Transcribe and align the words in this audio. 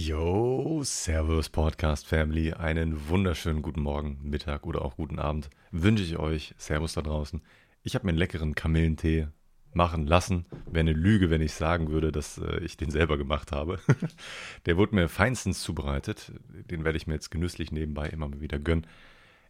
Yo, 0.00 0.80
Servus 0.84 1.48
Podcast 1.48 2.06
Family. 2.06 2.52
Einen 2.52 3.08
wunderschönen 3.08 3.62
guten 3.62 3.80
Morgen, 3.80 4.20
Mittag 4.22 4.64
oder 4.64 4.82
auch 4.82 4.94
guten 4.94 5.18
Abend 5.18 5.50
wünsche 5.72 6.04
ich 6.04 6.20
euch. 6.20 6.54
Servus 6.56 6.92
da 6.92 7.02
draußen. 7.02 7.42
Ich 7.82 7.96
habe 7.96 8.06
mir 8.06 8.10
einen 8.10 8.18
leckeren 8.18 8.54
Kamillentee 8.54 9.26
machen 9.72 10.06
lassen. 10.06 10.46
Wäre 10.66 10.82
eine 10.82 10.92
Lüge, 10.92 11.30
wenn 11.30 11.42
ich 11.42 11.52
sagen 11.52 11.90
würde, 11.90 12.12
dass 12.12 12.38
äh, 12.38 12.60
ich 12.60 12.76
den 12.76 12.92
selber 12.92 13.18
gemacht 13.18 13.50
habe. 13.50 13.80
Der 14.66 14.76
wurde 14.76 14.94
mir 14.94 15.08
feinstens 15.08 15.62
zubereitet. 15.62 16.30
Den 16.70 16.84
werde 16.84 16.96
ich 16.96 17.08
mir 17.08 17.14
jetzt 17.14 17.32
genüsslich 17.32 17.72
nebenbei 17.72 18.08
immer 18.08 18.28
mal 18.28 18.40
wieder 18.40 18.60
gönnen. 18.60 18.86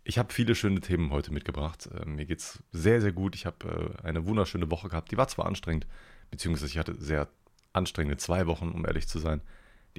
Ich 0.03 0.17
habe 0.17 0.33
viele 0.33 0.55
schöne 0.55 0.81
Themen 0.81 1.11
heute 1.11 1.31
mitgebracht. 1.31 1.91
Äh, 1.93 2.07
mir 2.09 2.27
es 2.31 2.63
sehr, 2.73 3.03
sehr 3.03 3.13
gut. 3.13 3.35
Ich 3.35 3.45
habe 3.45 3.99
äh, 4.03 4.07
eine 4.07 4.25
wunderschöne 4.25 4.71
Woche 4.71 4.89
gehabt. 4.89 5.11
Die 5.11 5.19
war 5.19 5.29
zwar 5.29 5.45
anstrengend, 5.45 5.87
beziehungsweise 6.31 6.71
ich 6.71 6.79
hatte 6.79 6.95
sehr 6.95 7.29
anstrengende 7.75 8.17
zwei 8.17 8.47
Wochen, 8.47 8.71
um 8.71 8.87
ehrlich 8.87 9.09
zu 9.09 9.19
sein. 9.19 9.43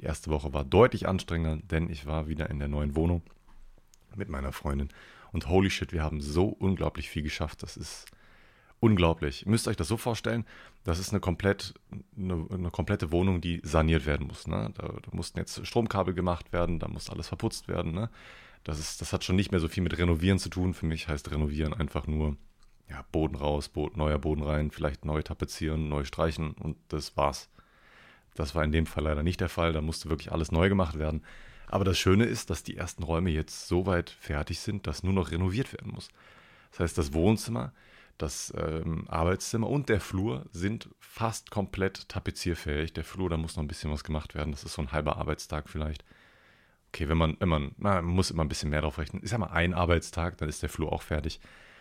Die 0.00 0.06
erste 0.06 0.30
Woche 0.30 0.54
war 0.54 0.64
deutlich 0.64 1.06
anstrengender, 1.06 1.62
denn 1.62 1.90
ich 1.90 2.06
war 2.06 2.26
wieder 2.26 2.48
in 2.48 2.58
der 2.58 2.68
neuen 2.68 2.96
Wohnung 2.96 3.22
mit 4.16 4.30
meiner 4.30 4.50
Freundin. 4.50 4.88
Und 5.30 5.48
holy 5.48 5.68
shit, 5.68 5.92
wir 5.92 6.02
haben 6.02 6.22
so 6.22 6.46
unglaublich 6.46 7.10
viel 7.10 7.22
geschafft. 7.22 7.62
Das 7.62 7.76
ist 7.76 8.06
unglaublich. 8.80 9.44
Ihr 9.44 9.50
müsst 9.50 9.68
euch 9.68 9.76
das 9.76 9.88
so 9.88 9.98
vorstellen, 9.98 10.46
das 10.84 10.98
ist 10.98 11.10
eine, 11.10 11.20
komplett, 11.20 11.74
eine, 12.16 12.46
eine 12.50 12.70
komplette 12.70 13.12
Wohnung, 13.12 13.42
die 13.42 13.60
saniert 13.62 14.06
werden 14.06 14.26
muss. 14.26 14.46
Ne? 14.46 14.72
Da, 14.74 14.88
da, 14.88 15.10
mussten 15.12 15.38
jetzt 15.38 15.66
Stromkabel 15.66 16.14
gemacht 16.14 16.50
werden, 16.54 16.78
da 16.78 16.88
muss 16.88 17.10
alles 17.10 17.28
verputzt 17.28 17.68
werden. 17.68 17.92
Ne? 17.92 18.08
Das, 18.64 18.78
ist, 18.78 19.02
das 19.02 19.12
hat 19.12 19.22
schon 19.22 19.36
nicht 19.36 19.50
mehr 19.50 19.60
so 19.60 19.68
viel 19.68 19.82
mit 19.82 19.98
Renovieren 19.98 20.38
zu 20.38 20.48
tun. 20.48 20.72
Für 20.72 20.86
mich 20.86 21.08
heißt 21.08 21.30
Renovieren 21.30 21.74
einfach 21.74 22.06
nur 22.06 22.38
ja, 22.88 23.04
Boden 23.12 23.36
raus, 23.36 23.68
Boden, 23.68 23.98
neuer 23.98 24.18
Boden 24.18 24.42
rein, 24.42 24.70
vielleicht 24.70 25.04
neu 25.04 25.20
tapezieren, 25.20 25.90
neu 25.90 26.04
streichen 26.04 26.52
und 26.52 26.78
das 26.88 27.18
war's. 27.18 27.50
Das 28.34 28.54
war 28.54 28.64
in 28.64 28.72
dem 28.72 28.86
Fall 28.86 29.04
leider 29.04 29.22
nicht 29.22 29.40
der 29.40 29.48
Fall. 29.48 29.72
Da 29.72 29.80
musste 29.80 30.08
wirklich 30.08 30.32
alles 30.32 30.52
neu 30.52 30.68
gemacht 30.68 30.98
werden. 30.98 31.22
Aber 31.66 31.84
das 31.84 31.98
Schöne 31.98 32.24
ist, 32.24 32.50
dass 32.50 32.62
die 32.62 32.76
ersten 32.76 33.02
Räume 33.02 33.30
jetzt 33.30 33.68
so 33.68 33.86
weit 33.86 34.10
fertig 34.10 34.60
sind, 34.60 34.86
dass 34.86 35.02
nur 35.02 35.12
noch 35.12 35.30
renoviert 35.30 35.72
werden 35.72 35.92
muss. 35.92 36.08
Das 36.70 36.80
heißt, 36.80 36.98
das 36.98 37.12
Wohnzimmer, 37.12 37.72
das 38.18 38.52
ähm, 38.56 39.04
Arbeitszimmer 39.08 39.68
und 39.68 39.88
der 39.88 40.00
Flur 40.00 40.46
sind 40.52 40.88
fast 40.98 41.50
komplett 41.50 42.08
tapezierfähig. 42.08 42.92
Der 42.92 43.04
Flur, 43.04 43.30
da 43.30 43.36
muss 43.36 43.56
noch 43.56 43.62
ein 43.62 43.68
bisschen 43.68 43.90
was 43.90 44.04
gemacht 44.04 44.34
werden. 44.34 44.50
Das 44.50 44.64
ist 44.64 44.74
so 44.74 44.82
ein 44.82 44.92
halber 44.92 45.16
Arbeitstag 45.16 45.68
vielleicht. 45.68 46.04
Okay, 46.92 47.08
wenn 47.08 47.18
man, 47.18 47.36
wenn 47.38 47.72
na, 47.78 48.02
man 48.02 48.04
muss 48.04 48.32
immer 48.32 48.42
ein 48.42 48.48
bisschen 48.48 48.70
mehr 48.70 48.82
drauf 48.82 48.98
rechnen. 48.98 49.22
Ist 49.22 49.30
ja 49.30 49.38
mal 49.38 49.50
ein 49.50 49.74
Arbeitstag, 49.74 50.38
dann 50.38 50.48
ist 50.48 50.62
der 50.62 50.68
Flur 50.68 50.92
auch 50.92 51.02
fertig. 51.02 51.40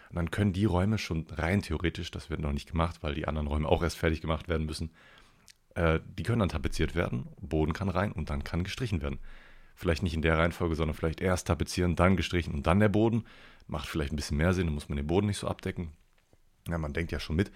Und 0.10 0.16
dann 0.16 0.32
können 0.32 0.54
die 0.54 0.66
Räume 0.66 0.98
schon 0.98 1.26
rein 1.32 1.62
theoretisch, 1.62 2.12
das 2.12 2.30
wird 2.30 2.42
noch 2.42 2.52
nicht 2.52 2.72
gemacht, 2.72 2.98
weil 3.02 3.16
die 3.16 3.28
anderen 3.28 3.48
Räume 3.48 3.68
auch 3.68 3.84
erst 3.84 3.98
fertig 3.98 4.22
gemacht 4.22 4.48
werden 4.48 4.66
müssen, 4.66 4.92
äh, 5.80 6.02
die 6.18 6.24
können 6.24 6.40
dann 6.40 6.50
tapeziert 6.50 6.94
werden, 6.94 7.30
Boden 7.40 7.72
kann 7.72 7.88
rein 7.88 8.12
und 8.12 8.30
dann 8.30 8.44
kann 8.44 8.66
gestrichen 8.66 9.02
werden. 9.02 9.20
Vielleicht 9.76 10.04
nicht 10.04 10.14
in 10.14 10.22
der 10.22 10.38
Reihenfolge, 10.38 10.76
sondern 10.76 10.94
vielleicht 10.94 11.22
erst 11.22 11.48
tapezieren, 11.48 11.96
dann 11.96 12.18
gestrichen 12.18 12.54
und 12.54 12.68
dann 12.68 12.82
der 12.82 12.90
Boden. 12.90 13.24
Macht 13.68 13.88
vielleicht 13.88 14.12
ein 14.12 14.18
bisschen 14.18 14.36
mehr 14.36 14.54
Sinn, 14.54 14.66
dann 14.66 14.74
muss 14.74 14.90
man 14.90 14.98
den 14.98 15.08
Boden 15.08 15.28
nicht 15.28 15.38
so 15.38 15.48
abdecken. 15.48 15.94
Ja, 16.68 16.78
man 16.78 16.92
denkt 16.92 17.14
ja 17.14 17.20
schon 17.22 17.38
mit. 17.38 17.50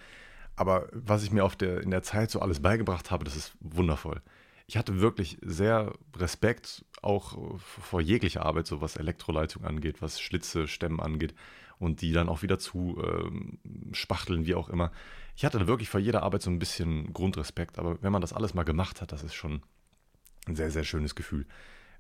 Aber 0.56 0.88
was 0.94 1.24
ich 1.24 1.32
mir 1.32 1.44
auf 1.44 1.58
der, 1.58 1.82
in 1.82 1.92
der 1.92 2.02
Zeit 2.02 2.32
so 2.32 2.40
alles 2.40 2.62
beigebracht 2.62 3.12
habe, 3.12 3.26
das 3.26 3.36
ist 3.36 3.56
wundervoll. 3.60 4.22
Ich 4.68 4.78
hatte 4.78 5.02
wirklich 5.02 5.38
sehr 5.42 5.92
Respekt 6.16 6.86
auch 7.02 7.60
vor 7.60 8.00
jeglicher 8.00 8.46
Arbeit, 8.46 8.68
so 8.68 8.80
was 8.80 8.96
Elektroleitung 8.96 9.66
angeht, 9.66 10.02
was 10.02 10.22
Schlitze, 10.22 10.70
Stämmen 10.70 11.02
angeht 11.02 11.34
und 11.80 12.02
die 12.02 12.12
dann 12.12 12.30
auch 12.30 12.42
wieder 12.42 12.60
zu 12.60 13.02
ähm, 13.04 13.60
spachteln, 13.94 14.46
wie 14.46 14.56
auch 14.56 14.70
immer. 14.70 14.92
Ich 15.36 15.46
hatte 15.46 15.66
wirklich 15.68 15.90
vor 15.90 16.00
jeder 16.00 16.24
Arbeit 16.24 16.42
so 16.44 16.50
ein 16.50 16.60
bisschen 16.60 17.14
Grundrespekt, 17.14 17.80
aber 17.80 18.02
wenn 18.02 18.12
man 18.12 18.22
das 18.22 18.34
alles 18.34 18.54
mal 18.54 18.64
gemacht 18.64 19.02
hat, 19.02 19.12
das 19.12 19.24
ist 19.24 19.34
schon 19.34 19.62
ein 20.48 20.56
sehr, 20.56 20.72
sehr 20.72 20.84
schönes 20.84 21.16
Gefühl. 21.16 21.46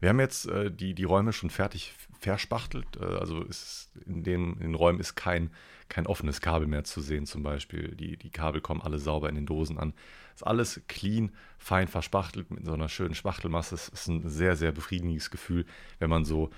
Wir 0.03 0.09
haben 0.09 0.19
jetzt 0.19 0.47
äh, 0.47 0.69
die, 0.69 0.93
die 0.93 1.05
Räume 1.05 1.31
schon 1.31 1.49
fertig 1.49 1.93
verspachtelt. 2.19 2.97
Äh, 2.99 3.05
also 3.05 3.41
ist 3.43 3.89
in, 4.05 4.23
dem, 4.23 4.55
in 4.55 4.59
den 4.59 4.75
Räumen 4.75 4.99
ist 4.99 5.15
kein, 5.15 5.49
kein 5.87 6.07
offenes 6.07 6.41
Kabel 6.41 6.67
mehr 6.67 6.83
zu 6.83 6.99
sehen, 6.99 7.25
zum 7.25 7.41
Beispiel. 7.41 7.95
Die, 7.95 8.17
die 8.17 8.29
Kabel 8.29 8.59
kommen 8.59 8.81
alle 8.81 8.99
sauber 8.99 9.29
in 9.29 9.35
den 9.35 9.45
Dosen 9.45 9.79
an. 9.79 9.93
Ist 10.35 10.45
alles 10.45 10.81
clean, 10.89 11.31
fein 11.57 11.87
verspachtelt 11.87 12.51
mit 12.51 12.65
so 12.65 12.73
einer 12.73 12.89
schönen 12.89 13.15
Spachtelmasse. 13.15 13.75
Es 13.75 13.87
ist 13.87 14.07
ein 14.07 14.27
sehr, 14.27 14.57
sehr 14.57 14.73
befriedigendes 14.73 15.31
Gefühl, 15.31 15.65
wenn 15.99 16.09
man 16.09 16.25
so 16.25 16.49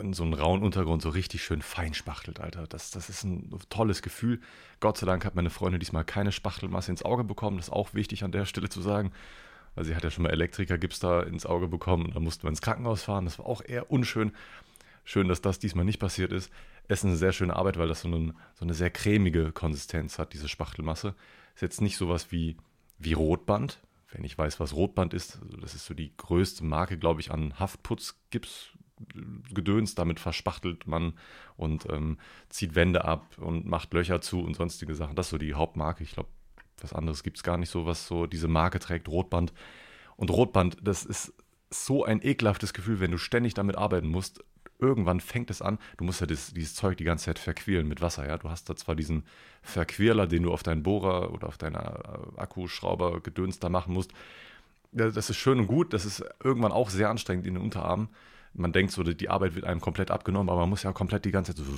in 0.00 0.12
so 0.12 0.22
einen 0.22 0.34
rauen 0.34 0.62
Untergrund 0.62 1.02
so 1.02 1.10
richtig 1.10 1.44
schön 1.44 1.62
fein 1.62 1.94
spachtelt, 1.94 2.40
Alter. 2.40 2.66
Das, 2.66 2.90
das 2.90 3.08
ist 3.08 3.24
ein 3.24 3.50
tolles 3.68 4.02
Gefühl. 4.02 4.40
Gott 4.80 4.98
sei 4.98 5.06
Dank 5.06 5.24
hat 5.24 5.34
meine 5.34 5.50
Freundin 5.50 5.80
diesmal 5.80 6.04
keine 6.04 6.32
Spachtelmasse 6.32 6.90
ins 6.90 7.04
Auge 7.04 7.24
bekommen. 7.24 7.56
Das 7.56 7.68
ist 7.68 7.72
auch 7.72 7.94
wichtig 7.94 8.24
an 8.24 8.32
der 8.32 8.46
Stelle 8.46 8.68
zu 8.68 8.80
sagen. 8.80 9.12
Weil 9.74 9.84
sie 9.84 9.94
hat 9.94 10.02
ja 10.02 10.10
schon 10.10 10.24
mal 10.24 10.30
Elektrikergips 10.30 10.98
da 10.98 11.22
ins 11.22 11.46
Auge 11.46 11.68
bekommen. 11.68 12.10
Da 12.12 12.20
mussten 12.20 12.42
wir 12.42 12.50
ins 12.50 12.62
Krankenhaus 12.62 13.02
fahren. 13.02 13.24
Das 13.24 13.38
war 13.38 13.46
auch 13.46 13.62
eher 13.64 13.90
unschön. 13.90 14.32
Schön, 15.04 15.28
dass 15.28 15.40
das 15.40 15.58
diesmal 15.58 15.84
nicht 15.84 15.98
passiert 15.98 16.32
ist. 16.32 16.50
Es 16.88 17.00
ist 17.00 17.04
eine 17.04 17.16
sehr 17.16 17.32
schöne 17.32 17.54
Arbeit, 17.54 17.78
weil 17.78 17.88
das 17.88 18.00
so, 18.00 18.08
einen, 18.08 18.36
so 18.54 18.64
eine 18.64 18.74
sehr 18.74 18.90
cremige 18.90 19.52
Konsistenz 19.52 20.18
hat, 20.18 20.32
diese 20.32 20.48
Spachtelmasse. 20.48 21.14
Ist 21.54 21.62
jetzt 21.62 21.80
nicht 21.80 21.96
sowas 21.96 22.32
wie, 22.32 22.56
wie 22.98 23.12
Rotband. 23.12 23.80
Wenn 24.12 24.24
ich 24.24 24.36
weiß, 24.36 24.58
was 24.58 24.74
Rotband 24.74 25.14
ist, 25.14 25.38
das 25.60 25.74
ist 25.74 25.86
so 25.86 25.94
die 25.94 26.12
größte 26.16 26.64
Marke, 26.64 26.98
glaube 26.98 27.20
ich, 27.20 27.30
an 27.30 27.58
Haftputzgips, 27.58 28.70
Gedöns, 29.52 29.94
damit 29.94 30.20
verspachtelt 30.20 30.86
man 30.86 31.14
und 31.56 31.86
ähm, 31.90 32.18
zieht 32.48 32.74
Wände 32.74 33.04
ab 33.04 33.26
und 33.38 33.66
macht 33.66 33.92
Löcher 33.94 34.20
zu 34.20 34.40
und 34.40 34.54
sonstige 34.54 34.94
Sachen. 34.94 35.16
Das 35.16 35.26
ist 35.26 35.30
so 35.30 35.38
die 35.38 35.54
Hauptmarke. 35.54 36.02
Ich 36.02 36.12
glaube, 36.12 36.28
was 36.80 36.92
anderes 36.92 37.22
gibt 37.22 37.38
es 37.38 37.42
gar 37.42 37.56
nicht 37.56 37.70
so, 37.70 37.86
was 37.86 38.06
so 38.06 38.26
diese 38.26 38.48
Marke 38.48 38.78
trägt, 38.78 39.08
Rotband. 39.08 39.52
Und 40.16 40.30
Rotband, 40.30 40.76
das 40.82 41.04
ist 41.04 41.32
so 41.70 42.04
ein 42.04 42.20
ekelhaftes 42.22 42.72
Gefühl, 42.72 43.00
wenn 43.00 43.10
du 43.10 43.18
ständig 43.18 43.54
damit 43.54 43.76
arbeiten 43.76 44.08
musst. 44.08 44.44
Irgendwann 44.78 45.20
fängt 45.20 45.50
es 45.50 45.60
an, 45.60 45.78
du 45.98 46.04
musst 46.04 46.20
ja 46.22 46.26
das, 46.26 46.54
dieses 46.54 46.74
Zeug 46.74 46.96
die 46.96 47.04
ganze 47.04 47.26
Zeit 47.26 47.38
verquirlen 47.38 47.86
mit 47.86 48.00
Wasser, 48.00 48.26
ja. 48.26 48.38
Du 48.38 48.48
hast 48.48 48.68
da 48.70 48.76
zwar 48.76 48.94
diesen 48.94 49.24
Verquirler, 49.62 50.26
den 50.26 50.42
du 50.42 50.52
auf 50.52 50.62
deinen 50.62 50.82
Bohrer 50.82 51.32
oder 51.32 51.48
auf 51.48 51.58
deiner 51.58 52.30
äh, 52.36 52.40
Akkuschrauber 52.40 53.20
gedöns 53.20 53.58
da 53.58 53.68
machen 53.68 53.92
musst. 53.92 54.12
Das 54.92 55.30
ist 55.30 55.36
schön 55.36 55.60
und 55.60 55.66
gut, 55.68 55.92
das 55.92 56.04
ist 56.04 56.24
irgendwann 56.42 56.72
auch 56.72 56.90
sehr 56.90 57.10
anstrengend 57.10 57.46
in 57.46 57.54
den 57.54 57.62
Unterarmen 57.62 58.08
man 58.52 58.72
denkt 58.72 58.92
so, 58.92 59.02
die 59.02 59.28
Arbeit 59.28 59.54
wird 59.54 59.64
einem 59.64 59.80
komplett 59.80 60.10
abgenommen, 60.10 60.50
aber 60.50 60.60
man 60.60 60.70
muss 60.70 60.82
ja 60.82 60.92
komplett 60.92 61.24
die 61.24 61.30
ganze 61.30 61.54
Zeit 61.54 61.64
so, 61.64 61.72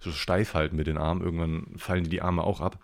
so 0.00 0.10
steif 0.10 0.54
halten 0.54 0.76
mit 0.76 0.86
den 0.86 0.98
Armen. 0.98 1.22
Irgendwann 1.22 1.66
fallen 1.76 2.08
die, 2.08 2.22
Arme 2.22 2.42
auch 2.42 2.60
ab. 2.60 2.78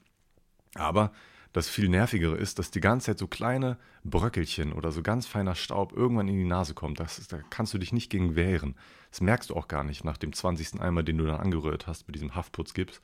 Aber 0.74 1.12
das 1.52 1.68
viel 1.68 1.88
nervigere 1.88 2.36
ist, 2.36 2.58
dass 2.58 2.70
die 2.70 2.80
ganze 2.80 3.06
Zeit 3.06 3.18
so 3.18 3.26
kleine 3.26 3.78
Bröckelchen 4.04 4.72
oder 4.72 4.92
so 4.92 5.02
ganz 5.02 5.26
feiner 5.26 5.54
Staub 5.54 5.92
irgendwann 5.92 6.28
in 6.28 6.36
die 6.36 6.44
Nase 6.44 6.74
kommt. 6.74 7.00
Das 7.00 7.26
da 7.26 7.38
kannst 7.50 7.74
du 7.74 7.78
dich 7.78 7.92
nicht 7.92 8.10
gegen 8.10 8.36
wehren. 8.36 8.76
Das 9.10 9.20
merkst 9.20 9.50
du 9.50 9.56
auch 9.56 9.66
gar 9.66 9.82
nicht 9.82 10.04
nach 10.04 10.18
dem 10.18 10.32
20. 10.32 10.80
Eimer, 10.80 11.02
den 11.02 11.18
du 11.18 11.26
dann 11.26 11.40
angerührt 11.40 11.86
hast 11.86 12.06
mit 12.06 12.14
diesem 12.14 12.34
Haftputzgips. 12.34 13.00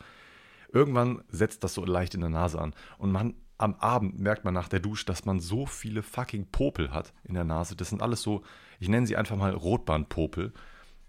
Irgendwann 0.72 1.22
setzt 1.28 1.64
das 1.64 1.74
so 1.74 1.84
leicht 1.84 2.14
in 2.14 2.20
der 2.20 2.30
Nase 2.30 2.60
an. 2.60 2.74
Und 2.98 3.12
man 3.12 3.34
am 3.58 3.74
Abend 3.76 4.18
merkt 4.18 4.44
man 4.44 4.54
nach 4.54 4.68
der 4.68 4.80
Dusche, 4.80 5.06
dass 5.06 5.24
man 5.24 5.40
so 5.40 5.66
viele 5.66 6.02
fucking 6.02 6.46
Popel 6.50 6.90
hat 6.90 7.12
in 7.24 7.34
der 7.34 7.44
Nase. 7.44 7.76
Das 7.76 7.90
sind 7.90 8.02
alles 8.02 8.22
so, 8.22 8.42
ich 8.80 8.88
nenne 8.88 9.06
sie 9.06 9.16
einfach 9.16 9.36
mal 9.36 9.52
Rotbandpopel. 9.52 10.52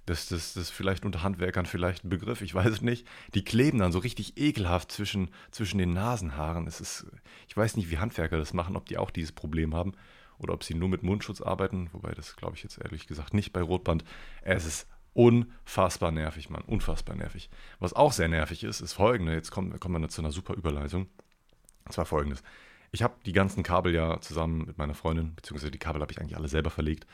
Das, 0.06 0.28
das, 0.28 0.54
das 0.54 0.64
ist 0.64 0.70
vielleicht 0.70 1.04
unter 1.04 1.24
Handwerkern 1.24 1.66
vielleicht 1.66 2.06
ein 2.06 2.10
Begriff, 2.10 2.42
ich 2.42 2.54
weiß 2.54 2.72
es 2.72 2.82
nicht. 2.82 3.08
Die 3.34 3.44
kleben 3.44 3.80
dann 3.80 3.92
so 3.92 3.98
richtig 4.00 4.38
ekelhaft 4.38 4.92
zwischen, 4.92 5.32
zwischen 5.50 5.80
den 5.80 5.94
Nasenhaaren. 5.94 6.68
Es 6.68 6.80
ist, 6.80 7.08
ich 7.48 7.58
weiß 7.58 7.76
nicht, 7.76 7.90
wie 7.90 7.98
Handwerker 7.98 8.38
das 8.38 8.54
machen, 8.54 8.76
ob 8.76 8.86
die 8.86 9.00
auch 9.00 9.10
dieses 9.10 9.32
Problem 9.32 9.74
haben 9.74 9.94
oder 10.38 10.54
ob 10.54 10.64
sie 10.64 10.76
nur 10.76 10.90
mit 10.90 11.02
Mundschutz 11.02 11.42
arbeiten, 11.42 11.90
wobei 11.92 12.12
das 12.12 12.36
glaube 12.36 12.56
ich 12.56 12.64
jetzt 12.64 12.78
ehrlich 12.78 13.08
gesagt 13.08 13.34
nicht 13.34 13.52
bei 13.52 13.62
Rotband. 13.62 14.04
Es 14.44 14.66
ist 14.66 14.88
unfassbar 15.14 16.12
nervig, 16.12 16.50
Mann, 16.52 16.62
unfassbar 16.64 17.16
nervig. 17.16 17.50
Was 17.80 17.94
auch 17.94 18.12
sehr 18.12 18.28
nervig 18.28 18.64
ist, 18.64 18.82
ist 18.82 18.94
folgende, 18.94 19.34
jetzt 19.34 19.50
kommen, 19.50 19.80
kommen 19.80 20.02
wir 20.02 20.10
zu 20.10 20.22
einer 20.22 20.32
super 20.32 20.54
Überleitung. 20.54 21.08
Und 21.86 21.92
zwar 21.92 22.06
folgendes. 22.06 22.44
Ich 22.92 23.04
habe 23.04 23.16
die 23.26 23.34
ganzen 23.34 23.64
Kabel 23.64 23.94
ja 23.94 24.20
zusammen 24.22 24.66
mit 24.66 24.78
meiner 24.78 24.94
Freundin, 24.94 25.36
beziehungsweise 25.36 25.72
die 25.72 25.78
Kabel 25.78 26.02
habe 26.02 26.12
ich 26.12 26.20
eigentlich 26.20 26.38
alle 26.38 26.48
selber 26.48 26.70
verlegt, 26.70 27.06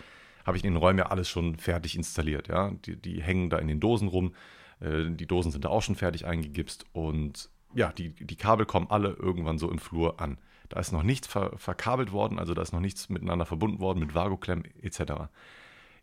habe 0.46 0.58
ich 0.58 0.64
in 0.64 0.74
den 0.74 0.78
Räumen 0.78 1.00
ja 1.00 1.08
alles 1.08 1.30
schon 1.30 1.58
fertig 1.58 1.96
installiert. 1.96 2.48
Ja? 2.48 2.72
Die, 2.86 2.96
die 2.96 3.22
hängen 3.22 3.50
da 3.50 3.58
in 3.58 3.68
den 3.68 3.80
Dosen 3.80 4.08
rum. 4.08 4.34
Äh, 4.80 5.10
die 5.12 5.28
Dosen 5.28 5.52
sind 5.52 5.66
da 5.66 5.70
auch 5.70 5.82
schon 5.82 5.96
fertig 5.96 6.26
eingegipst 6.26 6.86
und 6.94 7.50
ja, 7.74 7.92
die, 7.94 8.10
die 8.10 8.36
Kabel 8.36 8.66
kommen 8.66 8.88
alle 8.90 9.10
irgendwann 9.14 9.58
so 9.58 9.72
im 9.72 9.80
Flur 9.80 10.20
an. 10.20 10.38
Da 10.70 10.80
ist 10.80 10.92
noch 10.92 11.04
nichts 11.04 11.28
ver 11.28 11.58
verkabelt 11.58 12.12
worden, 12.12 12.40
also 12.40 12.54
da 12.54 12.62
ist 12.62 12.74
noch 12.74 12.80
nichts 12.80 13.10
miteinander 13.10 13.46
verbunden 13.46 13.80
worden 13.80 14.00
mit 14.00 14.14
Vagoklemmen 14.14 14.66
etc. 14.82 15.30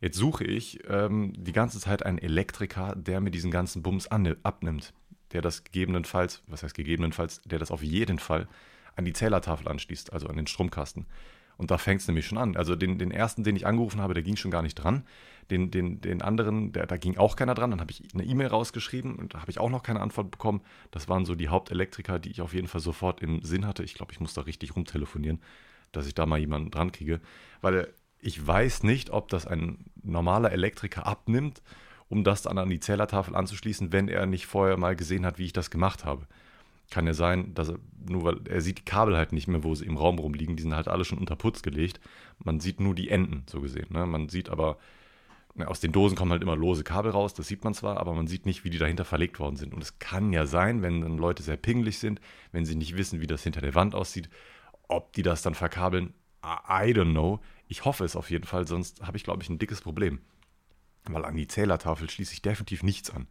Jetzt 0.01 0.17
suche 0.17 0.45
ich 0.45 0.81
ähm, 0.89 1.33
die 1.37 1.53
ganze 1.53 1.81
Zeit 1.81 2.05
einen 2.05 2.19
Elektriker, 2.19 2.95
der 2.97 3.21
mir 3.21 3.31
diesen 3.31 3.51
ganzen 3.51 3.83
Bums 3.83 4.09
abnimmt 4.09 4.93
der 5.33 5.43
das 5.43 5.65
gegebenenfalls, 5.65 6.43
was 6.47 6.63
heißt 6.63 6.75
gegebenenfalls, 6.75 7.43
der 7.43 7.59
das 7.59 7.71
auf 7.71 7.83
jeden 7.83 8.19
Fall 8.19 8.49
an 8.97 9.05
die 9.05 9.13
Zählertafel 9.13 9.69
anschließt, 9.69 10.13
also 10.13 10.27
an 10.27 10.37
den 10.37 10.47
Stromkasten. 10.47 11.07
Und 11.59 11.73
da 11.73 11.79
fängt 11.79 12.01
es 12.01 12.07
nämlich 12.07 12.27
schon 12.27 12.39
an. 12.39 12.57
Also 12.57 12.77
den, 12.77 12.99
den 12.99 13.11
ersten, 13.11 13.43
den 13.43 13.57
ich 13.57 13.67
angerufen 13.67 14.01
habe, 14.01 14.15
der 14.15 14.23
ging 14.23 14.37
schon 14.37 14.53
gar 14.53 14.63
nicht 14.63 14.77
dran. 14.77 15.05
Den, 15.51 15.71
den, 15.73 16.01
den 16.01 16.23
anderen, 16.23 16.73
der, 16.73 16.87
da 16.87 16.97
ging 16.97 17.17
auch 17.17 17.35
keiner 17.35 17.55
dran. 17.55 17.71
Dann 17.73 17.81
habe 17.81 17.91
ich 17.91 18.03
eine 18.15 18.23
E-Mail 18.25 18.47
rausgeschrieben 18.47 19.17
und 19.17 19.35
da 19.35 19.41
habe 19.41 19.51
ich 19.51 19.59
auch 19.59 19.69
noch 19.69 19.83
keine 19.83 20.01
Antwort 20.01 20.31
bekommen. 20.31 20.61
Das 20.93 21.09
waren 21.09 21.25
so 21.25 21.35
die 21.35 21.49
Hauptelektriker, 21.49 22.21
die 22.21 22.31
ich 22.31 22.43
auf 22.43 22.55
jeden 22.55 22.69
Fall 22.69 22.81
sofort 22.81 23.21
im 23.21 23.43
Sinn 23.43 23.67
hatte. 23.67 23.83
Ich 23.83 23.95
glaube, 23.95 24.13
ich 24.13 24.21
muss 24.21 24.35
da 24.35 24.43
richtig 24.43 24.77
rumtelefonieren, 24.77 25.41
dass 25.91 26.07
ich 26.07 26.15
da 26.15 26.27
mal 26.27 26.39
jemanden 26.39 26.71
dran 26.71 26.93
kriege. 26.93 27.21
Weil 27.61 27.93
ich 28.21 28.47
weiß 28.47 28.85
nicht, 28.85 29.11
ob 29.11 29.29
das 29.29 29.45
ein 29.45 29.85
normaler 30.03 30.53
Elektriker 30.53 31.07
abnimmt, 31.07 31.63
um 32.09 32.25
das 32.25 32.43
dann 32.43 32.59
an 32.59 32.71
die 32.71 32.81
Zählertafel 32.81 33.35
anzuschließen, 33.35 33.93
wenn 33.93 34.09
er 34.09 34.27
nicht 34.27 34.47
vorher 34.47 34.77
mal 34.77 34.97
gesehen 34.97 35.27
hat, 35.27 35.39
wie 35.39 35.47
ich 35.47 35.53
das 35.53 35.71
gemacht 35.71 36.05
habe. 36.05 36.27
Kann 36.91 37.07
ja 37.07 37.13
sein, 37.13 37.53
dass 37.55 37.69
er, 37.69 37.79
nur 38.09 38.25
weil 38.25 38.41
er 38.49 38.63
sieht 38.63 38.79
die 38.79 38.85
Kabel 38.85 39.17
halt 39.17 39.33
nicht 39.33 39.47
mehr, 39.47 39.63
wo 39.63 39.75
sie 39.75 39.85
im 39.85 39.99
Raum 39.99 40.19
rumliegen, 40.19 40.57
die 40.57 40.63
sind 40.63 40.75
halt 40.75 40.89
alle 40.89 41.05
schon 41.05 41.19
unter 41.19 41.37
Putz 41.37 41.63
gelegt. 41.63 42.01
Man 42.43 42.61
sieht 42.61 42.81
nur 42.81 42.95
die 42.95 43.11
Enden, 43.11 43.45
so 43.51 43.61
gesehen. 43.61 43.89
Ne? 43.91 44.07
Man 44.07 44.31
sieht 44.31 44.49
aber, 44.49 44.79
ne, 45.55 45.69
aus 45.69 45.81
den 45.81 45.93
Dosen 45.93 46.17
kommen 46.17 46.33
halt 46.33 46.43
immer 46.43 46.57
lose 46.57 46.85
Kabel 46.85 47.11
raus, 47.11 47.35
das 47.35 47.47
sieht 47.47 47.63
man 47.63 47.75
zwar, 47.75 47.99
aber 47.99 48.15
man 48.15 48.27
sieht 48.27 48.47
nicht, 48.47 48.65
wie 48.65 48.71
die 48.71 48.79
dahinter 48.79 49.05
verlegt 49.05 49.39
worden 49.39 49.57
sind. 49.57 49.75
Und 49.75 49.83
es 49.83 49.99
kann 49.99 50.33
ja 50.33 50.47
sein, 50.47 50.81
wenn 50.81 51.03
dann 51.03 51.19
Leute 51.19 51.43
sehr 51.43 51.59
pingelig 51.59 51.99
sind, 51.99 52.23
wenn 52.53 52.65
sie 52.65 52.75
nicht 52.75 52.97
wissen, 52.97 53.21
wie 53.21 53.27
das 53.27 53.43
hinter 53.43 53.61
der 53.61 53.75
Wand 53.75 53.95
aussieht, 53.95 54.31
ob 54.89 55.13
die 55.13 55.23
das 55.23 55.43
dann 55.43 55.55
verkabeln, 55.55 56.15
I 56.43 56.95
don't 56.95 57.11
know. 57.11 57.41
Ich 57.67 57.85
hoffe 57.85 58.05
es 58.05 58.17
auf 58.17 58.31
jeden 58.31 58.45
Fall, 58.45 58.67
sonst 58.67 59.07
habe 59.07 59.19
ich, 59.19 59.25
glaube 59.25 59.43
ich, 59.43 59.51
ein 59.51 59.59
dickes 59.59 59.83
Problem. 59.83 60.21
Weil 61.15 61.25
an 61.25 61.37
die 61.37 61.47
Zählertafel 61.47 62.09
schließe 62.09 62.33
ich 62.33 62.43
definitiv 62.43 62.83
nichts 62.83 63.11
an. 63.11 63.27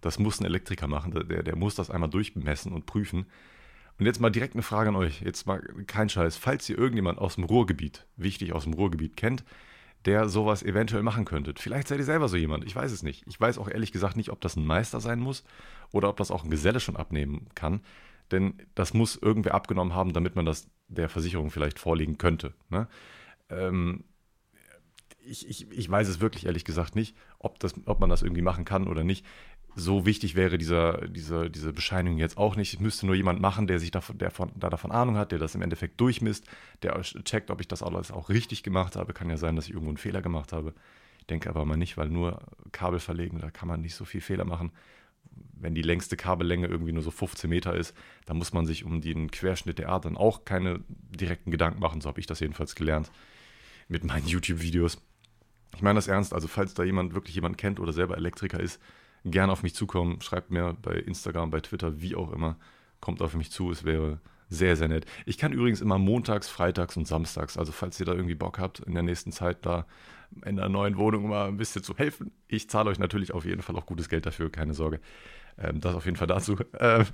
Das 0.00 0.18
muss 0.18 0.40
ein 0.40 0.46
Elektriker 0.46 0.88
machen. 0.88 1.12
Der, 1.12 1.42
der 1.42 1.56
muss 1.56 1.74
das 1.74 1.90
einmal 1.90 2.10
durchmessen 2.10 2.72
und 2.72 2.86
prüfen. 2.86 3.26
Und 3.98 4.06
jetzt 4.06 4.20
mal 4.20 4.30
direkt 4.30 4.54
eine 4.54 4.62
Frage 4.62 4.88
an 4.88 4.96
euch. 4.96 5.20
Jetzt 5.20 5.46
mal 5.46 5.60
kein 5.86 6.08
Scheiß. 6.08 6.36
Falls 6.36 6.68
ihr 6.68 6.78
irgendjemand 6.78 7.18
aus 7.18 7.36
dem 7.36 7.44
Ruhrgebiet, 7.44 8.06
wichtig 8.16 8.52
aus 8.52 8.64
dem 8.64 8.72
Ruhrgebiet 8.72 9.16
kennt, 9.16 9.44
der 10.04 10.28
sowas 10.28 10.62
eventuell 10.62 11.02
machen 11.02 11.24
könnte. 11.24 11.54
Vielleicht 11.56 11.88
seid 11.88 11.98
ihr 11.98 12.04
selber 12.04 12.28
so 12.28 12.36
jemand. 12.36 12.64
Ich 12.64 12.74
weiß 12.74 12.90
es 12.90 13.02
nicht. 13.02 13.24
Ich 13.26 13.40
weiß 13.40 13.58
auch 13.58 13.68
ehrlich 13.68 13.92
gesagt 13.92 14.16
nicht, 14.16 14.30
ob 14.30 14.40
das 14.40 14.56
ein 14.56 14.66
Meister 14.66 15.00
sein 15.00 15.20
muss 15.20 15.44
oder 15.92 16.08
ob 16.08 16.16
das 16.16 16.30
auch 16.30 16.44
ein 16.44 16.50
Geselle 16.50 16.80
schon 16.80 16.96
abnehmen 16.96 17.46
kann. 17.54 17.80
Denn 18.32 18.54
das 18.74 18.94
muss 18.94 19.16
irgendwer 19.16 19.54
abgenommen 19.54 19.94
haben, 19.94 20.12
damit 20.12 20.34
man 20.34 20.46
das 20.46 20.66
der 20.88 21.08
Versicherung 21.08 21.50
vielleicht 21.50 21.78
vorlegen 21.78 22.18
könnte. 22.18 22.54
Ne? 22.70 22.88
Ähm, 23.50 24.04
ich, 25.24 25.48
ich, 25.48 25.70
ich 25.70 25.90
weiß 25.90 26.08
es 26.08 26.20
wirklich 26.20 26.46
ehrlich 26.46 26.64
gesagt 26.64 26.96
nicht, 26.96 27.16
ob, 27.38 27.58
das, 27.60 27.74
ob 27.86 28.00
man 28.00 28.10
das 28.10 28.22
irgendwie 28.22 28.42
machen 28.42 28.64
kann 28.64 28.88
oder 28.88 29.04
nicht. 29.04 29.24
So 29.74 30.04
wichtig 30.04 30.34
wäre 30.34 30.58
dieser, 30.58 31.08
diese, 31.08 31.48
diese 31.48 31.72
Bescheinigung 31.72 32.18
jetzt 32.18 32.36
auch 32.36 32.56
nicht. 32.56 32.74
Es 32.74 32.80
müsste 32.80 33.06
nur 33.06 33.14
jemand 33.14 33.40
machen, 33.40 33.66
der 33.66 33.78
sich 33.78 33.90
davon, 33.90 34.18
der 34.18 34.30
von, 34.30 34.52
da 34.54 34.68
davon 34.68 34.90
Ahnung 34.90 35.16
hat, 35.16 35.32
der 35.32 35.38
das 35.38 35.54
im 35.54 35.62
Endeffekt 35.62 36.00
durchmisst, 36.00 36.46
der 36.82 37.00
checkt, 37.00 37.50
ob 37.50 37.60
ich 37.60 37.68
das 37.68 37.82
alles 37.82 38.10
auch 38.10 38.28
richtig 38.28 38.62
gemacht 38.62 38.96
habe. 38.96 39.14
Kann 39.14 39.30
ja 39.30 39.38
sein, 39.38 39.56
dass 39.56 39.66
ich 39.66 39.72
irgendwo 39.72 39.90
einen 39.90 39.96
Fehler 39.96 40.20
gemacht 40.20 40.52
habe. 40.52 40.74
Ich 41.20 41.26
denke 41.26 41.48
aber 41.48 41.64
mal 41.64 41.76
nicht, 41.76 41.96
weil 41.96 42.10
nur 42.10 42.42
Kabel 42.72 43.00
verlegen, 43.00 43.38
da 43.38 43.50
kann 43.50 43.68
man 43.68 43.80
nicht 43.80 43.94
so 43.94 44.04
viel 44.04 44.20
Fehler 44.20 44.44
machen. 44.44 44.72
Wenn 45.54 45.74
die 45.74 45.82
längste 45.82 46.16
Kabellänge 46.16 46.66
irgendwie 46.66 46.92
nur 46.92 47.02
so 47.02 47.10
15 47.10 47.48
Meter 47.48 47.74
ist, 47.74 47.96
dann 48.26 48.36
muss 48.36 48.52
man 48.52 48.66
sich 48.66 48.84
um 48.84 49.00
den 49.00 49.30
Querschnitt 49.30 49.78
der 49.78 49.88
Art 49.88 50.04
dann 50.04 50.16
auch 50.16 50.44
keine 50.44 50.80
direkten 50.88 51.50
Gedanken 51.50 51.80
machen. 51.80 52.00
So 52.02 52.08
habe 52.08 52.20
ich 52.20 52.26
das 52.26 52.40
jedenfalls 52.40 52.74
gelernt 52.74 53.10
mit 53.88 54.04
meinen 54.04 54.26
YouTube-Videos. 54.26 54.98
Ich 55.74 55.82
meine 55.82 55.96
das 55.96 56.08
ernst, 56.08 56.32
also 56.32 56.48
falls 56.48 56.74
da 56.74 56.84
jemand 56.84 57.14
wirklich 57.14 57.34
jemand 57.34 57.58
kennt 57.58 57.80
oder 57.80 57.92
selber 57.92 58.16
Elektriker 58.16 58.60
ist, 58.60 58.80
gerne 59.24 59.52
auf 59.52 59.62
mich 59.62 59.74
zukommen, 59.74 60.20
schreibt 60.20 60.50
mir 60.50 60.76
bei 60.82 60.94
Instagram, 60.94 61.50
bei 61.50 61.60
Twitter, 61.60 62.00
wie 62.00 62.14
auch 62.14 62.32
immer, 62.32 62.56
kommt 63.00 63.22
auf 63.22 63.34
mich 63.34 63.50
zu, 63.50 63.70
es 63.70 63.84
wäre 63.84 64.20
sehr, 64.48 64.76
sehr 64.76 64.88
nett. 64.88 65.06
Ich 65.24 65.38
kann 65.38 65.52
übrigens 65.52 65.80
immer 65.80 65.98
montags, 65.98 66.48
freitags 66.48 66.96
und 66.96 67.06
samstags, 67.06 67.56
also 67.56 67.72
falls 67.72 67.98
ihr 68.00 68.06
da 68.06 68.12
irgendwie 68.12 68.34
Bock 68.34 68.58
habt, 68.58 68.80
in 68.80 68.94
der 68.94 69.02
nächsten 69.02 69.32
Zeit 69.32 69.64
da 69.64 69.86
in 70.44 70.56
der 70.56 70.68
neuen 70.68 70.96
Wohnung 70.96 71.28
mal 71.28 71.48
ein 71.48 71.56
bisschen 71.56 71.82
zu 71.82 71.96
helfen. 71.96 72.32
Ich 72.48 72.68
zahle 72.70 72.90
euch 72.90 72.98
natürlich 72.98 73.32
auf 73.32 73.44
jeden 73.44 73.62
Fall 73.62 73.76
auch 73.76 73.86
gutes 73.86 74.08
Geld 74.08 74.26
dafür, 74.26 74.50
keine 74.50 74.74
Sorge. 74.74 75.00
Ähm, 75.58 75.80
das 75.80 75.94
auf 75.94 76.04
jeden 76.04 76.16
Fall 76.16 76.26
dazu. 76.26 76.56
Äh, 76.78 77.04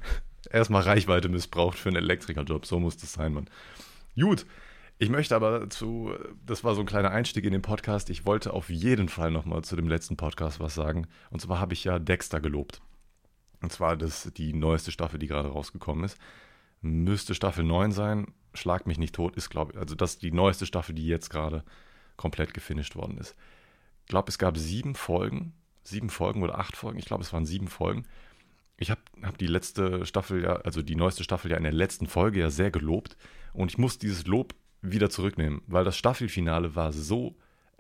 erstmal 0.51 0.83
Reichweite 0.83 1.29
missbraucht 1.29 1.79
für 1.79 1.89
einen 1.89 1.97
Elektrikerjob, 1.97 2.65
so 2.65 2.79
muss 2.79 2.97
das 2.97 3.13
sein, 3.13 3.35
Mann. 3.35 3.49
Gut, 4.19 4.47
ich 4.99 5.11
möchte 5.11 5.37
aber 5.37 5.71
zu, 5.71 6.13
das 6.45 6.65
war 6.65 6.75
so 6.75 6.81
ein 6.81 6.87
kleiner 6.87 7.11
Einstieg 7.11 7.45
in 7.45 7.53
den 7.53 7.63
Podcast. 7.63 8.11
Ich 8.11 8.27
wollte 8.27 8.53
auf 8.53 8.69
jeden 8.69 9.09
Fall 9.09 9.31
nochmal 9.31 9.63
zu 9.63 9.77
dem 9.77 9.89
letzten 9.89 10.17
Podcast 10.17 10.59
was 10.59 10.75
sagen. 10.75 11.07
Und 11.31 11.41
zwar 11.41 11.61
habe 11.61 11.73
ich 11.73 11.85
ja 11.85 11.99
Dexter 11.99 12.41
gelobt. 12.41 12.81
Und 13.61 13.73
zwar 13.73 13.97
das, 13.97 14.31
die 14.37 14.53
neueste 14.53 14.91
Staffel, 14.91 15.19
die 15.19 15.29
gerade 15.29 15.49
rausgekommen 15.49 16.05
ist. 16.05 16.19
Müsste 16.81 17.35
Staffel 17.35 17.65
9 17.65 17.93
sein. 17.93 18.35
Schlag 18.55 18.87
mich 18.87 18.99
nicht 18.99 19.15
tot, 19.15 19.37
ist, 19.37 19.51
glaube 19.51 19.73
ich, 19.73 19.79
also 19.79 19.95
das 19.95 20.15
ist 20.15 20.23
die 20.23 20.33
neueste 20.33 20.67
Staffel, 20.67 20.95
die 20.95 21.07
jetzt 21.07 21.29
gerade 21.29 21.65
komplett 22.17 22.55
gefinisht 22.55 22.97
worden 22.97 23.19
ist. 23.19 23.37
Ich 24.05 24.09
glaube, 24.09 24.31
es 24.31 24.39
gab 24.39 24.57
sieben 24.57 24.95
Folgen. 24.95 25.53
Sieben 25.85 26.11
Folgen 26.11 26.43
oder 26.43 26.59
acht 26.59 26.77
Folgen. 26.77 26.99
Ich 26.99 27.05
glaube, 27.05 27.23
es 27.23 27.33
waren 27.33 27.47
sieben 27.47 27.69
Folgen. 27.69 28.05
Ich 28.77 28.91
habe 28.91 29.01
hab 29.23 29.39
die 29.39 29.47
letzte 29.47 30.07
Staffel 30.07 30.43
ja, 30.43 30.57
also 30.57 30.83
die 30.83 30.97
neueste 30.97 31.25
Staffel 31.25 31.51
ja 31.51 31.57
in 31.57 31.63
der 31.63 31.73
letzten 31.73 32.07
Folge 32.07 32.41
ja 32.41 32.51
sehr 32.51 32.71
gelobt. 32.71 33.17
Und 33.53 33.71
ich 33.71 33.79
muss 33.79 33.99
dieses 33.99 34.27
Lob 34.27 34.55
wieder 34.83 35.11
zurücknehmen, 35.11 35.63
weil 35.67 35.85
das 35.85 35.97
Staffelfinale 35.97 36.75
war 36.77 36.93
so 36.93 37.37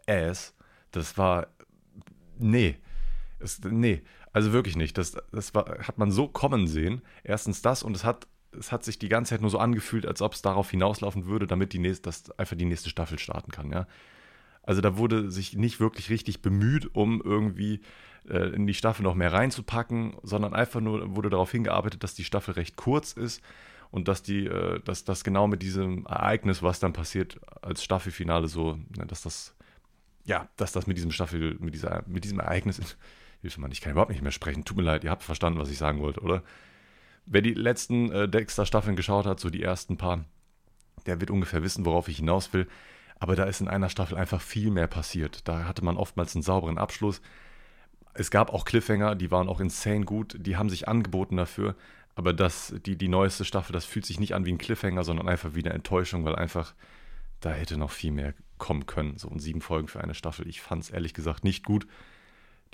ass. 0.06 0.54
Das 0.90 1.18
war. 1.18 1.48
Nee. 2.38 2.76
Es, 3.40 3.60
nee, 3.62 4.02
also 4.32 4.52
wirklich 4.52 4.76
nicht. 4.76 4.98
Das, 4.98 5.16
das 5.32 5.54
war, 5.54 5.78
hat 5.80 5.98
man 5.98 6.10
so 6.10 6.28
kommen 6.28 6.66
sehen. 6.66 7.02
Erstens 7.22 7.62
das 7.62 7.82
und 7.82 7.94
es 7.94 8.04
hat, 8.04 8.26
es 8.58 8.72
hat 8.72 8.84
sich 8.84 8.98
die 8.98 9.08
ganze 9.08 9.30
Zeit 9.30 9.40
nur 9.40 9.50
so 9.50 9.58
angefühlt, 9.58 10.06
als 10.06 10.22
ob 10.22 10.34
es 10.34 10.42
darauf 10.42 10.70
hinauslaufen 10.70 11.26
würde, 11.26 11.46
damit 11.46 11.72
die 11.72 11.78
nächste, 11.78 12.02
dass 12.02 12.30
einfach 12.38 12.56
die 12.56 12.64
nächste 12.64 12.90
Staffel 12.90 13.18
starten 13.18 13.52
kann, 13.52 13.70
ja. 13.70 13.86
Also 14.62 14.82
da 14.82 14.98
wurde 14.98 15.30
sich 15.30 15.56
nicht 15.56 15.80
wirklich 15.80 16.10
richtig 16.10 16.42
bemüht, 16.42 16.94
um 16.94 17.22
irgendwie 17.22 17.80
äh, 18.28 18.54
in 18.54 18.66
die 18.66 18.74
Staffel 18.74 19.02
noch 19.02 19.14
mehr 19.14 19.32
reinzupacken, 19.32 20.16
sondern 20.22 20.52
einfach 20.52 20.80
nur 20.80 21.16
wurde 21.16 21.30
darauf 21.30 21.50
hingearbeitet, 21.52 22.04
dass 22.04 22.14
die 22.14 22.24
Staffel 22.24 22.52
recht 22.52 22.76
kurz 22.76 23.12
ist 23.12 23.42
und 23.90 24.08
dass 24.08 24.22
die, 24.22 24.46
äh, 24.46 24.80
dass 24.80 25.04
das 25.04 25.24
genau 25.24 25.46
mit 25.46 25.62
diesem 25.62 26.06
Ereignis, 26.06 26.62
was 26.62 26.80
dann 26.80 26.92
passiert 26.92 27.40
als 27.62 27.82
Staffelfinale 27.82 28.48
so, 28.48 28.78
ne, 28.96 29.06
dass 29.06 29.22
das, 29.22 29.54
ja, 30.24 30.48
dass 30.56 30.72
das 30.72 30.86
mit 30.86 30.96
diesem 30.96 31.10
Staffel, 31.10 31.56
mit 31.58 31.74
dieser, 31.74 32.02
mit 32.06 32.24
diesem 32.24 32.40
Ereignis, 32.40 32.96
Hilfe 33.40 33.60
Mann, 33.60 33.70
ich 33.70 33.80
kann 33.80 33.92
überhaupt 33.92 34.10
nicht 34.10 34.22
mehr 34.22 34.32
sprechen, 34.32 34.64
tut 34.64 34.76
mir 34.76 34.82
leid, 34.82 35.04
ihr 35.04 35.10
habt 35.10 35.22
verstanden, 35.22 35.60
was 35.60 35.70
ich 35.70 35.78
sagen 35.78 36.00
wollte, 36.00 36.20
oder? 36.20 36.42
Wer 37.24 37.42
die 37.42 37.54
letzten 37.54 38.10
äh, 38.10 38.28
Dexter-Staffeln 38.28 38.96
geschaut 38.96 39.26
hat, 39.26 39.38
so 39.38 39.50
die 39.50 39.62
ersten 39.62 39.96
paar, 39.96 40.24
der 41.06 41.20
wird 41.20 41.30
ungefähr 41.30 41.62
wissen, 41.62 41.84
worauf 41.84 42.08
ich 42.08 42.16
hinaus 42.16 42.52
will. 42.52 42.66
Aber 43.20 43.36
da 43.36 43.44
ist 43.44 43.60
in 43.60 43.68
einer 43.68 43.90
Staffel 43.90 44.16
einfach 44.16 44.40
viel 44.40 44.70
mehr 44.70 44.86
passiert. 44.86 45.46
Da 45.46 45.64
hatte 45.64 45.84
man 45.84 45.96
oftmals 45.96 46.34
einen 46.34 46.42
sauberen 46.42 46.78
Abschluss. 46.78 47.20
Es 48.14 48.30
gab 48.30 48.52
auch 48.52 48.64
Cliffhanger, 48.64 49.14
die 49.14 49.30
waren 49.30 49.48
auch 49.48 49.60
insane 49.60 50.04
gut, 50.04 50.36
die 50.38 50.56
haben 50.56 50.70
sich 50.70 50.88
angeboten 50.88 51.36
dafür. 51.36 51.74
Aber 52.18 52.32
das, 52.32 52.74
die, 52.84 52.96
die 52.96 53.06
neueste 53.06 53.44
Staffel, 53.44 53.72
das 53.72 53.84
fühlt 53.84 54.04
sich 54.04 54.18
nicht 54.18 54.34
an 54.34 54.44
wie 54.44 54.50
ein 54.50 54.58
Cliffhanger, 54.58 55.04
sondern 55.04 55.28
einfach 55.28 55.54
wie 55.54 55.64
eine 55.64 55.72
Enttäuschung, 55.72 56.24
weil 56.24 56.34
einfach 56.34 56.74
da 57.38 57.50
hätte 57.50 57.76
noch 57.76 57.92
viel 57.92 58.10
mehr 58.10 58.34
kommen 58.58 58.86
können. 58.86 59.18
So 59.18 59.28
in 59.28 59.38
sieben 59.38 59.60
Folgen 59.60 59.86
für 59.86 60.00
eine 60.00 60.14
Staffel. 60.14 60.48
Ich 60.48 60.60
fand 60.60 60.82
es 60.82 60.90
ehrlich 60.90 61.14
gesagt 61.14 61.44
nicht 61.44 61.64
gut. 61.64 61.86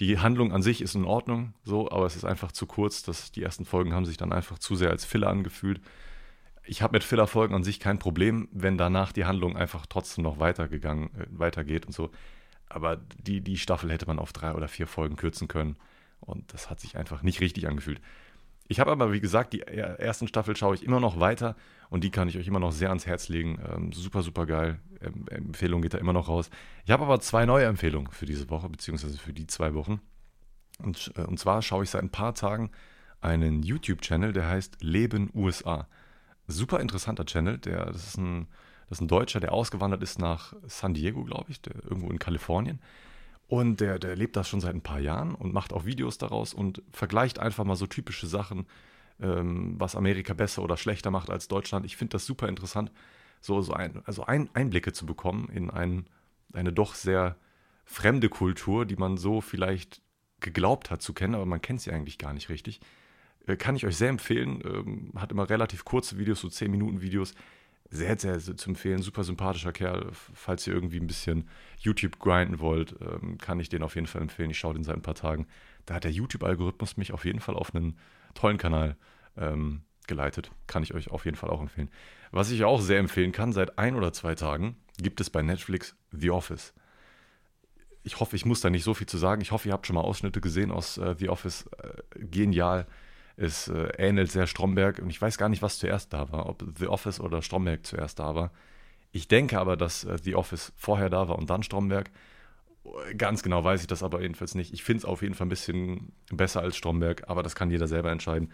Die 0.00 0.18
Handlung 0.18 0.50
an 0.54 0.62
sich 0.62 0.80
ist 0.80 0.94
in 0.94 1.04
Ordnung, 1.04 1.52
so, 1.62 1.90
aber 1.90 2.06
es 2.06 2.16
ist 2.16 2.24
einfach 2.24 2.52
zu 2.52 2.64
kurz. 2.64 3.02
Dass 3.02 3.32
die 3.32 3.42
ersten 3.42 3.66
Folgen 3.66 3.92
haben 3.92 4.06
sich 4.06 4.16
dann 4.16 4.32
einfach 4.32 4.58
zu 4.58 4.76
sehr 4.76 4.88
als 4.88 5.04
Filler 5.04 5.28
angefühlt. 5.28 5.82
Ich 6.64 6.80
habe 6.80 6.94
mit 6.94 7.04
Filler-Folgen 7.04 7.54
an 7.54 7.64
sich 7.64 7.80
kein 7.80 7.98
Problem, 7.98 8.48
wenn 8.50 8.78
danach 8.78 9.12
die 9.12 9.26
Handlung 9.26 9.58
einfach 9.58 9.84
trotzdem 9.84 10.24
noch 10.24 10.38
weitergegangen, 10.38 11.08
äh, 11.20 11.26
weitergeht 11.28 11.84
und 11.84 11.92
so. 11.92 12.10
Aber 12.70 12.96
die, 12.96 13.42
die 13.42 13.58
Staffel 13.58 13.92
hätte 13.92 14.06
man 14.06 14.18
auf 14.18 14.32
drei 14.32 14.54
oder 14.54 14.68
vier 14.68 14.86
Folgen 14.86 15.16
kürzen 15.16 15.48
können. 15.48 15.76
Und 16.20 16.54
das 16.54 16.70
hat 16.70 16.80
sich 16.80 16.96
einfach 16.96 17.22
nicht 17.22 17.42
richtig 17.42 17.68
angefühlt. 17.68 18.00
Ich 18.66 18.80
habe 18.80 18.90
aber, 18.90 19.12
wie 19.12 19.20
gesagt, 19.20 19.52
die 19.52 19.60
ersten 19.60 20.26
Staffel 20.26 20.56
schaue 20.56 20.74
ich 20.74 20.84
immer 20.84 21.00
noch 21.00 21.20
weiter 21.20 21.54
und 21.90 22.02
die 22.02 22.10
kann 22.10 22.28
ich 22.28 22.38
euch 22.38 22.46
immer 22.46 22.60
noch 22.60 22.72
sehr 22.72 22.88
ans 22.88 23.06
Herz 23.06 23.28
legen. 23.28 23.58
Ähm, 23.70 23.92
super, 23.92 24.22
super 24.22 24.46
geil. 24.46 24.80
Ähm, 25.02 25.26
Empfehlung 25.30 25.82
geht 25.82 25.92
da 25.92 25.98
immer 25.98 26.14
noch 26.14 26.28
raus. 26.28 26.48
Ich 26.84 26.90
habe 26.90 27.04
aber 27.04 27.20
zwei 27.20 27.44
neue 27.44 27.66
Empfehlungen 27.66 28.10
für 28.10 28.24
diese 28.24 28.48
Woche, 28.48 28.68
beziehungsweise 28.70 29.18
für 29.18 29.34
die 29.34 29.46
zwei 29.46 29.74
Wochen. 29.74 30.00
Und, 30.82 31.12
äh, 31.16 31.22
und 31.22 31.38
zwar 31.38 31.60
schaue 31.60 31.84
ich 31.84 31.90
seit 31.90 32.02
ein 32.02 32.10
paar 32.10 32.34
Tagen 32.34 32.70
einen 33.20 33.62
YouTube-Channel, 33.62 34.32
der 34.32 34.48
heißt 34.48 34.82
Leben 34.82 35.30
USA. 35.34 35.86
Super 36.46 36.80
interessanter 36.80 37.26
Channel. 37.26 37.58
Der, 37.58 37.86
das, 37.86 38.06
ist 38.08 38.18
ein, 38.18 38.48
das 38.88 38.98
ist 38.98 39.02
ein 39.02 39.08
Deutscher, 39.08 39.40
der 39.40 39.52
ausgewandert 39.52 40.02
ist 40.02 40.18
nach 40.18 40.54
San 40.66 40.94
Diego, 40.94 41.24
glaube 41.24 41.50
ich, 41.50 41.60
der, 41.60 41.74
irgendwo 41.84 42.08
in 42.10 42.18
Kalifornien. 42.18 42.80
Und 43.46 43.80
der, 43.80 43.98
der 43.98 44.16
lebt 44.16 44.36
das 44.36 44.48
schon 44.48 44.60
seit 44.60 44.74
ein 44.74 44.80
paar 44.82 45.00
Jahren 45.00 45.34
und 45.34 45.52
macht 45.52 45.72
auch 45.72 45.84
Videos 45.84 46.18
daraus 46.18 46.54
und 46.54 46.82
vergleicht 46.92 47.38
einfach 47.38 47.64
mal 47.64 47.76
so 47.76 47.86
typische 47.86 48.26
Sachen, 48.26 48.66
ähm, 49.20 49.74
was 49.78 49.96
Amerika 49.96 50.34
besser 50.34 50.62
oder 50.62 50.76
schlechter 50.76 51.10
macht 51.10 51.30
als 51.30 51.48
Deutschland. 51.48 51.84
Ich 51.84 51.96
finde 51.96 52.12
das 52.12 52.26
super 52.26 52.48
interessant, 52.48 52.90
so, 53.40 53.60
so 53.60 53.74
ein, 53.74 54.02
also 54.06 54.24
ein, 54.24 54.48
Einblicke 54.54 54.92
zu 54.92 55.04
bekommen 55.04 55.48
in 55.52 55.70
ein, 55.70 56.06
eine 56.52 56.72
doch 56.72 56.94
sehr 56.94 57.36
fremde 57.84 58.30
Kultur, 58.30 58.86
die 58.86 58.96
man 58.96 59.18
so 59.18 59.42
vielleicht 59.42 60.00
geglaubt 60.40 60.90
hat 60.90 61.02
zu 61.02 61.12
kennen, 61.12 61.34
aber 61.34 61.46
man 61.46 61.60
kennt 61.60 61.82
sie 61.82 61.92
eigentlich 61.92 62.18
gar 62.18 62.32
nicht 62.32 62.48
richtig. 62.48 62.80
Äh, 63.46 63.56
kann 63.56 63.76
ich 63.76 63.86
euch 63.86 63.96
sehr 63.96 64.08
empfehlen. 64.08 64.62
Ähm, 64.64 65.12
hat 65.16 65.32
immer 65.32 65.48
relativ 65.48 65.84
kurze 65.84 66.18
Videos, 66.18 66.40
so 66.40 66.48
10 66.48 66.70
Minuten 66.70 67.02
Videos 67.02 67.34
sehr, 67.90 68.18
sehr, 68.18 68.40
zu 68.40 68.70
empfehlen. 68.70 69.02
Super 69.02 69.24
sympathischer 69.24 69.72
Kerl. 69.72 70.10
Falls 70.12 70.66
ihr 70.66 70.74
irgendwie 70.74 70.98
ein 70.98 71.06
bisschen 71.06 71.48
YouTube 71.78 72.18
grinden 72.18 72.58
wollt, 72.60 72.96
ähm, 73.00 73.38
kann 73.38 73.60
ich 73.60 73.68
den 73.68 73.82
auf 73.82 73.94
jeden 73.94 74.06
Fall 74.06 74.22
empfehlen. 74.22 74.50
Ich 74.50 74.58
schaue 74.58 74.74
den 74.74 74.84
seit 74.84 74.96
ein 74.96 75.02
paar 75.02 75.14
Tagen. 75.14 75.46
Da 75.86 75.94
hat 75.94 76.04
der 76.04 76.10
YouTube-Algorithmus 76.10 76.96
mich 76.96 77.12
auf 77.12 77.24
jeden 77.24 77.40
Fall 77.40 77.54
auf 77.54 77.74
einen 77.74 77.96
tollen 78.34 78.58
Kanal 78.58 78.96
ähm, 79.36 79.82
geleitet. 80.06 80.50
Kann 80.66 80.82
ich 80.82 80.94
euch 80.94 81.10
auf 81.10 81.24
jeden 81.24 81.36
Fall 81.36 81.50
auch 81.50 81.60
empfehlen. 81.60 81.90
Was 82.30 82.50
ich 82.50 82.64
auch 82.64 82.80
sehr 82.80 82.98
empfehlen 82.98 83.32
kann, 83.32 83.52
seit 83.52 83.78
ein 83.78 83.94
oder 83.94 84.12
zwei 84.12 84.34
Tagen, 84.34 84.76
gibt 84.98 85.20
es 85.20 85.30
bei 85.30 85.42
Netflix 85.42 85.96
The 86.10 86.30
Office. 86.30 86.74
Ich 88.02 88.20
hoffe, 88.20 88.36
ich 88.36 88.44
muss 88.44 88.60
da 88.60 88.70
nicht 88.70 88.84
so 88.84 88.92
viel 88.92 89.06
zu 89.06 89.18
sagen. 89.18 89.40
Ich 89.40 89.50
hoffe, 89.50 89.68
ihr 89.68 89.72
habt 89.72 89.86
schon 89.86 89.94
mal 89.94 90.02
Ausschnitte 90.02 90.40
gesehen 90.40 90.70
aus 90.70 90.98
äh, 90.98 91.14
The 91.18 91.28
Office. 91.28 91.66
Äh, 91.78 92.24
genial. 92.26 92.86
Es 93.36 93.68
äh, 93.68 93.88
ähnelt 93.98 94.30
sehr 94.30 94.46
Stromberg 94.46 95.00
und 95.00 95.10
ich 95.10 95.20
weiß 95.20 95.38
gar 95.38 95.48
nicht, 95.48 95.62
was 95.62 95.78
zuerst 95.78 96.12
da 96.12 96.30
war, 96.30 96.48
ob 96.48 96.64
The 96.78 96.86
Office 96.86 97.20
oder 97.20 97.42
Stromberg 97.42 97.84
zuerst 97.84 98.18
da 98.18 98.34
war. 98.34 98.52
Ich 99.10 99.28
denke 99.28 99.58
aber, 99.58 99.76
dass 99.76 100.04
äh, 100.04 100.18
The 100.22 100.34
Office 100.36 100.72
vorher 100.76 101.10
da 101.10 101.28
war 101.28 101.38
und 101.38 101.50
dann 101.50 101.62
Stromberg. 101.62 102.10
Ganz 103.16 103.42
genau 103.42 103.64
weiß 103.64 103.80
ich 103.80 103.86
das 103.86 104.02
aber 104.02 104.20
jedenfalls 104.20 104.54
nicht. 104.54 104.72
Ich 104.72 104.84
finde 104.84 104.98
es 104.98 105.04
auf 105.04 105.22
jeden 105.22 105.34
Fall 105.34 105.46
ein 105.46 105.50
bisschen 105.50 106.12
besser 106.30 106.60
als 106.60 106.76
Stromberg, 106.76 107.28
aber 107.28 107.42
das 107.42 107.54
kann 107.54 107.70
jeder 107.70 107.88
selber 107.88 108.10
entscheiden. 108.12 108.52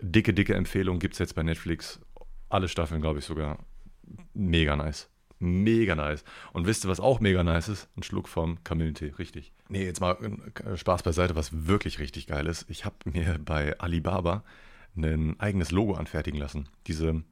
Dicke, 0.00 0.34
dicke 0.34 0.54
Empfehlung 0.54 0.98
gibt 0.98 1.14
es 1.14 1.18
jetzt 1.18 1.34
bei 1.34 1.42
Netflix. 1.42 2.00
Alle 2.48 2.68
Staffeln, 2.68 3.00
glaube 3.00 3.20
ich, 3.20 3.24
sogar. 3.24 3.58
Mega 4.34 4.76
nice. 4.76 5.08
Mega 5.38 5.94
nice. 5.94 6.24
Und 6.52 6.66
wisst 6.66 6.84
ihr, 6.84 6.88
was 6.88 7.00
auch 7.00 7.20
mega 7.20 7.44
nice 7.44 7.68
ist? 7.68 7.88
Ein 7.96 8.02
Schluck 8.02 8.28
vom 8.28 8.62
Kamillentee, 8.64 9.12
richtig. 9.18 9.52
Nee, 9.68 9.84
jetzt 9.84 10.00
mal 10.00 10.16
äh, 10.64 10.76
Spaß 10.76 11.02
beiseite, 11.02 11.36
was 11.36 11.66
wirklich 11.66 11.98
richtig 11.98 12.26
geil 12.26 12.46
ist. 12.46 12.64
Ich 12.68 12.84
habe 12.84 12.96
mir 13.04 13.38
bei 13.44 13.78
Alibaba 13.78 14.44
ein 14.96 15.38
eigenes 15.38 15.72
Logo 15.72 15.94
anfertigen 15.94 16.38
lassen. 16.38 16.68
Diese 16.86 17.22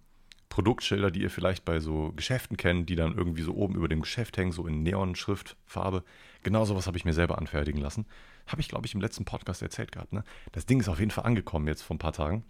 Produktschilder, 0.51 1.11
die 1.11 1.23
ihr 1.23 1.31
vielleicht 1.31 1.65
bei 1.65 1.81
so 1.81 2.13
Geschäften 2.15 2.57
kennt, 2.57 2.89
die 2.89 2.95
dann 2.95 3.17
irgendwie 3.17 3.43
so 3.43 3.55
oben 3.55 3.75
über 3.75 3.89
dem 3.89 4.03
Geschäft 4.03 4.37
hängen, 4.37 4.53
so 4.53 4.67
in 4.67 4.83
Neon-Schriftfarbe. 4.83 6.05
Genau 6.43 6.65
sowas 6.65 6.87
habe 6.87 6.99
ich 6.99 7.05
mir 7.05 7.15
selber 7.15 7.39
anfertigen 7.39 7.81
lassen. 7.81 8.07
Habe 8.47 8.61
ich, 8.61 8.69
glaube 8.69 8.87
ich, 8.87 8.95
im 8.95 9.01
letzten 9.01 9.25
Podcast 9.25 9.63
erzählt 9.63 9.93
gehabt. 9.93 10.13
Ne? 10.13 10.23
Das 10.53 10.67
Ding 10.67 10.79
ist 10.79 10.89
auf 10.89 11.01
jeden 11.01 11.11
Fall 11.11 11.25
angekommen 11.25 11.67
jetzt 11.67 11.83
vor 11.83 11.97
ein 11.97 11.99
paar 11.99 12.13
Tagen. 12.13 12.45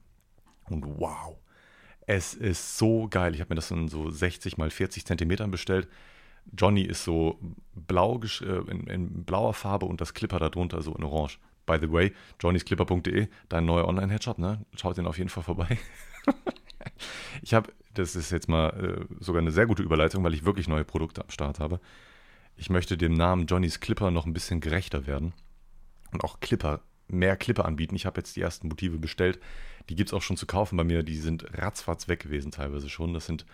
Und 0.69 0.85
wow, 0.99 1.39
es 2.07 2.35
ist 2.35 2.79
so 2.79 3.09
geil. 3.09 3.35
Ich 3.35 3.41
habe 3.41 3.51
mir 3.51 3.57
das 3.57 3.71
in 3.71 3.89
so 3.89 4.11
60 4.11 4.59
mal 4.59 4.71
40 4.71 5.05
Zentimetern 5.05 5.51
bestellt. 5.51 5.89
Johnny 6.57 6.83
ist 6.83 7.05
so 7.05 7.39
blau 7.75 8.21
äh, 8.23 8.71
in, 8.71 8.87
in, 8.87 9.25
blauer 9.25 9.55
Farbe 9.55 9.87
und 9.87 10.01
das 10.01 10.15
Clipper 10.15 10.39
darunter 10.39 10.83
so 10.83 10.95
in 10.95 11.05
orange. 11.05 11.39
By 11.67 11.79
the 11.81 11.91
way, 11.91 12.13
johnnysclipper.de, 12.41 13.29
dein 13.49 13.65
neuer 13.65 13.89
Online-Headshop, 13.89 14.39
ne? 14.39 14.67
Schaut 14.77 14.99
den 14.99 15.07
auf 15.07 15.17
jeden 15.17 15.31
Fall 15.31 15.43
vorbei. 15.43 15.79
ich 17.43 17.55
habe, 17.55 17.73
das 17.95 18.17
ist 18.17 18.31
jetzt 18.31 18.51
mal 18.51 18.69
äh, 19.09 19.15
sogar 19.25 19.41
eine 19.41 19.51
sehr 19.51 19.67
gute 19.67 19.83
Überleitung, 19.83 20.23
weil 20.25 20.35
ich 20.35 20.45
wirklich 20.45 20.69
neue 20.69 20.85
Produkte 20.85 21.23
am 21.23 21.31
Start 21.31 21.61
habe. 21.61 21.81
Ich 22.57 22.69
möchte 22.69 22.99
dem 22.99 23.15
Namen 23.15 23.47
Johnnys 23.47 23.81
Clipper 23.81 24.11
noch 24.11 24.27
ein 24.27 24.35
bisschen 24.35 24.61
gerechter 24.61 25.07
werden 25.07 25.33
und 26.13 26.23
auch 26.23 26.41
Clipper, 26.41 26.81
mehr 27.09 27.37
Clipper 27.37 27.65
anbieten. 27.65 27.97
Ich 27.97 28.07
habe 28.07 28.21
jetzt 28.21 28.37
die 28.37 28.41
ersten 28.41 28.69
Motive 28.69 28.99
bestellt. 28.99 29.39
Die 29.89 29.95
gibt 29.95 30.11
es 30.11 30.15
auch 30.15 30.23
schon 30.23 30.37
zu 30.37 30.47
kaufen 30.47 30.77
bei 30.77 30.85
mir. 30.85 31.03
Die 31.03 31.17
sind 31.17 31.47
ratzfatz 31.59 32.09
weg 32.09 32.21
gewesen 32.21 32.51
teilweise 32.51 32.89
schon. 32.89 33.15
Das 33.15 33.27
sind 33.27 33.45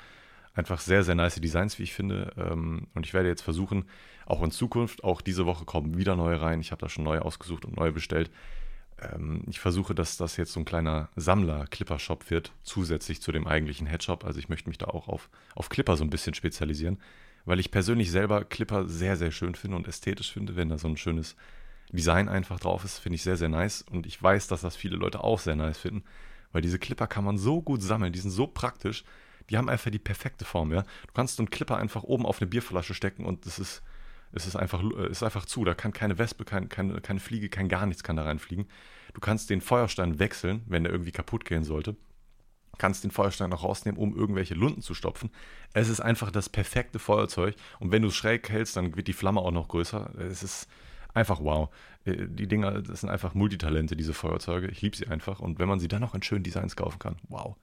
einfach 0.54 0.80
sehr, 0.80 1.02
sehr 1.02 1.14
nice 1.14 1.36
Designs, 1.36 1.78
wie 1.78 1.84
ich 1.84 1.94
finde. 1.94 2.32
Ähm, 2.36 2.86
und 2.94 3.06
ich 3.06 3.14
werde 3.14 3.28
jetzt 3.28 3.42
versuchen, 3.42 3.84
auch 4.26 4.42
in 4.42 4.50
Zukunft, 4.50 5.04
auch 5.04 5.20
diese 5.20 5.46
Woche 5.46 5.64
kommen 5.64 5.96
wieder 5.96 6.16
neue 6.16 6.40
rein. 6.40 6.60
Ich 6.60 6.70
habe 6.70 6.80
da 6.80 6.88
schon 6.88 7.04
neue 7.04 7.22
ausgesucht 7.22 7.64
und 7.64 7.76
neue 7.76 7.92
bestellt. 7.92 8.30
Ähm, 9.00 9.42
ich 9.48 9.60
versuche, 9.60 9.94
dass 9.94 10.16
das 10.16 10.36
jetzt 10.36 10.52
so 10.52 10.60
ein 10.60 10.64
kleiner 10.64 11.08
Sammler-Clipper-Shop 11.16 12.30
wird, 12.30 12.52
zusätzlich 12.62 13.20
zu 13.20 13.32
dem 13.32 13.46
eigentlichen 13.46 13.86
Headshop. 13.86 14.24
Also 14.24 14.38
ich 14.38 14.48
möchte 14.48 14.68
mich 14.68 14.78
da 14.78 14.86
auch 14.86 15.08
auf, 15.08 15.28
auf 15.54 15.68
Clipper 15.68 15.96
so 15.96 16.04
ein 16.04 16.10
bisschen 16.10 16.34
spezialisieren, 16.34 16.98
weil 17.44 17.60
ich 17.60 17.70
persönlich 17.70 18.10
selber 18.10 18.44
Clipper 18.44 18.88
sehr, 18.88 19.16
sehr 19.16 19.30
schön 19.30 19.54
finde 19.54 19.76
und 19.76 19.88
ästhetisch 19.88 20.32
finde, 20.32 20.56
wenn 20.56 20.68
da 20.68 20.78
so 20.78 20.88
ein 20.88 20.96
schönes 20.96 21.36
Design 21.92 22.28
einfach 22.28 22.60
drauf 22.60 22.84
ist, 22.84 22.98
finde 22.98 23.16
ich 23.16 23.22
sehr, 23.22 23.36
sehr 23.36 23.48
nice. 23.48 23.82
Und 23.82 24.06
ich 24.06 24.22
weiß, 24.22 24.48
dass 24.48 24.60
das 24.60 24.76
viele 24.76 24.96
Leute 24.96 25.22
auch 25.24 25.38
sehr 25.38 25.56
nice 25.56 25.78
finden, 25.78 26.04
weil 26.52 26.62
diese 26.62 26.78
Clipper 26.78 27.06
kann 27.06 27.24
man 27.24 27.38
so 27.38 27.62
gut 27.62 27.82
sammeln, 27.82 28.12
die 28.12 28.18
sind 28.18 28.30
so 28.30 28.46
praktisch, 28.46 29.04
die 29.48 29.58
haben 29.58 29.68
einfach 29.68 29.90
die 29.90 29.98
perfekte 29.98 30.44
Form, 30.44 30.72
ja. 30.72 30.82
Du 30.82 31.12
kannst 31.14 31.36
so 31.36 31.42
einen 31.42 31.50
Clipper 31.50 31.76
einfach 31.76 32.04
oben 32.04 32.24
auf 32.24 32.40
eine 32.40 32.48
Bierflasche 32.48 32.94
stecken 32.94 33.24
und 33.24 33.46
es 33.46 33.58
ist, 33.58 33.82
es 34.32 34.46
ist 34.46 34.56
einfach, 34.56 34.82
ist 35.10 35.22
einfach 35.22 35.44
zu. 35.44 35.64
Da 35.64 35.74
kann 35.74 35.92
keine 35.92 36.18
Wespe, 36.18 36.44
kein, 36.44 36.68
keine, 36.68 37.00
keine 37.00 37.20
Fliege, 37.20 37.48
kein 37.48 37.68
gar 37.68 37.86
nichts 37.86 38.04
kann 38.04 38.16
da 38.16 38.22
reinfliegen. 38.22 38.66
Du 39.12 39.20
kannst 39.20 39.50
den 39.50 39.60
Feuerstein 39.60 40.20
wechseln, 40.20 40.62
wenn 40.66 40.84
der 40.84 40.92
irgendwie 40.92 41.10
kaputt 41.10 41.44
gehen 41.44 41.64
sollte. 41.64 41.96
Kannst 42.78 43.02
den 43.02 43.10
Feuerstein 43.10 43.52
auch 43.52 43.64
rausnehmen, 43.64 44.00
um 44.00 44.16
irgendwelche 44.16 44.54
Lunden 44.54 44.82
zu 44.82 44.94
stopfen. 44.94 45.30
Es 45.74 45.88
ist 45.88 46.00
einfach 46.00 46.30
das 46.30 46.48
perfekte 46.48 46.98
Feuerzeug. 46.98 47.56
Und 47.80 47.90
wenn 47.90 48.02
du 48.02 48.08
es 48.08 48.14
schräg 48.14 48.48
hältst, 48.48 48.76
dann 48.76 48.96
wird 48.96 49.08
die 49.08 49.12
Flamme 49.12 49.40
auch 49.40 49.50
noch 49.50 49.68
größer. 49.68 50.14
Es 50.18 50.42
ist, 50.44 50.68
einfach 51.14 51.40
wow. 51.40 51.70
Äh, 52.04 52.26
die 52.28 52.46
Dinger, 52.46 52.82
das 52.82 53.00
sind 53.00 53.10
einfach 53.10 53.34
Multitalente, 53.34 53.96
diese 53.96 54.14
Feuerzeuge. 54.14 54.68
Ich 54.68 54.82
liebe 54.82 54.96
sie 54.96 55.08
einfach. 55.08 55.40
Und 55.40 55.58
wenn 55.58 55.68
man 55.68 55.80
sie 55.80 55.88
dann 55.88 56.00
noch 56.00 56.14
in 56.14 56.22
schönen 56.22 56.44
Designs 56.44 56.76
kaufen 56.76 56.98
kann, 56.98 57.16
wow. 57.28 57.56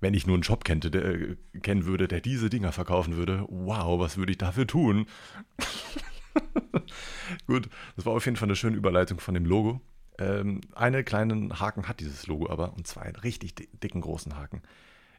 Wenn 0.00 0.14
ich 0.14 0.26
nur 0.26 0.34
einen 0.34 0.42
Shop 0.42 0.64
kennte, 0.64 0.90
der, 0.90 1.04
äh, 1.04 1.36
kennen 1.62 1.86
würde, 1.86 2.08
der 2.08 2.20
diese 2.20 2.50
Dinger 2.50 2.72
verkaufen 2.72 3.16
würde, 3.16 3.44
wow, 3.48 3.98
was 3.98 4.16
würde 4.16 4.32
ich 4.32 4.38
dafür 4.38 4.66
tun? 4.66 5.06
Gut, 7.46 7.68
das 7.96 8.04
war 8.04 8.12
auf 8.12 8.24
jeden 8.26 8.36
Fall 8.36 8.48
eine 8.48 8.56
schöne 8.56 8.76
Überleitung 8.76 9.20
von 9.20 9.34
dem 9.34 9.46
Logo. 9.46 9.80
Ähm, 10.18 10.60
einen 10.74 11.04
kleinen 11.04 11.60
Haken 11.60 11.88
hat 11.88 12.00
dieses 12.00 12.26
Logo 12.26 12.50
aber, 12.50 12.74
und 12.74 12.86
zwar 12.86 13.04
einen 13.04 13.16
richtig 13.16 13.54
dicken 13.82 14.00
großen 14.00 14.36
Haken. 14.36 14.62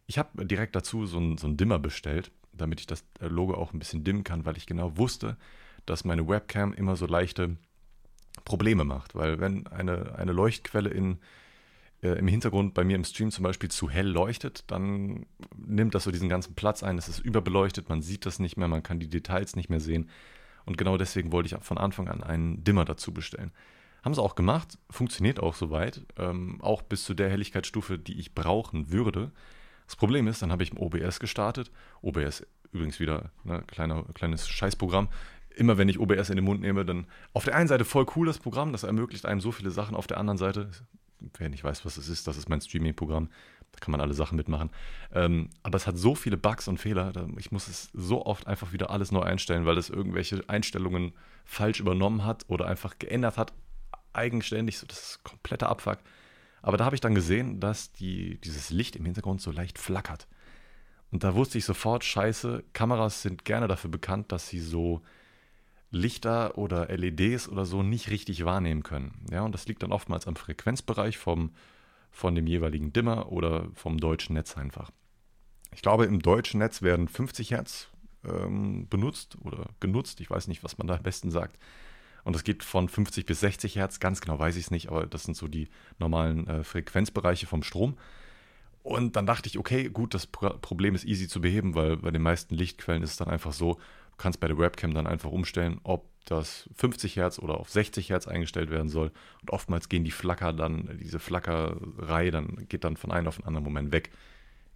Ich 0.06 0.18
habe 0.18 0.46
direkt 0.46 0.76
dazu 0.76 1.06
so 1.06 1.18
einen, 1.18 1.38
so 1.38 1.48
einen 1.48 1.58
Dimmer 1.58 1.80
bestellt, 1.80 2.32
damit 2.54 2.80
ich 2.80 2.88
das 2.88 3.04
äh, 3.20 3.28
Logo 3.28 3.56
auch 3.56 3.74
ein 3.74 3.80
bisschen 3.80 4.04
dimmen 4.04 4.24
kann, 4.24 4.46
weil 4.46 4.58
ich 4.58 4.66
genau 4.66 4.98
wusste, 4.98 5.38
dass 5.88 6.06
meine 6.06 6.28
Webcam 6.28 6.74
immer 6.74 6.96
so 6.96 7.08
leichte 7.08 7.58
Probleme 8.46 8.84
macht. 8.84 9.16
Weil 9.16 9.40
wenn 9.40 9.66
eine, 9.68 10.16
eine 10.16 10.32
Leuchtquelle 10.34 10.90
in, 10.90 11.18
äh, 12.04 12.20
im 12.20 12.28
Hintergrund 12.28 12.74
bei 12.74 12.84
mir 12.84 12.96
im 12.96 13.04
Stream 13.04 13.32
zum 13.32 13.44
Beispiel 13.44 13.70
zu 13.70 13.90
hell 13.90 14.08
leuchtet, 14.08 14.64
dann 14.68 15.26
nimmt 15.56 15.96
das 15.96 16.04
so 16.04 16.12
diesen 16.12 16.30
ganzen 16.30 16.54
Platz 16.54 16.84
ein, 16.84 16.98
es 16.98 17.08
ist 17.08 17.20
überbeleuchtet, 17.20 17.90
man 17.90 18.02
sieht 18.02 18.26
das 18.26 18.40
nicht 18.40 18.58
mehr, 18.58 18.68
man 18.68 18.84
kann 18.84 19.00
die 19.00 19.10
Details 19.10 19.56
nicht 19.56 19.70
mehr 19.70 19.80
sehen. 19.80 20.10
Und 20.66 20.78
genau 20.78 20.98
deswegen 20.98 21.32
wollte 21.32 21.48
ich 21.48 21.64
von 21.64 21.78
Anfang 21.78 22.10
an 22.10 22.24
einen 22.24 22.64
Dimmer 22.64 22.86
dazu 22.86 23.14
bestellen. 23.14 23.52
Haben 24.04 24.14
sie 24.14 24.22
auch 24.22 24.36
gemacht, 24.36 24.78
funktioniert 24.90 25.40
auch 25.40 25.56
soweit, 25.56 26.06
ähm, 26.18 26.62
auch 26.62 26.82
bis 26.82 27.04
zu 27.04 27.14
der 27.14 27.30
Helligkeitsstufe, 27.30 27.98
die 27.98 28.20
ich 28.20 28.36
brauchen 28.36 28.92
würde. 28.92 29.32
Das 29.86 29.96
Problem 29.96 30.28
ist, 30.28 30.42
dann 30.42 30.52
habe 30.52 30.64
ich 30.64 30.72
im 30.72 30.78
OBS 30.78 31.20
gestartet. 31.20 31.72
OBS 32.02 32.46
übrigens 32.72 33.00
wieder 33.00 33.32
ein 33.46 33.64
ne, 33.88 34.06
kleines 34.14 34.48
Scheißprogramm 34.48 35.10
immer 35.58 35.78
wenn 35.78 35.90
ich 35.90 36.00
OBS 36.00 36.30
in 36.30 36.36
den 36.36 36.46
Mund 36.46 36.62
nehme, 36.62 36.86
dann 36.86 37.08
auf 37.34 37.46
der 37.46 37.56
einen 37.56 37.68
Seite 37.68 37.86
voll 37.86 38.06
cool 38.16 38.28
das 38.28 38.40
Programm, 38.40 38.72
das 38.72 38.84
ermöglicht 38.84 39.26
einem 39.26 39.42
so 39.42 39.52
viele 39.52 39.72
Sachen. 39.72 39.96
Auf 39.96 40.08
der 40.08 40.18
anderen 40.18 40.38
Seite, 40.38 40.70
wer 41.38 41.50
nicht 41.50 41.64
weiß, 41.64 41.86
was 41.86 41.98
es 41.98 42.10
ist, 42.10 42.28
das 42.28 42.38
ist 42.38 42.50
mein 42.50 42.62
Streaming-Programm. 42.62 43.30
Da 43.72 43.80
kann 43.80 43.92
man 43.92 44.02
alle 44.02 44.14
Sachen 44.14 44.38
mitmachen. 44.38 44.70
Ähm, 45.14 45.50
aber 45.64 45.76
es 45.76 45.88
hat 45.88 45.98
so 45.98 46.16
viele 46.16 46.38
Bugs 46.38 46.68
und 46.68 46.80
Fehler. 46.80 47.12
Ich 47.38 47.52
muss 47.52 47.68
es 47.68 47.90
so 47.94 48.26
oft 48.26 48.48
einfach 48.48 48.72
wieder 48.72 48.90
alles 48.90 49.12
neu 49.12 49.22
einstellen, 49.22 49.66
weil 49.66 49.78
es 49.78 49.90
irgendwelche 49.90 50.44
Einstellungen 50.48 51.14
falsch 51.46 51.80
übernommen 51.80 52.26
hat 52.26 52.46
oder 52.48 52.68
einfach 52.68 52.98
geändert 52.98 53.38
hat. 53.38 53.54
Eigenständig, 54.14 54.78
so 54.78 54.88
das 54.88 55.12
ist 55.12 55.24
kompletter 55.24 55.70
Abfuck. 55.70 56.00
Aber 56.62 56.78
da 56.78 56.86
habe 56.86 56.96
ich 56.96 57.02
dann 57.02 57.16
gesehen, 57.16 57.60
dass 57.60 57.92
die, 57.92 58.40
dieses 58.42 58.72
Licht 58.72 58.96
im 58.96 59.06
Hintergrund 59.06 59.42
so 59.42 59.52
leicht 59.52 59.78
flackert. 59.78 60.28
Und 61.12 61.24
da 61.24 61.36
wusste 61.36 61.58
ich 61.58 61.66
sofort, 61.66 62.04
scheiße, 62.04 62.64
Kameras 62.74 63.22
sind 63.22 63.46
gerne 63.46 63.68
dafür 63.68 63.90
bekannt, 63.90 64.32
dass 64.32 64.50
sie 64.50 64.60
so 64.60 65.02
Lichter 65.90 66.58
oder 66.58 66.88
LEDs 66.96 67.48
oder 67.48 67.66
so 67.66 67.84
nicht 67.84 68.10
richtig 68.10 68.44
wahrnehmen 68.46 68.84
können. 68.84 69.26
Ja, 69.32 69.44
und 69.44 69.54
das 69.54 69.68
liegt 69.68 69.84
dann 69.84 69.92
oftmals 69.92 70.28
am 70.28 70.36
Frequenzbereich 70.36 71.18
vom, 71.18 71.52
von 72.12 72.36
dem 72.36 72.48
jeweiligen 72.48 72.92
Dimmer 72.92 73.32
oder 73.32 73.70
vom 73.74 73.98
deutschen 73.98 74.34
Netz 74.34 74.58
einfach. 74.58 74.92
Ich 75.74 75.82
glaube, 75.82 76.06
im 76.06 76.22
deutschen 76.22 76.60
Netz 76.60 76.82
werden 76.82 77.08
50 77.08 77.52
Hertz 77.52 77.90
ähm, 78.26 78.88
benutzt 78.90 79.38
oder 79.42 79.70
genutzt. 79.80 80.20
Ich 80.20 80.30
weiß 80.30 80.48
nicht, 80.48 80.64
was 80.64 80.78
man 80.78 80.88
da 80.88 80.96
am 80.96 81.04
besten 81.04 81.32
sagt. 81.32 81.58
Und 82.24 82.36
das 82.36 82.44
geht 82.44 82.64
von 82.64 82.90
50 82.90 83.26
bis 83.26 83.40
60 83.40 83.78
Hertz, 83.78 84.02
ganz 84.02 84.20
genau 84.20 84.38
weiß 84.38 84.58
ich 84.58 84.66
es 84.66 84.72
nicht, 84.72 84.90
aber 84.90 85.06
das 85.06 85.24
sind 85.24 85.38
so 85.38 85.48
die 85.48 85.70
normalen 85.98 86.46
äh, 86.48 86.64
Frequenzbereiche 86.66 87.48
vom 87.48 87.64
Strom. 87.64 87.98
Und 88.84 89.16
dann 89.16 89.26
dachte 89.26 89.48
ich, 89.48 89.58
okay, 89.58 89.90
gut, 89.90 90.14
das 90.14 90.28
Problem 90.28 90.96
ist 90.96 91.06
easy 91.06 91.28
zu 91.28 91.42
beheben, 91.42 91.76
weil 91.76 91.98
bei 91.98 92.12
den 92.12 92.22
meisten 92.22 92.56
Lichtquellen 92.56 93.04
ist 93.04 93.12
es 93.12 93.18
dann 93.18 93.28
einfach 93.28 93.54
so, 93.54 93.78
kannst 94.18 94.40
bei 94.40 94.48
der 94.48 94.58
Webcam 94.58 94.94
dann 94.94 95.08
einfach 95.08 95.32
umstellen, 95.32 95.80
ob 95.84 96.06
das 96.26 96.70
50 96.76 97.16
Hertz 97.16 97.40
oder 97.40 97.60
auf 97.60 97.70
60 97.70 98.10
Hertz 98.10 98.28
eingestellt 98.28 98.70
werden 98.70 98.90
soll. 98.90 99.12
Und 99.42 99.52
oftmals 99.52 99.90
gehen 99.90 100.04
die 100.04 100.12
Flacker 100.12 100.54
dann, 100.54 100.98
diese 101.02 101.20
Flackerei, 101.20 102.32
dann 102.32 102.68
geht 102.68 102.84
dann 102.84 102.98
von 102.98 103.12
einem 103.12 103.28
auf 103.28 103.38
den 103.38 103.46
anderen 103.46 103.64
Moment 103.64 103.92
weg, 103.92 104.12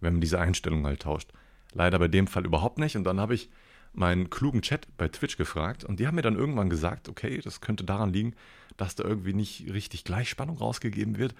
wenn 0.00 0.14
man 0.14 0.20
diese 0.20 0.40
Einstellung 0.40 0.86
halt 0.86 1.02
tauscht. 1.02 1.30
Leider 1.72 1.98
bei 1.98 2.08
dem 2.08 2.26
Fall 2.26 2.46
überhaupt 2.46 2.78
nicht. 2.78 2.96
Und 2.96 3.04
dann 3.04 3.20
habe 3.20 3.34
ich 3.34 3.50
meinen 3.92 4.30
klugen 4.30 4.62
Chat 4.62 4.88
bei 4.96 5.08
Twitch 5.08 5.36
gefragt 5.36 5.84
und 5.84 6.00
die 6.00 6.06
haben 6.06 6.14
mir 6.14 6.22
dann 6.22 6.36
irgendwann 6.36 6.70
gesagt, 6.70 7.08
okay, 7.08 7.40
das 7.42 7.60
könnte 7.60 7.84
daran 7.84 8.12
liegen, 8.12 8.34
dass 8.78 8.94
da 8.94 9.04
irgendwie 9.04 9.34
nicht 9.34 9.70
richtig 9.72 10.04
Gleichspannung 10.04 10.56
rausgegeben 10.56 11.18
wird. 11.18 11.34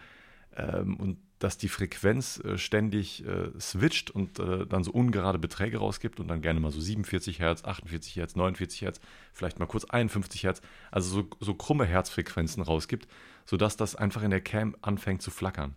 Ähm, 0.57 0.97
und 0.97 1.19
dass 1.43 1.59
die 1.59 1.69
Frequenz 1.69 2.39
äh, 2.39 2.57
ständig 2.57 3.27
äh, 3.27 3.51
switcht 3.59 4.11
und 4.11 4.39
äh, 4.39 4.65
dann 4.65 4.85
so 4.85 4.93
ungerade 4.93 5.41
Beträge 5.41 5.79
rausgibt 5.79 6.21
und 6.21 6.29
dann 6.29 6.41
gerne 6.41 6.61
mal 6.61 6.71
so 6.71 6.81
47 6.81 7.41
Hertz, 7.41 7.65
48 7.65 8.15
Hertz, 8.15 8.37
49 8.37 8.83
Hertz, 8.83 9.01
vielleicht 9.33 9.59
mal 9.59 9.67
kurz 9.67 9.85
51 9.85 10.45
Hertz, 10.45 10.63
also 10.93 11.23
so, 11.23 11.31
so 11.41 11.55
krumme 11.55 11.85
Herzfrequenzen 11.85 12.63
rausgibt, 12.63 13.09
sodass 13.45 13.77
das 13.77 13.97
einfach 13.97 14.23
in 14.23 14.31
der 14.31 14.41
Cam 14.41 14.77
anfängt 14.83 15.21
zu 15.21 15.33
flackern. 15.33 15.75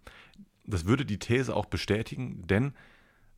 Das 0.66 0.86
würde 0.86 1.04
die 1.04 1.18
These 1.18 1.56
auch 1.56 1.66
bestätigen, 1.66 2.46
denn 2.46 2.74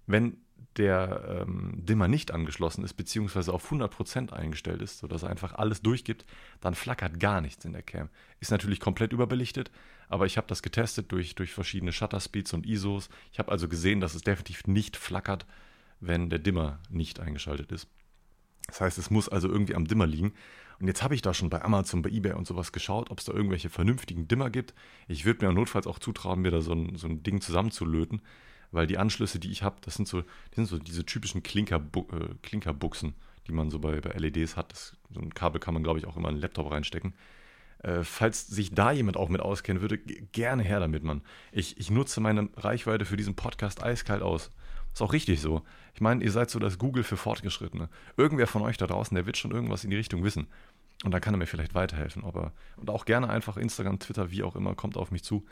wenn 0.06 0.38
der 0.78 1.46
ähm, 1.48 1.74
Dimmer 1.76 2.08
nicht 2.08 2.32
angeschlossen 2.32 2.84
ist, 2.84 2.94
beziehungsweise 2.94 3.54
auf 3.54 3.72
100% 3.72 4.32
eingestellt 4.32 4.82
ist, 4.82 5.00
sodass 5.00 5.24
er 5.24 5.30
einfach 5.30 5.54
alles 5.54 5.82
durchgibt, 5.82 6.26
dann 6.62 6.76
flackert 6.76 7.20
gar 7.20 7.42
nichts 7.42 7.66
in 7.66 7.74
der 7.74 7.82
Cam. 7.82 8.10
Ist 8.40 8.52
natürlich 8.52 8.80
komplett 8.80 9.14
überbelichtet, 9.14 9.72
aber 10.10 10.26
ich 10.26 10.38
habe 10.38 10.48
das 10.48 10.62
getestet 10.62 11.12
durch, 11.12 11.36
durch 11.36 11.54
verschiedene 11.54 11.92
Shutter 11.92 12.20
Speeds 12.20 12.54
und 12.54 12.66
ISOs. 12.66 13.10
Ich 13.32 13.40
habe 13.40 13.52
also 13.52 13.68
gesehen, 13.68 14.00
dass 14.00 14.16
es 14.16 14.22
definitiv 14.22 14.68
nicht 14.68 14.98
flackert, 14.98 15.46
wenn 16.00 16.30
der 16.30 16.40
Dimmer 16.40 16.80
nicht 16.90 17.20
eingeschaltet 17.20 17.72
ist. 17.72 17.88
Das 18.68 18.82
heißt, 18.82 18.98
es 18.98 19.10
muss 19.10 19.30
also 19.30 19.50
irgendwie 19.50 19.76
am 19.76 19.88
Dimmer 19.88 20.06
liegen. 20.06 20.34
Und 20.80 20.88
jetzt 20.88 21.02
habe 21.02 21.16
ich 21.16 21.22
da 21.22 21.34
schon 21.34 21.50
bei 21.50 21.64
Amazon, 21.64 22.04
bei 22.04 22.10
Ebay 22.10 22.34
und 22.34 22.46
sowas 22.46 22.72
geschaut, 22.72 23.10
ob 23.10 23.20
es 23.20 23.26
da 23.26 23.34
irgendwelche 23.34 23.70
vernünftigen 23.70 24.28
Dimmer 24.28 24.50
gibt. 24.50 24.76
Ich 25.08 25.26
würde 25.26 25.46
mir 25.46 25.54
notfalls 25.54 25.88
auch 25.88 25.98
zutrauen, 25.98 26.42
mir 26.42 26.52
da 26.52 26.62
so 26.62 26.74
ein, 26.74 26.96
so 26.96 27.08
ein 27.08 27.24
Ding 27.24 27.42
zusammenzulöten, 27.42 28.22
weil 28.72 28.88
die 28.88 28.98
Anschlüsse, 28.98 29.40
die 29.40 29.52
ich 29.52 29.64
habe, 29.64 29.78
das 29.82 29.96
sind 29.96 30.08
so, 30.08 30.22
das 30.22 30.56
sind 30.56 30.66
so 30.66 30.78
diese 30.78 31.06
typischen 31.06 31.44
Klinker, 31.44 31.78
äh, 31.78 32.34
Klinkerbuchsen, 32.44 33.16
die 33.48 33.52
man 33.52 33.70
so 33.70 33.80
bei, 33.80 34.02
bei 34.02 34.12
LEDs 34.12 34.58
hat. 34.58 34.72
Das, 34.72 34.98
so 35.10 35.22
ein 35.22 35.34
Kabel 35.34 35.60
kann 35.60 35.74
man, 35.74 35.84
glaube 35.84 36.00
ich, 36.00 36.06
auch 36.06 36.18
immer 36.18 36.30
in 36.30 36.36
einen 36.36 36.42
Laptop 36.42 36.72
reinstecken. 36.72 37.14
Äh, 37.84 38.04
falls 38.04 38.48
sich 38.48 38.74
da 38.74 38.92
jemand 38.92 39.18
auch 39.18 39.30
mit 39.30 39.42
auskennen 39.42 39.82
würde, 39.82 39.98
gerne 39.98 40.64
her 40.64 40.80
damit, 40.80 41.04
Mann. 41.04 41.22
Ich, 41.52 41.78
ich 41.78 41.92
nutze 41.92 42.22
meine 42.22 42.50
Reichweite 42.56 43.06
für 43.06 43.18
diesen 43.18 43.36
Podcast 43.36 43.84
eiskalt 43.84 44.22
aus. 44.22 44.52
Ist 44.94 45.02
auch 45.02 45.14
richtig 45.14 45.42
so. 45.42 45.62
Ich 45.94 46.02
meine, 46.02 46.24
ihr 46.24 46.32
seid 46.32 46.50
so 46.50 46.58
das 46.58 46.80
Google 46.80 47.04
für 47.04 47.18
Fortgeschrittene. 47.18 47.90
Irgendwer 48.18 48.48
von 48.48 48.64
euch 48.64 48.78
da 48.78 48.88
draußen, 48.88 49.14
der 49.14 49.28
wird 49.28 49.38
schon 49.38 49.52
irgendwas 49.52 49.84
in 49.84 49.92
die 49.92 49.96
Richtung 49.96 50.24
wissen. 50.24 50.48
Und 51.04 51.12
dann 51.12 51.22
kann 51.22 51.36
er 51.36 51.38
mir 51.38 51.46
vielleicht 51.46 51.76
weiterhelfen. 51.76 52.24
Aber, 52.24 52.52
und 52.78 52.90
auch 52.90 53.06
gerne 53.06 53.30
einfach 53.30 53.58
Instagram, 53.58 54.00
Twitter, 54.00 54.32
wie 54.32 54.42
auch 54.42 54.56
immer, 54.56 54.74
kommt 54.74 54.98
auf 54.98 55.12
mich 55.12 55.24
zu. 55.24 55.46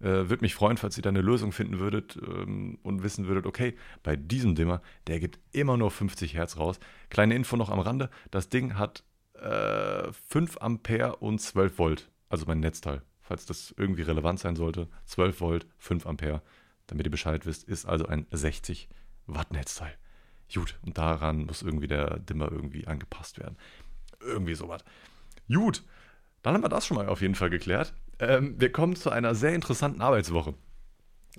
Äh, 0.00 0.28
Würde 0.28 0.42
mich 0.42 0.54
freuen, 0.54 0.76
falls 0.76 0.96
ihr 0.96 1.02
da 1.02 1.10
eine 1.10 1.20
Lösung 1.20 1.52
finden 1.52 1.78
würdet 1.78 2.18
ähm, 2.26 2.78
und 2.82 3.02
wissen 3.02 3.26
würdet, 3.26 3.46
okay, 3.46 3.76
bei 4.02 4.16
diesem 4.16 4.54
Dimmer, 4.54 4.82
der 5.06 5.20
gibt 5.20 5.38
immer 5.52 5.76
nur 5.76 5.90
50 5.90 6.34
Hertz 6.34 6.56
raus. 6.56 6.78
Kleine 7.10 7.34
Info 7.34 7.56
noch 7.56 7.70
am 7.70 7.80
Rande: 7.80 8.10
Das 8.30 8.48
Ding 8.48 8.76
hat 8.78 9.04
äh, 9.34 10.12
5 10.28 10.58
Ampere 10.60 11.16
und 11.16 11.40
12 11.40 11.78
Volt, 11.78 12.10
also 12.28 12.46
mein 12.46 12.60
Netzteil. 12.60 13.02
Falls 13.22 13.46
das 13.46 13.74
irgendwie 13.78 14.02
relevant 14.02 14.38
sein 14.38 14.56
sollte, 14.56 14.88
12 15.06 15.40
Volt, 15.40 15.66
5 15.78 16.06
Ampere 16.06 16.42
damit 16.86 17.06
ihr 17.06 17.10
Bescheid 17.10 17.46
wisst, 17.46 17.64
ist 17.64 17.86
also 17.86 18.06
ein 18.06 18.26
60 18.30 18.88
Watt 19.26 19.52
Netzteil. 19.52 19.94
Gut, 20.52 20.78
und 20.82 20.98
daran 20.98 21.46
muss 21.46 21.62
irgendwie 21.62 21.88
der 21.88 22.18
Dimmer 22.18 22.52
irgendwie 22.52 22.86
angepasst 22.86 23.38
werden. 23.38 23.56
Irgendwie 24.20 24.54
sowas. 24.54 24.84
Gut, 25.48 25.82
dann 26.42 26.54
haben 26.54 26.62
wir 26.62 26.68
das 26.68 26.86
schon 26.86 26.96
mal 26.96 27.08
auf 27.08 27.22
jeden 27.22 27.34
Fall 27.34 27.50
geklärt. 27.50 27.94
Ähm, 28.18 28.54
wir 28.58 28.72
kommen 28.72 28.96
zu 28.96 29.10
einer 29.10 29.34
sehr 29.34 29.54
interessanten 29.54 30.00
Arbeitswoche. 30.00 30.54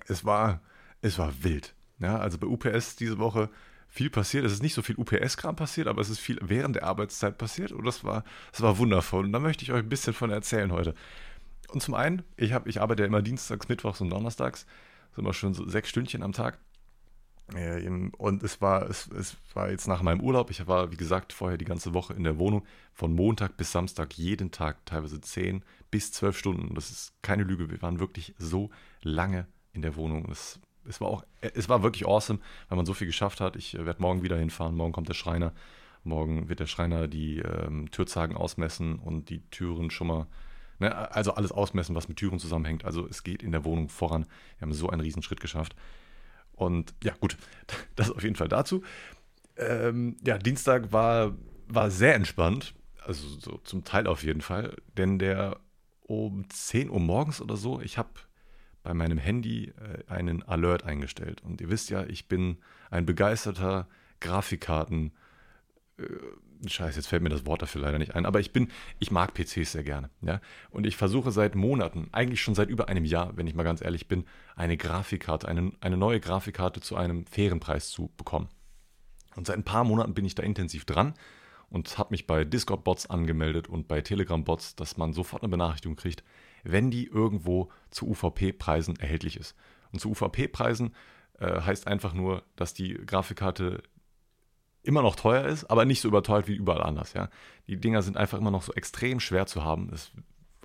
Es 0.08 0.26
war, 0.26 0.62
es 1.02 1.18
war 1.18 1.44
wild. 1.44 1.74
Ja, 2.00 2.18
also 2.18 2.38
bei 2.38 2.48
UPS 2.48 2.96
diese 2.98 3.18
Woche 3.20 3.50
viel 3.88 4.10
passiert. 4.10 4.46
Es 4.46 4.52
ist 4.52 4.64
nicht 4.64 4.74
so 4.74 4.82
viel 4.82 4.98
UPS-Kram 4.98 5.56
passiert, 5.56 5.88
aber 5.88 6.02
es 6.02 6.10
ist 6.10 6.20
viel 6.20 6.38
während 6.42 6.76
der 6.76 6.84
Arbeitszeit 6.84 7.38
passiert 7.38 7.72
und 7.72 7.86
das 7.86 8.04
war, 8.04 8.24
das 8.52 8.62
war 8.62 8.78
wundervoll. 8.78 9.26
Und 9.26 9.32
da 9.32 9.40
möchte 9.40 9.64
ich 9.64 9.72
euch 9.72 9.84
ein 9.84 9.90
bisschen 9.90 10.14
von 10.14 10.30
erzählen 10.30 10.72
heute. 10.72 10.94
Und 11.70 11.82
zum 11.82 11.94
einen, 11.94 12.24
ich, 12.36 12.54
hab, 12.54 12.68
ich 12.68 12.82
arbeite 12.82 13.04
ja 13.04 13.08
immer 13.08 13.22
dienstags, 13.22 13.70
mittwochs 13.70 14.02
und 14.02 14.10
donnerstags 14.10 14.66
sind 15.16 15.26
wir 15.26 15.34
schon 15.34 15.54
so 15.54 15.68
sechs 15.68 15.90
Stündchen 15.90 16.24
am 16.24 16.34
Tag. 16.34 16.60
Und 18.18 18.42
es 18.42 18.60
war, 18.60 18.90
es, 18.90 19.08
es 19.08 19.38
war 19.54 19.70
jetzt 19.70 19.88
nach 19.88 20.02
meinem 20.02 20.20
Urlaub. 20.20 20.50
Ich 20.50 20.66
war, 20.66 20.92
wie 20.92 20.98
gesagt, 20.98 21.32
vorher 21.32 21.60
die 21.60 21.66
ganze 21.66 21.94
Woche 21.94 22.14
in 22.14 22.24
der 22.24 22.40
Wohnung. 22.40 22.66
Von 22.94 23.14
Montag 23.14 23.56
bis 23.56 23.72
Samstag 23.72 24.18
jeden 24.18 24.52
Tag, 24.52 24.84
teilweise 24.86 25.22
zehn 25.22 25.64
bis 25.92 26.12
zwölf 26.12 26.38
Stunden. 26.38 26.74
Das 26.74 26.90
ist 26.90 27.14
keine 27.22 27.44
Lüge. 27.44 27.70
Wir 27.70 27.82
waren 27.82 28.00
wirklich 28.00 28.34
so 28.40 28.72
lange 29.02 29.48
in 29.74 29.84
der 29.84 29.96
Wohnung. 29.96 30.28
Es, 30.32 30.60
es, 30.88 31.00
war 31.02 31.08
auch, 31.08 31.24
es 31.42 31.70
war 31.70 31.84
wirklich 31.84 32.08
awesome, 32.08 32.40
weil 32.68 32.78
man 32.78 32.88
so 32.88 32.96
viel 32.96 33.08
geschafft 33.08 33.42
hat. 33.42 33.56
Ich 33.56 33.76
werde 33.76 34.02
morgen 34.02 34.24
wieder 34.24 34.38
hinfahren. 34.38 34.76
Morgen 34.76 34.94
kommt 34.94 35.10
der 35.10 35.14
Schreiner. 35.14 35.54
Morgen 36.04 36.50
wird 36.50 36.60
der 36.60 36.68
Schreiner 36.68 37.08
die 37.08 37.40
ähm, 37.40 37.92
Türzagen 37.92 38.36
ausmessen 38.36 38.98
und 38.98 39.30
die 39.30 39.42
Türen 39.50 39.92
schon 39.92 40.08
mal 40.08 40.28
Ne, 40.78 40.94
also 41.12 41.34
alles 41.34 41.52
ausmessen, 41.52 41.96
was 41.96 42.10
mit 42.10 42.18
Türen 42.18 42.40
zusammenhängt. 42.40 42.84
Also 42.84 43.08
es 43.08 43.24
geht 43.24 43.42
in 43.42 43.52
der 43.52 43.64
Wohnung 43.64 43.88
voran. 43.88 44.26
Wir 44.58 44.66
haben 44.66 44.74
so 44.74 44.90
einen 44.90 45.02
Riesenschritt 45.02 45.40
geschafft. 45.40 45.74
Und 46.56 46.94
ja, 47.04 47.14
gut, 47.20 47.38
das 47.96 48.12
auf 48.12 48.24
jeden 48.24 48.36
Fall 48.36 48.48
dazu. 48.48 48.84
Ähm, 49.58 50.18
ja, 50.26 50.38
Dienstag 50.38 50.92
war, 50.92 51.36
war 51.68 51.92
sehr 51.92 52.16
entspannt. 52.16 52.74
Also 53.06 53.28
so 53.28 53.58
zum 53.64 53.84
Teil 53.84 54.08
auf 54.08 54.24
jeden 54.24 54.42
Fall. 54.42 54.76
Denn 54.98 55.20
der 55.20 55.60
um 56.02 56.50
10 56.50 56.90
Uhr 56.90 57.00
morgens 57.00 57.42
oder 57.42 57.56
so, 57.56 57.82
ich 57.82 57.98
habe 57.98 58.10
bei 58.84 58.94
meinem 58.94 59.18
Handy 59.18 59.74
äh, 59.80 60.12
einen 60.12 60.44
Alert 60.44 60.84
eingestellt. 60.84 61.42
Und 61.42 61.62
ihr 61.62 61.70
wisst 61.70 61.90
ja, 61.90 62.06
ich 62.06 62.28
bin 62.28 62.58
ein 62.90 63.06
begeisterter 63.06 63.88
Grafikkarten- 64.22 65.12
äh, 65.98 66.04
Scheiße, 66.66 66.98
jetzt 66.98 67.08
fällt 67.08 67.22
mir 67.22 67.30
das 67.30 67.46
Wort 67.46 67.62
dafür 67.62 67.82
leider 67.82 68.00
nicht 68.00 68.16
ein, 68.16 68.26
aber 68.26 68.40
ich 68.40 68.54
bin, 68.54 68.70
ich 69.00 69.12
mag 69.12 69.34
PCs 69.34 69.74
sehr 69.74 69.84
gerne, 69.84 70.10
ja. 70.22 70.40
Und 70.70 70.86
ich 70.86 70.96
versuche 70.96 71.32
seit 71.32 71.56
Monaten, 71.56 72.08
eigentlich 72.12 72.42
schon 72.42 72.56
seit 72.56 72.70
über 72.70 72.88
einem 72.88 73.06
Jahr, 73.06 73.36
wenn 73.38 73.48
ich 73.48 73.56
mal 73.56 73.64
ganz 73.64 73.82
ehrlich 73.82 74.08
bin, 74.08 74.26
eine 74.56 74.78
Grafikkarte, 74.78 75.48
eine, 75.48 75.72
eine 75.82 75.98
neue 75.98 76.20
Grafikkarte 76.20 76.82
zu 76.82 76.96
einem 76.96 77.26
fairen 77.26 77.60
Preis 77.60 77.90
zu 77.90 78.12
bekommen. 78.18 78.50
Und 79.36 79.48
seit 79.48 79.58
ein 79.58 79.64
paar 79.64 79.84
Monaten 79.84 80.14
bin 80.14 80.26
ich 80.26 80.36
da 80.36 80.44
intensiv 80.44 80.86
dran 80.86 81.14
und 81.70 81.98
habe 81.98 82.12
mich 82.12 82.28
bei 82.28 82.46
Discord-Bots 82.46 83.10
angemeldet 83.10 83.68
und 83.68 83.88
bei 83.88 84.02
Telegram-Bots, 84.02 84.76
dass 84.76 84.98
man 84.98 85.14
sofort 85.14 85.44
eine 85.44 85.50
Benachrichtigung 85.50 85.96
kriegt, 85.96 86.24
wenn 86.64 86.90
die 86.90 87.06
irgendwo 87.08 87.70
zu 87.90 88.08
UVP-Preisen 88.08 88.98
erhältlich 88.98 89.38
ist. 89.38 89.56
Und 89.92 90.00
zu 90.00 90.12
UVP-Preisen 90.12 90.96
äh, 91.40 91.62
heißt 91.62 91.88
einfach 91.88 92.14
nur, 92.14 92.44
dass 92.56 92.74
die 92.74 92.94
Grafikkarte 92.94 93.84
immer 94.86 95.02
noch 95.02 95.16
teuer 95.16 95.46
ist, 95.46 95.66
aber 95.66 95.86
nicht 95.86 96.02
so 96.02 96.08
überteuert 96.08 96.48
wie 96.48 96.56
überall 96.56 96.84
anders. 96.84 97.14
Ja? 97.14 97.30
Die 97.68 97.78
Dinger 97.78 98.02
sind 98.02 98.18
einfach 98.18 98.38
immer 98.38 98.52
noch 98.52 98.64
so 98.64 98.74
extrem 98.74 99.20
schwer 99.20 99.46
zu 99.46 99.64
haben. 99.64 99.90
Das 99.90 100.12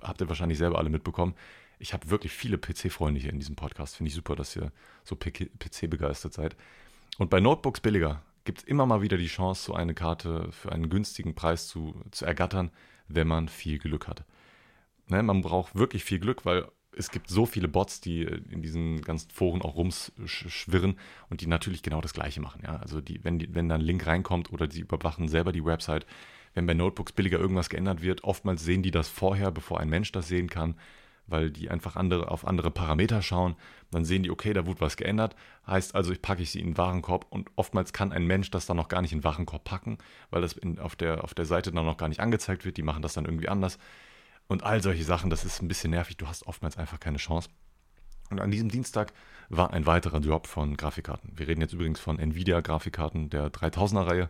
habt 0.01 0.21
ihr 0.21 0.29
wahrscheinlich 0.29 0.57
selber 0.57 0.77
alle 0.77 0.89
mitbekommen. 0.89 1.35
Ich 1.79 1.93
habe 1.93 2.09
wirklich 2.09 2.31
viele 2.31 2.57
PC-Freunde 2.57 3.19
hier 3.19 3.31
in 3.31 3.39
diesem 3.39 3.55
Podcast. 3.55 3.95
Finde 3.95 4.09
ich 4.09 4.15
super, 4.15 4.35
dass 4.35 4.55
ihr 4.55 4.71
so 5.03 5.15
PC-begeistert 5.15 6.33
seid. 6.33 6.55
Und 7.17 7.29
bei 7.29 7.39
Notebooks 7.39 7.81
billiger 7.81 8.21
gibt 8.43 8.59
es 8.59 8.63
immer 8.65 8.85
mal 8.85 9.01
wieder 9.01 9.17
die 9.17 9.27
Chance, 9.27 9.63
so 9.63 9.73
eine 9.73 9.93
Karte 9.93 10.51
für 10.51 10.71
einen 10.71 10.89
günstigen 10.89 11.35
Preis 11.35 11.67
zu, 11.67 11.95
zu 12.11 12.25
ergattern, 12.25 12.71
wenn 13.07 13.27
man 13.27 13.47
viel 13.47 13.79
Glück 13.79 14.07
hat. 14.07 14.25
Ne, 15.07 15.21
man 15.23 15.41
braucht 15.41 15.75
wirklich 15.75 16.03
viel 16.03 16.19
Glück, 16.19 16.45
weil 16.45 16.67
es 16.95 17.09
gibt 17.09 17.29
so 17.29 17.45
viele 17.45 17.67
Bots, 17.67 18.01
die 18.01 18.23
in 18.23 18.61
diesen 18.61 19.01
ganzen 19.01 19.29
Foren 19.31 19.61
auch 19.61 19.75
rumschwirren 19.75 20.97
und 21.29 21.41
die 21.41 21.47
natürlich 21.47 21.83
genau 21.83 22.01
das 22.01 22.13
Gleiche 22.13 22.41
machen. 22.41 22.61
Ja? 22.63 22.77
Also 22.77 23.01
die, 23.01 23.23
wenn, 23.23 23.39
die, 23.39 23.53
wenn 23.53 23.69
dann 23.69 23.81
ein 23.81 23.85
Link 23.85 24.05
reinkommt 24.05 24.51
oder 24.51 24.69
sie 24.69 24.81
überwachen 24.81 25.27
selber 25.27 25.51
die 25.51 25.65
Website, 25.65 26.05
wenn 26.53 26.65
bei 26.65 26.73
Notebooks 26.73 27.13
billiger 27.13 27.39
irgendwas 27.39 27.69
geändert 27.69 28.01
wird, 28.01 28.23
oftmals 28.23 28.63
sehen 28.63 28.83
die 28.83 28.91
das 28.91 29.07
vorher, 29.07 29.51
bevor 29.51 29.79
ein 29.79 29.89
Mensch 29.89 30.11
das 30.11 30.27
sehen 30.27 30.49
kann, 30.49 30.75
weil 31.27 31.49
die 31.49 31.69
einfach 31.69 31.95
andere, 31.95 32.29
auf 32.29 32.45
andere 32.45 32.71
Parameter 32.71 33.21
schauen. 33.21 33.55
Dann 33.89 34.03
sehen 34.03 34.23
die, 34.23 34.31
okay, 34.31 34.51
da 34.51 34.65
wurde 34.65 34.81
was 34.81 34.97
geändert. 34.97 35.35
Heißt 35.65 35.95
also, 35.95 36.11
ich 36.11 36.21
packe 36.21 36.43
ich 36.43 36.51
sie 36.51 36.59
in 36.59 36.71
den 36.71 36.77
Warenkorb 36.77 37.25
und 37.29 37.49
oftmals 37.55 37.93
kann 37.93 38.11
ein 38.11 38.27
Mensch 38.27 38.51
das 38.51 38.65
dann 38.65 38.77
noch 38.77 38.89
gar 38.89 39.01
nicht 39.01 39.13
in 39.13 39.19
den 39.19 39.23
Warenkorb 39.23 39.63
packen, 39.63 39.97
weil 40.29 40.41
das 40.41 40.53
in, 40.53 40.77
auf, 40.77 40.97
der, 40.97 41.23
auf 41.23 41.33
der 41.33 41.45
Seite 41.45 41.71
dann 41.71 41.85
noch 41.85 41.97
gar 41.97 42.09
nicht 42.09 42.19
angezeigt 42.19 42.65
wird. 42.65 42.75
Die 42.75 42.83
machen 42.83 43.01
das 43.01 43.13
dann 43.13 43.25
irgendwie 43.25 43.47
anders. 43.47 43.77
Und 44.47 44.63
all 44.63 44.83
solche 44.83 45.03
Sachen, 45.03 45.29
das 45.29 45.45
ist 45.45 45.61
ein 45.61 45.67
bisschen 45.67 45.91
nervig. 45.91 46.17
Du 46.17 46.27
hast 46.27 46.45
oftmals 46.47 46.77
einfach 46.77 46.99
keine 46.99 47.17
Chance. 47.17 47.49
Und 48.29 48.39
an 48.39 48.51
diesem 48.51 48.69
Dienstag 48.69 49.13
war 49.49 49.73
ein 49.73 49.85
weiterer 49.85 50.19
Drop 50.19 50.47
von 50.47 50.77
Grafikkarten. 50.77 51.31
Wir 51.35 51.47
reden 51.47 51.61
jetzt 51.61 51.73
übrigens 51.73 51.99
von 51.99 52.19
Nvidia-Grafikkarten 52.19 53.29
der 53.29 53.51
3000er-Reihe. 53.51 54.29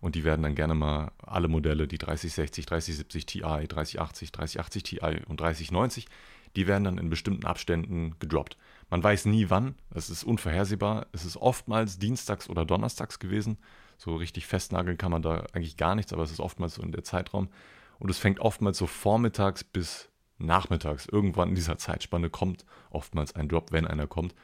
Und 0.00 0.14
die 0.14 0.24
werden 0.24 0.42
dann 0.42 0.54
gerne 0.54 0.74
mal 0.74 1.10
alle 1.18 1.48
Modelle, 1.48 1.88
die 1.88 1.98
3060, 1.98 2.66
3070 2.66 3.26
Ti, 3.26 3.40
3080, 3.40 4.30
3080 4.30 4.82
Ti 4.82 5.00
und 5.26 5.40
3090, 5.40 6.06
die 6.54 6.66
werden 6.66 6.84
dann 6.84 6.98
in 6.98 7.10
bestimmten 7.10 7.46
Abständen 7.46 8.14
gedroppt. 8.18 8.56
Man 8.88 9.02
weiß 9.02 9.26
nie 9.26 9.50
wann, 9.50 9.74
es 9.94 10.10
ist 10.10 10.24
unvorhersehbar. 10.24 11.06
Es 11.12 11.24
ist 11.24 11.36
oftmals 11.36 11.98
dienstags 11.98 12.48
oder 12.48 12.64
donnerstags 12.64 13.18
gewesen. 13.18 13.58
So 13.98 14.16
richtig 14.16 14.46
festnageln 14.46 14.96
kann 14.96 15.10
man 15.10 15.22
da 15.22 15.44
eigentlich 15.52 15.76
gar 15.76 15.94
nichts, 15.94 16.12
aber 16.12 16.22
es 16.22 16.30
ist 16.30 16.40
oftmals 16.40 16.74
so 16.74 16.82
in 16.82 16.92
der 16.92 17.04
Zeitraum. 17.04 17.48
Und 17.98 18.10
es 18.10 18.18
fängt 18.18 18.40
oftmals 18.40 18.78
so 18.78 18.86
vormittags 18.86 19.64
bis 19.64 20.10
nachmittags. 20.38 21.06
Irgendwann 21.06 21.50
in 21.50 21.54
dieser 21.54 21.78
Zeitspanne 21.78 22.30
kommt 22.30 22.64
oftmals 22.90 23.34
ein 23.34 23.48
Drop, 23.48 23.72
wenn 23.72 23.86
einer 23.86 24.06
kommt. 24.06 24.34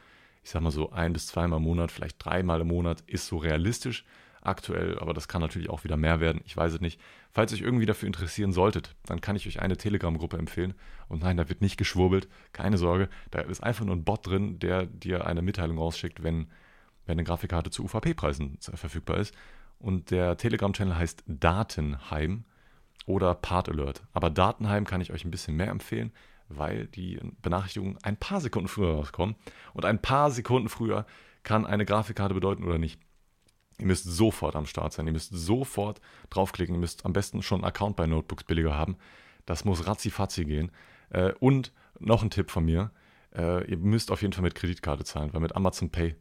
Ich 0.43 0.49
sag 0.49 0.61
mal 0.61 0.71
so 0.71 0.91
ein 0.91 1.13
bis 1.13 1.27
zweimal 1.27 1.57
im 1.57 1.63
Monat, 1.63 1.91
vielleicht 1.91 2.23
dreimal 2.23 2.61
im 2.61 2.67
Monat 2.67 3.01
ist 3.07 3.27
so 3.27 3.37
realistisch 3.37 4.03
aktuell, 4.41 4.99
aber 4.99 5.13
das 5.13 5.27
kann 5.27 5.41
natürlich 5.41 5.69
auch 5.69 5.83
wieder 5.83 5.95
mehr 5.95 6.19
werden. 6.19 6.41
Ich 6.45 6.55
weiß 6.57 6.73
es 6.73 6.81
nicht. 6.81 6.99
Falls 7.31 7.53
euch 7.53 7.61
irgendwie 7.61 7.85
dafür 7.85 8.07
interessieren 8.07 8.51
solltet, 8.51 8.95
dann 9.05 9.21
kann 9.21 9.35
ich 9.35 9.47
euch 9.47 9.61
eine 9.61 9.77
Telegram-Gruppe 9.77 10.37
empfehlen. 10.37 10.73
Und 11.07 11.23
nein, 11.23 11.37
da 11.37 11.47
wird 11.47 11.61
nicht 11.61 11.77
geschwurbelt, 11.77 12.27
keine 12.51 12.77
Sorge. 12.77 13.09
Da 13.31 13.39
ist 13.39 13.63
einfach 13.63 13.85
nur 13.85 13.95
ein 13.95 14.03
Bot 14.03 14.27
drin, 14.27 14.59
der 14.59 14.85
dir 14.85 15.25
eine 15.25 15.41
Mitteilung 15.41 15.77
rausschickt, 15.77 16.23
wenn, 16.23 16.47
wenn 17.05 17.13
eine 17.13 17.23
Grafikkarte 17.23 17.69
zu 17.69 17.85
UVP-Preisen 17.85 18.57
verfügbar 18.59 19.17
ist. 19.17 19.33
Und 19.79 20.11
der 20.11 20.37
Telegram-Channel 20.37 20.97
heißt 20.97 21.23
Datenheim 21.25 22.43
oder 23.05 23.35
Part 23.35 23.69
Alert. 23.69 24.03
Aber 24.13 24.29
Datenheim 24.29 24.85
kann 24.85 25.01
ich 25.01 25.11
euch 25.11 25.25
ein 25.25 25.31
bisschen 25.31 25.55
mehr 25.55 25.69
empfehlen, 25.69 26.11
weil 26.49 26.87
die 26.87 27.19
Benachrichtigungen 27.41 27.97
ein 28.03 28.17
paar 28.17 28.41
Sekunden 28.41 28.67
früher 28.67 28.93
rauskommen. 28.93 29.35
Und 29.73 29.85
ein 29.85 30.01
paar 30.01 30.31
Sekunden 30.31 30.69
früher 30.69 31.05
kann 31.43 31.65
eine 31.65 31.85
Grafikkarte 31.85 32.33
bedeuten 32.33 32.63
oder 32.63 32.77
nicht. 32.77 32.99
Ihr 33.79 33.87
müsst 33.87 34.05
sofort 34.05 34.55
am 34.55 34.65
Start 34.65 34.93
sein. 34.93 35.07
Ihr 35.07 35.13
müsst 35.13 35.31
sofort 35.33 35.99
draufklicken. 36.29 36.75
Ihr 36.75 36.79
müsst 36.79 37.05
am 37.05 37.13
besten 37.13 37.41
schon 37.41 37.59
einen 37.59 37.67
Account 37.67 37.95
bei 37.95 38.05
Notebooks 38.05 38.43
billiger 38.43 38.75
haben. 38.75 38.97
Das 39.45 39.65
muss 39.65 39.87
ratzi 39.87 40.45
gehen. 40.45 40.71
Äh, 41.09 41.33
und 41.39 41.73
noch 41.99 42.23
ein 42.23 42.29
Tipp 42.29 42.51
von 42.51 42.65
mir. 42.65 42.91
Äh, 43.35 43.69
ihr 43.69 43.77
müsst 43.77 44.11
auf 44.11 44.21
jeden 44.21 44.33
Fall 44.33 44.43
mit 44.43 44.55
Kreditkarte 44.55 45.03
zahlen, 45.03 45.33
weil 45.33 45.41
mit 45.41 45.55
Amazon 45.55 45.89
Pay, 45.89 46.15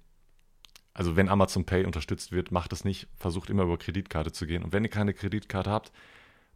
also 0.95 1.17
wenn 1.17 1.29
Amazon 1.29 1.65
Pay 1.65 1.85
unterstützt 1.85 2.33
wird, 2.33 2.51
macht 2.51 2.73
es 2.73 2.85
nicht. 2.85 3.07
Versucht 3.17 3.51
immer 3.51 3.65
über 3.65 3.79
Kreditkarte 3.79 4.33
zu 4.33 4.47
gehen. 4.47 4.63
Und 4.63 4.73
wenn 4.73 4.85
ihr 4.85 4.91
keine 4.91 5.15
Kreditkarte 5.15 5.71
habt, 5.71 5.93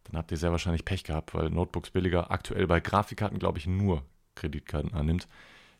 dann 0.07 0.17
habt 0.17 0.31
ihr 0.31 0.37
sehr 0.37 0.51
wahrscheinlich 0.51 0.85
Pech 0.85 1.03
gehabt, 1.03 1.33
weil 1.33 1.49
Notebooks 1.49 1.91
billiger 1.91 2.31
aktuell 2.31 2.67
bei 2.67 2.79
Grafikkarten, 2.79 3.39
glaube 3.39 3.59
ich, 3.59 3.67
nur 3.67 4.03
Kreditkarten 4.35 4.93
annimmt. 4.93 5.27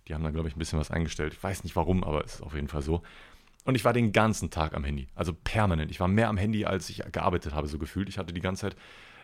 Die 0.07 0.13
haben 0.13 0.23
da, 0.23 0.31
glaube 0.31 0.47
ich, 0.47 0.55
ein 0.55 0.59
bisschen 0.59 0.79
was 0.79 0.91
eingestellt. 0.91 1.33
Ich 1.33 1.43
weiß 1.43 1.63
nicht 1.63 1.75
warum, 1.75 2.03
aber 2.03 2.23
es 2.23 2.35
ist 2.35 2.41
auf 2.41 2.53
jeden 2.53 2.67
Fall 2.67 2.81
so. 2.81 3.01
Und 3.65 3.75
ich 3.75 3.83
war 3.83 3.93
den 3.93 4.13
ganzen 4.13 4.49
Tag 4.49 4.73
am 4.73 4.85
Handy, 4.85 5.07
also 5.15 5.33
permanent. 5.33 5.91
Ich 5.91 5.99
war 5.99 6.07
mehr 6.07 6.29
am 6.29 6.37
Handy, 6.37 6.65
als 6.65 6.89
ich 6.89 7.03
gearbeitet 7.11 7.53
habe, 7.53 7.67
so 7.67 7.77
gefühlt. 7.77 8.07
Ich 8.07 8.17
hatte 8.17 8.33
die 8.33 8.39
ganze 8.39 8.61
Zeit 8.61 8.77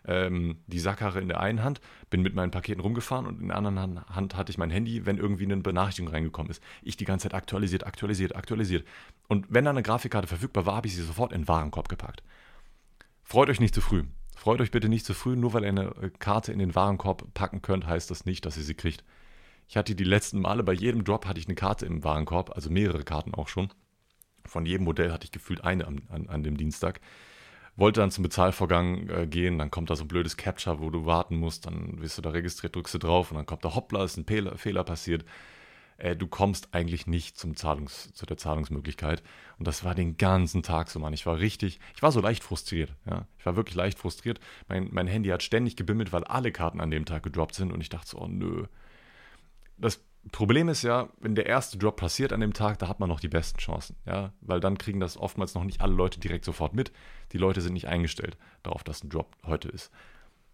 ähm, 0.05 0.57
die 0.67 0.79
Sackkarre 0.79 1.21
in 1.21 1.29
der 1.29 1.39
einen 1.39 1.63
Hand, 1.63 1.79
bin 2.09 2.21
mit 2.21 2.35
meinen 2.35 2.51
Paketen 2.51 2.81
rumgefahren 2.81 3.25
und 3.25 3.41
in 3.41 3.47
der 3.47 3.57
anderen 3.57 4.05
Hand 4.13 4.35
hatte 4.35 4.51
ich 4.51 4.57
mein 4.57 4.69
Handy, 4.69 5.05
wenn 5.05 5.17
irgendwie 5.17 5.45
eine 5.45 5.57
Benachrichtigung 5.57 6.11
reingekommen 6.11 6.51
ist. 6.51 6.61
Ich 6.81 6.97
die 6.97 7.05
ganze 7.05 7.23
Zeit 7.23 7.33
aktualisiert, 7.33 7.85
aktualisiert, 7.85 8.35
aktualisiert. 8.35 8.85
Und 9.27 9.45
wenn 9.49 9.65
da 9.65 9.71
eine 9.71 9.83
Grafikkarte 9.83 10.27
verfügbar 10.27 10.65
war, 10.65 10.75
habe 10.75 10.87
ich 10.87 10.95
sie 10.95 11.03
sofort 11.03 11.31
in 11.31 11.41
den 11.41 11.47
Warenkorb 11.47 11.87
gepackt. 11.87 12.23
Freut 13.23 13.49
euch 13.49 13.59
nicht 13.59 13.73
zu 13.73 13.81
früh. 13.81 14.03
Freut 14.43 14.59
euch 14.59 14.71
bitte 14.71 14.89
nicht 14.89 15.05
zu 15.05 15.13
früh, 15.13 15.37
nur 15.37 15.53
weil 15.53 15.63
ihr 15.63 15.69
eine 15.69 15.95
äh, 16.01 16.09
Karte 16.19 16.51
in 16.51 16.59
den 16.59 16.75
Warenkorb 16.75 17.33
packen 17.33 17.61
könnt, 17.61 17.87
heißt 17.87 18.11
das 18.11 18.25
nicht, 18.25 18.45
dass 18.45 18.57
ihr 18.57 18.63
sie 18.63 18.73
kriegt. 18.73 19.01
Ich 19.69 19.77
hatte 19.77 19.95
die 19.95 20.03
letzten 20.03 20.41
Male, 20.41 20.63
bei 20.63 20.73
jedem 20.73 21.05
Drop 21.05 21.25
hatte 21.25 21.39
ich 21.39 21.47
eine 21.47 21.55
Karte 21.55 21.85
im 21.85 22.03
Warenkorb, 22.03 22.53
also 22.53 22.69
mehrere 22.69 23.05
Karten 23.05 23.33
auch 23.33 23.47
schon. 23.47 23.69
Von 24.43 24.65
jedem 24.65 24.83
Modell 24.83 25.13
hatte 25.13 25.23
ich 25.23 25.31
gefühlt 25.31 25.63
eine 25.63 25.87
an, 25.87 26.01
an, 26.09 26.27
an 26.27 26.43
dem 26.43 26.57
Dienstag. 26.57 26.99
Wollte 27.77 28.01
dann 28.01 28.11
zum 28.11 28.23
Bezahlvorgang 28.23 29.07
äh, 29.07 29.27
gehen, 29.27 29.59
dann 29.59 29.71
kommt 29.71 29.89
da 29.89 29.95
so 29.95 30.03
ein 30.03 30.09
blödes 30.09 30.35
Capture, 30.35 30.81
wo 30.81 30.89
du 30.89 31.05
warten 31.05 31.37
musst, 31.37 31.65
dann 31.65 32.01
wirst 32.01 32.17
du 32.17 32.21
da 32.21 32.31
registriert, 32.31 32.75
drückst 32.75 32.95
du 32.95 32.99
drauf 32.99 33.31
und 33.31 33.37
dann 33.37 33.45
kommt 33.45 33.63
da 33.63 33.73
hoppla, 33.73 34.03
ist 34.03 34.17
ein 34.17 34.25
Fehler, 34.25 34.57
Fehler 34.57 34.83
passiert. 34.83 35.23
Äh, 35.97 36.15
du 36.15 36.27
kommst 36.27 36.73
eigentlich 36.73 37.07
nicht 37.07 37.37
zum 37.37 37.55
Zahlungs, 37.55 38.13
zu 38.13 38.25
der 38.25 38.37
Zahlungsmöglichkeit. 38.37 39.23
Und 39.57 39.67
das 39.67 39.83
war 39.83 39.95
den 39.95 40.17
ganzen 40.17 40.63
Tag 40.63 40.89
so, 40.89 40.99
Mann. 40.99 41.13
Ich 41.13 41.25
war 41.25 41.39
richtig, 41.39 41.79
ich 41.95 42.01
war 42.01 42.11
so 42.11 42.21
leicht 42.21 42.43
frustriert. 42.43 42.93
Ja? 43.05 43.27
Ich 43.37 43.45
war 43.45 43.55
wirklich 43.55 43.75
leicht 43.75 43.99
frustriert. 43.99 44.39
Mein, 44.67 44.89
mein 44.91 45.07
Handy 45.07 45.29
hat 45.29 45.43
ständig 45.43 45.75
gebimmelt, 45.75 46.11
weil 46.13 46.23
alle 46.23 46.51
Karten 46.51 46.81
an 46.81 46.91
dem 46.91 47.05
Tag 47.05 47.23
gedroppt 47.23 47.55
sind 47.55 47.71
und 47.71 47.81
ich 47.81 47.89
dachte 47.89 48.09
so, 48.09 48.19
oh 48.19 48.27
nö. 48.27 48.65
Das 49.77 50.03
Problem 50.31 50.69
ist 50.69 50.83
ja, 50.83 51.09
wenn 51.19 51.35
der 51.35 51.47
erste 51.47 51.77
Drop 51.77 51.97
passiert 51.97 52.31
an 52.31 52.39
dem 52.39 52.53
Tag, 52.53 52.79
da 52.79 52.87
hat 52.87 52.99
man 52.99 53.09
noch 53.09 53.19
die 53.19 53.27
besten 53.27 53.57
Chancen, 53.59 53.97
ja, 54.05 54.31
weil 54.39 54.61
dann 54.61 54.77
kriegen 54.77 54.99
das 55.01 55.17
oftmals 55.17 55.53
noch 55.53 55.65
nicht 55.65 55.81
alle 55.81 55.93
Leute 55.93 56.19
direkt 56.19 56.45
sofort 56.45 56.73
mit. 56.73 56.93
Die 57.33 57.37
Leute 57.37 57.61
sind 57.61 57.73
nicht 57.73 57.87
eingestellt 57.87 58.37
darauf, 58.63 58.83
dass 58.83 59.03
ein 59.03 59.09
Drop 59.09 59.35
heute 59.45 59.67
ist. 59.67 59.91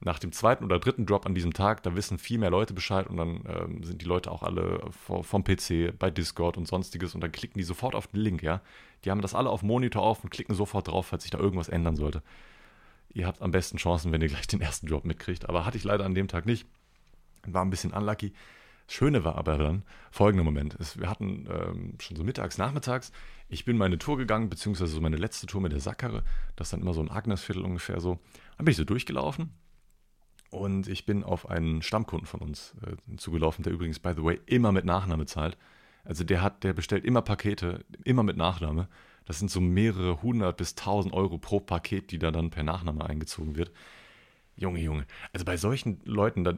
Nach 0.02 0.18
dem 0.18 0.32
zweiten 0.32 0.64
oder 0.64 0.80
dritten 0.80 1.06
Drop 1.06 1.26
an 1.26 1.36
diesem 1.36 1.52
Tag, 1.52 1.84
da 1.84 1.94
wissen 1.94 2.18
viel 2.18 2.38
mehr 2.38 2.50
Leute 2.50 2.74
Bescheid 2.74 3.08
und 3.08 3.18
dann 3.18 3.44
ähm, 3.48 3.84
sind 3.84 4.02
die 4.02 4.06
Leute 4.06 4.32
auch 4.32 4.44
alle 4.44 4.80
vom 4.92 5.44
PC, 5.44 5.98
bei 5.98 6.10
Discord 6.10 6.58
und 6.58 6.70
sonstiges 6.70 7.16
und 7.16 7.22
dann 7.22 7.34
klicken 7.34 7.58
die 7.58 7.66
sofort 7.66 7.96
auf 7.96 8.08
den 8.08 8.22
Link, 8.22 8.42
ja. 8.42 8.62
Die 9.04 9.12
haben 9.12 9.22
das 9.22 9.36
alle 9.36 9.50
auf 9.50 9.62
Monitor 9.62 10.02
auf 10.02 10.24
und 10.24 10.30
klicken 10.30 10.56
sofort 10.56 10.88
drauf, 10.88 11.08
falls 11.08 11.24
sich 11.24 11.32
da 11.32 11.38
irgendwas 11.38 11.68
ändern 11.68 11.98
sollte. 11.98 12.24
Ihr 13.14 13.28
habt 13.28 13.42
am 13.42 13.52
besten 13.52 13.78
Chancen, 13.78 14.14
wenn 14.14 14.22
ihr 14.22 14.30
gleich 14.30 14.48
den 14.48 14.62
ersten 14.62 14.88
Drop 14.88 15.04
mitkriegt, 15.04 15.50
aber 15.50 15.66
hatte 15.66 15.78
ich 15.78 15.84
leider 15.84 16.06
an 16.06 16.16
dem 16.16 16.30
Tag 16.30 16.46
nicht. 16.46 16.66
War 17.46 17.66
ein 17.66 17.70
bisschen 17.70 17.92
unlucky. 17.92 18.32
Schöne 18.88 19.26
war 19.26 19.36
aber 19.36 19.58
dann 19.58 19.84
folgender 20.12 20.46
Moment. 20.46 20.78
wir 20.98 21.10
hatten 21.10 21.46
ähm, 21.52 21.94
schon 22.00 22.16
so 22.16 22.24
mittags, 22.24 22.58
nachmittags, 22.58 23.12
ich 23.50 23.66
bin 23.66 23.78
meine 23.78 23.98
Tour 23.98 24.18
gegangen, 24.18 24.50
beziehungsweise 24.50 24.94
so 24.94 25.02
meine 25.02 25.18
letzte 25.18 25.46
Tour 25.46 25.60
mit 25.60 25.74
der 25.74 25.80
Sackkarre, 25.82 26.24
das 26.56 26.68
ist 26.68 26.74
dann 26.74 26.82
immer 26.82 26.94
so 26.94 27.02
ein 27.02 27.12
Agnesviertel 27.12 27.66
ungefähr 27.66 28.00
so. 28.00 28.20
Dann 28.58 28.66
bin 28.66 28.72
ich 28.72 28.78
so 28.78 28.86
durchgelaufen 28.86 29.52
und 30.50 30.88
ich 30.88 31.06
bin 31.06 31.24
auf 31.24 31.50
einen 31.50 31.82
Stammkunden 31.82 32.28
von 32.28 32.42
uns 32.42 32.76
äh, 32.86 33.18
zugelaufen, 33.18 33.64
der 33.64 33.74
übrigens, 33.74 34.00
by 34.00 34.14
the 34.16 34.24
way, 34.24 34.40
immer 34.46 34.72
mit 34.72 34.86
Nachname 34.86 35.26
zahlt. 35.26 35.58
Also 36.04 36.24
der 36.24 36.42
hat, 36.42 36.64
der 36.64 36.74
bestellt 36.74 37.06
immer 37.06 37.22
Pakete, 37.22 37.86
immer 38.04 38.24
mit 38.24 38.38
Nachname. 38.38 38.88
Das 39.26 39.38
sind 39.38 39.52
so 39.52 39.62
mehrere 39.62 40.24
hundert 40.24 40.58
bis 40.58 40.74
tausend 40.74 41.14
Euro 41.14 41.38
pro 41.38 41.60
Paket, 41.60 42.12
die 42.12 42.18
da 42.18 42.32
dann 42.32 42.50
per 42.50 42.64
Nachname 42.64 43.06
eingezogen 43.06 43.56
wird. 43.56 43.72
Junge, 44.56 44.82
Junge. 44.82 45.06
Also 45.32 45.46
bei 45.46 45.56
solchen 45.56 46.02
Leuten, 46.04 46.44
da, 46.44 46.54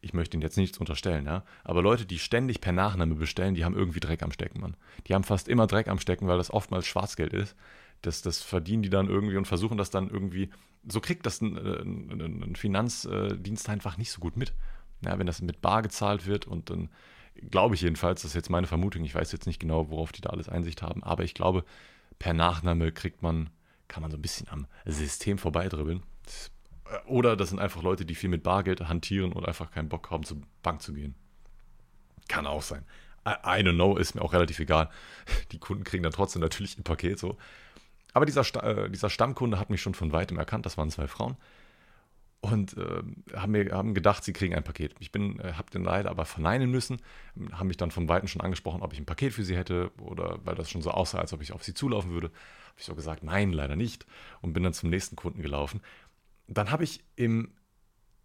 ich 0.00 0.12
möchte 0.12 0.36
ihnen 0.36 0.42
jetzt 0.42 0.56
nichts 0.56 0.78
unterstellen, 0.78 1.24
ja, 1.24 1.42
aber 1.64 1.82
Leute, 1.82 2.06
die 2.06 2.18
ständig 2.18 2.60
per 2.60 2.72
Nachname 2.72 3.14
bestellen, 3.16 3.54
die 3.54 3.64
haben 3.64 3.74
irgendwie 3.74 3.98
Dreck 3.98 4.22
am 4.22 4.30
Stecken, 4.30 4.60
Mann. 4.60 4.76
Die 5.06 5.14
haben 5.14 5.24
fast 5.24 5.48
immer 5.48 5.66
Dreck 5.66 5.88
am 5.88 5.98
Stecken, 5.98 6.28
weil 6.28 6.38
das 6.38 6.52
oftmals 6.52 6.86
Schwarzgeld 6.86 7.32
ist. 7.32 7.56
Das, 8.02 8.22
das 8.22 8.42
verdienen 8.42 8.82
die 8.82 8.90
dann 8.90 9.08
irgendwie 9.08 9.36
und 9.36 9.46
versuchen 9.46 9.78
das 9.78 9.90
dann 9.90 10.08
irgendwie. 10.08 10.50
So 10.88 11.00
kriegt 11.00 11.26
das 11.26 11.40
ein, 11.40 11.56
ein, 11.56 12.42
ein 12.42 12.56
Finanzdienst 12.56 13.68
einfach 13.68 13.96
nicht 13.98 14.10
so 14.10 14.20
gut 14.20 14.36
mit. 14.36 14.52
Ja, 15.04 15.18
wenn 15.18 15.26
das 15.26 15.42
mit 15.42 15.60
Bar 15.60 15.82
gezahlt 15.82 16.26
wird 16.26 16.46
und 16.46 16.70
dann 16.70 16.88
glaube 17.50 17.74
ich 17.74 17.80
jedenfalls, 17.80 18.22
das 18.22 18.32
ist 18.32 18.34
jetzt 18.34 18.50
meine 18.50 18.66
Vermutung, 18.66 19.04
ich 19.04 19.14
weiß 19.14 19.32
jetzt 19.32 19.46
nicht 19.46 19.58
genau, 19.58 19.90
worauf 19.90 20.12
die 20.12 20.20
da 20.20 20.30
alles 20.30 20.48
Einsicht 20.48 20.82
haben, 20.82 21.02
aber 21.02 21.24
ich 21.24 21.34
glaube, 21.34 21.64
per 22.18 22.34
Nachname 22.34 22.92
kriegt 22.92 23.22
man, 23.22 23.50
kann 23.88 24.02
man 24.02 24.10
so 24.10 24.16
ein 24.16 24.22
bisschen 24.22 24.48
am 24.48 24.66
System 24.84 25.38
vorbeidribbeln. 25.38 26.02
Das 26.24 26.50
oder 27.06 27.36
das 27.36 27.50
sind 27.50 27.58
einfach 27.58 27.82
Leute, 27.82 28.04
die 28.04 28.14
viel 28.14 28.28
mit 28.28 28.42
Bargeld 28.42 28.80
hantieren 28.88 29.32
und 29.32 29.46
einfach 29.46 29.70
keinen 29.70 29.88
Bock 29.88 30.10
haben, 30.10 30.24
zur 30.24 30.38
Bank 30.62 30.82
zu 30.82 30.92
gehen. 30.92 31.14
Kann 32.28 32.46
auch 32.46 32.62
sein. 32.62 32.84
I, 33.26 33.30
I 33.30 33.62
don't 33.62 33.74
know, 33.74 33.96
ist 33.96 34.14
mir 34.14 34.22
auch 34.22 34.32
relativ 34.32 34.58
egal. 34.58 34.90
Die 35.52 35.58
Kunden 35.58 35.84
kriegen 35.84 36.02
dann 36.02 36.12
trotzdem 36.12 36.42
natürlich 36.42 36.78
ein 36.78 36.84
Paket 36.84 37.18
so. 37.18 37.38
Aber 38.12 38.26
dieser, 38.26 38.42
äh, 38.62 38.90
dieser 38.90 39.10
Stammkunde 39.10 39.58
hat 39.58 39.70
mich 39.70 39.80
schon 39.80 39.94
von 39.94 40.12
weitem 40.12 40.38
erkannt, 40.38 40.66
das 40.66 40.76
waren 40.78 40.90
zwei 40.90 41.08
Frauen. 41.08 41.36
Und 42.40 42.76
äh, 42.76 43.02
haben 43.36 43.52
mir 43.52 43.70
haben 43.70 43.94
gedacht, 43.94 44.24
sie 44.24 44.32
kriegen 44.32 44.54
ein 44.54 44.64
Paket. 44.64 44.96
Ich 44.98 45.14
äh, 45.14 45.52
habe 45.52 45.70
den 45.70 45.84
leider 45.84 46.10
aber 46.10 46.24
verneinen 46.24 46.70
müssen, 46.70 47.00
haben 47.52 47.68
mich 47.68 47.76
dann 47.76 47.92
von 47.92 48.08
weitem 48.08 48.26
schon 48.26 48.42
angesprochen, 48.42 48.82
ob 48.82 48.92
ich 48.92 48.98
ein 48.98 49.06
Paket 49.06 49.32
für 49.32 49.44
sie 49.44 49.56
hätte 49.56 49.92
oder 50.00 50.40
weil 50.44 50.56
das 50.56 50.68
schon 50.68 50.82
so 50.82 50.90
aussah, 50.90 51.18
als 51.18 51.32
ob 51.32 51.40
ich 51.40 51.52
auf 51.52 51.62
sie 51.62 51.72
zulaufen 51.72 52.10
würde. 52.10 52.28
Habe 52.28 52.78
ich 52.78 52.84
so 52.84 52.96
gesagt, 52.96 53.22
nein, 53.22 53.52
leider 53.52 53.76
nicht. 53.76 54.06
Und 54.40 54.54
bin 54.54 54.64
dann 54.64 54.72
zum 54.72 54.90
nächsten 54.90 55.14
Kunden 55.14 55.40
gelaufen 55.40 55.80
dann 56.54 56.70
habe 56.70 56.84
ich 56.84 57.02
im 57.16 57.52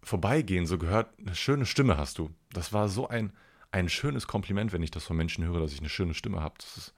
Vorbeigehen 0.02 0.66
so 0.66 0.78
gehört, 0.78 1.12
eine 1.18 1.34
schöne 1.34 1.66
Stimme 1.66 1.96
hast 1.96 2.18
du. 2.18 2.30
Das 2.52 2.72
war 2.72 2.88
so 2.88 3.08
ein, 3.08 3.32
ein 3.70 3.88
schönes 3.88 4.26
Kompliment, 4.26 4.72
wenn 4.72 4.82
ich 4.82 4.90
das 4.90 5.04
von 5.04 5.16
Menschen 5.16 5.44
höre, 5.44 5.60
dass 5.60 5.72
ich 5.72 5.80
eine 5.80 5.88
schöne 5.88 6.14
Stimme 6.14 6.40
habe. 6.40 6.54
Das 6.58 6.76
ist, 6.76 6.94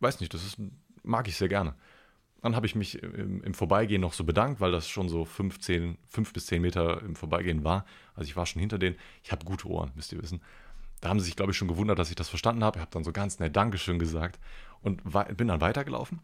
weiß 0.00 0.20
nicht, 0.20 0.32
das 0.34 0.44
ist, 0.44 0.56
mag 1.02 1.28
ich 1.28 1.36
sehr 1.36 1.48
gerne. 1.48 1.74
Dann 2.42 2.56
habe 2.56 2.66
ich 2.66 2.74
mich 2.74 3.00
im, 3.02 3.42
im, 3.42 3.54
Vorbeigehen 3.54 4.00
noch 4.00 4.12
so 4.12 4.24
bedankt, 4.24 4.60
weil 4.60 4.72
das 4.72 4.88
schon 4.88 5.08
so 5.08 5.24
15, 5.24 5.96
5 6.08 6.32
bis 6.32 6.46
10 6.46 6.60
Meter 6.60 7.00
im 7.02 7.14
Vorbeigehen 7.14 7.62
war. 7.62 7.86
Also 8.14 8.28
ich 8.28 8.36
war 8.36 8.46
schon 8.46 8.60
hinter 8.60 8.78
denen. 8.78 8.96
Ich 9.22 9.30
habe 9.30 9.44
gute 9.44 9.68
Ohren, 9.68 9.92
müsst 9.94 10.12
ihr 10.12 10.20
wissen. 10.20 10.42
Da 11.00 11.08
haben 11.08 11.20
sie 11.20 11.26
sich, 11.26 11.36
glaube 11.36 11.52
ich, 11.52 11.56
schon 11.56 11.68
gewundert, 11.68 11.98
dass 11.98 12.10
ich 12.10 12.16
das 12.16 12.28
verstanden 12.28 12.64
habe. 12.64 12.78
Ich 12.78 12.80
habe 12.80 12.90
dann 12.90 13.04
so 13.04 13.12
ganz 13.12 13.38
nett 13.38 13.54
Dankeschön 13.54 13.98
gesagt 13.98 14.40
und 14.80 15.02
bin 15.36 15.48
dann 15.48 15.60
weitergelaufen 15.60 16.20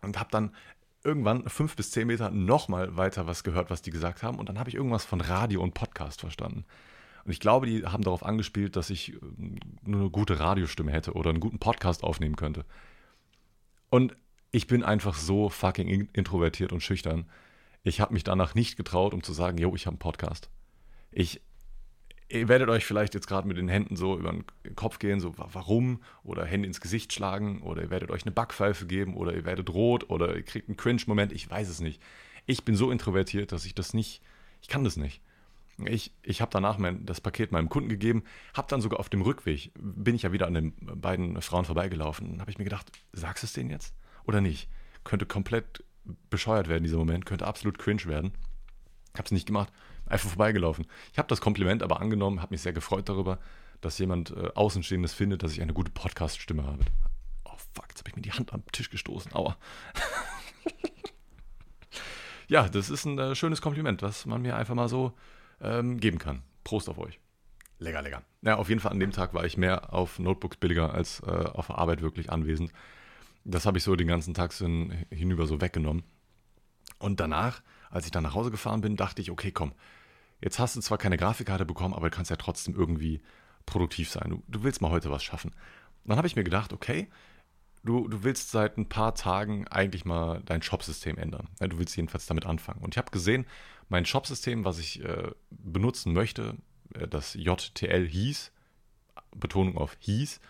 und 0.00 0.18
habe 0.18 0.30
dann 0.30 0.54
irgendwann 1.04 1.46
fünf 1.48 1.76
bis 1.76 1.90
zehn 1.90 2.06
Meter 2.06 2.30
nochmal 2.30 2.96
weiter 2.96 3.26
was 3.26 3.44
gehört, 3.44 3.68
was 3.68 3.82
die 3.82 3.90
gesagt 3.90 4.22
haben. 4.22 4.38
Und 4.38 4.48
dann 4.48 4.58
habe 4.58 4.70
ich 4.70 4.76
irgendwas 4.76 5.04
von 5.04 5.20
Radio 5.20 5.62
und 5.62 5.74
Podcast 5.74 6.20
verstanden. 6.20 6.64
Und 7.24 7.32
ich 7.32 7.40
glaube, 7.40 7.66
die 7.66 7.84
haben 7.84 8.02
darauf 8.02 8.24
angespielt, 8.24 8.76
dass 8.76 8.90
ich 8.90 9.14
äh, 9.14 9.18
nur 9.82 10.00
eine 10.00 10.10
gute 10.10 10.40
Radiostimme 10.40 10.92
hätte 10.92 11.12
oder 11.12 11.30
einen 11.30 11.40
guten 11.40 11.58
Podcast 11.58 12.02
aufnehmen 12.02 12.36
könnte. 12.36 12.64
Und 13.90 14.16
ich 14.54 14.68
bin 14.68 14.84
einfach 14.84 15.16
so 15.16 15.48
fucking 15.48 16.08
introvertiert 16.12 16.72
und 16.72 16.80
schüchtern. 16.80 17.26
Ich 17.82 18.00
habe 18.00 18.14
mich 18.14 18.22
danach 18.22 18.54
nicht 18.54 18.76
getraut, 18.76 19.12
um 19.12 19.20
zu 19.20 19.32
sagen, 19.32 19.58
yo, 19.58 19.74
ich 19.74 19.86
habe 19.86 19.94
einen 19.94 19.98
Podcast. 19.98 20.48
Ich 21.10 21.40
ihr 22.28 22.46
werdet 22.48 22.68
euch 22.68 22.86
vielleicht 22.86 23.14
jetzt 23.14 23.26
gerade 23.26 23.48
mit 23.48 23.56
den 23.56 23.68
Händen 23.68 23.96
so 23.96 24.16
über 24.16 24.32
den 24.32 24.76
Kopf 24.76 25.00
gehen, 25.00 25.18
so 25.18 25.34
warum 25.36 26.02
oder 26.22 26.44
Hände 26.46 26.68
ins 26.68 26.80
Gesicht 26.80 27.12
schlagen 27.12 27.62
oder 27.62 27.82
ihr 27.82 27.90
werdet 27.90 28.12
euch 28.12 28.22
eine 28.22 28.30
Backpfeife 28.30 28.86
geben 28.86 29.16
oder 29.16 29.34
ihr 29.34 29.44
werdet 29.44 29.70
rot 29.70 30.08
oder 30.08 30.36
ihr 30.36 30.42
kriegt 30.44 30.68
einen 30.68 30.76
Cringe-Moment, 30.76 31.32
ich 31.32 31.50
weiß 31.50 31.68
es 31.68 31.80
nicht. 31.80 32.00
Ich 32.46 32.64
bin 32.64 32.76
so 32.76 32.92
introvertiert, 32.92 33.50
dass 33.50 33.64
ich 33.64 33.74
das 33.74 33.92
nicht, 33.92 34.22
ich 34.62 34.68
kann 34.68 34.84
das 34.84 34.96
nicht. 34.96 35.20
Ich, 35.84 36.12
ich 36.22 36.40
habe 36.40 36.52
danach 36.52 36.78
mein, 36.78 37.04
das 37.04 37.20
Paket 37.20 37.50
meinem 37.50 37.68
Kunden 37.68 37.88
gegeben, 37.88 38.22
habe 38.54 38.68
dann 38.70 38.80
sogar 38.80 39.00
auf 39.00 39.08
dem 39.08 39.22
Rückweg, 39.22 39.72
bin 39.74 40.14
ich 40.14 40.22
ja 40.22 40.32
wieder 40.32 40.46
an 40.46 40.54
den 40.54 40.72
beiden 40.76 41.40
Frauen 41.42 41.64
vorbeigelaufen, 41.64 42.40
habe 42.40 42.52
ich 42.52 42.58
mir 42.58 42.64
gedacht, 42.64 42.92
sagst 43.12 43.42
du 43.42 43.46
es 43.46 43.52
denen 43.52 43.70
jetzt 43.70 43.92
oder 44.26 44.40
nicht? 44.40 44.68
Könnte 45.04 45.26
komplett 45.26 45.84
bescheuert 46.30 46.68
werden 46.68 46.84
dieser 46.84 46.98
Moment, 46.98 47.26
könnte 47.26 47.46
absolut 47.46 47.78
cringe 47.78 48.04
werden. 48.06 48.32
Habe 49.14 49.24
es 49.24 49.30
nicht 49.30 49.46
gemacht 49.46 49.72
einfach 50.06 50.28
vorbeigelaufen. 50.28 50.86
Ich 51.12 51.18
habe 51.18 51.28
das 51.28 51.40
Kompliment 51.40 51.82
aber 51.82 52.00
angenommen, 52.00 52.40
habe 52.40 52.54
mich 52.54 52.62
sehr 52.62 52.72
gefreut 52.72 53.08
darüber, 53.08 53.38
dass 53.80 53.98
jemand 53.98 54.30
äh, 54.30 54.50
Außenstehendes 54.54 55.12
findet, 55.12 55.42
dass 55.42 55.52
ich 55.52 55.62
eine 55.62 55.74
gute 55.74 55.90
Podcast-Stimme 55.90 56.64
habe. 56.64 56.84
Oh 57.44 57.56
fuck, 57.74 57.86
jetzt 57.88 58.00
habe 58.00 58.10
ich 58.10 58.16
mir 58.16 58.22
die 58.22 58.32
Hand 58.32 58.52
am 58.52 58.64
Tisch 58.72 58.90
gestoßen. 58.90 59.34
Aua. 59.34 59.56
ja, 62.48 62.68
das 62.68 62.90
ist 62.90 63.04
ein 63.04 63.18
äh, 63.18 63.34
schönes 63.34 63.60
Kompliment, 63.60 64.02
was 64.02 64.26
man 64.26 64.42
mir 64.42 64.56
einfach 64.56 64.74
mal 64.74 64.88
so 64.88 65.12
ähm, 65.60 66.00
geben 66.00 66.18
kann. 66.18 66.42
Prost 66.64 66.88
auf 66.88 66.98
euch. 66.98 67.20
Lecker, 67.78 68.02
lecker. 68.02 68.22
Ja, 68.42 68.56
auf 68.56 68.68
jeden 68.68 68.80
Fall 68.80 68.92
an 68.92 69.00
dem 69.00 69.10
Tag 69.10 69.34
war 69.34 69.44
ich 69.44 69.56
mehr 69.56 69.92
auf 69.92 70.18
Notebooks 70.18 70.56
billiger 70.56 70.94
als 70.94 71.20
äh, 71.20 71.30
auf 71.30 71.70
Arbeit 71.70 72.00
wirklich 72.00 72.30
anwesend. 72.30 72.72
Das 73.44 73.66
habe 73.66 73.78
ich 73.78 73.84
so 73.84 73.94
den 73.94 74.08
ganzen 74.08 74.34
Tag 74.34 74.52
hinüber 74.52 75.46
so 75.46 75.60
weggenommen. 75.60 76.02
Und 76.98 77.20
danach, 77.20 77.62
als 77.90 78.06
ich 78.06 78.10
dann 78.10 78.22
nach 78.22 78.34
Hause 78.34 78.50
gefahren 78.50 78.80
bin, 78.80 78.96
dachte 78.96 79.20
ich, 79.20 79.30
okay, 79.30 79.52
komm, 79.52 79.72
jetzt 80.40 80.58
hast 80.58 80.76
du 80.76 80.80
zwar 80.80 80.98
keine 80.98 81.16
Grafikkarte 81.16 81.64
bekommen, 81.64 81.94
aber 81.94 82.10
du 82.10 82.16
kannst 82.16 82.30
ja 82.30 82.36
trotzdem 82.36 82.74
irgendwie 82.74 83.20
produktiv 83.66 84.10
sein. 84.10 84.30
Du, 84.30 84.42
du 84.48 84.62
willst 84.62 84.80
mal 84.80 84.90
heute 84.90 85.10
was 85.10 85.22
schaffen. 85.22 85.52
Dann 86.04 86.16
habe 86.16 86.26
ich 86.26 86.36
mir 86.36 86.44
gedacht, 86.44 86.72
okay, 86.72 87.08
du, 87.82 88.08
du 88.08 88.22
willst 88.24 88.50
seit 88.50 88.76
ein 88.76 88.88
paar 88.88 89.14
Tagen 89.14 89.68
eigentlich 89.68 90.04
mal 90.04 90.42
dein 90.44 90.62
Shop-System 90.62 91.18
ändern. 91.18 91.48
Ja, 91.60 91.68
du 91.68 91.78
willst 91.78 91.96
jedenfalls 91.96 92.26
damit 92.26 92.46
anfangen. 92.46 92.82
Und 92.82 92.94
ich 92.94 92.98
habe 92.98 93.10
gesehen, 93.10 93.46
mein 93.88 94.06
Shop-System, 94.06 94.64
was 94.64 94.78
ich 94.78 95.04
äh, 95.04 95.30
benutzen 95.50 96.12
möchte, 96.12 96.56
äh, 96.94 97.06
das 97.06 97.34
JTL 97.34 98.06
hieß, 98.06 98.52
Betonung 99.36 99.76
auf 99.76 99.96
hieß, 100.00 100.40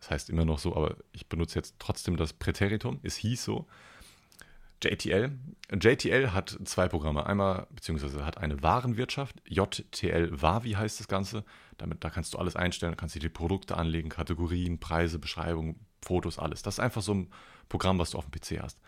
das 0.00 0.10
heißt 0.10 0.30
immer 0.30 0.44
noch 0.44 0.58
so, 0.58 0.74
aber 0.74 0.96
ich 1.12 1.28
benutze 1.28 1.58
jetzt 1.58 1.76
trotzdem 1.78 2.16
das 2.16 2.32
Präteritum, 2.32 3.00
es 3.02 3.16
hieß 3.16 3.44
so. 3.44 3.66
JTL. 4.82 5.32
JTL 5.70 6.32
hat 6.32 6.58
zwei 6.64 6.88
Programme. 6.88 7.26
Einmal, 7.26 7.66
beziehungsweise 7.70 8.24
hat 8.24 8.38
eine 8.38 8.62
Warenwirtschaft. 8.62 9.36
JTL 9.46 10.40
Wavi 10.40 10.72
heißt 10.72 11.00
das 11.00 11.06
Ganze. 11.06 11.44
Damit, 11.76 12.02
da 12.02 12.08
kannst 12.08 12.32
du 12.32 12.38
alles 12.38 12.56
einstellen, 12.56 12.96
kannst 12.96 13.14
du 13.14 13.18
die 13.18 13.28
Produkte 13.28 13.76
anlegen, 13.76 14.08
Kategorien, 14.08 14.80
Preise, 14.80 15.18
Beschreibungen, 15.18 15.84
Fotos, 16.00 16.38
alles. 16.38 16.62
Das 16.62 16.76
ist 16.76 16.80
einfach 16.80 17.02
so 17.02 17.12
ein 17.12 17.28
Programm, 17.68 17.98
was 17.98 18.12
du 18.12 18.18
auf 18.18 18.26
dem 18.26 18.32
PC 18.32 18.62
hast. 18.62 18.80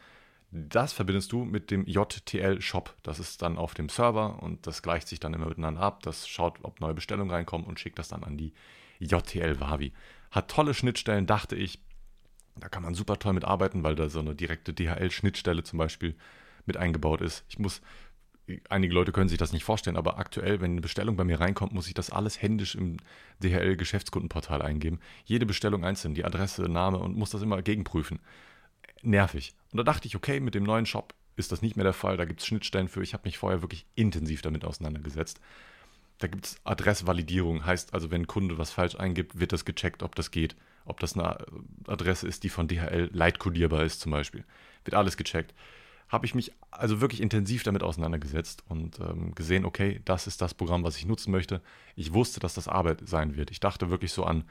Das 0.50 0.92
verbindest 0.92 1.32
du 1.32 1.44
mit 1.44 1.70
dem 1.70 1.86
JTL 1.86 2.60
Shop. 2.62 2.94
Das 3.02 3.18
ist 3.18 3.42
dann 3.42 3.58
auf 3.58 3.74
dem 3.74 3.88
Server 3.88 4.42
und 4.42 4.66
das 4.66 4.82
gleicht 4.82 5.08
sich 5.08 5.20
dann 5.20 5.34
immer 5.34 5.46
miteinander 5.46 5.82
ab. 5.82 6.02
Das 6.02 6.26
schaut, 6.26 6.58
ob 6.62 6.80
neue 6.80 6.94
Bestellungen 6.94 7.30
reinkommen 7.30 7.66
und 7.66 7.80
schickt 7.80 7.98
das 7.98 8.08
dann 8.08 8.24
an 8.24 8.38
die 8.38 8.52
JTL 8.98 9.60
Wavi. 9.60 9.92
Hat 10.32 10.50
tolle 10.50 10.74
Schnittstellen, 10.74 11.26
dachte 11.26 11.54
ich. 11.54 11.80
Da 12.56 12.68
kann 12.68 12.82
man 12.82 12.94
super 12.94 13.18
toll 13.18 13.32
mit 13.32 13.44
arbeiten, 13.44 13.82
weil 13.82 13.94
da 13.94 14.08
so 14.10 14.18
eine 14.18 14.34
direkte 14.34 14.74
DHL-Schnittstelle 14.74 15.62
zum 15.62 15.78
Beispiel 15.78 16.16
mit 16.66 16.76
eingebaut 16.76 17.22
ist. 17.22 17.44
Ich 17.48 17.58
muss, 17.58 17.80
einige 18.68 18.92
Leute 18.92 19.12
können 19.12 19.30
sich 19.30 19.38
das 19.38 19.52
nicht 19.52 19.64
vorstellen, 19.64 19.96
aber 19.96 20.18
aktuell, 20.18 20.60
wenn 20.60 20.72
eine 20.72 20.82
Bestellung 20.82 21.16
bei 21.16 21.24
mir 21.24 21.40
reinkommt, 21.40 21.72
muss 21.72 21.86
ich 21.86 21.94
das 21.94 22.10
alles 22.10 22.42
händisch 22.42 22.74
im 22.74 22.98
DHL-Geschäftskundenportal 23.42 24.60
eingeben. 24.60 25.00
Jede 25.24 25.46
Bestellung 25.46 25.84
einzeln, 25.84 26.14
die 26.14 26.24
Adresse, 26.24 26.62
Name 26.62 26.98
und 26.98 27.16
muss 27.16 27.30
das 27.30 27.40
immer 27.40 27.62
gegenprüfen 27.62 28.20
nervig. 29.02 29.54
Und 29.72 29.78
da 29.78 29.82
dachte 29.82 30.06
ich, 30.06 30.16
okay, 30.16 30.40
mit 30.40 30.54
dem 30.54 30.64
neuen 30.64 30.86
Shop 30.86 31.14
ist 31.36 31.52
das 31.52 31.62
nicht 31.62 31.76
mehr 31.76 31.84
der 31.84 31.92
Fall. 31.92 32.16
Da 32.16 32.24
gibt 32.24 32.40
es 32.40 32.46
Schnittstellen 32.46 32.88
für. 32.88 33.02
Ich 33.02 33.14
habe 33.14 33.26
mich 33.26 33.38
vorher 33.38 33.62
wirklich 33.62 33.86
intensiv 33.94 34.42
damit 34.42 34.64
auseinandergesetzt. 34.64 35.40
Da 36.22 36.28
gibt 36.28 36.46
es 36.46 36.60
Adressvalidierung, 36.62 37.66
heißt 37.66 37.94
also, 37.94 38.12
wenn 38.12 38.22
ein 38.22 38.26
Kunde 38.28 38.56
was 38.56 38.70
falsch 38.70 38.94
eingibt, 38.94 39.40
wird 39.40 39.52
das 39.52 39.64
gecheckt, 39.64 40.04
ob 40.04 40.14
das 40.14 40.30
geht. 40.30 40.54
Ob 40.84 41.00
das 41.00 41.18
eine 41.18 41.36
Adresse 41.88 42.28
ist, 42.28 42.44
die 42.44 42.48
von 42.48 42.68
DHL 42.68 43.10
leitkodierbar 43.12 43.82
ist, 43.82 44.00
zum 44.00 44.12
Beispiel. 44.12 44.44
Wird 44.84 44.94
alles 44.94 45.16
gecheckt. 45.16 45.52
Habe 46.08 46.24
ich 46.24 46.36
mich 46.36 46.52
also 46.70 47.00
wirklich 47.00 47.20
intensiv 47.20 47.64
damit 47.64 47.82
auseinandergesetzt 47.82 48.62
und 48.68 49.00
ähm, 49.00 49.34
gesehen, 49.34 49.64
okay, 49.64 50.00
das 50.04 50.28
ist 50.28 50.40
das 50.40 50.54
Programm, 50.54 50.84
was 50.84 50.96
ich 50.96 51.06
nutzen 51.06 51.32
möchte. 51.32 51.60
Ich 51.96 52.12
wusste, 52.14 52.38
dass 52.38 52.54
das 52.54 52.68
Arbeit 52.68 53.00
sein 53.04 53.36
wird. 53.36 53.50
Ich 53.50 53.58
dachte 53.58 53.90
wirklich 53.90 54.12
so 54.12 54.22
an, 54.22 54.44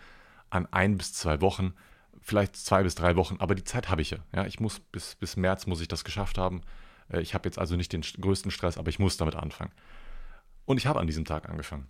an 0.50 0.68
ein 0.72 0.98
bis 0.98 1.14
zwei 1.14 1.40
Wochen, 1.40 1.74
vielleicht 2.20 2.58
zwei 2.58 2.84
bis 2.84 2.96
drei 2.96 3.16
Wochen, 3.16 3.38
aber 3.40 3.56
die 3.56 3.64
Zeit 3.64 3.88
habe 3.88 4.02
ich 4.02 4.10
ja. 4.10 4.18
ja. 4.36 4.46
Ich 4.46 4.60
muss 4.60 4.82
bis, 4.82 5.16
bis 5.16 5.38
März 5.38 5.68
muss 5.68 5.80
ich 5.80 5.88
das 5.88 6.04
geschafft 6.04 6.38
haben. 6.38 6.64
Äh, 7.08 7.22
ich 7.22 7.34
habe 7.34 7.48
jetzt 7.48 7.60
also 7.60 7.78
nicht 7.78 7.94
den 7.94 8.02
größten 8.02 8.52
Stress, 8.52 8.78
aber 8.78 8.90
ich 8.90 9.00
muss 9.00 9.16
damit 9.16 9.36
anfangen. 9.36 9.72
Und 10.66 10.78
ich 10.78 10.88
habe 10.88 11.00
an 11.00 11.08
diesem 11.08 11.26
Tag 11.26 11.50
angefangen. 11.50 11.88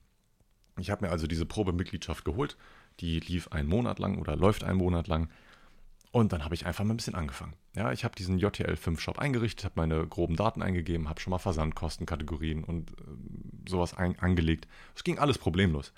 Ich 0.79 0.89
habe 0.89 1.05
mir 1.05 1.11
also 1.11 1.27
diese 1.27 1.45
Probemitgliedschaft 1.45 2.25
geholt. 2.25 2.57
Die 2.99 3.19
lief 3.19 3.49
einen 3.49 3.69
Monat 3.69 3.99
lang 3.99 4.17
oder 4.17 4.35
läuft 4.35 4.63
einen 4.63 4.77
Monat 4.77 5.07
lang. 5.07 5.29
Und 6.11 6.33
dann 6.33 6.43
habe 6.43 6.55
ich 6.55 6.65
einfach 6.65 6.83
mal 6.83 6.93
ein 6.93 6.97
bisschen 6.97 7.15
angefangen. 7.15 7.53
Ja, 7.73 7.93
ich 7.93 8.03
habe 8.03 8.15
diesen 8.15 8.37
JTL 8.37 8.75
5 8.75 8.99
Shop 8.99 9.17
eingerichtet, 9.17 9.63
habe 9.63 9.79
meine 9.79 10.05
groben 10.05 10.35
Daten 10.35 10.61
eingegeben, 10.61 11.07
habe 11.07 11.21
schon 11.21 11.31
mal 11.31 11.37
Versandkostenkategorien 11.37 12.65
und 12.65 12.91
äh, 12.91 12.95
sowas 13.69 13.93
ein, 13.93 14.19
angelegt. 14.19 14.67
Es 14.93 15.05
ging 15.05 15.19
alles 15.19 15.37
problemlos. 15.37 15.93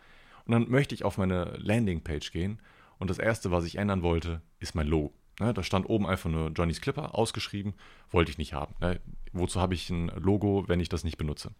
Und 0.45 0.51
dann 0.51 0.69
möchte 0.69 0.93
ich 0.93 1.03
auf 1.03 1.17
meine 1.17 1.57
Landingpage 1.57 2.31
gehen 2.31 2.59
und 2.99 3.09
das 3.09 3.17
erste, 3.17 3.49
was 3.49 3.65
ich 3.65 3.77
ändern 3.77 4.03
wollte, 4.03 4.41
ist 4.59 4.75
mein 4.75 4.88
Logo. 4.88 5.13
Ne, 5.39 5.51
da 5.51 5.63
stand 5.63 5.89
oben 5.89 6.05
einfach 6.05 6.29
nur 6.29 6.51
Johnny's 6.51 6.79
Clipper 6.79 7.15
ausgeschrieben, 7.15 7.73
wollte 8.12 8.29
ich 8.29 8.38
nicht 8.38 8.53
haben. 8.53 8.75
Ne, 8.81 8.99
wozu 9.31 9.59
habe 9.59 9.73
ich 9.73 9.89
ein 9.89 10.09
Logo, 10.09 10.65
wenn 10.67 10.79
ich 10.79 10.89
das 10.89 11.03
nicht 11.03 11.17
benutze? 11.17 11.51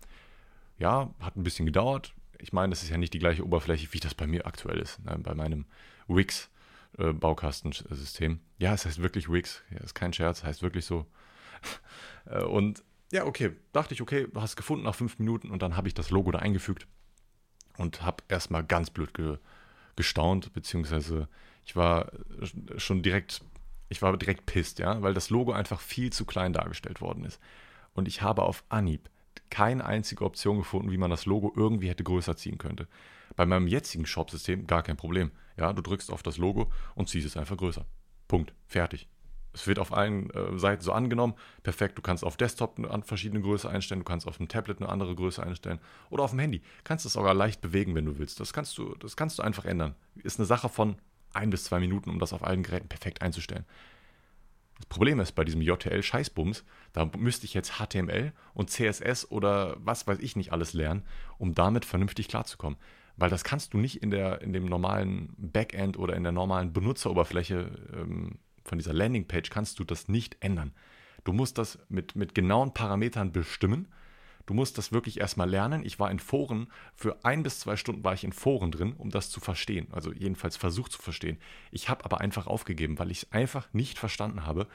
Ja, 0.84 1.14
hat 1.22 1.38
ein 1.38 1.44
bisschen 1.44 1.66
gedauert. 1.66 2.14
Ich 2.40 2.52
meine, 2.52 2.72
das 2.72 2.84
ist 2.84 2.90
ja 2.90 2.98
nicht 2.98 3.14
die 3.14 3.20
gleiche 3.20 3.46
Oberfläche, 3.46 3.88
wie 3.94 4.02
das 4.02 4.14
bei 4.14 4.28
mir 4.28 4.46
aktuell 4.46 4.80
ist, 4.80 5.02
ne, 5.06 5.18
bei 5.18 5.34
meinem 5.34 5.66
Wix 6.10 6.50
äh. 6.98 7.14
Ja, 8.58 8.74
es 8.74 8.86
heißt 8.86 9.02
wirklich 9.02 9.32
Wix, 9.32 9.64
ja, 9.72 9.78
ist 9.78 9.96
kein 9.96 10.12
Scherz, 10.12 10.44
heißt 10.44 10.62
wirklich 10.62 10.86
so. 10.86 11.06
Äh, 12.26 12.42
und 12.44 12.84
ja, 13.12 13.26
okay, 13.26 13.52
dachte 13.74 13.94
ich, 13.94 14.02
okay, 14.02 14.28
du 14.32 14.42
hast 14.42 14.56
gefunden 14.56 14.86
nach 14.86 14.96
fünf 14.96 15.20
Minuten 15.20 15.52
und 15.52 15.62
dann 15.62 15.76
habe 15.76 15.90
ich 15.90 15.94
das 15.94 16.10
Logo 16.10 16.32
da 16.32 16.40
eingefügt 16.40 16.88
und 17.78 18.02
habe 18.02 18.24
erstmal 18.30 18.64
ganz 18.64 18.90
blöd 18.90 19.14
ge 19.14 19.40
gestaunt, 19.98 20.54
beziehungsweise 20.54 21.28
ich 21.66 21.76
war 21.76 22.14
schon 22.78 23.04
direkt, 23.04 23.44
ich 23.90 24.02
war 24.02 24.16
direkt 24.16 24.46
pisst, 24.46 24.80
ja, 24.80 25.02
weil 25.02 25.14
das 25.14 25.30
Logo 25.30 25.52
einfach 25.52 25.82
viel 25.82 26.14
zu 26.14 26.24
klein 26.24 26.54
dargestellt 26.54 27.02
worden 27.02 27.26
ist. 27.26 27.42
Und 27.94 28.08
ich 28.08 28.22
habe 28.22 28.44
auf 28.44 28.64
Anhieb 28.70 29.10
keine 29.54 29.86
einzige 29.86 30.26
Option 30.26 30.58
gefunden, 30.58 30.92
wie 30.92 30.98
man 30.98 31.12
das 31.12 31.28
Logo 31.28 31.54
irgendwie 31.56 31.88
hätte 31.88 32.04
größer 32.04 32.36
ziehen 32.36 32.58
könnte. 32.58 32.88
Bei 33.36 33.46
meinem 33.46 33.68
jetzigen 33.68 34.08
Shop-System 34.08 34.66
gar 34.66 34.82
kein 34.82 34.98
Problem. 34.98 35.32
Ja, 35.58 35.72
du 35.74 35.84
drückst 35.84 36.12
auf 36.12 36.24
das 36.24 36.40
Logo 36.40 36.72
und 36.96 37.08
ziehst 37.08 37.28
es 37.28 37.38
einfach 37.38 37.56
größer. 37.56 37.86
Punkt. 38.28 38.52
Fertig. 38.66 39.08
Es 39.54 39.68
wird 39.68 39.78
auf 39.78 39.94
allen 39.94 40.32
äh, 40.32 40.58
Seiten 40.58 40.82
so 40.82 40.92
angenommen. 40.92 41.36
Perfekt, 41.62 42.00
du 42.00 42.02
kannst 42.02 42.24
auf 42.24 42.36
Desktop 42.36 42.80
eine 42.80 43.04
verschiedene 43.04 43.42
Größe 43.42 43.70
einstellen, 43.70 44.00
du 44.00 44.06
kannst 44.06 44.28
auf 44.28 44.38
dem 44.38 44.48
Tablet 44.48 44.82
eine 44.82 44.90
andere 44.90 45.14
Größe 45.14 45.44
einstellen 45.44 45.80
oder 46.10 46.24
auf 46.24 46.32
dem 46.32 46.40
Handy. 46.40 46.64
Kannst 46.84 47.06
es 47.06 47.14
sogar 47.14 47.36
leicht 47.36 47.62
bewegen, 47.62 47.94
wenn 47.94 48.06
du 48.06 48.18
willst. 48.18 48.40
Das 48.40 48.54
kannst 48.54 48.76
du, 48.80 48.96
das 48.96 49.16
kannst 49.16 49.38
du 49.38 49.44
einfach 49.44 49.66
ändern. 49.66 49.94
Ist 50.24 50.40
eine 50.40 50.48
Sache 50.48 50.68
von 50.68 50.96
ein 51.32 51.52
bis 51.52 51.66
zwei 51.66 51.80
Minuten, 51.80 52.10
um 52.10 52.18
das 52.18 52.34
auf 52.34 52.44
allen 52.44 52.64
Geräten 52.64 52.88
perfekt 52.88 53.22
einzustellen. 53.22 53.66
Das 54.84 54.90
Problem 54.90 55.22
ist 55.22 55.32
bei 55.32 55.46
diesem 55.46 55.62
JTL-Scheißbums, 55.62 56.66
da 56.92 57.10
müsste 57.18 57.46
ich 57.46 57.54
jetzt 57.54 57.80
HTML 57.80 58.34
und 58.54 58.70
CSS 58.70 59.32
oder 59.32 59.78
was 59.80 60.08
weiß 60.08 60.20
ich 60.20 60.36
nicht 60.36 60.52
alles 60.52 60.74
lernen, 60.74 61.04
um 61.38 61.56
damit 61.56 61.86
vernünftig 61.86 62.28
klarzukommen. 62.28 62.78
Weil 63.16 63.30
das 63.30 63.46
kannst 63.46 63.74
du 63.74 63.78
nicht 63.78 64.04
in, 64.04 64.12
der, 64.12 64.42
in 64.42 64.52
dem 64.52 64.66
normalen 64.66 65.34
Backend 65.38 65.98
oder 65.98 66.18
in 66.18 66.24
der 66.24 66.34
normalen 66.34 66.74
Benutzeroberfläche 66.74 67.72
ähm, 67.94 68.40
von 68.66 68.78
dieser 68.78 68.92
Landingpage 68.92 69.50
kannst 69.50 69.80
du 69.80 69.86
das 69.86 70.10
nicht 70.10 70.36
ändern. 70.42 70.74
Du 71.24 71.32
musst 71.32 71.58
das 71.58 71.80
mit, 71.88 72.18
mit 72.18 72.36
genauen 72.36 72.74
Parametern 72.74 73.32
bestimmen. 73.32 73.88
Du 74.46 74.54
musst 74.54 74.78
das 74.78 74.92
wirklich 74.92 75.20
erstmal 75.20 75.50
lernen. 75.50 75.86
Ich 75.86 76.00
war 76.00 76.12
in 76.12 76.20
Foren, 76.20 76.68
für 76.96 77.24
ein 77.24 77.44
bis 77.44 77.60
zwei 77.60 77.78
Stunden 77.78 78.04
war 78.04 78.14
ich 78.14 78.24
in 78.24 78.34
Foren 78.34 78.72
drin, 78.72 78.94
um 78.98 79.10
das 79.10 79.30
zu 79.30 79.40
verstehen. 79.40 79.88
Also 79.92 80.12
jedenfalls 80.12 80.58
versucht 80.58 80.92
zu 80.92 81.02
verstehen. 81.02 81.38
Ich 81.72 81.88
habe 81.88 82.04
aber 82.04 82.20
einfach 82.20 82.48
aufgegeben, 82.48 83.00
weil 83.00 83.12
ich 83.12 83.24
es 83.24 83.32
einfach 83.32 83.68
nicht 83.74 83.98
verstanden 83.98 84.46
habe, 84.46 84.68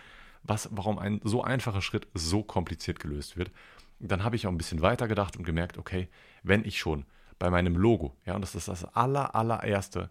was, 0.43 0.69
warum 0.73 0.99
ein 0.99 1.21
so 1.23 1.43
einfacher 1.43 1.83
Schritt 1.83 2.07
so 2.15 2.43
kompliziert 2.43 2.99
gelöst 3.01 3.37
wird. 3.37 3.51
Dann 3.99 4.25
habe 4.25 4.37
ich 4.37 4.47
auch 4.47 4.53
ein 4.53 4.59
bisschen 4.59 4.81
weiter 4.81 5.09
gedacht 5.09 5.37
und 5.37 5.45
gemerkt, 5.45 5.77
okay, 5.77 6.09
wenn 6.43 6.65
ich 6.65 6.79
schon 6.79 7.05
bei 7.39 7.51
meinem 7.51 7.77
Logo, 7.77 8.17
ja, 8.25 8.35
und 8.35 8.41
das 8.41 8.55
ist 8.55 8.69
das 8.69 8.85
aller, 8.97 9.35
allererste, 9.35 10.11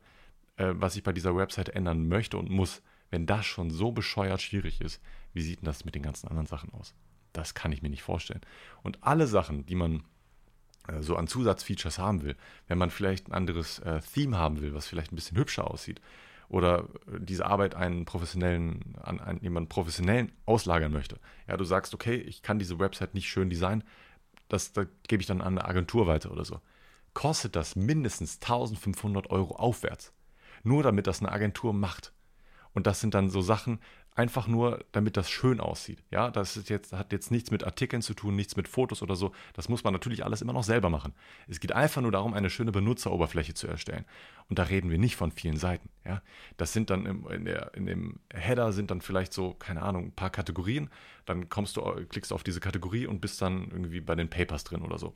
äh, 0.58 0.74
was 0.76 0.96
ich 0.96 1.04
bei 1.04 1.14
dieser 1.14 1.36
Website 1.36 1.70
ändern 1.70 2.08
möchte 2.08 2.38
und 2.38 2.50
muss, 2.50 2.82
wenn 3.10 3.26
das 3.26 3.46
schon 3.46 3.72
so 3.72 3.92
bescheuert 3.92 4.42
schwierig 4.42 4.82
ist, 4.82 5.02
wie 5.34 5.42
sieht 5.42 5.62
denn 5.62 5.66
das 5.66 5.86
mit 5.86 5.96
den 5.96 6.04
ganzen 6.04 6.28
anderen 6.28 6.48
Sachen 6.48 6.72
aus? 6.74 6.94
Das 7.38 7.54
kann 7.54 7.72
ich 7.72 7.84
mir 7.84 7.90
nicht 7.90 8.02
vorstellen. 8.02 8.42
Und 8.82 9.04
alle 9.04 9.28
Sachen, 9.28 9.66
die 9.66 9.76
man 9.76 10.04
äh, 10.88 11.02
so 11.02 11.16
an 11.16 11.28
Zusatzfeatures 11.28 12.00
haben 12.00 12.24
will, 12.24 12.36
wenn 12.68 12.78
man 12.78 12.90
vielleicht 12.90 13.28
ein 13.28 13.34
anderes 13.34 13.80
äh, 13.80 14.02
Theme 14.02 14.38
haben 14.38 14.62
will, 14.62 14.74
was 14.74 14.88
vielleicht 14.88 15.12
ein 15.12 15.16
bisschen 15.16 15.38
hübscher 15.38 15.70
aussieht, 15.70 16.02
oder 16.50 16.88
äh, 17.08 17.20
diese 17.20 17.46
Arbeit 17.46 17.76
einen 17.76 18.06
professionellen, 18.06 18.96
an, 19.04 19.20
an 19.20 19.40
jemanden 19.42 19.70
professionellen 19.70 20.32
auslagern 20.46 20.92
möchte. 20.92 21.20
Ja, 21.48 21.58
du 21.58 21.64
sagst, 21.64 21.94
okay, 21.94 22.16
ich 22.16 22.42
kann 22.42 22.58
diese 22.58 22.80
Website 22.80 23.14
nicht 23.14 23.30
schön 23.30 23.50
designen, 23.52 23.84
das, 24.50 24.74
das 24.74 24.88
gebe 25.08 25.22
ich 25.22 25.28
dann 25.28 25.42
an 25.42 25.58
eine 25.58 25.66
Agentur 25.66 26.08
weiter 26.08 26.32
oder 26.32 26.46
so. 26.46 26.60
Kostet 27.14 27.56
das 27.56 27.76
mindestens 27.76 28.36
1500 28.42 29.30
Euro 29.30 29.56
aufwärts. 29.56 30.12
Nur 30.64 30.84
damit 30.84 31.06
das 31.06 31.20
eine 31.20 31.32
Agentur 31.32 31.74
macht. 31.74 32.14
Und 32.74 32.88
das 32.88 33.00
sind 33.02 33.14
dann 33.14 33.30
so 33.30 33.42
Sachen, 33.42 33.80
einfach 34.18 34.48
nur, 34.48 34.84
damit 34.92 35.16
das 35.16 35.30
schön 35.30 35.60
aussieht. 35.60 36.04
Ja, 36.10 36.32
das 36.32 36.58
ist 36.58 36.70
jetzt, 36.70 36.92
hat 36.92 37.12
jetzt 37.12 37.30
nichts 37.30 37.52
mit 37.52 37.64
Artikeln 37.64 38.02
zu 38.02 38.16
tun, 38.16 38.36
nichts 38.36 38.56
mit 38.56 38.68
Fotos 38.68 39.04
oder 39.04 39.16
so. 39.16 39.32
Das 39.54 39.70
muss 39.70 39.84
man 39.84 39.94
natürlich 39.94 40.26
alles 40.26 40.42
immer 40.42 40.54
noch 40.54 40.64
selber 40.64 40.90
machen. 40.90 41.14
Es 41.48 41.60
geht 41.60 41.72
einfach 41.72 42.02
nur 42.02 42.12
darum, 42.12 42.34
eine 42.34 42.50
schöne 42.50 42.72
Benutzeroberfläche 42.72 43.54
zu 43.54 43.68
erstellen. 43.68 44.06
Und 44.50 44.58
da 44.58 44.64
reden 44.64 44.90
wir 44.90 44.98
nicht 44.98 45.16
von 45.16 45.32
vielen 45.32 45.58
Seiten. 45.58 45.90
Ja, 46.04 46.24
das 46.58 46.74
sind 46.74 46.90
dann 46.90 47.06
im, 47.06 47.28
in, 47.28 47.46
der, 47.46 47.74
in 47.76 47.86
dem 47.86 48.20
Header 48.34 48.72
sind 48.72 48.90
dann 48.90 49.02
vielleicht 49.02 49.34
so, 49.34 49.54
keine 49.54 49.84
Ahnung, 49.84 50.06
ein 50.06 50.16
paar 50.16 50.32
Kategorien. 50.32 50.90
Dann 51.26 51.48
kommst 51.50 51.78
du, 51.78 51.82
klickst 52.10 52.32
du 52.32 52.36
auf 52.36 52.44
diese 52.44 52.60
Kategorie 52.60 53.06
und 53.06 53.22
bist 53.22 53.40
dann 53.42 53.70
irgendwie 53.70 54.02
bei 54.02 54.16
den 54.16 54.30
Papers 54.30 54.64
drin 54.64 54.82
oder 54.82 54.98
so. 54.98 55.16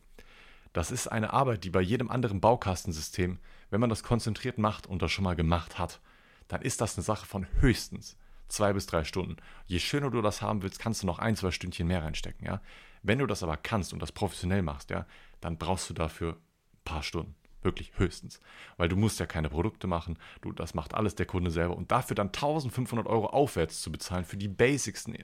Das 0.74 0.92
ist 0.92 1.08
eine 1.08 1.34
Arbeit, 1.34 1.64
die 1.64 1.72
bei 1.72 1.82
jedem 1.82 2.12
anderen 2.12 2.40
Baukastensystem, 2.40 3.40
wenn 3.72 3.82
man 3.82 3.90
das 3.90 4.04
konzentriert 4.04 4.60
macht 4.60 4.86
und 4.86 5.02
das 5.02 5.12
schon 5.12 5.24
mal 5.24 5.36
gemacht 5.36 5.80
hat, 5.80 6.00
dann 6.48 6.62
ist 6.62 6.82
das 6.82 6.98
eine 6.98 7.04
Sache 7.04 7.26
von 7.26 7.48
höchstens 7.62 8.16
zwei 8.52 8.74
bis 8.74 8.86
drei 8.86 9.04
Stunden. 9.04 9.38
Je 9.66 9.80
schöner 9.80 10.12
du 10.12 10.22
das 10.22 10.42
haben 10.42 10.62
willst, 10.62 10.80
kannst 10.80 11.04
du 11.04 11.08
noch 11.08 11.20
ein, 11.20 11.36
zwei 11.36 11.52
Stündchen 11.52 11.88
mehr 11.88 12.04
reinstecken, 12.04 12.46
ja. 12.46 12.62
Wenn 13.04 13.20
du 13.20 13.26
das 13.26 13.42
aber 13.44 13.58
kannst 13.58 13.94
und 13.94 14.02
das 14.02 14.12
professionell 14.12 14.62
machst, 14.62 14.92
ja, 14.92 15.06
dann 15.40 15.58
brauchst 15.58 15.90
du 15.90 15.94
dafür 15.94 16.34
ein 16.34 16.84
paar 16.84 17.04
Stunden. 17.04 17.36
Wirklich 17.64 17.92
höchstens. 17.98 18.40
Weil 18.78 18.90
du 18.90 18.96
musst 18.96 19.20
ja 19.20 19.26
keine 19.26 19.50
Produkte 19.50 19.88
machen. 19.88 20.18
Du, 20.42 20.52
das 20.52 20.74
macht 20.74 20.94
alles 20.94 21.16
der 21.16 21.28
Kunde 21.28 21.52
selber. 21.52 21.76
Und 21.76 21.92
dafür 21.92 22.16
dann 22.16 22.28
1500 22.28 23.06
Euro 23.08 23.28
aufwärts 23.28 23.82
zu 23.82 23.92
bezahlen 23.92 24.26
für 24.26 24.38
die 24.38 24.48
Basics. 24.48 25.08
Nee, 25.08 25.24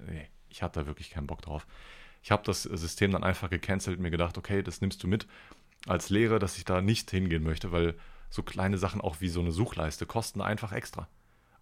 ich 0.50 0.62
hatte 0.62 0.82
da 0.82 0.86
wirklich 0.86 1.10
keinen 1.10 1.28
Bock 1.28 1.42
drauf. 1.42 1.66
Ich 2.22 2.32
habe 2.32 2.44
das 2.44 2.64
System 2.64 3.12
dann 3.12 3.24
einfach 3.24 3.50
gecancelt 3.50 3.98
und 3.98 4.04
mir 4.04 4.12
gedacht, 4.12 4.38
okay, 4.38 4.62
das 4.62 4.82
nimmst 4.82 5.04
du 5.04 5.08
mit 5.08 5.28
als 5.88 6.10
Lehre, 6.10 6.40
dass 6.40 6.58
ich 6.58 6.66
da 6.66 6.82
nicht 6.82 7.10
hingehen 7.10 7.44
möchte, 7.44 7.72
weil 7.72 7.96
so 8.30 8.44
kleine 8.44 8.78
Sachen 8.78 9.02
auch 9.02 9.22
wie 9.22 9.30
so 9.30 9.40
eine 9.40 9.52
Suchleiste 9.52 10.06
kosten 10.06 10.42
einfach 10.42 10.72
extra. 10.74 11.08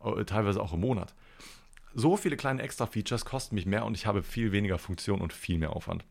Äh, 0.06 0.26
teilweise 0.26 0.62
auch 0.62 0.74
im 0.74 0.82
Monat. 0.82 1.14
So 1.94 2.18
viele 2.18 2.38
kleine 2.38 2.62
Extra-Features 2.62 3.26
kosten 3.26 3.56
mich 3.56 3.66
mehr 3.66 3.86
und 3.86 3.96
ich 3.96 4.06
habe 4.06 4.22
viel 4.22 4.52
weniger 4.52 4.78
Funktion 4.78 5.22
und 5.22 5.34
viel 5.34 5.58
mehr 5.58 5.76
Aufwand. 5.76 6.04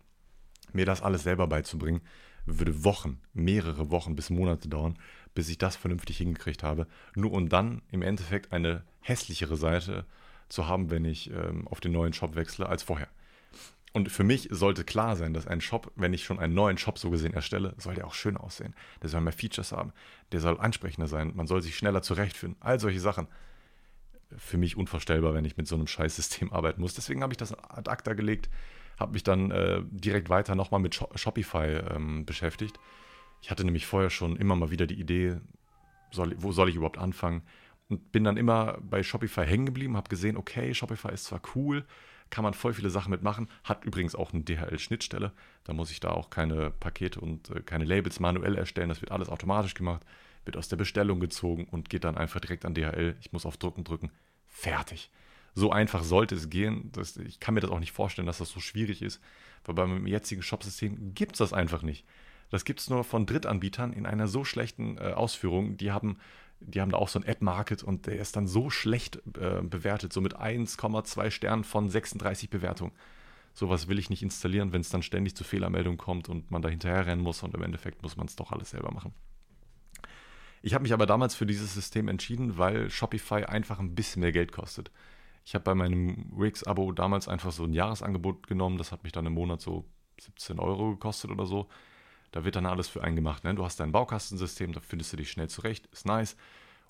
Mir 0.72 0.86
das 0.86 1.02
alles 1.02 1.22
selber 1.22 1.46
beizubringen, 1.46 2.00
würde 2.46 2.84
Wochen, 2.84 3.20
mehrere 3.32 3.90
Wochen 3.90 4.16
bis 4.16 4.30
Monate 4.30 4.68
dauern, 4.68 4.98
bis 5.34 5.48
ich 5.48 5.58
das 5.58 5.76
vernünftig 5.76 6.18
hingekriegt 6.18 6.62
habe. 6.62 6.86
Nur 7.14 7.32
um 7.32 7.48
dann 7.48 7.82
im 7.90 8.02
Endeffekt 8.02 8.52
eine 8.52 8.82
hässlichere 9.00 9.56
Seite 9.56 10.06
zu 10.48 10.66
haben, 10.66 10.90
wenn 10.90 11.04
ich 11.04 11.30
ähm, 11.30 11.68
auf 11.68 11.80
den 11.80 11.92
neuen 11.92 12.12
Shop 12.12 12.34
wechsle, 12.34 12.68
als 12.68 12.82
vorher. 12.82 13.08
Und 13.92 14.10
für 14.10 14.24
mich 14.24 14.48
sollte 14.50 14.84
klar 14.84 15.14
sein, 15.14 15.34
dass 15.34 15.46
ein 15.46 15.60
Shop, 15.60 15.92
wenn 15.94 16.12
ich 16.12 16.24
schon 16.24 16.40
einen 16.40 16.54
neuen 16.54 16.78
Shop 16.78 16.98
so 16.98 17.10
gesehen 17.10 17.32
erstelle, 17.32 17.74
soll 17.78 17.94
der 17.94 18.06
auch 18.06 18.14
schön 18.14 18.36
aussehen. 18.36 18.74
Der 19.02 19.08
soll 19.08 19.20
mehr 19.20 19.32
Features 19.32 19.70
haben. 19.70 19.92
Der 20.32 20.40
soll 20.40 20.58
ansprechender 20.58 21.06
sein. 21.06 21.32
Man 21.36 21.46
soll 21.46 21.62
sich 21.62 21.76
schneller 21.76 22.02
zurechtfinden. 22.02 22.56
All 22.60 22.80
solche 22.80 22.98
Sachen. 23.00 23.28
Für 24.36 24.58
mich 24.58 24.76
unvorstellbar, 24.76 25.34
wenn 25.34 25.44
ich 25.44 25.56
mit 25.56 25.66
so 25.66 25.74
einem 25.74 25.86
Scheißsystem 25.86 26.52
arbeiten 26.52 26.80
muss. 26.80 26.94
Deswegen 26.94 27.22
habe 27.22 27.32
ich 27.32 27.38
das 27.38 27.52
ad 27.52 27.90
acta 27.90 28.14
gelegt 28.14 28.48
habe 28.98 29.12
mich 29.12 29.22
dann 29.22 29.50
äh, 29.50 29.82
direkt 29.90 30.28
weiter 30.28 30.54
nochmal 30.54 30.80
mit 30.80 30.94
Shopify 30.94 31.80
ähm, 31.94 32.24
beschäftigt. 32.24 32.78
Ich 33.42 33.50
hatte 33.50 33.64
nämlich 33.64 33.86
vorher 33.86 34.10
schon 34.10 34.36
immer 34.36 34.56
mal 34.56 34.70
wieder 34.70 34.86
die 34.86 34.98
Idee, 34.98 35.36
soll, 36.10 36.34
wo 36.38 36.52
soll 36.52 36.68
ich 36.68 36.76
überhaupt 36.76 36.98
anfangen? 36.98 37.42
Und 37.88 38.12
bin 38.12 38.24
dann 38.24 38.36
immer 38.36 38.78
bei 38.80 39.02
Shopify 39.02 39.44
hängen 39.44 39.66
geblieben, 39.66 39.96
habe 39.96 40.08
gesehen, 40.08 40.36
okay, 40.36 40.72
Shopify 40.72 41.12
ist 41.12 41.24
zwar 41.24 41.42
cool, 41.54 41.84
kann 42.30 42.42
man 42.42 42.54
voll 42.54 42.72
viele 42.72 42.88
Sachen 42.88 43.10
mitmachen, 43.10 43.48
hat 43.62 43.84
übrigens 43.84 44.14
auch 44.14 44.32
eine 44.32 44.42
DHL-Schnittstelle. 44.42 45.32
Da 45.64 45.72
muss 45.74 45.90
ich 45.90 46.00
da 46.00 46.10
auch 46.10 46.30
keine 46.30 46.70
Pakete 46.70 47.20
und 47.20 47.50
äh, 47.50 47.60
keine 47.60 47.84
Labels 47.84 48.20
manuell 48.20 48.56
erstellen, 48.56 48.88
das 48.88 49.02
wird 49.02 49.10
alles 49.10 49.28
automatisch 49.28 49.74
gemacht, 49.74 50.04
wird 50.44 50.56
aus 50.56 50.68
der 50.68 50.76
Bestellung 50.76 51.20
gezogen 51.20 51.66
und 51.70 51.90
geht 51.90 52.04
dann 52.04 52.16
einfach 52.16 52.40
direkt 52.40 52.64
an 52.64 52.74
DHL. 52.74 53.16
Ich 53.20 53.32
muss 53.32 53.46
auf 53.46 53.56
Drucken 53.56 53.84
drücken, 53.84 54.10
fertig 54.46 55.10
so 55.54 55.70
einfach 55.70 56.02
sollte 56.02 56.34
es 56.34 56.50
gehen. 56.50 56.90
Das, 56.92 57.16
ich 57.16 57.40
kann 57.40 57.54
mir 57.54 57.60
das 57.60 57.70
auch 57.70 57.80
nicht 57.80 57.92
vorstellen, 57.92 58.26
dass 58.26 58.38
das 58.38 58.50
so 58.50 58.60
schwierig 58.60 59.02
ist, 59.02 59.20
weil 59.64 59.74
beim 59.74 60.06
jetzigen 60.06 60.42
Shopsystem 60.42 61.14
gibt 61.14 61.32
es 61.32 61.38
das 61.38 61.52
einfach 61.52 61.82
nicht. 61.82 62.04
Das 62.50 62.64
gibt 62.64 62.80
es 62.80 62.90
nur 62.90 63.04
von 63.04 63.26
Drittanbietern 63.26 63.92
in 63.92 64.06
einer 64.06 64.28
so 64.28 64.44
schlechten 64.44 64.98
äh, 64.98 65.12
Ausführung. 65.12 65.76
Die 65.76 65.92
haben, 65.92 66.18
die 66.60 66.80
haben 66.80 66.90
da 66.90 66.98
auch 66.98 67.08
so 67.08 67.18
ein 67.18 67.28
Ad-Market 67.28 67.82
und 67.82 68.06
der 68.06 68.18
ist 68.18 68.36
dann 68.36 68.46
so 68.46 68.68
schlecht 68.68 69.16
äh, 69.40 69.62
bewertet, 69.62 70.12
so 70.12 70.20
mit 70.20 70.36
1,2 70.36 71.30
Sternen 71.30 71.64
von 71.64 71.88
36 71.88 72.50
Bewertungen. 72.50 72.92
Sowas 73.54 73.86
will 73.86 74.00
ich 74.00 74.10
nicht 74.10 74.22
installieren, 74.22 74.72
wenn 74.72 74.80
es 74.80 74.90
dann 74.90 75.02
ständig 75.02 75.36
zu 75.36 75.44
Fehlermeldungen 75.44 75.98
kommt 75.98 76.28
und 76.28 76.50
man 76.50 76.60
da 76.60 76.68
hinterher 76.68 77.06
rennen 77.06 77.22
muss 77.22 77.42
und 77.44 77.54
im 77.54 77.62
Endeffekt 77.62 78.02
muss 78.02 78.16
man 78.16 78.26
es 78.26 78.34
doch 78.34 78.50
alles 78.50 78.70
selber 78.70 78.90
machen. 78.90 79.14
Ich 80.64 80.72
habe 80.72 80.80
mich 80.80 80.94
aber 80.94 81.04
damals 81.04 81.34
für 81.34 81.44
dieses 81.44 81.74
System 81.74 82.08
entschieden, 82.08 82.56
weil 82.56 82.88
Shopify 82.88 83.44
einfach 83.44 83.80
ein 83.80 83.94
bisschen 83.94 84.22
mehr 84.22 84.32
Geld 84.32 84.50
kostet. 84.50 84.90
Ich 85.44 85.54
habe 85.54 85.62
bei 85.62 85.74
meinem 85.74 86.32
Wix-Abo 86.34 86.90
damals 86.92 87.28
einfach 87.28 87.52
so 87.52 87.64
ein 87.64 87.74
Jahresangebot 87.74 88.46
genommen. 88.46 88.78
Das 88.78 88.90
hat 88.90 89.04
mich 89.04 89.12
dann 89.12 89.26
im 89.26 89.34
Monat 89.34 89.60
so 89.60 89.84
17 90.22 90.58
Euro 90.58 90.92
gekostet 90.92 91.30
oder 91.30 91.44
so. 91.44 91.68
Da 92.32 92.46
wird 92.46 92.56
dann 92.56 92.64
alles 92.64 92.88
für 92.88 93.04
einen 93.04 93.14
gemacht. 93.14 93.44
Ne? 93.44 93.54
Du 93.54 93.62
hast 93.62 93.78
dein 93.78 93.92
Baukastensystem, 93.92 94.72
da 94.72 94.80
findest 94.80 95.12
du 95.12 95.18
dich 95.18 95.30
schnell 95.30 95.50
zurecht, 95.50 95.86
ist 95.88 96.06
nice. 96.06 96.34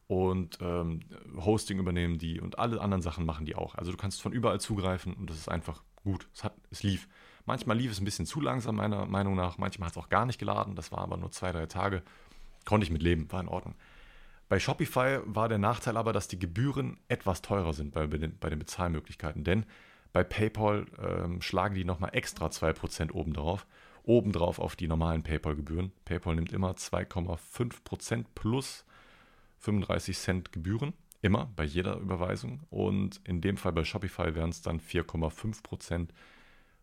Und 0.07 0.59
ähm, 0.61 1.01
Hosting 1.37 1.81
übernehmen 1.81 2.19
die 2.19 2.41
und 2.41 2.61
alle 2.61 2.81
anderen 2.81 3.03
Sachen 3.03 3.27
machen 3.27 3.45
die 3.45 3.57
auch. 3.57 3.75
Also 3.75 3.91
du 3.91 3.97
kannst 3.97 4.23
von 4.23 4.33
überall 4.33 4.61
zugreifen 4.61 5.15
und 5.15 5.29
das 5.29 5.37
ist 5.37 5.49
einfach 5.49 5.83
gut. 6.05 6.29
Es, 6.33 6.45
hat, 6.45 6.55
es 6.71 6.85
lief. 6.85 7.09
Manchmal 7.45 7.77
lief 7.77 7.91
es 7.91 8.01
ein 8.01 8.05
bisschen 8.05 8.25
zu 8.25 8.41
langsam, 8.41 8.77
meiner 8.77 9.07
Meinung 9.07 9.35
nach. 9.35 9.59
Manchmal 9.59 9.89
hat 9.89 9.97
es 9.97 9.99
auch 10.01 10.11
gar 10.11 10.27
nicht 10.27 10.39
geladen. 10.39 10.77
Das 10.77 10.93
war 10.93 11.01
aber 11.01 11.17
nur 11.17 11.33
zwei, 11.33 11.51
drei 11.51 11.67
Tage. 11.67 12.05
Konnte 12.65 12.85
ich 12.85 12.91
mit 12.91 13.03
leben, 13.03 13.31
war 13.31 13.41
in 13.41 13.49
Ordnung. 13.49 13.75
Bei 14.49 14.59
Shopify 14.59 15.21
war 15.25 15.49
der 15.49 15.59
Nachteil 15.59 15.97
aber, 15.97 16.13
dass 16.13 16.29
die 16.29 16.39
Gebühren 16.39 16.99
etwas 17.09 17.43
teurer 17.43 17.73
sind 17.73 17.93
bei, 17.93 18.07
bei 18.07 18.19
den 18.51 18.59
Bezahlmöglichkeiten. 18.59 19.43
Denn 19.43 19.65
bei 20.13 20.23
PayPal 20.23 20.87
ähm, 21.03 21.43
schlagen 21.43 21.75
die 21.75 21.85
nochmal 21.85 22.11
extra 22.13 22.47
2% 22.47 23.13
obendrauf. 23.13 23.67
Obendrauf 24.05 24.59
auf 24.59 24.77
die 24.77 24.87
normalen 24.87 25.23
PayPal-Gebühren. 25.23 25.93
PayPal 26.05 26.37
nimmt 26.37 26.53
immer 26.53 26.73
2,5% 26.73 28.27
plus 28.35 28.85
35 29.59 30.17
Cent 30.17 30.53
Gebühren. 30.53 30.93
Immer 31.23 31.51
bei 31.57 31.65
jeder 31.65 31.97
Überweisung. 31.97 32.61
Und 32.71 33.21
in 33.25 33.41
dem 33.41 33.57
Fall 33.57 33.73
bei 33.73 33.85
Shopify 33.85 34.35
wären 34.35 34.51
es 34.51 34.63
dann 34.63 34.79
4,5% 34.79 36.11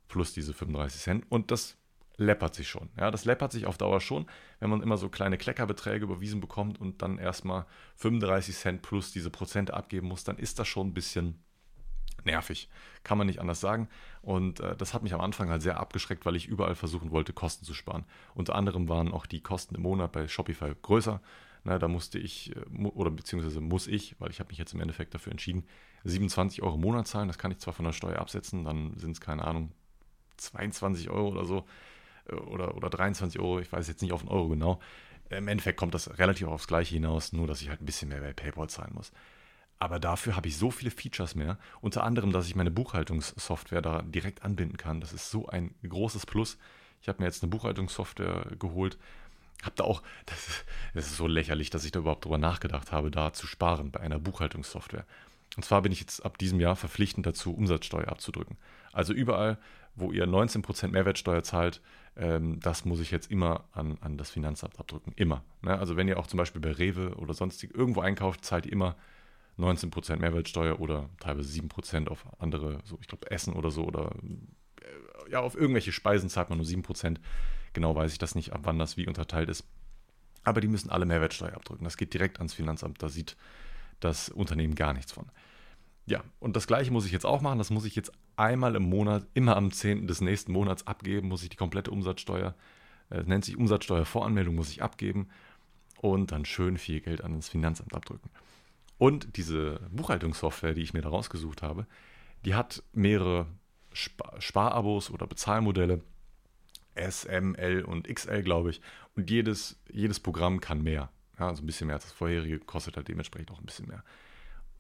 plus 0.08 0.34
diese 0.34 0.54
35 0.54 1.02
Cent. 1.02 1.26
Und 1.30 1.52
das 1.52 1.78
läppert 2.18 2.56
sich 2.56 2.70
schon. 2.70 2.90
Ja, 2.98 3.12
das 3.12 3.26
läppert 3.26 3.52
sich 3.52 3.66
auf 3.66 3.78
Dauer 3.78 4.02
schon, 4.02 4.26
wenn 4.60 4.70
man 4.70 4.82
immer 4.82 4.98
so 4.98 5.10
kleine 5.10 5.38
Kleckerbeträge 5.38 6.06
überwiesen 6.06 6.42
bekommt 6.42 6.80
und 6.80 7.02
dann 7.02 7.18
erstmal 7.18 7.66
35 7.96 8.56
Cent 8.56 8.82
plus 8.82 9.12
diese 9.12 9.30
Prozente 9.30 9.74
abgeben 9.74 10.08
muss, 10.08 10.24
dann 10.24 10.38
ist 10.38 10.60
das 10.60 10.68
schon 10.68 10.88
ein 10.88 10.94
bisschen 10.94 11.44
nervig. 12.24 12.70
Kann 13.04 13.18
man 13.18 13.28
nicht 13.28 13.40
anders 13.40 13.60
sagen. 13.60 13.90
Und 14.22 14.60
äh, 14.60 14.76
das 14.76 14.94
hat 14.94 15.04
mich 15.04 15.14
am 15.14 15.22
Anfang 15.22 15.50
halt 15.50 15.62
sehr 15.62 15.80
abgeschreckt, 15.80 16.26
weil 16.26 16.36
ich 16.36 16.48
überall 16.48 16.76
versuchen 16.76 17.12
wollte, 17.12 17.34
Kosten 17.34 17.66
zu 17.66 17.74
sparen. 17.74 18.06
Unter 18.36 18.56
anderem 18.56 18.90
waren 18.90 19.12
auch 19.12 19.26
die 19.26 19.42
Kosten 19.42 19.76
im 19.76 19.82
Monat 19.82 20.12
bei 20.12 20.28
Shopify 20.28 20.74
größer. 20.82 21.22
Na, 21.64 21.78
da 21.78 21.88
musste 21.88 22.20
ich, 22.20 22.56
äh, 22.56 22.86
oder 22.88 23.12
beziehungsweise 23.12 23.62
muss 23.62 23.88
ich, 23.88 24.16
weil 24.20 24.32
ich 24.32 24.40
habe 24.40 24.50
mich 24.50 24.58
jetzt 24.58 24.74
im 24.74 24.82
Endeffekt 24.82 25.14
dafür 25.14 25.32
entschieden, 25.32 25.66
27 26.04 26.62
Euro 26.64 26.76
im 26.76 26.82
Monat 26.82 27.08
zahlen. 27.08 27.28
Das 27.28 27.38
kann 27.38 27.52
ich 27.52 27.60
zwar 27.60 27.74
von 27.74 27.86
der 27.86 27.94
Steuer 27.94 28.20
absetzen, 28.20 28.64
dann 28.66 28.98
sind 28.98 29.12
es, 29.12 29.22
keine 29.22 29.46
Ahnung, 29.46 29.72
22 30.38 31.10
Euro 31.10 31.30
oder 31.30 31.46
so 31.46 31.66
oder, 32.32 32.76
oder 32.76 32.90
23 32.90 33.40
Euro, 33.40 33.60
ich 33.60 33.72
weiß 33.72 33.88
jetzt 33.88 34.02
nicht 34.02 34.14
auf 34.14 34.22
den 34.22 34.30
Euro 34.30 34.50
genau. 34.50 34.80
Im 35.30 35.48
Endeffekt 35.48 35.78
kommt 35.78 35.94
das 35.94 36.18
relativ 36.20 36.48
aufs 36.48 36.68
Gleiche 36.68 36.96
hinaus, 36.96 37.32
nur 37.32 37.48
dass 37.48 37.62
ich 37.62 37.70
halt 37.70 37.82
ein 37.82 37.86
bisschen 37.86 38.10
mehr 38.10 38.20
bei 38.20 38.34
PayPal 38.34 38.70
zahlen 38.70 38.94
muss. 38.94 39.12
Aber 39.80 40.00
dafür 40.00 40.36
habe 40.36 40.48
ich 40.48 40.58
so 40.58 40.70
viele 40.70 40.92
Features 40.92 41.34
mehr. 41.34 41.58
Unter 41.80 42.04
anderem, 42.04 42.32
dass 42.32 42.48
ich 42.48 42.56
meine 42.56 42.70
Buchhaltungssoftware 42.70 43.82
da 43.82 44.04
direkt 44.04 44.44
anbinden 44.44 44.78
kann. 44.78 45.02
Das 45.02 45.12
ist 45.12 45.32
so 45.32 45.48
ein 45.48 45.74
großes 45.88 46.26
Plus. 46.26 46.58
Ich 47.02 47.08
habe 47.08 47.20
mir 47.20 47.26
jetzt 47.26 47.42
eine 47.42 47.50
Buchhaltungssoftware 47.50 48.58
geholt. 48.60 49.00
Habe 49.64 49.76
da 49.76 49.84
auch, 49.86 50.04
das 50.28 50.48
ist, 50.48 50.66
das 50.94 51.08
ist 51.08 51.18
so 51.18 51.26
lächerlich, 51.26 51.72
dass 51.72 51.86
ich 51.86 51.92
da 51.92 52.00
überhaupt 52.00 52.26
drüber 52.26 52.38
nachgedacht 52.38 52.92
habe, 52.92 53.10
da 53.10 53.34
zu 53.34 53.48
sparen 53.48 53.90
bei 53.90 54.02
einer 54.02 54.20
Buchhaltungssoftware. 54.20 55.06
Und 55.58 55.64
zwar 55.64 55.82
bin 55.82 55.92
ich 55.92 56.00
jetzt 56.00 56.26
ab 56.26 56.38
diesem 56.38 56.60
Jahr 56.60 56.76
verpflichtend 56.76 57.26
dazu, 57.26 57.54
Umsatzsteuer 57.54 58.08
abzudrücken. 58.08 58.58
Also 58.94 59.14
überall, 59.14 59.58
wo 59.96 60.12
ihr 60.12 60.26
19% 60.26 60.88
Mehrwertsteuer 60.90 61.44
zahlt, 61.44 61.82
ähm, 62.16 62.60
das 62.62 62.86
muss 62.86 63.00
ich 63.00 63.12
jetzt 63.12 63.30
immer 63.30 63.66
an, 63.74 63.98
an 64.02 64.18
das 64.18 64.30
Finanzamt 64.30 64.80
abdrücken. 64.80 65.14
Immer. 65.16 65.44
Ne? 65.62 65.78
Also 65.78 65.98
wenn 65.98 66.08
ihr 66.08 66.20
auch 66.20 66.28
zum 66.28 66.38
Beispiel 66.38 66.62
bei 66.62 66.72
Rewe 66.72 67.16
oder 67.16 67.34
sonstig 67.34 67.76
irgendwo 67.76 68.02
einkauft, 68.02 68.46
zahlt 68.46 68.66
ihr 68.66 68.72
immer 68.72 68.96
19% 69.60 70.18
Mehrwertsteuer 70.18 70.80
oder 70.80 71.10
teilweise 71.20 71.50
7% 71.62 72.08
auf 72.08 72.26
andere, 72.40 72.80
so 72.86 72.98
ich 73.02 73.08
glaube 73.08 73.30
Essen 73.30 73.54
oder 73.54 73.72
so 73.72 73.84
oder 73.84 74.12
äh, 74.82 75.32
ja, 75.32 75.42
auf 75.42 75.56
irgendwelche 75.56 75.92
Speisen 75.92 76.30
zahlt 76.30 76.50
man 76.50 76.58
nur 76.58 76.68
7%. 76.68 77.18
Genau 77.74 77.96
weiß 77.96 78.12
ich 78.12 78.20
das 78.20 78.36
nicht, 78.36 78.54
ab 78.54 78.62
wann 78.64 78.80
das 78.80 78.98
wie 78.98 79.08
unterteilt 79.08 79.50
ist. 79.50 79.66
Aber 80.44 80.62
die 80.62 80.68
müssen 80.68 80.90
alle 80.90 81.06
Mehrwertsteuer 81.06 81.54
abdrücken. 81.54 81.84
Das 81.84 81.98
geht 81.98 82.14
direkt 82.14 82.40
ans 82.40 82.54
Finanzamt. 82.54 83.04
Da 83.04 83.10
sieht 83.10 83.38
das 84.04 84.30
Unternehmen 84.30 84.76
gar 84.76 84.94
nichts 84.94 85.12
von. 85.12 85.32
Ja, 86.06 86.24
und 86.40 86.56
das 86.56 86.68
gleiche 86.68 86.92
muss 86.92 87.06
ich 87.06 87.12
jetzt 87.12 87.26
auch 87.26 87.42
machen. 87.42 87.58
Das 87.58 87.70
muss 87.70 87.86
ich 87.86 87.96
jetzt 87.96 88.12
einmal 88.36 88.76
im 88.76 88.84
Monat, 88.84 89.26
immer 89.34 89.56
am 89.56 89.72
10. 89.72 90.08
des 90.08 90.22
nächsten 90.22 90.52
Monats 90.52 90.88
abgeben, 90.88 91.28
muss 91.28 91.44
ich 91.44 91.50
die 91.50 91.58
komplette 91.58 91.92
Umsatzsteuer, 91.92 92.56
äh, 93.10 93.24
nennt 93.24 93.46
sich 93.46 93.58
Umsatzsteuervoranmeldung, 93.58 94.56
muss 94.56 94.72
ich 94.72 94.82
abgeben 94.82 95.30
und 96.02 96.32
dann 96.32 96.46
schön 96.46 96.78
viel 96.78 97.02
Geld 97.02 97.24
an 97.24 97.36
das 97.36 97.50
Finanzamt 97.50 97.94
abdrücken. 97.94 98.30
Und 98.98 99.38
diese 99.38 99.80
Buchhaltungssoftware, 99.92 100.74
die 100.74 100.82
ich 100.82 100.94
mir 100.94 101.02
da 101.02 101.10
rausgesucht 101.10 101.62
habe, 101.62 101.88
die 102.46 102.56
hat 102.56 102.84
mehrere 102.94 103.48
Spar 103.94 104.40
Sparabos 104.40 105.12
oder 105.12 105.28
Bezahlmodelle. 105.28 106.02
S, 106.94 107.26
M, 107.26 107.56
L 107.56 107.84
und 107.84 108.08
XL, 108.08 108.44
glaube 108.44 108.72
ich. 108.72 108.82
Und 109.16 109.30
jedes, 109.30 109.82
jedes 109.90 110.20
Programm 110.20 110.60
kann 110.60 110.84
mehr. 110.84 111.10
Ja, 111.42 111.48
also 111.48 111.64
ein 111.64 111.66
bisschen 111.66 111.88
mehr 111.88 111.96
als 111.96 112.04
das 112.04 112.14
vorherige, 112.14 112.60
kostet 112.60 112.98
halt 112.98 113.08
dementsprechend 113.08 113.50
auch 113.50 113.60
ein 113.60 113.66
bisschen 113.66 113.88
mehr. 113.88 114.04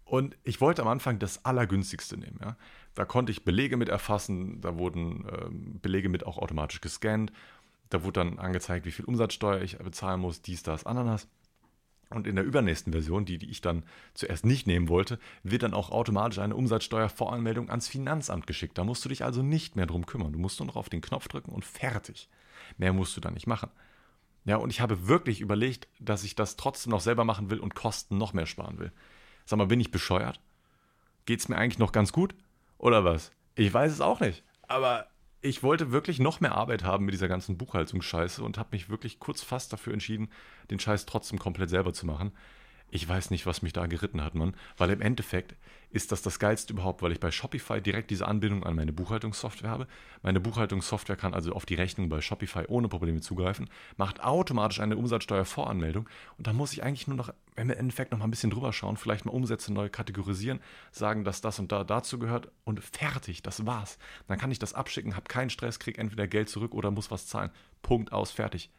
Und 0.05 0.38
ich 0.43 0.62
wollte 0.62 0.84
am 0.84 0.88
Anfang 0.89 1.18
das 1.18 1.43
Allergünstigste 1.43 2.18
nehmen. 2.18 2.38
Ja. 2.39 2.55
Da 2.93 3.03
konnte 3.03 3.32
ich 3.32 3.43
Belege 3.43 3.78
mit 3.78 3.89
erfassen, 3.89 4.62
da 4.62 4.78
wurden 4.78 5.26
ähm, 5.28 5.80
Belege 5.82 6.07
mit 6.07 6.24
auch 6.24 6.38
automatisch 6.38 6.80
gescannt. 6.80 7.32
Da 7.89 8.03
wurde 8.03 8.20
dann 8.20 8.38
angezeigt, 8.38 8.86
wie 8.86 8.91
viel 8.91 9.05
Umsatzsteuer 9.05 9.62
ich 9.62 9.80
bezahlen 9.80 10.22
muss, 10.22 10.43
dies, 10.43 10.62
das, 10.62 10.86
Ananas. 10.86 11.28
Und 12.12 12.28
in 12.28 12.36
der 12.36 12.45
übernächsten 12.45 12.93
Version, 12.93 13.26
die, 13.26 13.39
die 13.39 13.49
ich 13.49 13.62
dann 13.62 13.84
zuerst 14.14 14.45
nicht 14.45 14.68
nehmen 14.68 14.88
wollte, 14.88 15.18
wird 15.41 15.64
dann 15.64 15.74
auch 15.74 15.89
automatisch 15.89 16.38
eine 16.38 16.55
Umsatzsteuervoranmeldung 16.55 17.72
ans 17.72 17.88
Finanzamt 17.88 18.45
geschickt. 18.45 18.78
Da 18.78 18.84
musst 18.84 19.03
du 19.03 19.09
dich 19.09 19.24
also 19.24 19.41
nicht 19.41 19.76
mehr 19.76 19.88
drum 19.88 20.05
kümmern. 20.05 20.34
Du 20.34 20.38
musst 20.38 20.59
nur 20.59 20.68
noch 20.68 20.76
auf 20.76 20.89
den 20.89 21.01
Knopf 21.01 21.28
drücken 21.28 21.51
und 21.53 21.66
fertig. 21.66 22.30
Mehr 22.78 22.93
musst 22.93 23.18
du 23.18 23.22
da 23.22 23.32
nicht 23.32 23.47
machen. 23.47 23.72
Ja, 24.44 24.56
und 24.58 24.70
ich 24.72 24.82
habe 24.82 25.08
wirklich 25.08 25.42
überlegt, 25.42 25.88
dass 26.00 26.24
ich 26.24 26.36
das 26.36 26.56
trotzdem 26.56 26.92
noch 26.92 27.02
selber 27.02 27.26
machen 27.26 27.50
will 27.50 27.60
und 27.60 27.76
Kosten 27.76 28.18
noch 28.18 28.34
mehr 28.34 28.48
sparen 28.48 28.80
will. 28.80 28.92
Sag 29.46 29.58
mal, 29.58 29.68
bin 29.68 29.80
ich 29.80 29.92
bescheuert? 29.92 30.39
Geht's 31.26 31.48
mir 31.48 31.58
eigentlich 31.58 31.80
noch 31.80 31.92
ganz 31.92 32.12
gut? 32.12 32.34
Oder 32.78 33.04
was? 33.04 33.32
Ich 33.56 33.72
weiß 33.72 33.92
es 33.92 34.02
auch 34.02 34.20
nicht. 34.20 34.44
Aber 34.68 35.08
ich 35.42 35.64
wollte 35.64 35.92
wirklich 35.92 36.20
noch 36.20 36.39
mehr 36.39 36.54
Arbeit 36.56 36.84
haben 36.84 37.06
mit 37.06 37.14
dieser 37.14 37.28
ganzen 37.28 37.58
Buchhaltungsscheiße 37.58 38.44
und 38.44 38.58
habe 38.58 38.70
mich 38.72 38.89
wirklich 38.89 39.20
kurz 39.20 39.42
fast 39.42 39.74
dafür 39.74 39.94
entschieden, 39.94 40.30
den 40.70 40.80
Scheiß 40.80 41.06
trotzdem 41.06 41.39
komplett 41.39 41.70
selber 41.70 41.94
zu 41.94 42.06
machen. 42.06 42.32
Ich 42.94 43.08
weiß 43.08 43.32
nicht, 43.32 43.46
was 43.46 43.62
mich 43.62 43.72
da 43.72 43.86
geritten 43.86 44.22
hat, 44.22 44.36
Mann. 44.36 44.54
Weil 44.78 44.89
im 44.89 45.02
Endeffekt 45.02 45.56
ist 45.92 46.12
das 46.12 46.22
das 46.22 46.39
Geilste 46.39 46.74
überhaupt, 46.74 47.02
weil 47.02 47.14
ich 47.14 47.22
bei 47.22 47.32
Shopify 47.32 47.82
direkt 47.82 48.12
diese 48.12 48.28
Anbindung 48.28 48.66
an 48.66 48.76
meine 48.76 48.92
Buchhaltungssoftware 48.92 49.70
habe. 49.70 49.88
Meine 50.24 50.42
Buchhaltungssoftware 50.42 51.16
kann 51.16 51.34
also 51.34 51.54
auf 51.54 51.66
die 51.66 51.76
Rechnung 51.76 52.10
bei 52.10 52.20
Shopify 52.20 52.66
ohne 52.68 52.89
Probleme 52.89 53.22
zugreifen, 53.22 53.70
macht 53.96 54.22
automatisch 54.22 54.82
eine 54.82 54.98
Umsatzsteuervoranmeldung 54.98 56.08
und 56.38 56.48
da 56.48 56.54
muss 56.54 56.74
ich 56.74 56.84
eigentlich 56.84 57.08
nur 57.08 57.18
noch 57.18 57.34
im 57.56 57.70
Endeffekt 57.70 58.12
noch 58.12 58.20
mal 58.20 58.26
ein 58.26 58.32
bisschen 58.32 58.52
drüber 58.52 58.72
schauen, 58.74 58.98
vielleicht 58.98 59.26
mal 59.26 59.34
Umsätze 59.34 59.74
neu 59.74 59.89
kategorisieren, 59.89 60.60
sagen, 60.92 61.24
dass 61.24 61.42
das 61.42 61.60
und 61.60 61.72
da 61.72 61.84
dazu 61.84 62.20
gehört 62.20 62.52
und 62.64 62.82
fertig, 62.82 63.42
das 63.42 63.66
war's. 63.66 63.98
Dann 64.28 64.38
kann 64.38 64.52
ich 64.52 64.60
das 64.60 64.74
abschicken, 64.74 65.16
habe 65.16 65.28
keinen 65.28 65.50
Stress, 65.50 65.80
kriege 65.80 66.00
entweder 66.00 66.28
Geld 66.28 66.50
zurück 66.50 66.74
oder 66.74 66.92
muss 66.92 67.12
was 67.12 67.28
zahlen. 67.28 67.52
Punkt 67.82 68.12
aus, 68.12 68.32
fertig 68.32 68.70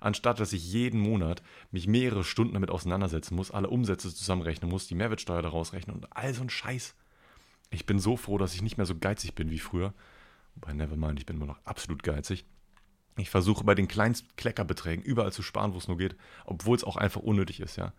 anstatt 0.00 0.40
dass 0.40 0.52
ich 0.52 0.72
jeden 0.72 1.00
Monat 1.00 1.42
mich 1.70 1.86
mehrere 1.86 2.24
Stunden 2.24 2.54
damit 2.54 2.70
auseinandersetzen 2.70 3.36
muss, 3.36 3.50
alle 3.50 3.68
Umsätze 3.68 4.14
zusammenrechnen 4.14 4.70
muss, 4.70 4.86
die 4.86 4.94
Mehrwertsteuer 4.94 5.42
daraus 5.42 5.72
rechnen 5.72 5.96
und 5.96 6.16
all 6.16 6.34
so 6.34 6.42
ein 6.42 6.50
Scheiß. 6.50 6.94
Ich 7.70 7.86
bin 7.86 8.00
so 8.00 8.16
froh, 8.16 8.38
dass 8.38 8.54
ich 8.54 8.62
nicht 8.62 8.76
mehr 8.76 8.86
so 8.86 8.96
geizig 8.96 9.34
bin 9.34 9.50
wie 9.50 9.58
früher. 9.58 9.94
Wobei, 10.56 10.72
nevermind, 10.72 11.20
ich 11.20 11.26
bin 11.26 11.36
immer 11.36 11.46
noch 11.46 11.64
absolut 11.64 12.02
geizig. 12.02 12.44
Ich 13.16 13.30
versuche 13.30 13.64
bei 13.64 13.74
den 13.74 13.88
kleinsten 13.88 14.34
Kleckerbeträgen 14.36 15.04
überall 15.04 15.32
zu 15.32 15.42
sparen, 15.42 15.74
wo 15.74 15.78
es 15.78 15.88
nur 15.88 15.98
geht, 15.98 16.16
obwohl 16.46 16.76
es 16.76 16.84
auch 16.84 16.96
einfach 16.96 17.20
unnötig 17.20 17.60
ist, 17.60 17.76
ja. 17.76 17.92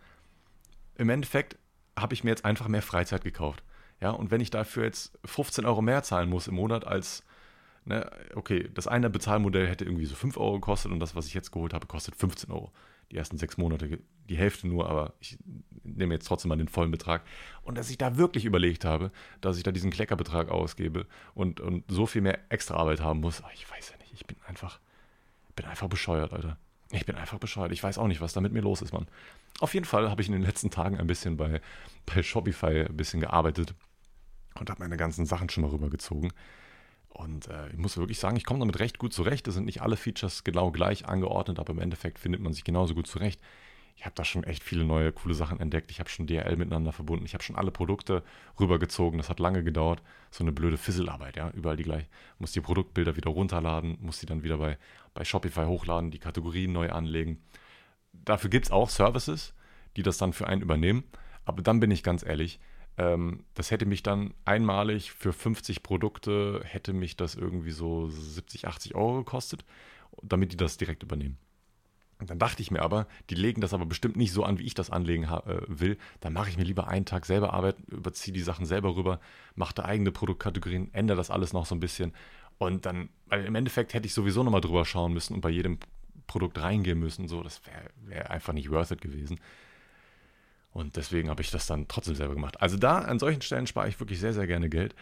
Im 0.96 1.10
Endeffekt 1.10 1.58
habe 1.98 2.14
ich 2.14 2.24
mir 2.24 2.32
jetzt 2.32 2.46
einfach 2.46 2.68
mehr 2.68 2.82
Freizeit 2.82 3.24
gekauft. 3.24 3.64
Ja, 4.02 4.12
und 4.12 4.32
wenn 4.32 4.42
ich 4.42 4.50
dafür 4.50 4.84
jetzt 4.84 5.18
15 5.26 5.66
Euro 5.66 5.82
mehr 5.82 6.04
zahlen 6.04 6.30
muss 6.30 6.48
im 6.48 6.56
Monat 6.56 6.86
als 6.86 7.24
ne, 7.86 8.10
okay, 8.36 8.70
das 8.74 8.88
eine 8.88 9.10
Bezahlmodell 9.10 9.68
hätte 9.68 9.86
irgendwie 9.86 10.06
so 10.06 10.16
5 10.16 10.38
Euro 10.38 10.54
gekostet 10.54 10.92
und 10.92 11.00
das, 11.00 11.16
was 11.16 11.28
ich 11.28 11.34
jetzt 11.34 11.52
geholt 11.52 11.74
habe, 11.74 11.88
kostet 11.88 12.16
15 12.16 12.52
Euro. 12.52 12.72
Die 13.12 13.18
ersten 13.18 13.38
sechs 13.38 13.58
Monate, 13.58 14.00
die 14.30 14.38
Hälfte 14.38 14.68
nur, 14.68 14.90
aber 14.90 15.14
ich 15.20 15.38
nehme 15.84 16.14
jetzt 16.14 16.26
trotzdem 16.28 16.48
mal 16.48 16.56
den 16.56 16.70
vollen 16.70 16.92
Betrag. 16.92 17.24
Und 17.62 17.78
dass 17.78 17.90
ich 17.90 17.98
da 17.98 18.16
wirklich 18.16 18.46
überlegt 18.46 18.86
habe, 18.86 19.12
dass 19.42 19.58
ich 19.58 19.64
da 19.64 19.72
diesen 19.74 19.92
Kleckerbetrag 19.92 20.50
ausgebe 20.50 21.06
und, 21.34 21.60
und 21.60 21.84
so 21.90 22.06
viel 22.06 22.22
mehr 22.22 22.40
extra 22.50 22.76
Arbeit 22.76 23.02
haben 23.02 23.20
muss, 23.20 23.44
ich 23.54 23.70
weiß 23.70 23.92
ja 23.92 23.98
nicht, 23.98 24.14
ich 24.14 24.26
bin 24.26 24.38
einfach, 24.48 24.80
bin 25.58 25.66
einfach 25.66 25.90
bescheuert, 25.90 26.32
Alter. 26.32 26.58
Ich 26.92 27.06
bin 27.06 27.16
einfach 27.16 27.40
bescheuert. 27.40 27.72
Ich 27.72 27.84
weiß 27.84 27.98
auch 27.98 28.08
nicht, 28.08 28.22
was 28.22 28.34
da 28.34 28.42
mit 28.42 28.52
mir 28.54 28.62
los 28.62 28.82
ist, 28.82 28.94
Mann. 28.94 29.08
Auf 29.60 29.74
jeden 29.74 29.86
Fall 29.86 30.10
habe 30.10 30.22
ich 30.22 30.28
in 30.28 30.34
den 30.34 30.42
letzten 30.42 30.70
Tagen 30.70 30.98
ein 30.98 31.08
bisschen 31.08 31.38
bei, 31.38 31.62
bei 32.06 32.22
Shopify 32.22 32.86
ein 32.86 32.98
bisschen 32.98 33.22
gearbeitet 33.22 33.74
und 34.60 34.70
habe 34.70 34.82
meine 34.82 34.98
ganzen 34.98 35.26
Sachen 35.26 35.50
schon 35.50 35.64
mal 35.64 35.72
rübergezogen. 35.72 36.34
Und 37.14 37.48
äh, 37.50 37.70
ich 37.70 37.78
muss 37.78 37.98
wirklich 37.98 38.20
sagen, 38.20 38.38
ich 38.38 38.46
komme 38.46 38.62
damit 38.62 38.80
recht 38.80 38.98
gut 38.98 39.14
zurecht. 39.14 39.48
Es 39.48 39.54
sind 39.54 39.66
nicht 39.66 39.82
alle 39.82 39.98
Features 39.98 40.44
genau 40.44 40.72
gleich 40.72 41.08
angeordnet, 41.08 41.60
aber 41.60 41.74
im 41.74 41.80
Endeffekt 41.80 42.20
findet 42.20 42.42
man 42.42 42.54
sich 42.54 42.64
genauso 42.64 42.96
gut 42.96 43.08
zurecht. 43.08 43.42
Ich 43.98 44.06
habe 44.06 44.16
da 44.16 44.24
schon 44.24 44.44
echt 44.46 44.64
viele 44.64 44.86
neue, 44.86 45.12
coole 45.12 45.36
Sachen 45.36 45.60
entdeckt. 45.60 45.92
Ich 45.92 46.00
habe 46.00 46.10
schon 46.10 46.26
DRL 46.26 46.56
miteinander 46.56 46.92
verbunden. 46.92 47.26
Ich 47.26 47.34
habe 47.34 47.44
schon 47.44 47.58
alle 47.58 47.70
Produkte 47.70 48.24
rübergezogen. 48.60 49.18
Das 49.18 49.30
hat 49.30 49.40
lange 49.40 49.64
gedauert. 49.64 50.02
So 50.32 50.44
eine 50.44 50.52
blöde 50.52 50.78
Fisselarbeit, 50.78 51.36
ja. 51.36 51.52
Überall 51.52 51.78
die 51.78 51.84
gleich. 51.84 52.06
Muss 52.40 52.54
die 52.54 52.62
Produktbilder 52.62 53.16
wieder 53.16 53.30
runterladen, 53.30 53.98
muss 54.02 54.20
sie 54.20 54.26
dann 54.26 54.44
wieder 54.44 54.58
bei, 54.58 54.78
bei 55.14 55.26
Shopify 55.26 55.66
hochladen, 55.66 56.12
die 56.12 56.20
Kategorien 56.20 56.72
neu 56.72 56.90
anlegen. 56.90 57.44
Dafür 58.14 58.50
gibt 58.50 58.66
es 58.66 58.72
auch 58.72 58.90
Services, 58.90 59.54
die 59.98 60.04
das 60.04 60.18
dann 60.18 60.34
für 60.34 60.48
einen 60.48 60.62
übernehmen. 60.62 61.04
Aber 61.46 61.62
dann 61.62 61.80
bin 61.80 61.92
ich 61.92 62.04
ganz 62.04 62.24
ehrlich, 62.24 62.60
das 62.98 63.72
hätte 63.72 63.86
mich 63.86 64.04
dann 64.04 64.34
einmalig 64.46 65.12
für 65.12 65.34
50 65.34 65.82
Produkte, 65.82 66.62
hätte 66.64 66.94
mich 66.94 67.16
das 67.16 67.36
irgendwie 67.36 67.72
so 67.72 68.10
70, 68.10 68.68
80 68.68 68.96
Euro 68.96 69.20
gekostet, 69.20 69.66
damit 70.22 70.52
die 70.52 70.58
das 70.58 70.78
direkt 70.78 71.02
übernehmen. 71.02 71.38
Und 72.22 72.30
dann 72.30 72.38
dachte 72.38 72.62
ich 72.62 72.70
mir 72.70 72.84
aber, 72.84 73.08
die 73.32 73.36
legen 73.36 73.62
das 73.62 73.74
aber 73.74 73.88
bestimmt 73.88 74.16
nicht 74.16 74.32
so 74.32 74.44
an, 74.44 74.60
wie 74.60 74.66
ich 74.66 74.76
das 74.76 74.92
anlegen 74.92 75.24
äh, 75.24 75.62
will. 75.68 75.98
Dann 76.20 76.34
mache 76.34 76.50
ich 76.50 76.58
mir 76.58 76.64
lieber 76.64 76.88
einen 76.88 77.06
Tag 77.06 77.26
selber 77.26 77.52
Arbeit, 77.54 77.78
überziehe 77.88 78.34
die 78.34 78.42
Sachen 78.42 78.68
selber 78.68 78.96
rüber, 78.96 79.20
mache 79.56 79.74
da 79.74 79.86
eigene 79.86 80.12
Produktkategorien, 80.12 80.94
ändere 80.94 81.18
das 81.18 81.32
alles 81.32 81.52
noch 81.52 81.66
so 81.66 81.74
ein 81.74 81.80
bisschen. 81.80 82.14
Und 82.60 82.86
dann, 82.86 83.10
weil 83.26 83.44
im 83.46 83.56
Endeffekt 83.56 83.96
hätte 83.96 84.06
ich 84.06 84.14
sowieso 84.14 84.44
nochmal 84.44 84.62
drüber 84.62 84.86
schauen 84.86 85.14
müssen 85.14 85.34
und 85.34 85.42
bei 85.42 85.50
jedem 85.50 85.80
Produkt 86.28 86.62
reingehen 86.62 87.00
müssen. 87.00 87.28
So, 87.28 87.42
das 87.42 87.66
wäre 87.66 87.90
wär 88.06 88.30
einfach 88.30 88.54
nicht 88.54 88.70
worth 88.70 88.92
it 88.92 89.02
gewesen. 89.02 89.40
Und 90.72 90.96
deswegen 90.96 91.30
habe 91.30 91.42
ich 91.42 91.52
das 91.52 91.68
dann 91.68 91.88
trotzdem 91.88 92.16
selber 92.16 92.34
gemacht. 92.34 92.62
Also 92.62 92.78
da 92.78 93.00
an 93.00 93.20
solchen 93.20 93.42
Stellen 93.42 93.68
spare 93.68 93.90
ich 93.90 94.00
wirklich 94.00 94.20
sehr, 94.20 94.34
sehr 94.34 94.48
gerne 94.48 94.70
Geld. 94.70 94.96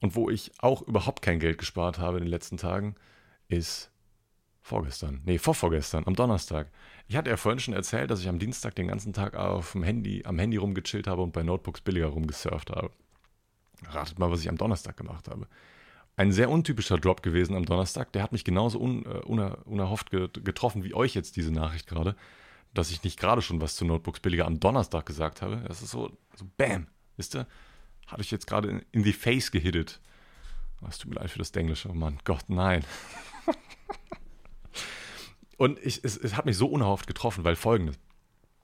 Und 0.00 0.16
wo 0.16 0.30
ich 0.30 0.52
auch 0.58 0.82
überhaupt 0.82 1.22
kein 1.22 1.40
Geld 1.40 1.58
gespart 1.58 1.98
habe 1.98 2.18
in 2.18 2.24
den 2.24 2.30
letzten 2.30 2.56
Tagen, 2.56 2.94
ist 3.48 3.90
vorgestern. 4.62 5.20
Nee, 5.24 5.38
vorvorgestern, 5.38 6.04
am 6.06 6.16
Donnerstag. 6.16 6.70
Ich 7.06 7.16
hatte 7.16 7.30
ja 7.30 7.36
vorhin 7.36 7.60
schon 7.60 7.74
erzählt, 7.74 8.10
dass 8.10 8.20
ich 8.20 8.28
am 8.28 8.38
Dienstag 8.38 8.74
den 8.74 8.88
ganzen 8.88 9.12
Tag 9.12 9.34
auf 9.36 9.72
dem 9.72 9.82
Handy, 9.82 10.24
am 10.24 10.38
Handy 10.38 10.56
rumgechillt 10.56 11.06
habe 11.06 11.22
und 11.22 11.32
bei 11.32 11.42
Notebooks 11.42 11.82
billiger 11.82 12.06
rumgesurft 12.06 12.70
habe. 12.70 12.90
Ratet 13.86 14.18
mal, 14.18 14.30
was 14.30 14.40
ich 14.40 14.48
am 14.48 14.56
Donnerstag 14.56 14.96
gemacht 14.96 15.28
habe. 15.28 15.46
Ein 16.16 16.32
sehr 16.32 16.48
untypischer 16.48 16.96
Drop 16.96 17.22
gewesen 17.22 17.56
am 17.56 17.66
Donnerstag. 17.66 18.12
Der 18.12 18.22
hat 18.22 18.32
mich 18.32 18.44
genauso 18.44 18.80
un, 18.80 19.04
uh, 19.06 19.18
unerhofft 19.66 20.10
getroffen 20.10 20.82
wie 20.82 20.94
euch 20.94 21.14
jetzt 21.14 21.36
diese 21.36 21.52
Nachricht 21.52 21.86
gerade 21.86 22.16
dass 22.74 22.90
ich 22.90 23.02
nicht 23.04 23.18
gerade 23.18 23.40
schon 23.40 23.60
was 23.60 23.76
zu 23.76 23.84
Notebooks 23.84 24.20
billiger 24.20 24.46
am 24.46 24.60
Donnerstag 24.60 25.06
gesagt 25.06 25.42
habe. 25.42 25.62
Das 25.66 25.80
ist 25.80 25.90
so, 25.90 26.10
so 26.34 26.44
bam, 26.56 26.88
wisst 27.16 27.36
ihr? 27.36 27.46
Hatte 28.06 28.22
ich 28.22 28.30
jetzt 28.30 28.46
gerade 28.46 28.84
in, 28.90 29.04
the 29.04 29.12
face 29.12 29.50
gehittet. 29.50 30.00
Oh, 30.82 30.86
es 30.88 30.98
tut 30.98 31.10
mir 31.10 31.20
leid 31.20 31.30
für 31.30 31.38
das 31.38 31.52
Englische. 31.52 31.88
Oh 31.88 31.94
Mann, 31.94 32.18
Gott, 32.24 32.44
nein. 32.48 32.84
Und 35.56 35.78
ich, 35.78 36.02
es, 36.02 36.16
es 36.16 36.36
hat 36.36 36.46
mich 36.46 36.56
so 36.56 36.66
unerhofft 36.66 37.06
getroffen, 37.06 37.44
weil 37.44 37.56
folgendes. 37.56 37.98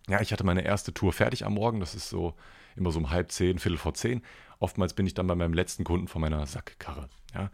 Ja, 0.09 0.21
ich 0.21 0.33
hatte 0.33 0.45
meine 0.45 0.65
erste 0.65 0.93
Tour 0.93 1.13
fertig 1.13 1.47
am 1.47 1.55
Morgen. 1.55 1.81
Das 1.81 1.95
ist 1.95 2.09
so 2.09 2.35
immer 2.77 2.91
so 2.91 2.99
um 2.99 3.11
halb 3.11 3.31
zehn, 3.31 3.59
viertel 3.59 3.79
vor 3.79 3.95
zehn. 3.95 4.23
Oftmals 4.59 4.95
bin 4.95 5.07
ich 5.07 5.15
dann 5.15 5.27
bei 5.27 5.37
meinem 5.37 5.55
letzten 5.55 5.85
Kunden 5.85 6.09
vor 6.09 6.21
meiner 6.21 6.45
Sackkarre. 6.47 7.09
Ja. 7.33 7.51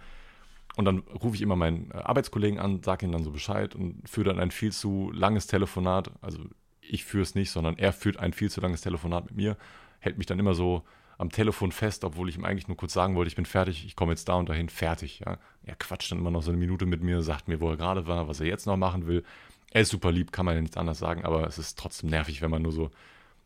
Und 0.76 0.84
dann 0.84 0.98
rufe 0.98 1.34
ich 1.34 1.42
immer 1.42 1.56
meinen 1.56 1.90
äh, 1.90 1.96
Arbeitskollegen 1.96 2.60
an, 2.60 2.82
sage 2.82 3.06
ihm 3.06 3.12
dann 3.12 3.24
so 3.24 3.32
Bescheid 3.32 3.74
und 3.74 4.08
führe 4.08 4.28
dann 4.28 4.38
ein 4.38 4.50
viel 4.50 4.72
zu 4.72 5.10
langes 5.12 5.46
Telefonat. 5.46 6.10
Also 6.20 6.44
ich 6.80 7.04
führe 7.04 7.22
es 7.22 7.34
nicht, 7.34 7.50
sondern 7.50 7.78
er 7.78 7.92
führt 7.92 8.18
ein 8.18 8.32
viel 8.32 8.50
zu 8.50 8.60
langes 8.60 8.82
Telefonat 8.82 9.24
mit 9.24 9.34
mir, 9.34 9.56
hält 9.98 10.18
mich 10.18 10.26
dann 10.26 10.38
immer 10.38 10.54
so 10.54 10.82
am 11.18 11.30
Telefon 11.30 11.72
fest, 11.72 12.04
obwohl 12.04 12.28
ich 12.28 12.36
ihm 12.36 12.44
eigentlich 12.44 12.68
nur 12.68 12.76
kurz 12.76 12.92
sagen 12.92 13.14
wollte, 13.14 13.28
ich 13.28 13.36
bin 13.36 13.46
fertig, 13.46 13.86
ich 13.86 13.96
komme 13.96 14.12
jetzt 14.12 14.28
da 14.28 14.34
und 14.34 14.50
dahin, 14.50 14.68
fertig. 14.68 15.20
Ja. 15.20 15.38
Er 15.62 15.74
quatscht 15.74 16.12
dann 16.12 16.18
immer 16.18 16.30
noch 16.30 16.42
so 16.42 16.50
eine 16.50 16.58
Minute 16.58 16.84
mit 16.84 17.02
mir, 17.02 17.22
sagt 17.22 17.48
mir, 17.48 17.60
wo 17.60 17.70
er 17.70 17.78
gerade 17.78 18.06
war, 18.06 18.28
was 18.28 18.40
er 18.40 18.46
jetzt 18.46 18.66
noch 18.66 18.76
machen 18.76 19.06
will. 19.06 19.24
Er 19.70 19.80
ist 19.80 19.90
super 19.90 20.12
lieb, 20.12 20.30
kann 20.30 20.44
man 20.44 20.54
ja 20.54 20.60
nichts 20.60 20.76
anderes 20.76 20.98
sagen, 20.98 21.24
aber 21.24 21.46
es 21.46 21.58
ist 21.58 21.78
trotzdem 21.78 22.10
nervig, 22.10 22.42
wenn 22.42 22.50
man 22.50 22.62
nur 22.62 22.72
so 22.72 22.90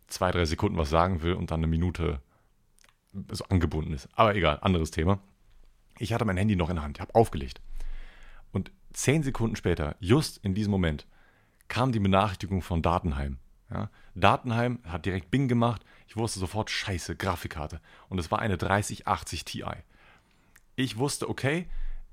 zwei, 0.08 0.32
drei 0.32 0.44
Sekunden 0.44 0.76
was 0.76 0.90
sagen 0.90 1.22
will 1.22 1.34
und 1.34 1.52
dann 1.52 1.60
eine 1.60 1.68
Minute 1.68 2.20
so 3.30 3.44
angebunden 3.44 3.92
ist. 3.92 4.08
Aber 4.14 4.34
egal, 4.34 4.58
anderes 4.62 4.90
Thema. 4.90 5.20
Ich 6.01 6.14
hatte 6.14 6.24
mein 6.24 6.38
Handy 6.38 6.57
noch 6.57 6.70
in 6.70 6.76
der 6.76 6.82
Hand, 6.82 6.98
habe 6.98 7.14
aufgelegt. 7.14 7.61
Und 8.53 8.72
zehn 8.92 9.22
Sekunden 9.22 9.55
später, 9.55 9.96
just 10.01 10.38
in 10.38 10.55
diesem 10.55 10.70
Moment, 10.70 11.07
kam 11.68 11.92
die 11.92 12.01
Benachrichtigung 12.01 12.62
von 12.62 12.80
Datenheim. 12.80 13.38
Ja, 13.70 13.90
Datenheim 14.14 14.80
hat 14.84 15.05
direkt 15.05 15.30
Bing 15.30 15.46
gemacht. 15.46 15.84
Ich 16.09 16.16
wusste 16.16 16.40
sofort, 16.40 16.70
scheiße, 16.70 17.16
Grafikkarte. 17.16 17.80
Und 18.09 18.18
es 18.18 18.30
war 18.30 18.38
eine 18.38 18.57
3080 18.57 19.44
Ti. 19.44 19.64
Ich 20.74 20.96
wusste, 20.96 21.28
okay, 21.28 21.68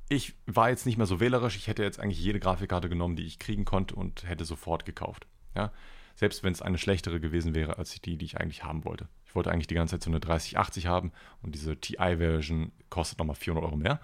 ich 0.09 0.35
war 0.45 0.69
jetzt 0.69 0.85
nicht 0.85 0.97
mehr 0.97 1.07
so 1.07 1.21
wählerisch. 1.21 1.55
Ich 1.55 1.67
hätte 1.67 1.83
jetzt 1.83 1.99
eigentlich 1.99 2.21
jede 2.21 2.41
Grafikkarte 2.41 2.89
genommen, 2.89 3.15
die 3.15 3.25
ich 3.25 3.39
kriegen 3.39 3.63
konnte 3.63 3.95
und 3.95 4.27
hätte 4.27 4.43
sofort 4.43 4.85
gekauft. 4.85 5.27
Ja, 5.55 5.71
selbst 6.15 6.43
wenn 6.43 6.51
es 6.51 6.61
eine 6.61 6.77
schlechtere 6.77 7.21
gewesen 7.21 7.55
wäre 7.55 7.77
als 7.77 7.99
die, 8.01 8.17
die 8.17 8.25
ich 8.25 8.37
eigentlich 8.37 8.65
haben 8.65 8.83
wollte. 8.83 9.07
Wollte 9.37 9.51
eigentlich 9.51 9.67
die 9.67 9.75
ganze 9.75 9.93
Zeit 9.93 10.03
so 10.03 10.09
eine 10.09 10.19
3080 10.19 10.87
haben 10.87 11.11
und 11.43 11.53
diese 11.53 11.79
TI-Version 11.79 12.71
kostet 12.89 13.19
nochmal 13.19 13.35
400 13.35 13.63
Euro 13.65 13.77
mehr. 13.77 14.01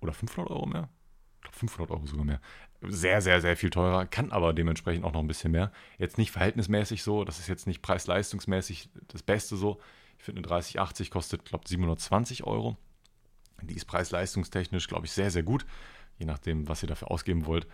Oder 0.00 0.14
500 0.14 0.50
Euro 0.50 0.64
mehr? 0.64 0.88
Ich 1.36 1.42
glaube 1.42 1.56
500 1.58 1.90
Euro 1.90 2.06
sogar 2.06 2.24
mehr. 2.24 2.40
Sehr, 2.80 3.20
sehr, 3.20 3.42
sehr 3.42 3.54
viel 3.54 3.68
teurer, 3.68 4.06
kann 4.06 4.32
aber 4.32 4.54
dementsprechend 4.54 5.04
auch 5.04 5.12
noch 5.12 5.20
ein 5.20 5.26
bisschen 5.26 5.52
mehr. 5.52 5.72
Jetzt 5.98 6.16
nicht 6.16 6.30
verhältnismäßig 6.30 7.02
so, 7.02 7.24
das 7.24 7.38
ist 7.38 7.48
jetzt 7.48 7.66
nicht 7.66 7.82
preis-leistungsmäßig 7.82 8.88
das 9.08 9.22
Beste 9.22 9.56
so. 9.58 9.78
Ich 10.16 10.24
finde 10.24 10.38
eine 10.38 10.48
3080 10.48 11.10
kostet, 11.10 11.44
glaube 11.44 11.64
ich, 11.64 11.68
720 11.68 12.44
Euro. 12.44 12.78
Die 13.60 13.74
ist 13.74 13.84
preis-leistungstechnisch, 13.84 14.88
glaube 14.88 15.04
ich, 15.04 15.12
sehr, 15.12 15.30
sehr 15.30 15.42
gut, 15.42 15.66
je 16.16 16.24
nachdem, 16.24 16.66
was 16.66 16.82
ihr 16.82 16.88
dafür 16.88 17.10
ausgeben 17.10 17.44
wollt. 17.44 17.66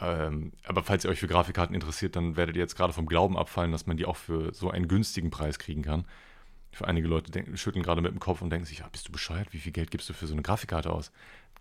Ähm, 0.00 0.52
aber 0.64 0.82
falls 0.82 1.04
ihr 1.04 1.10
euch 1.10 1.20
für 1.20 1.26
Grafikkarten 1.26 1.74
interessiert, 1.74 2.16
dann 2.16 2.36
werdet 2.36 2.56
ihr 2.56 2.62
jetzt 2.62 2.76
gerade 2.76 2.92
vom 2.92 3.06
Glauben 3.06 3.38
abfallen, 3.38 3.72
dass 3.72 3.86
man 3.86 3.96
die 3.96 4.04
auch 4.04 4.16
für 4.16 4.52
so 4.52 4.70
einen 4.70 4.88
günstigen 4.88 5.30
Preis 5.30 5.58
kriegen 5.58 5.82
kann. 5.82 6.04
Für 6.70 6.86
einige 6.86 7.08
Leute 7.08 7.30
denken, 7.30 7.56
schütteln 7.56 7.82
gerade 7.82 8.02
mit 8.02 8.12
dem 8.12 8.20
Kopf 8.20 8.42
und 8.42 8.50
denken 8.50 8.66
sich, 8.66 8.80
ja, 8.80 8.88
bist 8.88 9.08
du 9.08 9.12
bescheuert? 9.12 9.52
Wie 9.52 9.58
viel 9.58 9.72
Geld 9.72 9.90
gibst 9.90 10.08
du 10.08 10.12
für 10.12 10.26
so 10.26 10.34
eine 10.34 10.42
Grafikkarte 10.42 10.90
aus? 10.90 11.10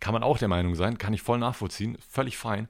Kann 0.01 0.13
man 0.13 0.23
auch 0.23 0.37
der 0.37 0.49
Meinung 0.49 0.75
sein, 0.75 0.97
kann 0.97 1.13
ich 1.13 1.21
voll 1.21 1.37
nachvollziehen, 1.37 1.97
völlig 2.09 2.37
fein. 2.37 2.67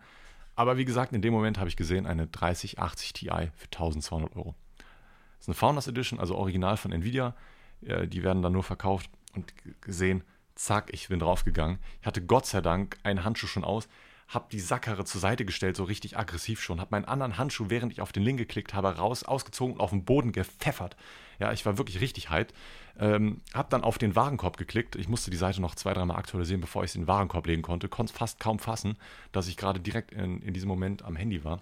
Aber 0.55 0.77
wie 0.77 0.85
gesagt, 0.85 1.13
in 1.13 1.23
dem 1.23 1.33
Moment 1.33 1.57
habe 1.57 1.67
ich 1.67 1.75
gesehen, 1.75 2.05
eine 2.05 2.27
3080 2.27 3.13
Ti 3.13 3.27
für 3.27 3.65
1200 3.65 4.35
Euro. 4.35 4.53
Das 4.77 5.45
ist 5.45 5.47
eine 5.49 5.55
Founders 5.55 5.87
Edition, 5.87 6.19
also 6.19 6.35
original 6.35 6.77
von 6.77 6.91
Nvidia. 6.91 7.35
Die 7.81 8.23
werden 8.23 8.41
dann 8.41 8.53
nur 8.53 8.63
verkauft 8.63 9.09
und 9.33 9.53
gesehen, 9.81 10.23
zack, 10.53 10.93
ich 10.93 11.07
bin 11.07 11.19
draufgegangen. 11.19 11.79
Ich 11.99 12.07
hatte 12.07 12.23
Gott 12.23 12.45
sei 12.45 12.61
Dank 12.61 12.97
einen 13.03 13.23
Handschuh 13.23 13.47
schon 13.47 13.63
aus 13.63 13.89
habe 14.27 14.47
die 14.51 14.59
Sackkarre 14.59 15.05
zur 15.05 15.21
Seite 15.21 15.45
gestellt, 15.45 15.75
so 15.75 15.83
richtig 15.83 16.17
aggressiv 16.17 16.61
schon, 16.61 16.79
habe 16.79 16.91
meinen 16.91 17.05
anderen 17.05 17.37
Handschuh, 17.37 17.65
während 17.69 17.91
ich 17.91 18.01
auf 18.01 18.11
den 18.11 18.23
Link 18.23 18.39
geklickt 18.39 18.73
habe, 18.73 18.95
raus, 18.95 19.23
ausgezogen 19.23 19.75
und 19.75 19.81
auf 19.81 19.91
den 19.91 20.05
Boden 20.05 20.31
gepfeffert. 20.31 20.95
Ja, 21.39 21.51
ich 21.51 21.65
war 21.65 21.77
wirklich 21.77 22.01
richtig 22.01 22.29
hyped. 22.29 22.53
Ähm, 22.97 23.41
habe 23.53 23.69
dann 23.69 23.83
auf 23.83 23.97
den 23.97 24.15
Warenkorb 24.15 24.57
geklickt. 24.57 24.95
Ich 24.95 25.09
musste 25.09 25.31
die 25.31 25.37
Seite 25.37 25.61
noch 25.61 25.75
zwei, 25.75 25.93
dreimal 25.93 26.17
aktualisieren, 26.17 26.61
bevor 26.61 26.83
ich 26.83 26.91
es 26.91 26.95
in 26.95 27.01
den 27.01 27.07
Warenkorb 27.07 27.45
legen 27.45 27.61
konnte. 27.61 27.89
Konnte 27.89 28.13
fast 28.13 28.39
kaum 28.39 28.57
fassen, 28.57 28.97
dass 29.31 29.47
ich 29.47 29.57
gerade 29.57 29.79
direkt 29.79 30.11
in, 30.11 30.41
in 30.41 30.53
diesem 30.53 30.69
Moment 30.69 31.03
am 31.03 31.15
Handy 31.15 31.43
war 31.43 31.61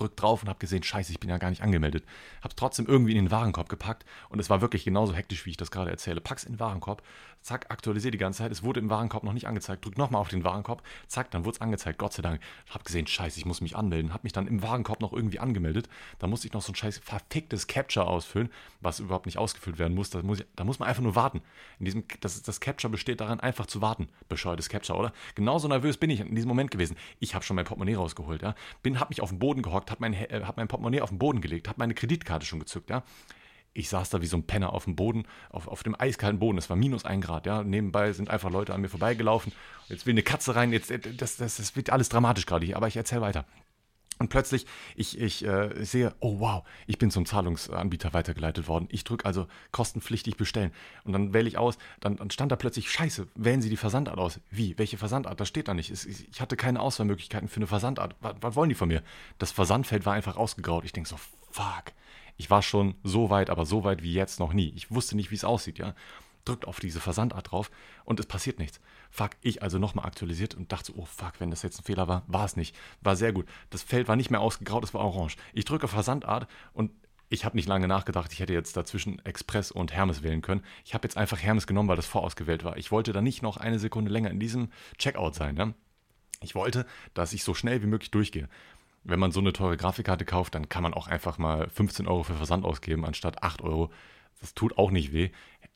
drück 0.00 0.16
drauf 0.16 0.42
und 0.42 0.48
habe 0.48 0.58
gesehen, 0.58 0.82
scheiße, 0.82 1.12
ich 1.12 1.20
bin 1.20 1.30
ja 1.30 1.38
gar 1.38 1.50
nicht 1.50 1.62
angemeldet. 1.62 2.04
Habe 2.38 2.50
es 2.50 2.56
trotzdem 2.56 2.86
irgendwie 2.86 3.12
in 3.12 3.24
den 3.24 3.30
Warenkorb 3.30 3.68
gepackt 3.68 4.04
und 4.28 4.38
es 4.38 4.50
war 4.50 4.60
wirklich 4.60 4.84
genauso 4.84 5.14
hektisch, 5.14 5.46
wie 5.46 5.50
ich 5.50 5.56
das 5.56 5.70
gerade 5.70 5.90
erzähle. 5.90 6.20
Pack's 6.20 6.44
in 6.44 6.54
den 6.54 6.60
Warenkorb, 6.60 7.02
zack, 7.42 7.66
aktualisiere 7.70 8.12
die 8.12 8.18
ganze 8.18 8.38
Zeit. 8.38 8.52
Es 8.52 8.62
wurde 8.62 8.80
im 8.80 8.90
Warenkorb 8.90 9.24
noch 9.24 9.32
nicht 9.32 9.46
angezeigt. 9.46 9.84
Drück 9.84 9.98
nochmal 9.98 10.20
auf 10.20 10.28
den 10.28 10.44
Warenkorb, 10.44 10.82
zack, 11.06 11.30
dann 11.30 11.44
wurde 11.44 11.56
es 11.56 11.60
angezeigt. 11.60 11.98
Gott 11.98 12.12
sei 12.12 12.22
Dank. 12.22 12.40
Habe 12.70 12.84
gesehen, 12.84 13.06
scheiße, 13.06 13.38
ich 13.38 13.46
muss 13.46 13.60
mich 13.60 13.76
anmelden. 13.76 14.12
Habe 14.12 14.22
mich 14.24 14.32
dann 14.32 14.46
im 14.46 14.62
Warenkorb 14.62 15.00
noch 15.00 15.12
irgendwie 15.12 15.38
angemeldet. 15.38 15.88
Da 16.18 16.26
musste 16.26 16.46
ich 16.46 16.52
noch 16.52 16.62
so 16.62 16.72
ein 16.72 16.74
scheiß 16.74 16.98
verficktes 16.98 17.66
Capture 17.66 18.06
ausfüllen, 18.06 18.50
was 18.80 19.00
überhaupt 19.00 19.26
nicht 19.26 19.38
ausgefüllt 19.38 19.78
werden 19.78 19.94
muss. 19.94 20.10
Da 20.10 20.22
muss, 20.22 20.40
ich, 20.40 20.46
da 20.56 20.64
muss 20.64 20.78
man 20.78 20.88
einfach 20.88 21.02
nur 21.02 21.14
warten. 21.14 21.42
In 21.78 21.84
diesem, 21.84 22.04
das, 22.20 22.42
das 22.42 22.60
Capture 22.60 22.90
besteht 22.90 23.20
darin, 23.20 23.40
einfach 23.40 23.66
zu 23.66 23.80
warten. 23.80 24.08
Bescheuertes 24.28 24.68
Capture, 24.68 24.98
oder? 24.98 25.12
Genauso 25.34 25.68
nervös 25.68 25.96
bin 25.96 26.10
ich 26.10 26.20
in 26.20 26.34
diesem 26.34 26.48
Moment 26.48 26.70
gewesen. 26.70 26.96
Ich 27.20 27.34
habe 27.34 27.44
schon 27.44 27.56
mein 27.56 27.64
Portemonnaie 27.64 27.94
rausgeholt, 27.94 28.42
ja. 28.42 28.54
Bin, 28.82 29.00
habe 29.00 29.10
mich 29.10 29.22
auf 29.22 29.30
den 29.30 29.38
Boden 29.38 29.62
gehockt, 29.62 29.87
habe 29.90 30.00
mein, 30.00 30.14
äh, 30.14 30.42
hab 30.44 30.56
mein 30.56 30.68
Portemonnaie 30.68 31.00
auf 31.00 31.10
den 31.10 31.18
Boden 31.18 31.40
gelegt, 31.40 31.68
habe 31.68 31.78
meine 31.78 31.94
Kreditkarte 31.94 32.46
schon 32.46 32.60
gezückt, 32.60 32.90
ja. 32.90 33.02
Ich 33.74 33.90
saß 33.90 34.10
da 34.10 34.20
wie 34.22 34.26
so 34.26 34.36
ein 34.36 34.44
Penner 34.44 34.72
auf 34.72 34.84
dem 34.84 34.96
Boden, 34.96 35.24
auf, 35.50 35.68
auf 35.68 35.82
dem 35.82 35.94
eiskalten 35.98 36.40
Boden. 36.40 36.58
Es 36.58 36.68
war 36.68 36.76
minus 36.76 37.04
ein 37.04 37.20
Grad, 37.20 37.46
ja. 37.46 37.62
Nebenbei 37.62 38.12
sind 38.12 38.30
einfach 38.30 38.50
Leute 38.50 38.74
an 38.74 38.80
mir 38.80 38.88
vorbeigelaufen. 38.88 39.52
Jetzt 39.88 40.04
will 40.04 40.14
eine 40.14 40.22
Katze 40.22 40.56
rein. 40.56 40.72
Jetzt, 40.72 40.90
äh, 40.90 40.98
das, 40.98 41.36
das, 41.36 41.58
das 41.58 41.76
wird 41.76 41.90
alles 41.90 42.08
dramatisch 42.08 42.46
gerade 42.46 42.66
hier, 42.66 42.76
aber 42.76 42.88
ich 42.88 42.96
erzähle 42.96 43.20
weiter. 43.20 43.44
Und 44.18 44.30
plötzlich, 44.30 44.66
ich, 44.96 45.20
ich 45.20 45.44
äh, 45.44 45.84
sehe, 45.84 46.14
oh 46.20 46.40
wow, 46.40 46.64
ich 46.86 46.98
bin 46.98 47.10
zum 47.10 47.24
Zahlungsanbieter 47.24 48.12
weitergeleitet 48.12 48.68
worden. 48.68 48.88
Ich 48.90 49.04
drücke 49.04 49.24
also 49.24 49.46
kostenpflichtig 49.70 50.36
bestellen. 50.36 50.72
Und 51.04 51.12
dann 51.12 51.32
wähle 51.32 51.48
ich 51.48 51.58
aus, 51.58 51.78
dann, 52.00 52.16
dann, 52.16 52.30
stand 52.30 52.50
da 52.50 52.56
plötzlich, 52.56 52.90
scheiße, 52.90 53.28
wählen 53.34 53.62
Sie 53.62 53.70
die 53.70 53.76
Versandart 53.76 54.18
aus. 54.18 54.40
Wie? 54.50 54.76
Welche 54.78 54.98
Versandart? 54.98 55.38
Das 55.40 55.48
steht 55.48 55.68
da 55.68 55.74
nicht. 55.74 55.90
Ich 55.90 56.40
hatte 56.40 56.56
keine 56.56 56.80
Auswahlmöglichkeiten 56.80 57.48
für 57.48 57.56
eine 57.56 57.66
Versandart. 57.66 58.16
Was, 58.20 58.34
was 58.40 58.56
wollen 58.56 58.68
die 58.68 58.74
von 58.74 58.88
mir? 58.88 59.02
Das 59.38 59.52
Versandfeld 59.52 60.04
war 60.04 60.14
einfach 60.14 60.36
ausgegraut. 60.36 60.84
Ich 60.84 60.92
denke 60.92 61.08
so, 61.08 61.16
fuck. 61.50 61.92
Ich 62.36 62.50
war 62.50 62.62
schon 62.62 62.94
so 63.02 63.30
weit, 63.30 63.50
aber 63.50 63.66
so 63.66 63.84
weit 63.84 64.02
wie 64.02 64.12
jetzt 64.12 64.38
noch 64.38 64.52
nie. 64.52 64.72
Ich 64.76 64.90
wusste 64.90 65.16
nicht, 65.16 65.30
wie 65.30 65.34
es 65.34 65.44
aussieht, 65.44 65.78
ja. 65.78 65.94
Drückt 66.48 66.66
auf 66.66 66.80
diese 66.80 67.00
Versandart 67.00 67.50
drauf 67.50 67.70
und 68.04 68.18
es 68.20 68.26
passiert 68.26 68.58
nichts. 68.58 68.80
Fuck, 69.10 69.32
ich 69.42 69.62
also 69.62 69.78
nochmal 69.78 70.06
aktualisiert 70.06 70.54
und 70.54 70.72
dachte, 70.72 70.92
oh 70.96 71.04
fuck, 71.04 71.34
wenn 71.40 71.50
das 71.50 71.62
jetzt 71.62 71.80
ein 71.80 71.84
Fehler 71.84 72.08
war, 72.08 72.24
war 72.26 72.44
es 72.44 72.56
nicht. 72.56 72.74
War 73.00 73.16
sehr 73.16 73.32
gut. 73.32 73.46
Das 73.70 73.82
Feld 73.82 74.08
war 74.08 74.16
nicht 74.16 74.30
mehr 74.30 74.40
ausgegraut, 74.40 74.84
es 74.84 74.94
war 74.94 75.02
orange. 75.02 75.36
Ich 75.52 75.64
drücke 75.64 75.88
Versandart 75.88 76.48
und 76.72 76.90
ich 77.28 77.44
habe 77.44 77.56
nicht 77.56 77.68
lange 77.68 77.86
nachgedacht, 77.86 78.32
ich 78.32 78.40
hätte 78.40 78.54
jetzt 78.54 78.76
dazwischen 78.76 79.18
Express 79.26 79.70
und 79.70 79.92
Hermes 79.92 80.22
wählen 80.22 80.40
können. 80.40 80.62
Ich 80.84 80.94
habe 80.94 81.04
jetzt 81.04 81.18
einfach 81.18 81.38
Hermes 81.38 81.66
genommen, 81.66 81.90
weil 81.90 81.96
das 81.96 82.06
vorausgewählt 82.06 82.64
war. 82.64 82.78
Ich 82.78 82.90
wollte 82.90 83.12
da 83.12 83.20
nicht 83.20 83.42
noch 83.42 83.58
eine 83.58 83.78
Sekunde 83.78 84.10
länger 84.10 84.30
in 84.30 84.40
diesem 84.40 84.70
Checkout 84.96 85.34
sein. 85.34 85.56
Ja? 85.56 85.74
Ich 86.40 86.54
wollte, 86.54 86.86
dass 87.12 87.34
ich 87.34 87.44
so 87.44 87.52
schnell 87.52 87.82
wie 87.82 87.86
möglich 87.86 88.10
durchgehe 88.10 88.48
wenn 89.04 89.18
man 89.18 89.32
so 89.32 89.40
eine 89.40 89.52
teure 89.52 89.76
Grafikkarte 89.76 90.24
kauft, 90.24 90.54
dann 90.54 90.68
kann 90.68 90.82
man 90.82 90.92
auch 90.92 91.06
einfach 91.06 91.38
mal 91.38 91.68
15 91.70 92.06
Euro 92.06 92.24
für 92.24 92.34
Versand 92.34 92.64
ausgeben, 92.64 93.04
anstatt 93.04 93.42
8 93.42 93.62
Euro. 93.62 93.90
Das 94.40 94.54
tut 94.54 94.78
auch 94.78 94.90
nicht 94.90 95.12
weh. 95.12 95.30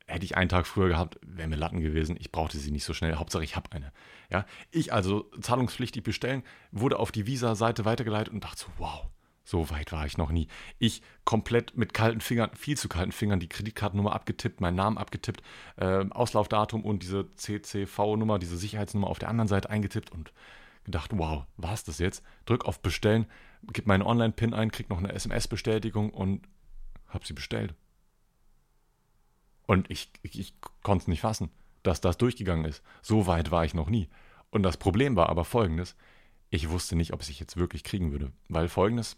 Hätte 0.07 0.25
ich 0.25 0.37
einen 0.37 0.49
Tag 0.49 0.67
früher 0.67 0.89
gehabt, 0.89 1.19
wäre 1.23 1.49
mir 1.49 1.57
Latten 1.57 1.81
gewesen. 1.81 2.17
Ich 2.19 2.33
brauchte 2.33 2.59
sie 2.59 2.71
nicht 2.71 2.85
so 2.85 2.95
schnell. 2.95 3.17
Hauptsache, 3.17 3.45
ich 3.45 3.57
habe 3.57 3.71
eine. 3.73 3.93
Ja, 4.31 4.45
ich 4.71 4.93
also 4.93 5.31
zahlungspflichtig 5.41 6.03
bestellen, 6.03 6.43
wurde 6.71 6.99
auf 6.99 7.13
die 7.13 7.27
Visa-Seite 7.27 7.85
weitergeleitet 7.85 8.33
und 8.33 8.43
dachte 8.45 8.61
so, 8.61 8.67
wow, 8.79 9.07
so 9.45 9.71
weit 9.71 9.93
war 9.93 10.07
ich 10.07 10.19
noch 10.19 10.31
nie. 10.31 10.49
Ich 10.79 11.03
komplett 11.25 11.77
mit 11.77 11.95
kalten 11.95 12.21
Fingern, 12.21 12.51
viel 12.55 12.77
zu 12.77 12.89
kalten 12.89 13.13
Fingern, 13.13 13.41
die 13.41 13.49
Kreditkartennummer 13.49 14.13
abgetippt, 14.13 14.61
meinen 14.61 14.77
Namen 14.77 14.99
abgetippt, 14.99 15.43
äh, 15.77 16.05
Auslaufdatum 16.11 16.85
und 16.85 17.03
diese 17.03 17.35
CCV-Nummer, 17.35 18.39
diese 18.39 18.57
Sicherheitsnummer 18.57 19.09
auf 19.09 19.19
der 19.19 19.29
anderen 19.29 19.49
Seite 19.49 19.71
eingetippt 19.71 20.11
und 20.11 20.33
gedacht, 20.85 21.11
wow, 21.15 21.45
war 21.57 21.75
es 21.75 21.85
das 21.85 21.99
jetzt? 21.99 22.25
Drück 22.47 22.65
auf 22.65 22.81
Bestellen, 22.81 23.27
gib 23.73 23.87
meinen 23.87 24.03
Online-Pin 24.03 24.55
ein, 24.55 24.71
krieg 24.71 24.91
noch 24.91 24.99
eine 24.99 25.13
SMS-Bestätigung 25.13 26.11
und 26.11 26.43
hab 27.09 27.27
sie 27.27 27.35
bestellt. 27.35 27.75
Und 29.67 29.91
ich, 29.91 30.11
ich, 30.23 30.39
ich 30.39 30.55
konnte 30.83 31.03
es 31.03 31.09
nicht 31.09 31.21
fassen, 31.21 31.51
dass 31.83 32.01
das 32.01 32.19
durchgegangen 32.19 32.65
ist. 32.65 32.83
So 33.01 33.27
weit 33.27 33.51
war 33.51 33.65
ich 33.65 33.75
noch 33.75 33.89
nie. 33.89 34.09
Und 34.51 34.63
das 34.63 34.77
Problem 34.77 35.17
war 35.17 35.29
aber 35.29 35.45
folgendes: 35.45 35.97
Ich 36.51 36.71
wusste 36.71 36.97
nicht, 36.97 37.13
ob 37.13 37.23
ich 37.23 37.31
es 37.31 37.39
jetzt 37.39 37.57
wirklich 37.57 37.85
kriegen 37.85 38.13
würde. 38.13 38.33
Weil 38.49 38.69
folgendes 38.69 39.17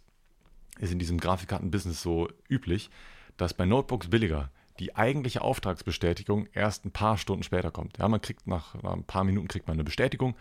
ist 0.78 0.92
in 0.92 0.98
diesem 0.98 1.18
Grafikkarten-Business 1.18 2.02
so 2.02 2.28
üblich, 2.48 2.90
dass 3.36 3.54
bei 3.54 3.64
Notebooks 3.64 4.08
billiger 4.08 4.50
die 4.80 4.96
eigentliche 4.96 5.40
Auftragsbestätigung 5.40 6.48
erst 6.52 6.84
ein 6.84 6.90
paar 6.90 7.16
Stunden 7.16 7.44
später 7.44 7.70
kommt. 7.70 7.98
Ja, 7.98 8.08
man 8.08 8.20
kriegt 8.20 8.46
nach, 8.48 8.74
nach 8.82 8.92
ein 8.92 9.04
paar 9.04 9.22
Minuten 9.22 9.46
kriegt 9.46 9.68
man 9.68 9.74
eine 9.74 9.84
Bestätigung 9.84 10.34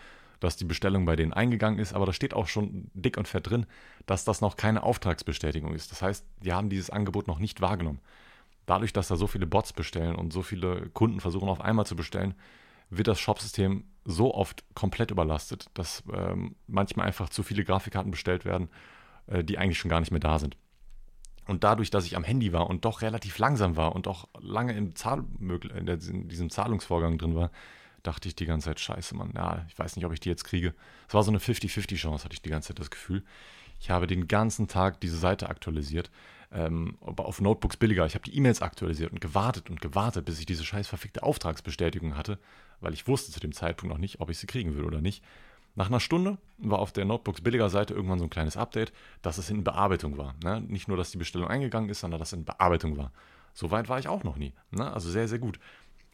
dass 0.44 0.58
die 0.58 0.66
Bestellung 0.66 1.06
bei 1.06 1.16
denen 1.16 1.32
eingegangen 1.32 1.80
ist, 1.80 1.94
aber 1.94 2.06
da 2.06 2.12
steht 2.12 2.34
auch 2.34 2.48
schon 2.48 2.92
dick 2.94 3.18
und 3.18 3.30
fett 3.30 3.50
drin, 3.50 3.66
dass 4.06 4.26
das 4.26 4.42
noch 4.42 4.58
keine 4.58 4.84
Auftragsbestätigung 4.84 5.74
ist. 5.74 5.92
Das 5.92 6.02
heißt, 6.02 6.26
die 6.44 6.52
haben 6.52 6.70
dieses 6.70 6.90
Angebot 6.90 7.28
noch 7.28 7.40
nicht 7.40 7.62
wahrgenommen. 7.62 8.02
Dadurch, 8.66 8.94
dass 8.94 9.10
da 9.10 9.16
so 9.16 9.28
viele 9.28 9.46
Bots 9.46 9.74
bestellen 9.74 10.16
und 10.16 10.32
so 10.32 10.42
viele 10.42 10.90
Kunden 10.90 11.20
versuchen 11.20 11.50
auf 11.50 11.62
einmal 11.62 11.86
zu 11.86 11.96
bestellen, 11.96 12.34
wird 12.90 13.08
das 13.08 13.20
Shopsystem 13.20 13.86
so 14.06 14.34
oft 14.34 14.64
komplett 14.76 15.12
überlastet, 15.12 15.70
dass 15.74 16.04
ähm, 16.14 16.56
manchmal 16.68 17.08
einfach 17.08 17.30
zu 17.30 17.44
viele 17.44 17.64
Grafikkarten 17.64 18.12
bestellt 18.12 18.46
werden, 18.46 18.70
äh, 19.28 19.44
die 19.44 19.58
eigentlich 19.58 19.80
schon 19.80 19.90
gar 19.90 20.00
nicht 20.00 20.12
mehr 20.12 20.20
da 20.20 20.40
sind. 20.40 20.58
Und 21.46 21.64
dadurch, 21.64 21.90
dass 21.90 22.06
ich 22.06 22.16
am 22.16 22.24
Handy 22.24 22.54
war 22.54 22.70
und 22.70 22.86
doch 22.86 23.02
relativ 23.02 23.38
langsam 23.38 23.76
war 23.76 23.96
und 23.96 24.08
auch 24.08 24.28
lange 24.40 24.74
im 24.74 24.96
Zahl 24.96 25.26
in 25.42 26.30
diesem 26.30 26.50
Zahlungsvorgang 26.50 27.18
drin 27.18 27.36
war, 27.36 27.52
dachte 28.02 28.28
ich 28.28 28.36
die 28.36 28.46
ganze 28.46 28.66
Zeit, 28.66 28.80
scheiße, 28.80 29.16
Mann, 29.16 29.34
ja, 29.36 29.66
ich 29.68 29.78
weiß 29.78 29.96
nicht, 29.96 30.06
ob 30.06 30.14
ich 30.14 30.20
die 30.20 30.30
jetzt 30.30 30.44
kriege. 30.44 30.74
Es 31.08 31.14
war 31.14 31.24
so 31.24 31.32
eine 31.32 31.40
50-50-Chance, 31.40 32.24
hatte 32.24 32.34
ich 32.34 32.42
die 32.42 32.50
ganze 32.50 32.70
Zeit 32.70 32.80
das 32.80 32.92
Gefühl. 32.92 33.24
Ich 33.80 33.90
habe 33.90 34.08
den 34.08 34.28
ganzen 34.28 34.68
Tag 34.68 35.02
diese 35.02 35.18
Seite 35.18 35.50
aktualisiert, 35.50 36.12
ähm, 36.54 36.98
auf 37.02 37.42
Notebooks 37.42 37.78
billiger. 37.78 38.06
Ich 38.06 38.16
habe 38.16 38.24
die 38.24 38.36
E-Mails 38.36 38.62
aktualisiert 38.62 39.12
und 39.12 39.22
gewartet 39.22 39.70
und 39.70 39.82
gewartet, 39.82 40.26
bis 40.26 40.40
ich 40.40 40.46
diese 40.46 40.64
scheiß 40.64 40.88
verfickte 40.88 41.24
Auftragsbestätigung 41.24 42.16
hatte, 42.16 42.40
weil 42.80 42.94
ich 42.94 43.08
wusste 43.08 43.32
zu 43.32 43.40
dem 43.40 43.54
Zeitpunkt 43.54 43.94
noch 43.94 44.00
nicht, 44.00 44.20
ob 44.22 44.30
ich 44.30 44.38
sie 44.38 44.48
kriegen 44.48 44.76
würde 44.76 44.88
oder 44.88 45.02
nicht. 45.02 45.24
Nach 45.76 45.88
einer 45.88 46.00
Stunde 46.00 46.38
war 46.60 46.80
auf 46.80 46.92
der 46.92 47.06
Notebooks 47.06 47.42
billiger 47.42 47.70
Seite 47.70 47.96
irgendwann 47.96 48.20
so 48.20 48.26
ein 48.26 48.30
kleines 48.30 48.58
Update, 48.58 48.94
dass 49.24 49.40
es 49.40 49.50
in 49.50 49.64
Bearbeitung 49.64 50.18
war. 50.18 50.36
Ne? 50.44 50.62
Nicht 50.62 50.88
nur, 50.88 50.98
dass 50.98 51.10
die 51.10 51.18
Bestellung 51.18 51.48
eingegangen 51.48 51.90
ist, 51.90 52.02
sondern 52.02 52.20
dass 52.20 52.30
es 52.30 52.38
in 52.38 52.46
Bearbeitung 52.46 52.96
war. 52.96 53.12
So 53.56 53.72
weit 53.72 53.90
war 53.90 53.98
ich 53.98 54.08
auch 54.08 54.24
noch 54.24 54.38
nie. 54.38 54.54
Ne? 54.72 54.92
Also 54.92 55.10
sehr, 55.10 55.28
sehr 55.28 55.40
gut 55.40 55.60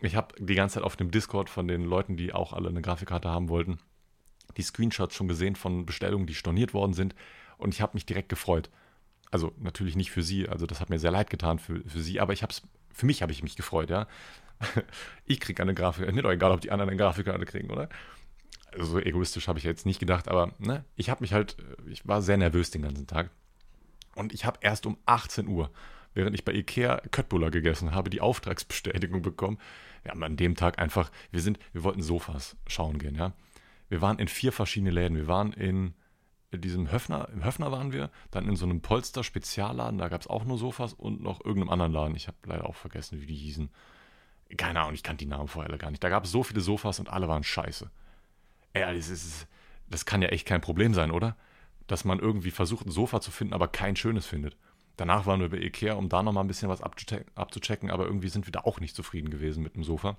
ich 0.01 0.15
habe 0.15 0.35
die 0.39 0.55
ganze 0.55 0.75
Zeit 0.75 0.83
auf 0.83 0.95
dem 0.95 1.11
Discord 1.11 1.49
von 1.49 1.67
den 1.67 1.83
Leuten, 1.83 2.15
die 2.15 2.33
auch 2.33 2.53
alle 2.53 2.69
eine 2.69 2.81
Grafikkarte 2.81 3.29
haben 3.29 3.49
wollten, 3.49 3.79
die 4.57 4.61
Screenshots 4.61 5.15
schon 5.15 5.27
gesehen 5.27 5.55
von 5.55 5.85
Bestellungen, 5.85 6.25
die 6.25 6.33
storniert 6.33 6.73
worden 6.73 6.93
sind. 6.93 7.15
Und 7.57 7.73
ich 7.73 7.81
habe 7.81 7.95
mich 7.95 8.05
direkt 8.05 8.29
gefreut. 8.29 8.69
Also 9.31 9.53
natürlich 9.57 9.95
nicht 9.95 10.11
für 10.11 10.23
sie, 10.23 10.49
also 10.49 10.65
das 10.65 10.81
hat 10.81 10.89
mir 10.89 10.99
sehr 10.99 11.11
leid 11.11 11.29
getan 11.29 11.59
für, 11.59 11.81
für 11.87 12.01
sie, 12.01 12.19
aber 12.19 12.33
ich 12.33 12.41
habe 12.41 12.53
für 12.91 13.05
mich 13.05 13.21
habe 13.21 13.31
ich 13.31 13.43
mich 13.43 13.55
gefreut, 13.55 13.89
ja. 13.89 14.07
Ich 15.25 15.39
kriege 15.39 15.61
eine 15.61 15.73
Grafik, 15.73 16.11
nicht 16.11 16.25
egal, 16.25 16.51
ob 16.51 16.61
die 16.61 16.71
anderen 16.71 16.89
eine 16.89 16.97
Grafikkarte 16.97 17.45
kriegen, 17.45 17.69
oder? 17.69 17.89
Also 18.71 18.85
so 18.85 18.99
egoistisch 18.99 19.47
habe 19.47 19.59
ich 19.59 19.65
jetzt 19.65 19.85
nicht 19.85 19.99
gedacht, 19.99 20.27
aber 20.27 20.53
ne, 20.59 20.83
ich 20.95 21.09
habe 21.09 21.21
mich 21.21 21.33
halt, 21.33 21.57
ich 21.87 22.07
war 22.07 22.21
sehr 22.21 22.37
nervös 22.37 22.71
den 22.71 22.81
ganzen 22.81 23.07
Tag. 23.07 23.29
Und 24.15 24.33
ich 24.33 24.45
habe 24.45 24.59
erst 24.61 24.85
um 24.85 24.97
18 25.05 25.47
Uhr, 25.47 25.71
während 26.13 26.35
ich 26.35 26.43
bei 26.43 26.53
Ikea 26.53 27.01
Köttbullar 27.11 27.51
gegessen 27.51 27.93
habe, 27.93 28.09
die 28.09 28.21
Auftragsbestätigung 28.21 29.21
bekommen, 29.21 29.59
wir 30.03 30.11
haben 30.11 30.23
an 30.23 30.37
dem 30.37 30.55
Tag 30.55 30.79
einfach, 30.79 31.11
wir 31.31 31.41
sind, 31.41 31.59
wir 31.73 31.83
wollten 31.83 32.01
Sofas 32.01 32.57
schauen 32.67 32.99
gehen, 32.99 33.15
ja. 33.15 33.33
Wir 33.89 34.01
waren 34.01 34.19
in 34.19 34.27
vier 34.27 34.51
verschiedene 34.51 34.91
Läden. 34.91 35.17
Wir 35.17 35.27
waren 35.27 35.51
in 35.51 35.95
diesem 36.57 36.91
Höfner, 36.91 37.29
im 37.31 37.43
Höfner 37.43 37.71
waren 37.71 37.91
wir, 37.91 38.09
dann 38.31 38.47
in 38.47 38.55
so 38.55 38.65
einem 38.65 38.81
Polster-Spezialladen, 38.81 39.99
da 39.99 40.07
gab 40.07 40.21
es 40.21 40.27
auch 40.27 40.43
nur 40.43 40.57
Sofas 40.57 40.93
und 40.93 41.21
noch 41.21 41.39
irgendeinem 41.45 41.69
anderen 41.69 41.93
Laden. 41.93 42.15
Ich 42.15 42.27
habe 42.27 42.37
leider 42.45 42.65
auch 42.65 42.75
vergessen, 42.75 43.21
wie 43.21 43.27
die 43.27 43.35
hießen. 43.35 43.69
Keine 44.57 44.79
Ahnung, 44.81 44.95
ich 44.95 45.03
kannte 45.03 45.25
die 45.25 45.29
Namen 45.29 45.47
vorher 45.47 45.77
gar 45.77 45.91
nicht. 45.91 46.03
Da 46.03 46.09
gab 46.09 46.25
es 46.25 46.31
so 46.31 46.41
viele 46.41 46.61
Sofas 46.61 46.99
und 46.99 47.09
alle 47.09 47.27
waren 47.27 47.43
scheiße. 47.43 47.91
Ey, 48.73 48.95
das, 48.95 49.09
ist, 49.09 49.47
das 49.87 50.05
kann 50.05 50.23
ja 50.23 50.29
echt 50.29 50.47
kein 50.47 50.61
Problem 50.61 50.93
sein, 50.93 51.11
oder? 51.11 51.35
dass 51.89 52.05
man 52.05 52.19
irgendwie 52.19 52.51
versucht, 52.51 52.85
ein 52.85 52.91
Sofa 52.91 53.19
zu 53.19 53.31
finden, 53.31 53.53
aber 53.53 53.67
kein 53.67 53.95
schönes 53.95 54.25
findet. 54.25 54.55
Danach 54.95 55.25
waren 55.25 55.39
wir 55.39 55.49
bei 55.49 55.57
Ikea, 55.57 55.93
um 55.93 56.07
da 56.07 56.21
nochmal 56.21 56.43
ein 56.43 56.47
bisschen 56.47 56.69
was 56.69 56.81
abzuchecken, 56.81 57.89
aber 57.89 58.05
irgendwie 58.05 58.29
sind 58.29 58.45
wir 58.45 58.51
da 58.51 58.61
auch 58.61 58.79
nicht 58.79 58.95
zufrieden 58.95 59.29
gewesen 59.29 59.63
mit 59.63 59.75
dem 59.75 59.83
Sofa. 59.83 60.17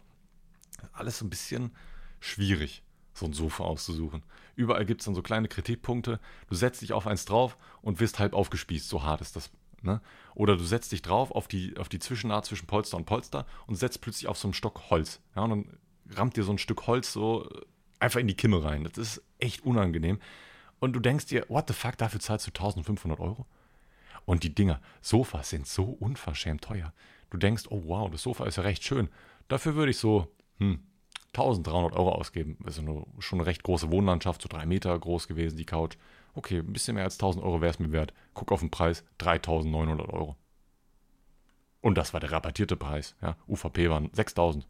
Alles 0.93 1.19
so 1.19 1.25
ein 1.25 1.31
bisschen 1.31 1.71
schwierig, 2.19 2.83
so 3.13 3.27
ein 3.27 3.33
Sofa 3.33 3.65
auszusuchen. 3.65 4.23
Überall 4.57 4.85
gibt 4.85 5.01
es 5.01 5.05
dann 5.07 5.15
so 5.15 5.23
kleine 5.23 5.49
Kritikpunkte. 5.49 6.21
Du 6.49 6.55
setzt 6.55 6.83
dich 6.83 6.93
auf 6.93 7.07
eins 7.07 7.25
drauf 7.25 7.57
und 7.83 8.01
wirst 8.01 8.19
halb 8.19 8.35
aufgespießt, 8.35 8.89
so 8.89 9.03
hart 9.03 9.21
ist 9.21 9.37
das. 9.37 9.51
Ne? 9.83 10.01
Oder 10.35 10.57
du 10.57 10.65
setzt 10.65 10.93
dich 10.93 11.03
drauf 11.03 11.31
auf 11.31 11.49
die, 11.49 11.77
auf 11.79 11.89
die 11.89 11.99
Zwischennaht 11.99 12.45
zwischen 12.45 12.67
Polster 12.67 12.97
und 12.97 13.07
Polster 13.07 13.47
und 13.67 13.77
setzt 13.77 14.01
plötzlich 14.01 14.29
auf 14.29 14.37
so 14.37 14.49
einen 14.49 14.55
Stock 14.55 14.91
Holz. 14.91 15.21
Ja, 15.35 15.43
und 15.43 15.51
dann 15.51 15.79
rammt 16.17 16.37
dir 16.37 16.45
so 16.45 16.53
ein 16.53 16.59
Stück 16.59 16.87
Holz 16.87 17.13
so 17.13 17.49
einfach 17.99 18.21
in 18.21 18.27
die 18.27 18.35
Kimme 18.35 18.63
rein. 18.63 18.85
Das 18.85 18.99
ist 18.99 19.23
echt 19.39 19.65
unangenehm. 19.65 20.19
Und 20.81 20.95
du 20.95 21.01
denkst 21.01 21.27
dir, 21.27 21.45
what 21.49 21.69
the 21.69 21.75
fuck, 21.75 21.97
dafür 21.99 22.21
zahlst 22.21 22.47
du 22.47 22.51
1500 22.51 23.21
Euro? 23.21 23.47
Und 24.25 24.43
die 24.43 24.55
Dinger, 24.55 24.81
Sofas 25.01 25.51
sind 25.51 25.67
so 25.67 25.85
unverschämt 25.85 26.63
teuer. 26.63 26.93
Du 27.31 27.39
denkst, 27.39 27.65
oh 27.71 27.83
wow, 27.87 28.11
das 28.11 28.23
Sofa 28.23 28.47
ist 28.47 28.57
ja 28.57 28.63
recht 28.63 28.83
schön. 28.85 29.09
Dafür 29.49 29.75
würde 29.75 29.91
ich 29.91 29.99
so, 29.99 30.29
hm, 30.59 30.81
1300 31.35 31.95
Euro 31.95 32.13
ausgeben. 32.13 32.57
Das 32.65 32.77
ist 32.77 32.81
eine, 32.81 33.05
schon 33.19 33.39
eine 33.39 33.47
recht 33.47 33.63
große 33.63 33.91
Wohnlandschaft, 33.91 34.43
so 34.43 34.49
drei 34.49 34.67
Meter 34.67 34.99
groß 34.99 35.29
gewesen, 35.29 35.57
die 35.57 35.67
Couch. 35.67 35.97
Okay, 36.35 36.59
ein 36.59 36.73
bisschen 36.73 36.95
mehr 36.95 37.05
als 37.05 37.15
1000 37.15 37.45
Euro 37.45 37.61
wäre 37.61 37.71
es 37.71 37.79
mir 37.79 37.93
wert. 37.93 38.13
Guck 38.35 38.53
auf 38.53 38.61
den 38.61 38.71
Preis, 38.71 39.05
3900 39.19 40.09
Euro. 40.09 40.37
Und 41.81 41.97
das 41.97 42.13
war 42.13 42.21
der 42.21 42.33
rabattierte 42.33 42.77
Preis. 42.77 43.17
Ja, 43.23 43.37
UVP 43.49 43.89
waren 43.89 44.11
6000. 44.13 44.67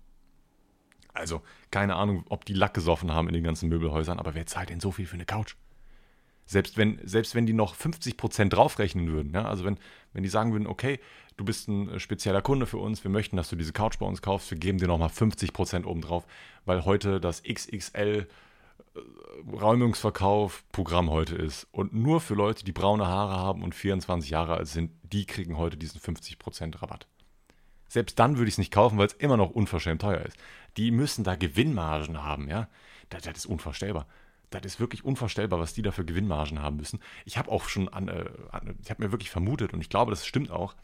Also, 1.12 1.42
keine 1.70 1.96
Ahnung, 1.96 2.24
ob 2.28 2.44
die 2.44 2.54
Lack 2.54 2.74
gesoffen 2.74 3.12
haben 3.12 3.28
in 3.28 3.34
den 3.34 3.44
ganzen 3.44 3.68
Möbelhäusern, 3.68 4.18
aber 4.18 4.34
wer 4.34 4.46
zahlt 4.46 4.70
denn 4.70 4.80
so 4.80 4.92
viel 4.92 5.06
für 5.06 5.14
eine 5.14 5.24
Couch? 5.24 5.56
Selbst 6.46 6.76
wenn, 6.76 7.00
selbst 7.04 7.34
wenn 7.34 7.46
die 7.46 7.52
noch 7.52 7.76
50% 7.76 8.48
draufrechnen 8.48 9.08
würden, 9.12 9.32
ja, 9.32 9.44
also 9.44 9.64
wenn, 9.64 9.78
wenn 10.12 10.22
die 10.22 10.28
sagen 10.28 10.52
würden, 10.52 10.66
okay, 10.66 11.00
du 11.40 11.44
bist 11.44 11.68
ein 11.68 11.88
äh, 11.88 11.98
spezieller 11.98 12.42
Kunde 12.42 12.66
für 12.66 12.78
uns, 12.78 13.02
wir 13.02 13.10
möchten, 13.10 13.36
dass 13.36 13.48
du 13.48 13.56
diese 13.56 13.72
Couch 13.72 13.98
bei 13.98 14.06
uns 14.06 14.22
kaufst, 14.22 14.50
wir 14.50 14.58
geben 14.58 14.78
dir 14.78 14.86
nochmal 14.86 15.08
50% 15.08 15.84
obendrauf, 15.84 16.26
weil 16.66 16.84
heute 16.84 17.20
das 17.20 17.42
XXL 17.42 18.28
äh, 18.94 19.00
Räumungsverkauf 19.50 20.64
Programm 20.70 21.10
heute 21.10 21.34
ist. 21.34 21.66
Und 21.72 21.94
nur 21.94 22.20
für 22.20 22.34
Leute, 22.34 22.64
die 22.64 22.72
braune 22.72 23.06
Haare 23.06 23.36
haben 23.36 23.62
und 23.62 23.74
24 23.74 24.30
Jahre 24.30 24.58
alt 24.58 24.68
sind, 24.68 24.92
die 25.02 25.24
kriegen 25.24 25.56
heute 25.56 25.76
diesen 25.78 25.98
50% 25.98 26.82
Rabatt. 26.82 27.06
Selbst 27.88 28.18
dann 28.18 28.36
würde 28.36 28.48
ich 28.48 28.54
es 28.54 28.58
nicht 28.58 28.72
kaufen, 28.72 28.98
weil 28.98 29.06
es 29.06 29.14
immer 29.14 29.36
noch 29.36 29.50
unverschämt 29.50 30.02
teuer 30.02 30.20
ist. 30.20 30.36
Die 30.76 30.90
müssen 30.92 31.24
da 31.24 31.34
Gewinnmargen 31.34 32.22
haben, 32.22 32.48
ja. 32.48 32.68
Das, 33.08 33.22
das 33.22 33.38
ist 33.38 33.46
unvorstellbar 33.46 34.06
das 34.50 34.64
ist 34.64 34.80
wirklich 34.80 35.04
unvorstellbar, 35.04 35.60
was 35.60 35.74
die 35.74 35.82
da 35.82 35.92
für 35.92 36.04
Gewinnmargen 36.04 36.60
haben 36.60 36.76
müssen. 36.76 36.98
Ich 37.24 37.38
habe 37.38 37.52
auch 37.52 37.68
schon 37.68 37.88
an, 37.88 38.08
äh, 38.08 38.24
an 38.50 38.76
ich 38.82 38.90
habe 38.90 39.04
mir 39.04 39.12
wirklich 39.12 39.30
vermutet 39.30 39.72
und 39.72 39.80
ich 39.80 39.88
glaube, 39.88 40.10
das 40.10 40.26
stimmt 40.26 40.50
auch, 40.50 40.74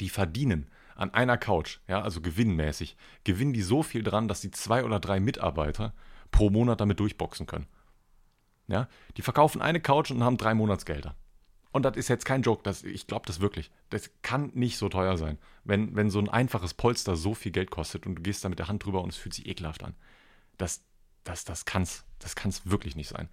die 0.00 0.08
verdienen 0.08 0.68
an 0.96 1.12
einer 1.12 1.36
Couch, 1.36 1.78
ja, 1.88 2.02
also 2.02 2.20
gewinnmäßig, 2.20 2.96
gewinnen 3.24 3.52
die 3.52 3.62
so 3.62 3.82
viel 3.82 4.02
dran, 4.02 4.28
dass 4.28 4.40
die 4.40 4.50
zwei 4.50 4.84
oder 4.84 5.00
drei 5.00 5.20
Mitarbeiter 5.20 5.92
pro 6.30 6.50
Monat 6.50 6.80
damit 6.80 7.00
durchboxen 7.00 7.46
können. 7.46 7.66
Ja, 8.66 8.88
die 9.16 9.22
verkaufen 9.22 9.60
eine 9.60 9.80
Couch 9.80 10.10
und 10.10 10.22
haben 10.22 10.36
drei 10.36 10.54
Monatsgelder. 10.54 11.14
Und 11.72 11.82
das 11.82 11.96
ist 11.96 12.08
jetzt 12.08 12.24
kein 12.24 12.42
Joke, 12.42 12.62
das, 12.62 12.84
ich 12.84 13.08
glaube 13.08 13.26
das 13.26 13.40
wirklich. 13.40 13.70
Das 13.90 14.08
kann 14.22 14.52
nicht 14.54 14.78
so 14.78 14.88
teuer 14.88 15.18
sein, 15.18 15.38
wenn, 15.64 15.96
wenn 15.96 16.08
so 16.08 16.20
ein 16.20 16.28
einfaches 16.28 16.72
Polster 16.72 17.16
so 17.16 17.34
viel 17.34 17.50
Geld 17.50 17.70
kostet 17.70 18.06
und 18.06 18.14
du 18.14 18.22
gehst 18.22 18.44
da 18.44 18.48
mit 18.48 18.60
der 18.60 18.68
Hand 18.68 18.84
drüber 18.84 19.02
und 19.02 19.10
es 19.10 19.16
fühlt 19.16 19.34
sich 19.34 19.46
ekelhaft 19.46 19.82
an. 19.82 19.94
Das, 20.56 20.84
das, 21.24 21.44
das 21.44 21.64
kann's, 21.64 22.04
das 22.20 22.36
kann's 22.36 22.64
wirklich 22.70 22.94
nicht 22.94 23.08
sein. 23.08 23.28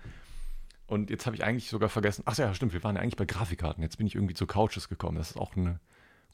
Und 0.88 1.12
jetzt 1.12 1.28
habe 1.28 1.36
ich 1.36 1.44
eigentlich 1.44 1.70
sogar 1.70 1.88
vergessen, 1.88 2.24
ach 2.26 2.36
ja, 2.38 2.54
stimmt, 2.54 2.74
wir 2.74 2.84
waren 2.84 2.96
ja 2.96 3.02
eigentlich 3.02 3.16
bei 3.16 3.26
Grafikkarten. 3.26 3.84
Jetzt 3.84 3.98
bin 3.98 4.08
ich 4.08 4.16
irgendwie 4.16 4.34
zu 4.34 4.48
Couches 4.48 4.90
gekommen. 4.90 5.18
Das 5.18 5.30
ist 5.30 5.38
auch 5.38 5.56
eine 5.56 5.80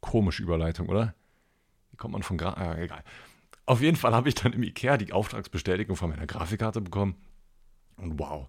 komische 0.02 0.43
Überleitung, 0.43 0.89
oder? 0.89 1.14
Wie 1.91 1.98
kommt 1.98 2.14
man 2.14 2.24
von 2.24 2.38
Gra 2.38 2.74
äh, 2.74 2.84
egal. 2.86 3.04
Auf 3.66 3.82
jeden 3.82 3.98
Fall 3.98 4.14
habe 4.14 4.30
ich 4.30 4.36
dann 4.36 4.54
im 4.54 4.64
Ikea 4.64 4.98
die 4.98 5.12
Auftragsbestätigung 5.12 5.95
von 5.95 6.10
meiner 6.10 6.26
Grafikkarte 6.26 6.80
bekommen. 6.80 7.16
Und 7.98 8.18
wow, 8.18 8.48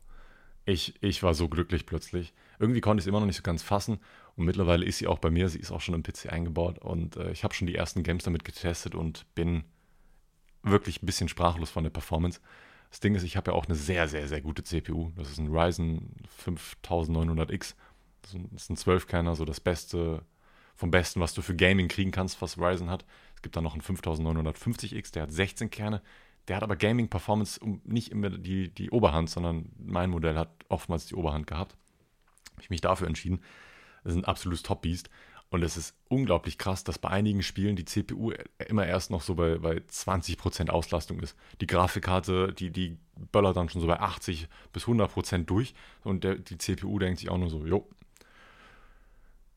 ich, 0.64 0.94
ich 1.02 1.22
war 1.22 1.34
so 1.34 1.48
glücklich 1.48 1.86
plötzlich. 1.86 2.34
Irgendwie 2.58 2.80
konnte 2.80 3.00
ich 3.00 3.04
es 3.04 3.08
immer 3.08 3.20
noch 3.20 3.26
nicht 3.26 3.36
so 3.36 3.42
ganz 3.42 3.62
fassen. 3.62 3.98
Und 4.36 4.44
mittlerweile 4.44 4.84
ist 4.84 4.98
sie 4.98 5.06
auch 5.06 5.18
bei 5.18 5.30
mir. 5.30 5.48
Sie 5.48 5.58
ist 5.58 5.72
auch 5.72 5.80
schon 5.80 5.94
im 5.94 6.02
PC 6.02 6.30
eingebaut. 6.30 6.78
Und 6.78 7.16
äh, 7.16 7.32
ich 7.32 7.42
habe 7.42 7.54
schon 7.54 7.66
die 7.66 7.74
ersten 7.74 8.02
Games 8.02 8.24
damit 8.24 8.44
getestet 8.44 8.94
und 8.94 9.26
bin 9.34 9.64
wirklich 10.62 11.02
ein 11.02 11.06
bisschen 11.06 11.28
sprachlos 11.28 11.70
von 11.70 11.84
der 11.84 11.90
Performance. 11.90 12.40
Das 12.90 13.00
Ding 13.00 13.14
ist, 13.14 13.22
ich 13.22 13.36
habe 13.36 13.50
ja 13.50 13.56
auch 13.56 13.66
eine 13.66 13.74
sehr, 13.74 14.08
sehr, 14.08 14.28
sehr 14.28 14.40
gute 14.40 14.62
CPU. 14.62 15.10
Das 15.16 15.30
ist 15.30 15.38
ein 15.38 15.48
Ryzen 15.48 16.14
5900X. 16.44 17.74
Das 18.22 18.34
ist 18.34 18.70
ein 18.70 18.76
12-Kerner, 18.76 19.34
so 19.36 19.44
das 19.44 19.60
Beste 19.60 20.22
vom 20.78 20.92
Besten, 20.92 21.20
was 21.20 21.34
du 21.34 21.42
für 21.42 21.56
Gaming 21.56 21.88
kriegen 21.88 22.12
kannst, 22.12 22.40
was 22.40 22.56
Ryzen 22.56 22.88
hat. 22.88 23.04
Es 23.34 23.42
gibt 23.42 23.56
dann 23.56 23.64
noch 23.64 23.74
einen 23.74 23.82
5950X, 23.82 25.12
der 25.12 25.24
hat 25.24 25.32
16 25.32 25.70
Kerne. 25.70 26.00
Der 26.46 26.56
hat 26.56 26.62
aber 26.62 26.76
Gaming-Performance 26.76 27.60
nicht 27.84 28.12
immer 28.12 28.30
die, 28.30 28.72
die 28.72 28.90
Oberhand, 28.90 29.28
sondern 29.28 29.72
mein 29.76 30.08
Modell 30.08 30.36
hat 30.36 30.50
oftmals 30.68 31.06
die 31.06 31.16
Oberhand 31.16 31.48
gehabt. 31.48 31.76
Habe 32.52 32.62
ich 32.62 32.70
mich 32.70 32.80
dafür 32.80 33.08
entschieden. 33.08 33.40
Das 34.04 34.12
ist 34.12 34.18
ein 34.18 34.24
absolutes 34.24 34.62
Top-Beast. 34.62 35.10
Und 35.50 35.62
es 35.62 35.76
ist 35.76 35.96
unglaublich 36.08 36.58
krass, 36.58 36.84
dass 36.84 36.98
bei 36.98 37.08
einigen 37.08 37.42
Spielen 37.42 37.74
die 37.74 37.84
CPU 37.84 38.32
immer 38.68 38.86
erst 38.86 39.10
noch 39.10 39.22
so 39.22 39.34
bei, 39.34 39.58
bei 39.58 39.78
20% 39.78 40.70
Auslastung 40.70 41.20
ist. 41.20 41.36
Die 41.60 41.66
Grafikkarte, 41.66 42.52
die, 42.52 42.70
die 42.70 42.98
böllert 43.32 43.56
dann 43.56 43.68
schon 43.68 43.80
so 43.80 43.88
bei 43.88 43.98
80 43.98 44.46
bis 44.72 44.84
100% 44.84 45.46
durch. 45.46 45.74
Und 46.04 46.22
der, 46.22 46.36
die 46.36 46.58
CPU 46.58 46.98
denkt 46.98 47.18
sich 47.18 47.30
auch 47.30 47.38
nur 47.38 47.50
so, 47.50 47.66
jo. 47.66 47.88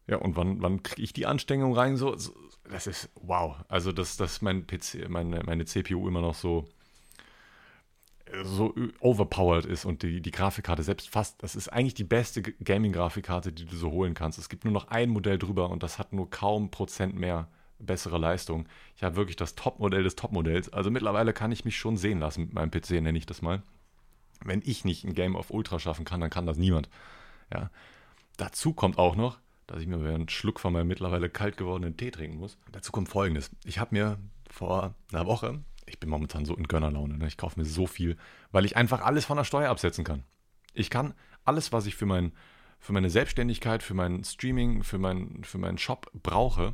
Ja, 0.07 0.17
und 0.17 0.35
wann, 0.35 0.61
wann 0.61 0.83
kriege 0.83 1.03
ich 1.03 1.13
die 1.13 1.25
Anstrengung 1.25 1.73
rein? 1.75 1.95
So, 1.97 2.17
so, 2.17 2.33
das 2.69 2.87
ist 2.87 3.09
wow. 3.15 3.57
Also, 3.67 3.91
dass, 3.91 4.17
dass 4.17 4.41
mein 4.41 4.67
PC, 4.67 5.09
meine, 5.09 5.43
meine 5.43 5.65
CPU 5.65 6.07
immer 6.07 6.21
noch 6.21 6.35
so 6.35 6.65
so 8.43 8.73
overpowered 8.99 9.65
ist 9.65 9.85
und 9.85 10.03
die, 10.03 10.21
die 10.21 10.31
Grafikkarte 10.31 10.83
selbst 10.83 11.09
fast, 11.09 11.41
das 11.43 11.55
ist 11.55 11.67
eigentlich 11.67 11.93
die 11.93 12.03
beste 12.03 12.41
Gaming-Grafikkarte, 12.41 13.51
die 13.51 13.65
du 13.65 13.75
so 13.75 13.91
holen 13.91 14.13
kannst. 14.13 14.39
Es 14.39 14.49
gibt 14.49 14.63
nur 14.63 14.73
noch 14.73 14.87
ein 14.87 15.09
Modell 15.09 15.37
drüber 15.37 15.69
und 15.69 15.83
das 15.83 15.99
hat 15.99 16.13
nur 16.13 16.29
kaum 16.29 16.71
Prozent 16.71 17.15
mehr 17.15 17.47
bessere 17.79 18.17
Leistung. 18.17 18.67
Ich 18.95 19.03
habe 19.03 19.15
wirklich 19.15 19.35
das 19.35 19.55
Topmodell 19.55 20.03
des 20.03 20.15
Topmodells. 20.15 20.71
Also 20.71 20.91
mittlerweile 20.91 21.33
kann 21.33 21.51
ich 21.51 21.65
mich 21.65 21.77
schon 21.77 21.97
sehen 21.97 22.19
lassen 22.19 22.45
mit 22.45 22.53
meinem 22.53 22.71
PC, 22.71 23.01
nenne 23.01 23.17
ich 23.17 23.25
das 23.25 23.41
mal. 23.41 23.63
Wenn 24.43 24.61
ich 24.63 24.85
nicht 24.85 25.03
ein 25.03 25.13
Game 25.13 25.35
of 25.35 25.51
Ultra 25.51 25.79
schaffen 25.79 26.05
kann, 26.05 26.21
dann 26.21 26.29
kann 26.29 26.45
das 26.45 26.57
niemand. 26.57 26.89
Ja. 27.53 27.69
Dazu 28.37 28.73
kommt 28.73 28.97
auch 28.97 29.15
noch, 29.15 29.39
dass 29.71 29.81
ich 29.81 29.87
mir 29.87 29.97
einen 29.97 30.29
Schluck 30.29 30.59
von 30.59 30.73
meinem 30.73 30.87
mittlerweile 30.87 31.29
kalt 31.29 31.57
gewordenen 31.57 31.97
Tee 31.97 32.11
trinken 32.11 32.37
muss. 32.37 32.57
Dazu 32.71 32.91
kommt 32.91 33.09
folgendes. 33.09 33.51
Ich 33.65 33.79
habe 33.79 33.95
mir 33.95 34.17
vor 34.49 34.95
einer 35.11 35.25
Woche 35.25 35.61
ich 35.91 35.99
bin 35.99 36.09
momentan 36.09 36.45
so 36.45 36.55
in 36.55 36.67
Gönnerlaune. 36.67 37.17
Ne? 37.17 37.27
Ich 37.27 37.37
kaufe 37.37 37.59
mir 37.59 37.65
so 37.65 37.87
viel, 37.87 38.17
weil 38.51 38.65
ich 38.65 38.75
einfach 38.75 39.01
alles 39.01 39.25
von 39.25 39.37
der 39.37 39.43
Steuer 39.43 39.69
absetzen 39.69 40.03
kann. 40.03 40.23
Ich 40.73 40.89
kann 40.89 41.13
alles, 41.43 41.71
was 41.71 41.85
ich 41.85 41.95
für, 41.95 42.05
mein, 42.05 42.31
für 42.79 42.93
meine 42.93 43.09
Selbstständigkeit, 43.09 43.83
für 43.83 43.93
mein 43.93 44.23
Streaming, 44.23 44.83
für, 44.83 44.97
mein, 44.97 45.43
für 45.43 45.57
meinen 45.57 45.77
Shop 45.77 46.09
brauche, 46.13 46.73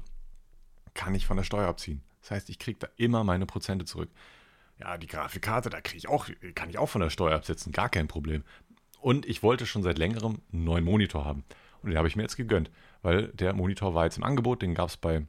kann 0.94 1.16
ich 1.16 1.26
von 1.26 1.38
der 1.38 1.44
Steuer 1.44 1.68
abziehen. 1.68 2.04
Das 2.22 2.32
heißt, 2.32 2.50
ich 2.50 2.60
kriege 2.60 2.80
da 2.80 2.88
immer 2.98 3.24
meine 3.24 3.46
Prozente 3.46 3.86
zurück. 3.86 4.10
Ja, 4.80 4.98
die 4.98 5.08
Grafikkarte, 5.08 5.70
da 5.70 5.82
kriege 5.82 5.98
ich 5.98 6.08
auch, 6.08 6.28
kann 6.54 6.70
ich 6.70 6.78
auch 6.78 6.90
von 6.90 7.02
der 7.02 7.10
Steuer 7.10 7.36
absetzen, 7.36 7.72
gar 7.72 7.90
kein 7.90 8.08
Problem. 8.08 8.44
Und 9.00 9.26
ich 9.26 9.42
wollte 9.42 9.66
schon 9.66 9.84
seit 9.84 9.98
längerem 9.98 10.42
einen 10.52 10.64
neuen 10.64 10.84
Monitor 10.84 11.26
haben. 11.26 11.44
Und 11.82 11.90
den 11.90 11.98
habe 11.98 12.08
ich 12.08 12.16
mir 12.16 12.24
jetzt 12.24 12.38
gegönnt, 12.38 12.72
weil 13.02 13.28
der 13.30 13.54
Monitor 13.54 13.94
war 13.94 14.06
jetzt 14.06 14.18
im 14.18 14.24
Angebot, 14.24 14.62
den 14.62 14.74
gab 14.74 14.90
es 14.90 14.98
bei 14.98 15.26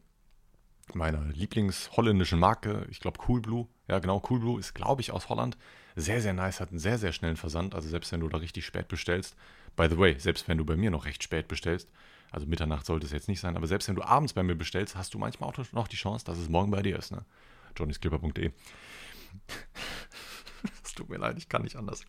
meiner 0.94 1.22
Lieblingsholländischen 1.24 2.38
Marke, 2.38 2.86
ich 2.90 3.01
glaube 3.01 3.18
Coolblue. 3.18 3.66
Ja, 3.88 3.99
genau, 3.99 4.20
Coolblue 4.20 4.59
ist, 4.59 4.74
glaube 4.74 5.03
ich, 5.03 5.12
aus 5.12 5.28
Holland. 5.28 5.57
Sehr, 5.96 6.20
sehr 6.20 6.32
nice, 6.32 6.61
hat 6.61 6.70
einen 6.70 6.78
sehr, 6.78 6.99
sehr 6.99 7.12
schnellen 7.12 7.36
Versand. 7.36 7.74
Also 7.74 7.88
selbst 7.88 8.12
wenn 8.12 8.20
du 8.20 8.28
da 8.28 8.38
richtig 8.38 8.64
spät 8.64 8.88
bestellst, 8.88 9.36
by 9.76 9.88
the 9.88 9.99
way, 9.99 10.18
selbst 10.18 10.49
wenn 10.49 10.59
du 10.59 10.64
bei 10.64 10.76
mir 10.76 10.90
noch 10.90 11.05
recht 11.05 11.22
spät 11.22 11.49
bestellst, 11.49 11.90
also 12.30 12.46
Mitternacht 12.46 12.86
sollte 12.86 13.07
es 13.07 13.12
jetzt 13.12 13.28
nicht 13.28 13.40
sein, 13.40 13.57
aber 13.57 13.66
selbst 13.66 13.88
wenn 13.88 13.96
du 13.96 14.03
abends 14.03 14.34
bei 14.34 14.42
mir 14.42 14.55
bestellst, 14.55 14.96
hast 14.96 15.14
du 15.14 15.18
manchmal 15.18 15.49
auch 15.49 15.72
noch 15.72 15.88
die 15.88 15.96
Chance, 15.96 16.24
dass 16.24 16.38
es 16.38 16.49
morgen 16.49 16.70
bei 16.70 16.82
dir 16.82 16.99
ist. 16.99 17.11
Ne? 17.11 17.24
johnnysclipper.de 17.76 18.53
Es 20.84 20.92
tut 20.92 21.09
mir 21.09 21.18
leid, 21.18 21.38
ich 21.38 21.49
kann 21.49 21.62
nicht 21.62 21.76
anders. 21.76 22.05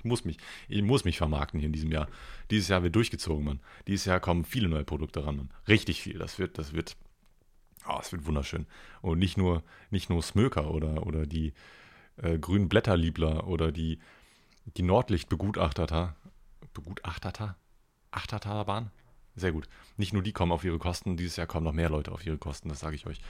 Ich 0.00 0.04
muss 0.04 0.24
mich, 0.24 0.38
ich 0.68 0.82
muss 0.82 1.04
mich 1.04 1.18
vermarkten 1.18 1.60
hier 1.60 1.66
in 1.66 1.74
diesem 1.74 1.92
Jahr. 1.92 2.08
Dieses 2.50 2.68
Jahr 2.68 2.82
wird 2.82 2.96
durchgezogen, 2.96 3.44
Mann. 3.44 3.60
Dieses 3.86 4.06
Jahr 4.06 4.18
kommen 4.18 4.46
viele 4.46 4.68
neue 4.68 4.84
Produkte 4.84 5.26
ran, 5.26 5.36
Mann. 5.36 5.50
Richtig 5.68 6.00
viel. 6.00 6.18
Das 6.18 6.38
wird, 6.38 6.56
das 6.56 6.72
wird 6.72 6.96
Oh, 7.88 7.98
es 8.00 8.12
wird 8.12 8.26
wunderschön. 8.26 8.66
Und 9.00 9.18
nicht 9.18 9.36
nur, 9.36 9.62
nicht 9.90 10.10
nur 10.10 10.22
Smöker 10.22 10.70
oder, 10.70 11.06
oder 11.06 11.26
die 11.26 11.54
äh, 12.16 12.38
grünen 12.38 12.68
Blätterliebler 12.68 13.46
oder 13.46 13.72
die, 13.72 13.98
die 14.76 14.82
Nordlicht-Begutachteter. 14.82 16.14
Begutachteter? 16.74 17.56
Sehr 19.34 19.52
gut. 19.52 19.68
Nicht 19.96 20.12
nur 20.12 20.22
die 20.22 20.32
kommen 20.32 20.52
auf 20.52 20.64
ihre 20.64 20.78
Kosten, 20.78 21.16
dieses 21.16 21.36
Jahr 21.36 21.46
kommen 21.46 21.64
noch 21.64 21.72
mehr 21.72 21.88
Leute 21.88 22.12
auf 22.12 22.26
ihre 22.26 22.38
Kosten, 22.38 22.68
das 22.68 22.80
sage 22.80 22.96
ich 22.96 23.06
euch. 23.06 23.20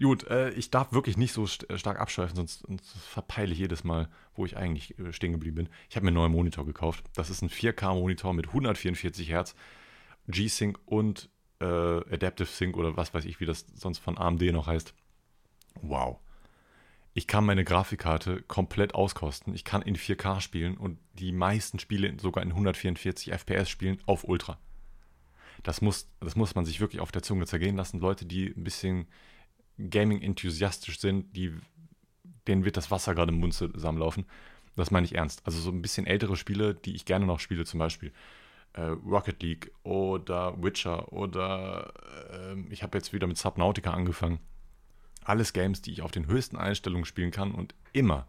Gut, 0.00 0.28
äh, 0.28 0.50
ich 0.50 0.70
darf 0.70 0.92
wirklich 0.92 1.16
nicht 1.16 1.32
so 1.32 1.46
st 1.46 1.66
stark 1.74 1.98
abschweifen, 1.98 2.36
sonst, 2.36 2.60
sonst, 2.66 2.88
verpeile 2.98 3.52
ich 3.52 3.58
jedes 3.58 3.82
Mal, 3.82 4.08
wo 4.34 4.46
ich 4.46 4.56
eigentlich 4.56 4.98
äh, 4.98 5.12
stehen 5.12 5.32
geblieben 5.32 5.56
bin. 5.56 5.68
Ich 5.88 5.96
habe 5.96 6.04
mir 6.04 6.10
einen 6.10 6.16
neuen 6.16 6.32
Monitor 6.32 6.64
gekauft. 6.64 7.04
Das 7.14 7.30
ist 7.30 7.42
ein 7.42 7.50
4K-Monitor 7.50 8.32
mit 8.32 8.48
144 8.48 9.28
Hertz, 9.28 9.56
G-Sync 10.28 10.78
und 10.86 11.30
äh, 11.60 11.64
Adaptive 11.64 12.46
Sync 12.48 12.76
oder 12.76 12.96
was 12.96 13.12
weiß 13.12 13.24
ich, 13.24 13.40
wie 13.40 13.46
das 13.46 13.66
sonst 13.74 13.98
von 13.98 14.16
AMD 14.18 14.42
noch 14.52 14.68
heißt. 14.68 14.94
Wow. 15.82 16.18
Ich 17.14 17.26
kann 17.26 17.44
meine 17.44 17.64
Grafikkarte 17.64 18.42
komplett 18.42 18.94
auskosten. 18.94 19.54
Ich 19.54 19.64
kann 19.64 19.82
in 19.82 19.96
4K 19.96 20.40
spielen 20.40 20.76
und 20.76 20.98
die 21.14 21.32
meisten 21.32 21.80
Spiele 21.80 22.14
sogar 22.20 22.44
in 22.44 22.50
144 22.50 23.32
FPS 23.32 23.68
spielen 23.68 23.98
auf 24.06 24.22
Ultra. 24.22 24.58
Das 25.64 25.80
muss, 25.80 26.08
das 26.20 26.36
muss 26.36 26.54
man 26.54 26.64
sich 26.64 26.78
wirklich 26.78 27.00
auf 27.00 27.10
der 27.10 27.22
Zunge 27.22 27.46
zergehen 27.46 27.76
lassen. 27.76 27.98
Leute, 27.98 28.24
die 28.24 28.46
ein 28.56 28.62
bisschen 28.62 29.08
Gaming-enthusiastisch 29.78 30.98
sind, 30.98 31.36
die, 31.36 31.54
denen 32.46 32.64
wird 32.64 32.76
das 32.76 32.90
Wasser 32.90 33.14
gerade 33.14 33.32
im 33.32 33.40
Mund 33.40 33.54
zusammenlaufen. 33.54 34.26
Das 34.76 34.90
meine 34.90 35.06
ich 35.06 35.14
ernst. 35.14 35.42
Also 35.44 35.58
so 35.58 35.70
ein 35.70 35.82
bisschen 35.82 36.06
ältere 36.06 36.36
Spiele, 36.36 36.74
die 36.74 36.94
ich 36.94 37.04
gerne 37.04 37.26
noch 37.26 37.40
spiele, 37.40 37.64
zum 37.64 37.78
Beispiel 37.78 38.12
äh, 38.74 38.82
Rocket 38.82 39.42
League 39.42 39.72
oder 39.82 40.62
Witcher 40.62 41.12
oder 41.12 41.92
äh, 42.30 42.60
ich 42.70 42.82
habe 42.82 42.96
jetzt 42.98 43.12
wieder 43.12 43.26
mit 43.26 43.38
Subnautica 43.38 43.90
angefangen. 43.90 44.38
Alles 45.24 45.52
Games, 45.52 45.82
die 45.82 45.92
ich 45.92 46.02
auf 46.02 46.10
den 46.10 46.26
höchsten 46.26 46.56
Einstellungen 46.56 47.04
spielen 47.04 47.30
kann 47.30 47.52
und 47.52 47.74
immer, 47.92 48.28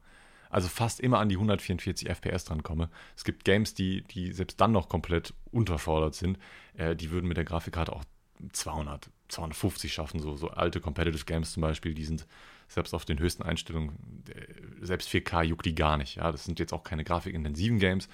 also 0.50 0.68
fast 0.68 1.00
immer 1.00 1.20
an 1.20 1.30
die 1.30 1.36
144 1.36 2.10
FPS 2.10 2.46
drankomme. 2.46 2.90
Es 3.16 3.24
gibt 3.24 3.46
Games, 3.46 3.74
die, 3.76 4.02
die 4.02 4.34
selbst 4.34 4.60
dann 4.60 4.72
noch 4.72 4.90
komplett 4.90 5.34
unterfordert 5.52 6.16
sind. 6.16 6.40
Äh, 6.76 6.96
die 6.96 7.12
würden 7.12 7.28
mit 7.28 7.38
der 7.38 7.46
Grafikkarte 7.46 7.94
auch 7.94 8.04
200, 8.52 9.10
250 9.30 9.94
schaffen. 9.94 10.20
So, 10.20 10.36
so 10.36 10.50
alte 10.50 10.82
Competitive 10.82 11.26
Games 11.26 11.52
zum 11.52 11.62
Beispiel, 11.62 11.94
die 11.94 12.06
sind 12.06 12.28
selbst 12.68 12.94
auf 12.94 13.06
den 13.06 13.20
höchsten 13.20 13.44
Einstellungen, 13.44 14.24
äh, 14.30 14.86
selbst 14.86 15.10
4K 15.10 15.44
juckt 15.44 15.66
die 15.66 15.76
gar 15.76 15.98
nicht. 15.98 16.16
Ja, 16.16 16.32
das 16.32 16.46
sind 16.46 16.60
jetzt 16.60 16.74
auch 16.74 16.84
keine 16.84 17.04
grafikintensiven 17.04 17.80
Games. 17.80 18.08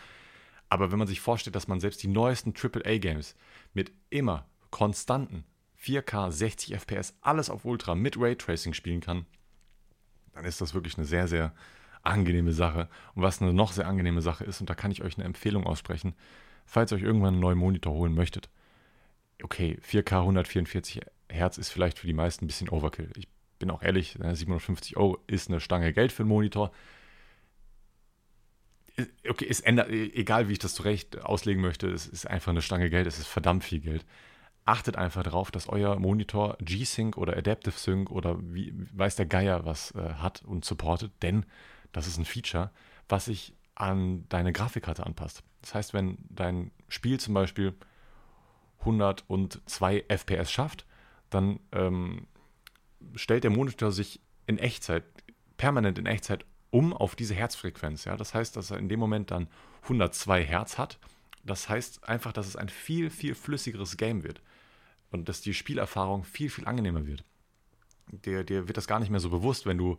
Aber 0.69 0.91
wenn 0.91 0.99
man 0.99 1.07
sich 1.07 1.21
vorstellt, 1.21 1.55
dass 1.55 1.67
man 1.67 1.79
selbst 1.79 2.01
die 2.03 2.07
neuesten 2.07 2.53
AAA-Games 2.53 3.35
mit 3.73 3.91
immer 4.09 4.45
konstanten 4.71 5.45
4K, 5.79 6.31
60 6.31 6.73
FPS, 6.73 7.13
alles 7.21 7.49
auf 7.49 7.65
Ultra 7.65 7.95
mit 7.95 8.17
Raytracing 8.19 8.73
spielen 8.73 9.01
kann, 9.01 9.25
dann 10.33 10.45
ist 10.45 10.61
das 10.61 10.73
wirklich 10.73 10.97
eine 10.97 11.05
sehr, 11.05 11.27
sehr 11.27 11.53
angenehme 12.01 12.53
Sache. 12.53 12.89
Und 13.13 13.23
was 13.23 13.41
eine 13.41 13.53
noch 13.53 13.71
sehr 13.71 13.87
angenehme 13.87 14.21
Sache 14.21 14.43
ist, 14.43 14.61
und 14.61 14.69
da 14.69 14.75
kann 14.75 14.91
ich 14.91 15.03
euch 15.03 15.17
eine 15.17 15.25
Empfehlung 15.25 15.65
aussprechen, 15.65 16.15
falls 16.65 16.91
ihr 16.91 16.97
euch 16.97 17.03
irgendwann 17.03 17.35
einen 17.35 17.41
neuen 17.41 17.57
Monitor 17.57 17.93
holen 17.93 18.15
möchtet, 18.15 18.49
okay, 19.43 19.77
4K 19.81 20.19
144 20.19 21.01
Hertz 21.29 21.57
ist 21.57 21.69
vielleicht 21.69 21.99
für 21.99 22.07
die 22.07 22.13
meisten 22.13 22.45
ein 22.45 22.47
bisschen 22.47 22.69
Overkill. 22.69 23.11
Ich 23.15 23.27
bin 23.59 23.71
auch 23.71 23.81
ehrlich, 23.81 24.17
750 24.19 24.97
Euro 24.97 25.17
ist 25.27 25.49
eine 25.49 25.59
Stange 25.59 25.93
Geld 25.93 26.11
für 26.11 26.23
einen 26.23 26.29
Monitor. 26.29 26.71
Okay, 29.27 29.47
es 29.49 29.59
ändert, 29.59 29.89
egal 29.89 30.47
wie 30.47 30.53
ich 30.53 30.59
das 30.59 30.73
zurecht 30.73 31.21
auslegen 31.21 31.61
möchte, 31.61 31.87
es 31.87 32.07
ist 32.07 32.27
einfach 32.27 32.51
eine 32.51 32.61
Stange 32.61 32.89
Geld, 32.89 33.07
es 33.07 33.19
ist 33.19 33.27
verdammt 33.27 33.63
viel 33.63 33.81
Geld. 33.81 34.05
Achtet 34.63 34.95
einfach 34.95 35.23
darauf, 35.23 35.51
dass 35.51 35.69
euer 35.69 35.99
Monitor 35.99 36.57
G-Sync 36.59 37.17
oder 37.17 37.37
Adaptive 37.37 37.77
Sync 37.77 38.09
oder 38.09 38.37
wie 38.41 38.73
weiß 38.93 39.15
der 39.15 39.25
Geier 39.25 39.65
was 39.65 39.91
äh, 39.91 40.13
hat 40.15 40.43
und 40.43 40.65
supportet, 40.65 41.11
denn 41.21 41.45
das 41.91 42.07
ist 42.07 42.17
ein 42.17 42.25
Feature, 42.25 42.71
was 43.07 43.25
sich 43.25 43.53
an 43.75 44.27
deine 44.29 44.53
Grafikkarte 44.53 45.05
anpasst. 45.05 45.43
Das 45.61 45.75
heißt, 45.75 45.93
wenn 45.93 46.17
dein 46.29 46.71
Spiel 46.87 47.19
zum 47.19 47.33
Beispiel 47.33 47.75
102 48.85 50.05
FPS 50.07 50.51
schafft, 50.51 50.85
dann 51.29 51.59
ähm, 51.71 52.27
stellt 53.15 53.43
der 53.43 53.51
Monitor 53.51 53.91
sich 53.91 54.21
in 54.47 54.57
Echtzeit, 54.57 55.03
permanent 55.57 55.97
in 55.97 56.05
Echtzeit 56.05 56.45
um 56.69 56.93
auf 56.93 57.15
diese 57.15 57.33
Herzfrequenz. 57.33 58.05
Ja? 58.05 58.17
Das 58.17 58.33
heißt, 58.33 58.55
dass 58.55 58.71
er 58.71 58.77
in 58.77 58.89
dem 58.89 58.99
Moment 58.99 59.31
dann 59.31 59.47
102 59.83 60.43
Hertz 60.43 60.77
hat. 60.77 60.99
Das 61.43 61.69
heißt 61.69 62.07
einfach, 62.07 62.33
dass 62.33 62.47
es 62.47 62.55
ein 62.55 62.69
viel, 62.69 63.09
viel 63.09 63.35
flüssigeres 63.35 63.97
Game 63.97 64.23
wird 64.23 64.41
und 65.11 65.29
dass 65.29 65.41
die 65.41 65.53
Spielerfahrung 65.53 66.23
viel, 66.23 66.49
viel 66.49 66.65
angenehmer 66.65 67.05
wird. 67.05 67.23
Dir, 68.11 68.43
dir 68.43 68.67
wird 68.67 68.77
das 68.77 68.87
gar 68.87 68.99
nicht 68.99 69.09
mehr 69.09 69.19
so 69.19 69.29
bewusst, 69.29 69.65
wenn 69.65 69.77
du 69.77 69.97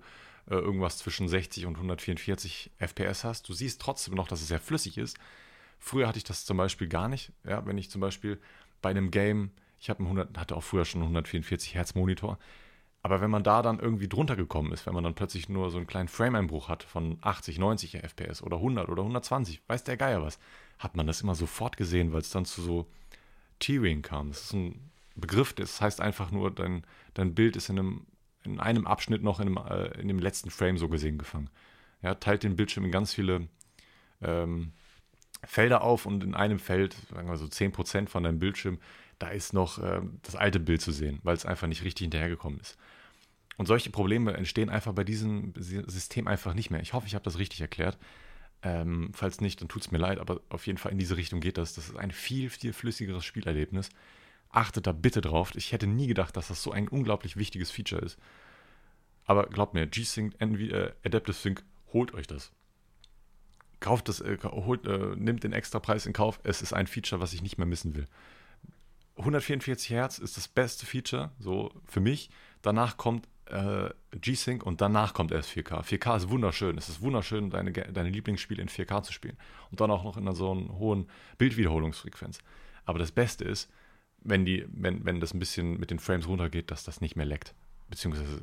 äh, 0.48 0.54
irgendwas 0.54 0.98
zwischen 0.98 1.28
60 1.28 1.66
und 1.66 1.76
144 1.76 2.70
FPS 2.78 3.24
hast. 3.24 3.48
Du 3.48 3.52
siehst 3.52 3.80
trotzdem 3.80 4.14
noch, 4.14 4.28
dass 4.28 4.42
es 4.42 4.48
sehr 4.48 4.60
flüssig 4.60 4.98
ist. 4.98 5.18
Früher 5.78 6.08
hatte 6.08 6.18
ich 6.18 6.24
das 6.24 6.44
zum 6.44 6.56
Beispiel 6.56 6.88
gar 6.88 7.08
nicht. 7.08 7.32
Ja, 7.44 7.64
wenn 7.66 7.78
ich 7.78 7.90
zum 7.90 8.00
Beispiel 8.00 8.40
bei 8.86 8.90
einem 8.90 9.10
Game, 9.10 9.50
ich 9.80 9.90
habe 9.90 10.04
100, 10.04 10.38
hatte 10.38 10.54
auch 10.56 10.62
früher 10.62 10.84
schon 10.84 11.00
einen 11.00 11.08
144 11.08 11.74
Hertz 11.74 11.96
Monitor, 11.96 12.38
aber 13.02 13.20
wenn 13.20 13.32
man 13.32 13.42
da 13.42 13.60
dann 13.60 13.80
irgendwie 13.80 14.06
drunter 14.06 14.36
gekommen 14.36 14.70
ist, 14.70 14.86
wenn 14.86 14.94
man 14.94 15.02
dann 15.02 15.16
plötzlich 15.16 15.48
nur 15.48 15.72
so 15.72 15.78
einen 15.78 15.88
kleinen 15.88 16.06
Frame-Einbruch 16.06 16.68
hat 16.68 16.84
von 16.84 17.18
80, 17.20 17.58
90 17.58 17.94
FPS 17.96 18.42
oder 18.44 18.58
100 18.58 18.88
oder 18.88 19.02
120, 19.02 19.60
weiß 19.66 19.82
der 19.82 19.96
Geier 19.96 20.22
was, 20.22 20.38
hat 20.78 20.94
man 20.94 21.08
das 21.08 21.20
immer 21.20 21.34
sofort 21.34 21.76
gesehen, 21.76 22.12
weil 22.12 22.20
es 22.20 22.30
dann 22.30 22.44
zu 22.44 22.62
so 22.62 22.86
Tearing 23.58 24.02
kam. 24.02 24.28
Das 24.28 24.42
ist 24.42 24.52
ein 24.52 24.88
Begriff, 25.16 25.52
das 25.52 25.80
heißt 25.80 26.00
einfach 26.00 26.30
nur, 26.30 26.52
dein, 26.52 26.84
dein 27.14 27.34
Bild 27.34 27.56
ist 27.56 27.68
in 27.68 27.80
einem, 27.80 28.06
in 28.44 28.60
einem 28.60 28.86
Abschnitt 28.86 29.24
noch 29.24 29.40
in, 29.40 29.48
einem, 29.48 29.66
äh, 29.68 30.00
in 30.00 30.06
dem 30.06 30.20
letzten 30.20 30.50
Frame 30.50 30.78
so 30.78 30.88
gesehen 30.88 31.18
gefangen. 31.18 31.50
Ja, 32.02 32.14
teilt 32.14 32.44
den 32.44 32.54
Bildschirm 32.54 32.84
in 32.84 32.92
ganz 32.92 33.12
viele 33.12 33.48
ähm, 34.22 34.70
Felder 35.46 35.82
auf 35.82 36.06
und 36.06 36.24
in 36.24 36.34
einem 36.34 36.58
Feld, 36.58 36.96
sagen 37.10 37.28
wir 37.28 37.36
so 37.36 37.46
10% 37.46 38.08
von 38.08 38.24
deinem 38.24 38.38
Bildschirm, 38.38 38.78
da 39.18 39.28
ist 39.28 39.54
noch 39.54 39.78
äh, 39.78 40.02
das 40.22 40.36
alte 40.36 40.60
Bild 40.60 40.82
zu 40.82 40.92
sehen, 40.92 41.20
weil 41.22 41.36
es 41.36 41.46
einfach 41.46 41.66
nicht 41.68 41.84
richtig 41.84 42.04
hinterhergekommen 42.04 42.60
ist. 42.60 42.76
Und 43.56 43.66
solche 43.66 43.90
Probleme 43.90 44.34
entstehen 44.34 44.68
einfach 44.68 44.92
bei 44.92 45.04
diesem 45.04 45.54
System 45.56 46.26
einfach 46.26 46.52
nicht 46.52 46.70
mehr. 46.70 46.82
Ich 46.82 46.92
hoffe, 46.92 47.06
ich 47.06 47.14
habe 47.14 47.24
das 47.24 47.38
richtig 47.38 47.62
erklärt. 47.62 47.96
Ähm, 48.62 49.10
falls 49.14 49.40
nicht, 49.40 49.60
dann 49.60 49.68
tut 49.68 49.82
es 49.82 49.90
mir 49.90 49.98
leid, 49.98 50.18
aber 50.18 50.40
auf 50.50 50.66
jeden 50.66 50.78
Fall 50.78 50.92
in 50.92 50.98
diese 50.98 51.16
Richtung 51.16 51.40
geht 51.40 51.56
das. 51.56 51.74
Das 51.74 51.88
ist 51.88 51.96
ein 51.96 52.10
viel, 52.10 52.50
viel 52.50 52.74
flüssigeres 52.74 53.24
Spielerlebnis. 53.24 53.88
Achtet 54.50 54.86
da 54.86 54.92
bitte 54.92 55.22
drauf. 55.22 55.52
Ich 55.54 55.72
hätte 55.72 55.86
nie 55.86 56.06
gedacht, 56.06 56.36
dass 56.36 56.48
das 56.48 56.62
so 56.62 56.72
ein 56.72 56.88
unglaublich 56.88 57.36
wichtiges 57.36 57.70
Feature 57.70 58.02
ist. 58.02 58.18
Aber 59.24 59.46
glaubt 59.46 59.72
mir, 59.72 59.86
G-Sync, 59.86 60.34
äh, 60.40 60.92
Adaptive 61.04 61.32
Sync, 61.32 61.64
holt 61.92 62.12
euch 62.12 62.26
das 62.26 62.52
kauft 63.80 64.08
das, 64.08 64.20
äh, 64.20 64.38
holt, 64.42 64.86
äh, 64.86 65.14
nimmt 65.16 65.44
den 65.44 65.52
extra 65.52 65.78
Preis 65.80 66.06
in 66.06 66.12
Kauf. 66.12 66.40
Es 66.42 66.62
ist 66.62 66.72
ein 66.72 66.86
Feature, 66.86 67.20
was 67.20 67.32
ich 67.32 67.42
nicht 67.42 67.58
mehr 67.58 67.66
missen 67.66 67.94
will. 67.94 68.06
144 69.16 69.90
Hertz 69.90 70.18
ist 70.18 70.36
das 70.36 70.48
beste 70.48 70.86
Feature, 70.86 71.30
so 71.38 71.72
für 71.86 72.00
mich. 72.00 72.30
Danach 72.62 72.96
kommt 72.96 73.28
äh, 73.46 73.90
G-Sync 74.12 74.64
und 74.64 74.80
danach 74.80 75.14
kommt 75.14 75.32
erst 75.32 75.50
4K. 75.50 75.82
4K 75.82 76.16
ist 76.16 76.28
wunderschön. 76.28 76.76
Es 76.76 76.88
ist 76.88 77.00
wunderschön, 77.00 77.50
deine, 77.50 77.72
deine 77.72 78.10
Lieblingsspiele 78.10 78.60
in 78.60 78.68
4K 78.68 79.02
zu 79.02 79.12
spielen. 79.12 79.38
Und 79.70 79.80
dann 79.80 79.90
auch 79.90 80.04
noch 80.04 80.16
in 80.16 80.24
einer 80.24 80.34
so 80.34 80.50
einer 80.50 80.78
hohen 80.78 81.08
Bildwiederholungsfrequenz. 81.38 82.40
Aber 82.84 82.98
das 82.98 83.12
Beste 83.12 83.44
ist, 83.44 83.70
wenn, 84.20 84.44
die, 84.44 84.66
wenn, 84.68 85.04
wenn 85.04 85.20
das 85.20 85.32
ein 85.32 85.38
bisschen 85.38 85.78
mit 85.78 85.90
den 85.90 85.98
Frames 85.98 86.26
runtergeht, 86.26 86.70
dass 86.70 86.84
das 86.84 87.00
nicht 87.00 87.16
mehr 87.16 87.26
leckt. 87.26 87.54
Beziehungsweise 87.88 88.42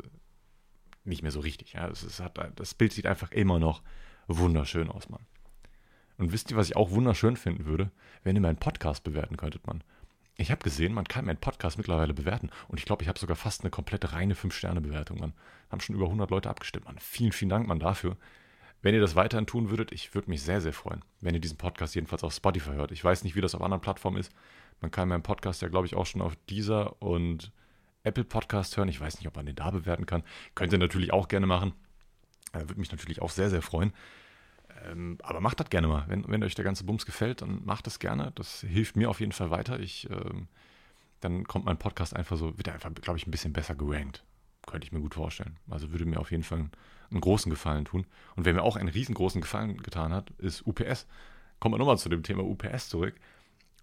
nicht 1.03 1.21
mehr 1.21 1.31
so 1.31 1.41
richtig. 1.41 1.73
Ja. 1.73 1.87
Es, 1.89 2.03
es 2.03 2.19
hat, 2.19 2.39
das 2.55 2.73
Bild 2.73 2.93
sieht 2.93 3.05
einfach 3.05 3.31
immer 3.31 3.59
noch 3.59 3.81
wunderschön 4.27 4.89
aus, 4.89 5.09
Mann. 5.09 5.25
Und 6.17 6.31
wisst 6.31 6.51
ihr, 6.51 6.57
was 6.57 6.69
ich 6.69 6.75
auch 6.75 6.91
wunderschön 6.91 7.35
finden 7.37 7.65
würde? 7.65 7.91
Wenn 8.23 8.35
ihr 8.35 8.41
meinen 8.41 8.57
Podcast 8.57 9.03
bewerten 9.03 9.37
könntet, 9.37 9.65
Mann. 9.67 9.83
Ich 10.35 10.49
habe 10.49 10.63
gesehen, 10.63 10.93
man 10.93 11.07
kann 11.07 11.25
meinen 11.25 11.37
Podcast 11.37 11.77
mittlerweile 11.77 12.13
bewerten. 12.13 12.49
Und 12.67 12.79
ich 12.79 12.85
glaube, 12.85 13.03
ich 13.03 13.09
habe 13.09 13.19
sogar 13.19 13.35
fast 13.35 13.61
eine 13.61 13.69
komplette 13.69 14.13
reine 14.13 14.33
5-Sterne-Bewertung, 14.33 15.19
Mann. 15.19 15.33
Haben 15.69 15.81
schon 15.81 15.95
über 15.95 16.05
100 16.05 16.31
Leute 16.31 16.49
abgestimmt, 16.49 16.85
Mann. 16.85 16.97
Vielen, 16.99 17.31
vielen 17.31 17.49
Dank, 17.49 17.67
Mann, 17.67 17.79
dafür. 17.79 18.17
Wenn 18.81 18.95
ihr 18.95 19.01
das 19.01 19.15
weiterhin 19.15 19.45
tun 19.45 19.69
würdet, 19.69 19.91
ich 19.91 20.13
würde 20.13 20.29
mich 20.29 20.41
sehr, 20.41 20.59
sehr 20.59 20.73
freuen, 20.73 21.05
wenn 21.21 21.33
ihr 21.33 21.39
diesen 21.39 21.57
Podcast 21.57 21.95
jedenfalls 21.95 22.23
auf 22.23 22.33
Spotify 22.33 22.71
hört. 22.71 22.91
Ich 22.91 23.03
weiß 23.03 23.23
nicht, 23.23 23.35
wie 23.35 23.41
das 23.41 23.55
auf 23.55 23.61
anderen 23.61 23.81
Plattformen 23.81 24.17
ist. 24.17 24.33
Man 24.81 24.91
kann 24.91 25.07
meinen 25.07 25.23
Podcast 25.23 25.61
ja, 25.61 25.69
glaube 25.69 25.87
ich, 25.87 25.95
auch 25.95 26.05
schon 26.05 26.21
auf 26.21 26.35
dieser 26.49 27.01
und 27.01 27.51
Apple 28.03 28.25
Podcast 28.25 28.75
hören. 28.75 28.89
Ich 28.89 28.99
weiß 28.99 29.19
nicht, 29.19 29.27
ob 29.27 29.35
man 29.35 29.45
den 29.45 29.55
da 29.55 29.71
bewerten 29.71 30.05
kann. 30.05 30.23
Könnt 30.55 30.73
ihr 30.73 30.79
natürlich 30.79 31.13
auch 31.13 31.29
gerne 31.29 31.47
machen. 31.47 31.73
Äh, 32.53 32.61
würde 32.61 32.79
mich 32.79 32.91
natürlich 32.91 33.21
auch 33.21 33.31
sehr, 33.31 33.49
sehr 33.49 33.61
freuen. 33.61 33.91
Ähm, 34.85 35.17
aber 35.23 35.41
macht 35.41 35.59
das 35.59 35.69
gerne 35.69 35.87
mal. 35.87 36.05
Wenn, 36.07 36.27
wenn 36.27 36.43
euch 36.43 36.55
der 36.55 36.65
ganze 36.65 36.83
Bums 36.83 37.05
gefällt, 37.05 37.41
dann 37.41 37.65
macht 37.65 37.87
es 37.87 37.99
gerne. 37.99 38.31
Das 38.35 38.61
hilft 38.61 38.95
mir 38.95 39.09
auf 39.09 39.19
jeden 39.19 39.31
Fall 39.31 39.51
weiter. 39.51 39.79
Ich, 39.79 40.09
ähm, 40.09 40.47
dann 41.19 41.45
kommt 41.45 41.65
mein 41.65 41.77
Podcast 41.77 42.15
einfach 42.15 42.37
so, 42.37 42.57
wird 42.57 42.69
einfach, 42.69 42.93
glaube 42.93 43.17
ich, 43.17 43.27
ein 43.27 43.31
bisschen 43.31 43.53
besser 43.53 43.75
gerankt. 43.75 44.23
Könnte 44.65 44.85
ich 44.85 44.91
mir 44.91 45.01
gut 45.01 45.15
vorstellen. 45.15 45.57
Also 45.69 45.91
würde 45.91 46.05
mir 46.05 46.19
auf 46.19 46.31
jeden 46.31 46.43
Fall 46.43 46.59
einen, 46.59 46.71
einen 47.11 47.21
großen 47.21 47.49
Gefallen 47.49 47.85
tun. 47.85 48.05
Und 48.35 48.45
wer 48.45 48.53
mir 48.53 48.63
auch 48.63 48.77
einen 48.77 48.89
riesengroßen 48.89 49.41
Gefallen 49.41 49.77
getan 49.77 50.13
hat, 50.13 50.31
ist 50.37 50.65
UPS. 50.65 51.07
Kommen 51.59 51.73
wir 51.73 51.79
nochmal 51.79 51.97
zu 51.97 52.09
dem 52.09 52.23
Thema 52.23 52.43
UPS 52.43 52.89
zurück. 52.89 53.15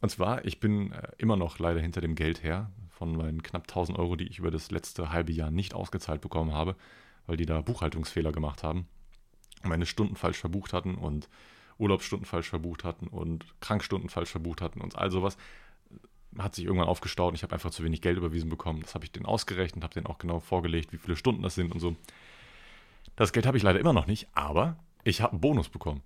Und 0.00 0.08
zwar, 0.08 0.44
ich 0.44 0.60
bin 0.60 0.92
äh, 0.92 1.08
immer 1.18 1.36
noch 1.36 1.58
leider 1.58 1.80
hinter 1.80 2.00
dem 2.00 2.14
Geld 2.14 2.42
her 2.42 2.70
von 2.88 3.16
meinen 3.16 3.42
knapp 3.42 3.62
1000 3.62 3.98
Euro, 3.98 4.16
die 4.16 4.26
ich 4.26 4.38
über 4.38 4.50
das 4.50 4.70
letzte 4.70 5.12
halbe 5.12 5.32
Jahr 5.32 5.50
nicht 5.50 5.74
ausgezahlt 5.74 6.20
bekommen 6.20 6.52
habe 6.52 6.76
weil 7.30 7.36
die 7.36 7.46
da 7.46 7.60
Buchhaltungsfehler 7.60 8.32
gemacht 8.32 8.64
haben, 8.64 8.88
meine 9.62 9.86
Stunden 9.86 10.16
falsch 10.16 10.38
verbucht 10.38 10.72
hatten 10.72 10.96
und 10.96 11.28
Urlaubsstunden 11.78 12.26
falsch 12.26 12.48
verbucht 12.48 12.82
hatten 12.82 13.06
und 13.06 13.44
Krankstunden 13.60 14.10
falsch 14.10 14.30
verbucht 14.30 14.60
hatten 14.60 14.80
und 14.80 14.96
all 14.96 15.12
sowas. 15.12 15.36
hat 16.36 16.56
sich 16.56 16.64
irgendwann 16.64 16.88
aufgestaut 16.88 17.28
und 17.28 17.36
ich 17.36 17.44
habe 17.44 17.54
einfach 17.54 17.70
zu 17.70 17.84
wenig 17.84 18.02
Geld 18.02 18.16
überwiesen 18.16 18.50
bekommen. 18.50 18.80
Das 18.82 18.96
habe 18.96 19.04
ich 19.04 19.12
denen 19.12 19.26
ausgerechnet, 19.26 19.84
habe 19.84 19.94
denen 19.94 20.06
auch 20.06 20.18
genau 20.18 20.40
vorgelegt, 20.40 20.92
wie 20.92 20.98
viele 20.98 21.14
Stunden 21.14 21.42
das 21.42 21.54
sind 21.54 21.70
und 21.70 21.78
so. 21.78 21.94
Das 23.14 23.32
Geld 23.32 23.46
habe 23.46 23.56
ich 23.56 23.62
leider 23.62 23.78
immer 23.78 23.92
noch 23.92 24.08
nicht, 24.08 24.26
aber 24.34 24.76
ich 25.04 25.20
habe 25.20 25.34
einen 25.34 25.40
Bonus 25.40 25.68
bekommen. 25.68 26.02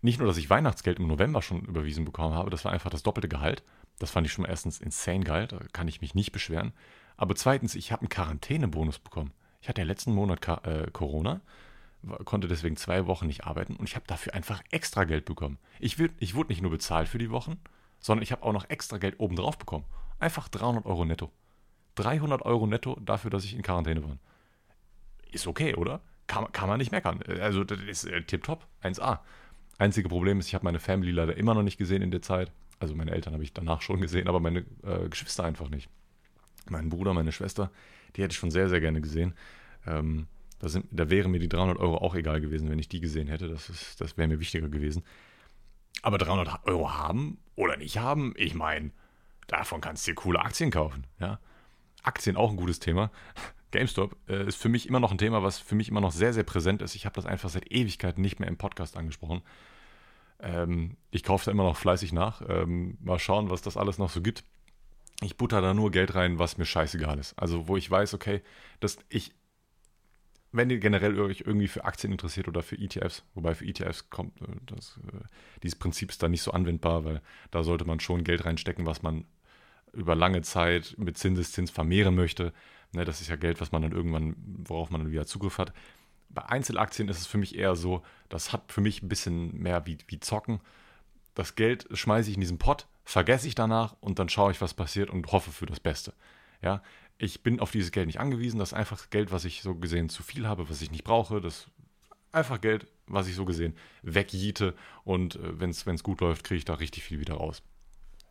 Nicht 0.00 0.20
nur, 0.20 0.26
dass 0.26 0.38
ich 0.38 0.48
Weihnachtsgeld 0.48 0.98
im 0.98 1.06
November 1.06 1.42
schon 1.42 1.66
überwiesen 1.66 2.06
bekommen 2.06 2.34
habe, 2.34 2.48
das 2.48 2.64
war 2.64 2.72
einfach 2.72 2.90
das 2.90 3.02
doppelte 3.02 3.28
Gehalt. 3.28 3.62
Das 3.98 4.10
fand 4.10 4.26
ich 4.26 4.32
schon 4.32 4.44
mal 4.44 4.48
erstens 4.48 4.80
insane 4.80 5.24
geil, 5.24 5.48
da 5.48 5.58
kann 5.74 5.86
ich 5.86 6.00
mich 6.00 6.14
nicht 6.14 6.32
beschweren. 6.32 6.72
Aber 7.18 7.34
zweitens, 7.34 7.74
ich 7.74 7.92
habe 7.92 8.00
einen 8.00 8.08
Quarantänebonus 8.08 8.98
bekommen. 8.98 9.32
Ich 9.62 9.68
hatte 9.68 9.80
ja 9.80 9.86
letzten 9.86 10.12
Monat 10.12 10.46
äh, 10.66 10.90
Corona, 10.92 11.40
konnte 12.24 12.48
deswegen 12.48 12.76
zwei 12.76 13.06
Wochen 13.06 13.28
nicht 13.28 13.44
arbeiten 13.44 13.76
und 13.76 13.88
ich 13.88 13.94
habe 13.94 14.04
dafür 14.08 14.34
einfach 14.34 14.60
extra 14.72 15.04
Geld 15.04 15.24
bekommen. 15.24 15.58
Ich, 15.78 15.96
ich 16.18 16.34
wurde 16.34 16.50
nicht 16.50 16.62
nur 16.62 16.72
bezahlt 16.72 17.08
für 17.08 17.18
die 17.18 17.30
Wochen, 17.30 17.58
sondern 18.00 18.24
ich 18.24 18.32
habe 18.32 18.42
auch 18.42 18.52
noch 18.52 18.68
extra 18.68 18.98
Geld 18.98 19.14
obendrauf 19.18 19.56
bekommen. 19.56 19.84
Einfach 20.18 20.48
300 20.48 20.84
Euro 20.84 21.04
netto. 21.04 21.30
300 21.94 22.42
Euro 22.42 22.66
netto 22.66 22.98
dafür, 23.00 23.30
dass 23.30 23.44
ich 23.44 23.54
in 23.54 23.62
Quarantäne 23.62 24.02
war. 24.02 24.18
Ist 25.30 25.46
okay, 25.46 25.76
oder? 25.76 26.00
Kann, 26.26 26.50
kann 26.50 26.68
man 26.68 26.78
nicht 26.78 26.90
meckern. 26.90 27.20
Also, 27.40 27.62
das 27.62 27.80
ist 27.80 28.04
äh, 28.04 28.22
tipptopp. 28.22 28.66
1A. 28.82 29.20
Einzige 29.78 30.08
Problem 30.08 30.40
ist, 30.40 30.48
ich 30.48 30.54
habe 30.54 30.64
meine 30.64 30.80
Family 30.80 31.12
leider 31.12 31.36
immer 31.36 31.54
noch 31.54 31.62
nicht 31.62 31.78
gesehen 31.78 32.02
in 32.02 32.10
der 32.10 32.22
Zeit. 32.22 32.50
Also, 32.80 32.94
meine 32.94 33.12
Eltern 33.12 33.34
habe 33.34 33.44
ich 33.44 33.52
danach 33.52 33.80
schon 33.80 34.00
gesehen, 34.00 34.26
aber 34.26 34.40
meine 34.40 34.64
äh, 34.82 35.08
Geschwister 35.08 35.44
einfach 35.44 35.68
nicht. 35.68 35.88
Mein 36.68 36.88
Bruder, 36.88 37.14
meine 37.14 37.32
Schwester, 37.32 37.70
die 38.16 38.22
hätte 38.22 38.32
ich 38.32 38.38
schon 38.38 38.50
sehr, 38.50 38.68
sehr 38.68 38.80
gerne 38.80 39.00
gesehen. 39.00 39.34
Ähm, 39.86 40.26
da, 40.58 40.68
sind, 40.68 40.86
da 40.90 41.10
wären 41.10 41.30
mir 41.30 41.40
die 41.40 41.48
300 41.48 41.78
Euro 41.78 41.96
auch 41.96 42.14
egal 42.14 42.40
gewesen, 42.40 42.70
wenn 42.70 42.78
ich 42.78 42.88
die 42.88 43.00
gesehen 43.00 43.28
hätte. 43.28 43.48
Das, 43.48 43.96
das 43.98 44.16
wäre 44.16 44.28
mir 44.28 44.40
wichtiger 44.40 44.68
gewesen. 44.68 45.02
Aber 46.02 46.18
300 46.18 46.66
Euro 46.66 46.92
haben 46.92 47.38
oder 47.54 47.76
nicht 47.76 47.98
haben, 47.98 48.34
ich 48.36 48.54
meine, 48.54 48.90
davon 49.46 49.80
kannst 49.80 50.06
du 50.06 50.12
dir 50.12 50.14
coole 50.14 50.40
Aktien 50.40 50.70
kaufen. 50.70 51.06
Ja? 51.18 51.38
Aktien 52.02 52.36
auch 52.36 52.50
ein 52.50 52.56
gutes 52.56 52.78
Thema. 52.78 53.10
GameStop 53.70 54.16
äh, 54.28 54.46
ist 54.46 54.56
für 54.56 54.68
mich 54.68 54.88
immer 54.88 55.00
noch 55.00 55.10
ein 55.10 55.18
Thema, 55.18 55.42
was 55.42 55.58
für 55.58 55.74
mich 55.74 55.88
immer 55.88 56.00
noch 56.00 56.12
sehr, 56.12 56.32
sehr 56.32 56.44
präsent 56.44 56.82
ist. 56.82 56.94
Ich 56.94 57.06
habe 57.06 57.14
das 57.14 57.26
einfach 57.26 57.48
seit 57.48 57.70
Ewigkeiten 57.70 58.20
nicht 58.20 58.38
mehr 58.38 58.48
im 58.48 58.58
Podcast 58.58 58.96
angesprochen. 58.96 59.42
Ähm, 60.40 60.96
ich 61.10 61.22
kaufe 61.22 61.46
da 61.46 61.50
immer 61.50 61.64
noch 61.64 61.76
fleißig 61.76 62.12
nach. 62.12 62.42
Ähm, 62.48 62.98
mal 63.00 63.18
schauen, 63.18 63.50
was 63.50 63.62
das 63.62 63.76
alles 63.76 63.98
noch 63.98 64.10
so 64.10 64.20
gibt 64.20 64.44
ich 65.24 65.36
butter 65.36 65.60
da 65.60 65.74
nur 65.74 65.90
Geld 65.90 66.14
rein, 66.14 66.38
was 66.38 66.58
mir 66.58 66.64
scheißegal 66.64 67.18
ist. 67.18 67.38
Also 67.38 67.68
wo 67.68 67.76
ich 67.76 67.90
weiß, 67.90 68.14
okay, 68.14 68.42
dass 68.80 68.98
ich, 69.08 69.32
wenn 70.52 70.70
ihr 70.70 70.78
generell 70.78 71.18
euch 71.20 71.44
irgendwie 71.46 71.68
für 71.68 71.84
Aktien 71.84 72.12
interessiert 72.12 72.48
oder 72.48 72.62
für 72.62 72.76
ETFs, 72.76 73.24
wobei 73.34 73.54
für 73.54 73.64
ETFs 73.64 74.10
kommt 74.10 74.40
äh, 74.42 74.46
das, 74.66 74.98
äh, 75.06 75.24
dieses 75.62 75.78
Prinzip 75.78 76.10
ist 76.10 76.22
da 76.22 76.28
nicht 76.28 76.42
so 76.42 76.52
anwendbar, 76.52 77.04
weil 77.04 77.20
da 77.50 77.62
sollte 77.62 77.84
man 77.84 78.00
schon 78.00 78.24
Geld 78.24 78.44
reinstecken, 78.44 78.86
was 78.86 79.02
man 79.02 79.24
über 79.92 80.14
lange 80.14 80.42
Zeit 80.42 80.94
mit 80.98 81.18
Zinseszins 81.18 81.70
vermehren 81.70 82.14
möchte. 82.14 82.52
Ne, 82.92 83.04
das 83.04 83.20
ist 83.20 83.28
ja 83.28 83.36
Geld, 83.36 83.60
was 83.60 83.72
man 83.72 83.82
dann 83.82 83.92
irgendwann, 83.92 84.36
worauf 84.36 84.90
man 84.90 85.02
dann 85.02 85.12
wieder 85.12 85.26
Zugriff 85.26 85.58
hat. 85.58 85.72
Bei 86.28 86.44
Einzelaktien 86.46 87.08
ist 87.08 87.18
es 87.18 87.26
für 87.26 87.38
mich 87.38 87.56
eher 87.56 87.76
so, 87.76 88.02
das 88.28 88.52
hat 88.52 88.72
für 88.72 88.80
mich 88.80 89.02
ein 89.02 89.08
bisschen 89.08 89.58
mehr 89.58 89.86
wie, 89.86 89.98
wie 90.08 90.20
Zocken. 90.20 90.60
Das 91.34 91.54
Geld 91.54 91.86
schmeiße 91.92 92.30
ich 92.30 92.36
in 92.36 92.40
diesen 92.40 92.58
Pot, 92.58 92.86
vergesse 93.04 93.48
ich 93.48 93.54
danach 93.54 93.96
und 94.00 94.18
dann 94.18 94.28
schaue 94.28 94.52
ich, 94.52 94.60
was 94.60 94.74
passiert 94.74 95.10
und 95.10 95.32
hoffe 95.32 95.50
für 95.50 95.66
das 95.66 95.80
Beste. 95.80 96.12
Ja, 96.62 96.82
ich 97.18 97.42
bin 97.42 97.60
auf 97.60 97.70
dieses 97.70 97.92
Geld 97.92 98.06
nicht 98.06 98.20
angewiesen. 98.20 98.58
Das 98.58 98.70
ist 98.70 98.78
einfach 98.78 99.10
Geld, 99.10 99.32
was 99.32 99.44
ich 99.44 99.62
so 99.62 99.74
gesehen 99.74 100.08
zu 100.08 100.22
viel 100.22 100.46
habe, 100.46 100.68
was 100.70 100.82
ich 100.82 100.90
nicht 100.90 101.04
brauche. 101.04 101.40
Das 101.40 101.58
ist 101.58 101.70
einfach 102.32 102.60
Geld, 102.60 102.86
was 103.06 103.28
ich 103.28 103.34
so 103.34 103.44
gesehen 103.44 103.74
wegjiete 104.02 104.74
und 105.04 105.36
äh, 105.36 105.60
wenn 105.60 105.70
es 105.70 106.02
gut 106.02 106.20
läuft, 106.20 106.44
kriege 106.44 106.58
ich 106.58 106.64
da 106.64 106.74
richtig 106.74 107.04
viel 107.04 107.20
wieder 107.20 107.34
raus. 107.34 107.62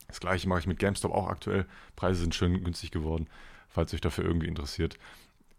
Das 0.08 0.20
gleiche 0.20 0.50
mache 0.50 0.60
ich 0.60 0.68
mit 0.68 0.80
GameStop 0.80 1.14
auch 1.14 1.28
aktuell. 1.28 1.66
Preise 1.96 2.22
sind 2.22 2.36
schön 2.36 2.64
günstig 2.64 2.92
geworden, 2.92 3.28
falls 3.70 3.94
euch 3.94 4.02
dafür 4.02 4.26
irgendwie 4.26 4.48
interessiert. 4.48 4.98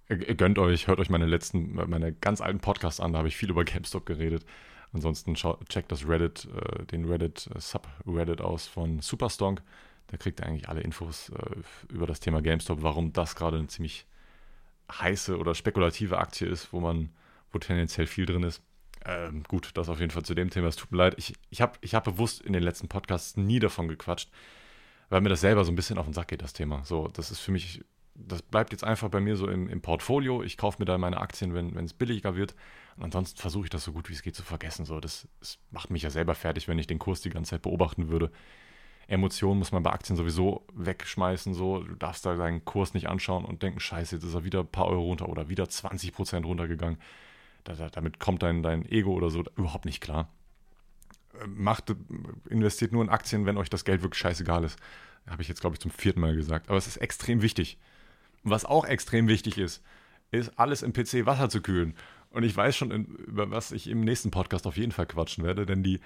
Gönnt 0.09 0.59
euch, 0.59 0.89
hört 0.89 0.99
euch 0.99 1.09
meine 1.09 1.25
letzten, 1.25 1.75
meine 1.75 2.13
ganz 2.13 2.43
alten 2.43 2.61
Podcasts 2.61 3.01
an, 3.01 3.13
da 3.13 3.21
habe 3.21 3.29
ich 3.29 3.37
viel 3.37 3.49
über 3.49 3.65
GameStop 3.65 4.05
geredet. 4.05 4.45
Ansonsten 4.93 5.35
checkt 5.35 5.91
das 5.91 6.07
Reddit, 6.07 6.49
äh, 6.55 6.85
den 6.87 7.07
Reddit 7.07 7.49
äh, 7.55 7.61
Subreddit 7.61 8.41
aus 8.41 8.67
von 8.67 9.01
Superstonk. 9.01 9.63
Da 10.09 10.17
kriegt 10.19 10.41
ihr 10.41 10.47
eigentlich 10.47 10.69
alle 10.69 10.83
Infos 10.83 11.31
äh, 11.31 11.93
über 11.93 12.07
das 12.07 12.21
Thema 12.21 12.43
GameStop, 12.43 12.83
warum 12.83 13.13
das 13.13 13.35
gerade 13.35 13.57
eine 13.57 13.69
ziemlich 13.69 14.07
heiße 14.91 15.39
oder 15.39 15.55
spekulative 15.55 16.19
Aktie 16.19 16.47
ist, 16.47 16.73
wo 16.73 16.81
man, 16.81 17.11
wo 17.51 17.59
tendenziell 17.59 18.07
viel 18.07 18.27
drin 18.27 18.43
ist. 18.43 18.63
Ähm, 19.05 19.43
gut, 19.45 19.71
das 19.75 19.89
auf 19.89 20.01
jeden 20.01 20.11
Fall 20.11 20.25
zu 20.25 20.35
dem 20.35 20.51
Thema. 20.51 20.69
Es 20.69 20.77
tut 20.77 20.93
mir 20.93 20.99
leid. 20.99 21.15
Ich, 21.17 21.35
ich 21.51 21.63
habe 21.63 21.73
ich 21.81 21.95
hab 21.95 22.05
bewusst 22.05 22.43
in 22.43 22.53
den 22.53 22.63
letzten 22.63 22.89
Podcasts 22.89 23.37
nie 23.37 23.59
davon 23.59 23.89
gequatscht, 23.89 24.31
weil 25.09 25.23
mir 25.23 25.31
das 25.31 25.41
selber 25.41 25.65
so 25.65 25.73
ein 25.73 25.77
bisschen 25.77 25.99
auf 25.99 26.05
den 26.05 26.13
Sack 26.15 26.29
geht, 26.29 26.43
das 26.43 26.53
Thema. 26.53 26.85
So, 26.85 27.09
das 27.09 27.31
ist 27.31 27.41
für 27.41 27.51
mich, 27.51 27.83
das 28.15 28.43
bleibt 28.43 28.73
jetzt 28.73 28.85
einfach 28.85 29.09
bei 29.09 29.21
mir 29.21 29.37
so 29.37 29.49
im, 29.49 29.69
im 29.69 29.81
Portfolio. 29.81 30.43
Ich 30.43 30.59
kaufe 30.59 30.77
mir 30.81 30.85
da 30.85 30.99
meine 30.99 31.19
Aktien, 31.19 31.55
wenn 31.55 31.85
es 31.85 31.95
billiger 31.95 32.37
wird. 32.37 32.55
Und 32.97 33.05
ansonsten 33.05 33.39
versuche 33.39 33.65
ich 33.65 33.71
das 33.71 33.85
so 33.85 33.93
gut 33.93 34.09
wie 34.09 34.13
es 34.13 34.23
geht 34.23 34.37
zu 34.37 34.43
vergessen. 34.43 34.85
So, 34.85 35.01
das, 35.01 35.29
das 35.41 35.59
macht 35.71 35.91
mich 35.91 36.03
ja 36.03 36.11
selber 36.11 36.35
fertig, 36.35 36.69
wenn 36.69 36.79
ich 36.79 36.87
den 36.87 36.99
Kurs 36.99 37.21
die 37.21 37.31
ganze 37.31 37.51
Zeit 37.51 37.63
beobachten 37.63 38.09
würde. 38.09 38.31
Emotionen 39.09 39.59
muss 39.59 39.73
man 39.73 39.83
bei 39.83 39.91
Aktien 39.91 40.17
sowieso 40.17 40.65
wegschmeißen. 40.75 41.55
So. 41.55 41.83
Du 41.83 41.95
darfst 41.95 42.25
da 42.25 42.35
deinen 42.35 42.65
Kurs 42.65 42.95
nicht 42.95 43.09
anschauen 43.09 43.45
und 43.45 43.63
denken, 43.63 43.81
scheiße, 43.81 44.17
jetzt 44.17 44.25
ist 44.25 44.35
er 44.35 44.45
wieder 44.45 44.61
ein 44.61 44.69
paar 44.69 44.87
Euro 44.87 45.03
runter 45.03 45.29
oder 45.29 45.49
wieder 45.49 45.65
20% 45.65 46.45
runtergegangen. 46.45 46.99
Da, 47.65 47.75
da, 47.75 47.89
damit 47.89 48.19
kommt 48.19 48.43
dein, 48.43 48.63
dein 48.63 48.85
Ego 48.87 49.13
oder 49.13 49.31
so 49.31 49.45
überhaupt 49.57 49.85
nicht 49.85 50.01
klar. 50.01 50.29
Macht, 51.47 51.95
investiert 52.49 52.93
nur 52.93 53.03
in 53.03 53.09
Aktien, 53.09 53.47
wenn 53.47 53.57
euch 53.57 53.71
das 53.71 53.85
Geld 53.85 54.03
wirklich 54.03 54.21
scheißegal 54.21 54.65
ist. 54.65 54.79
Habe 55.27 55.43
ich 55.43 55.49
jetzt, 55.49 55.61
glaube 55.61 55.75
ich, 55.75 55.81
zum 55.81 55.91
vierten 55.91 56.21
Mal 56.21 56.35
gesagt. 56.35 56.69
Aber 56.69 56.79
es 56.79 56.87
ist 56.87 56.97
extrem 56.99 57.43
wichtig. 57.43 57.79
Was 58.45 58.65
auch 58.65 58.85
extrem 58.85 59.29
wichtig 59.29 59.57
ist, 59.59 59.83
ist 60.31 60.59
alles 60.59 60.83
im 60.83 60.93
PC 60.93 61.27
Wasser 61.27 61.49
zu 61.49 61.61
kühlen. 61.63 61.95
Und 62.33 62.45
ich 62.45 62.57
weiß 62.57 62.77
schon, 62.77 62.91
über 62.91 63.51
was 63.51 63.73
ich 63.73 63.89
im 63.89 64.01
nächsten 64.01 64.31
Podcast 64.31 64.67
auf 64.67 64.77
jeden 64.77 64.93
Fall 64.93 65.07
quatschen 65.07 65.45
werde, 65.45 65.67
denn 65.67 65.83
die 65.83 66.01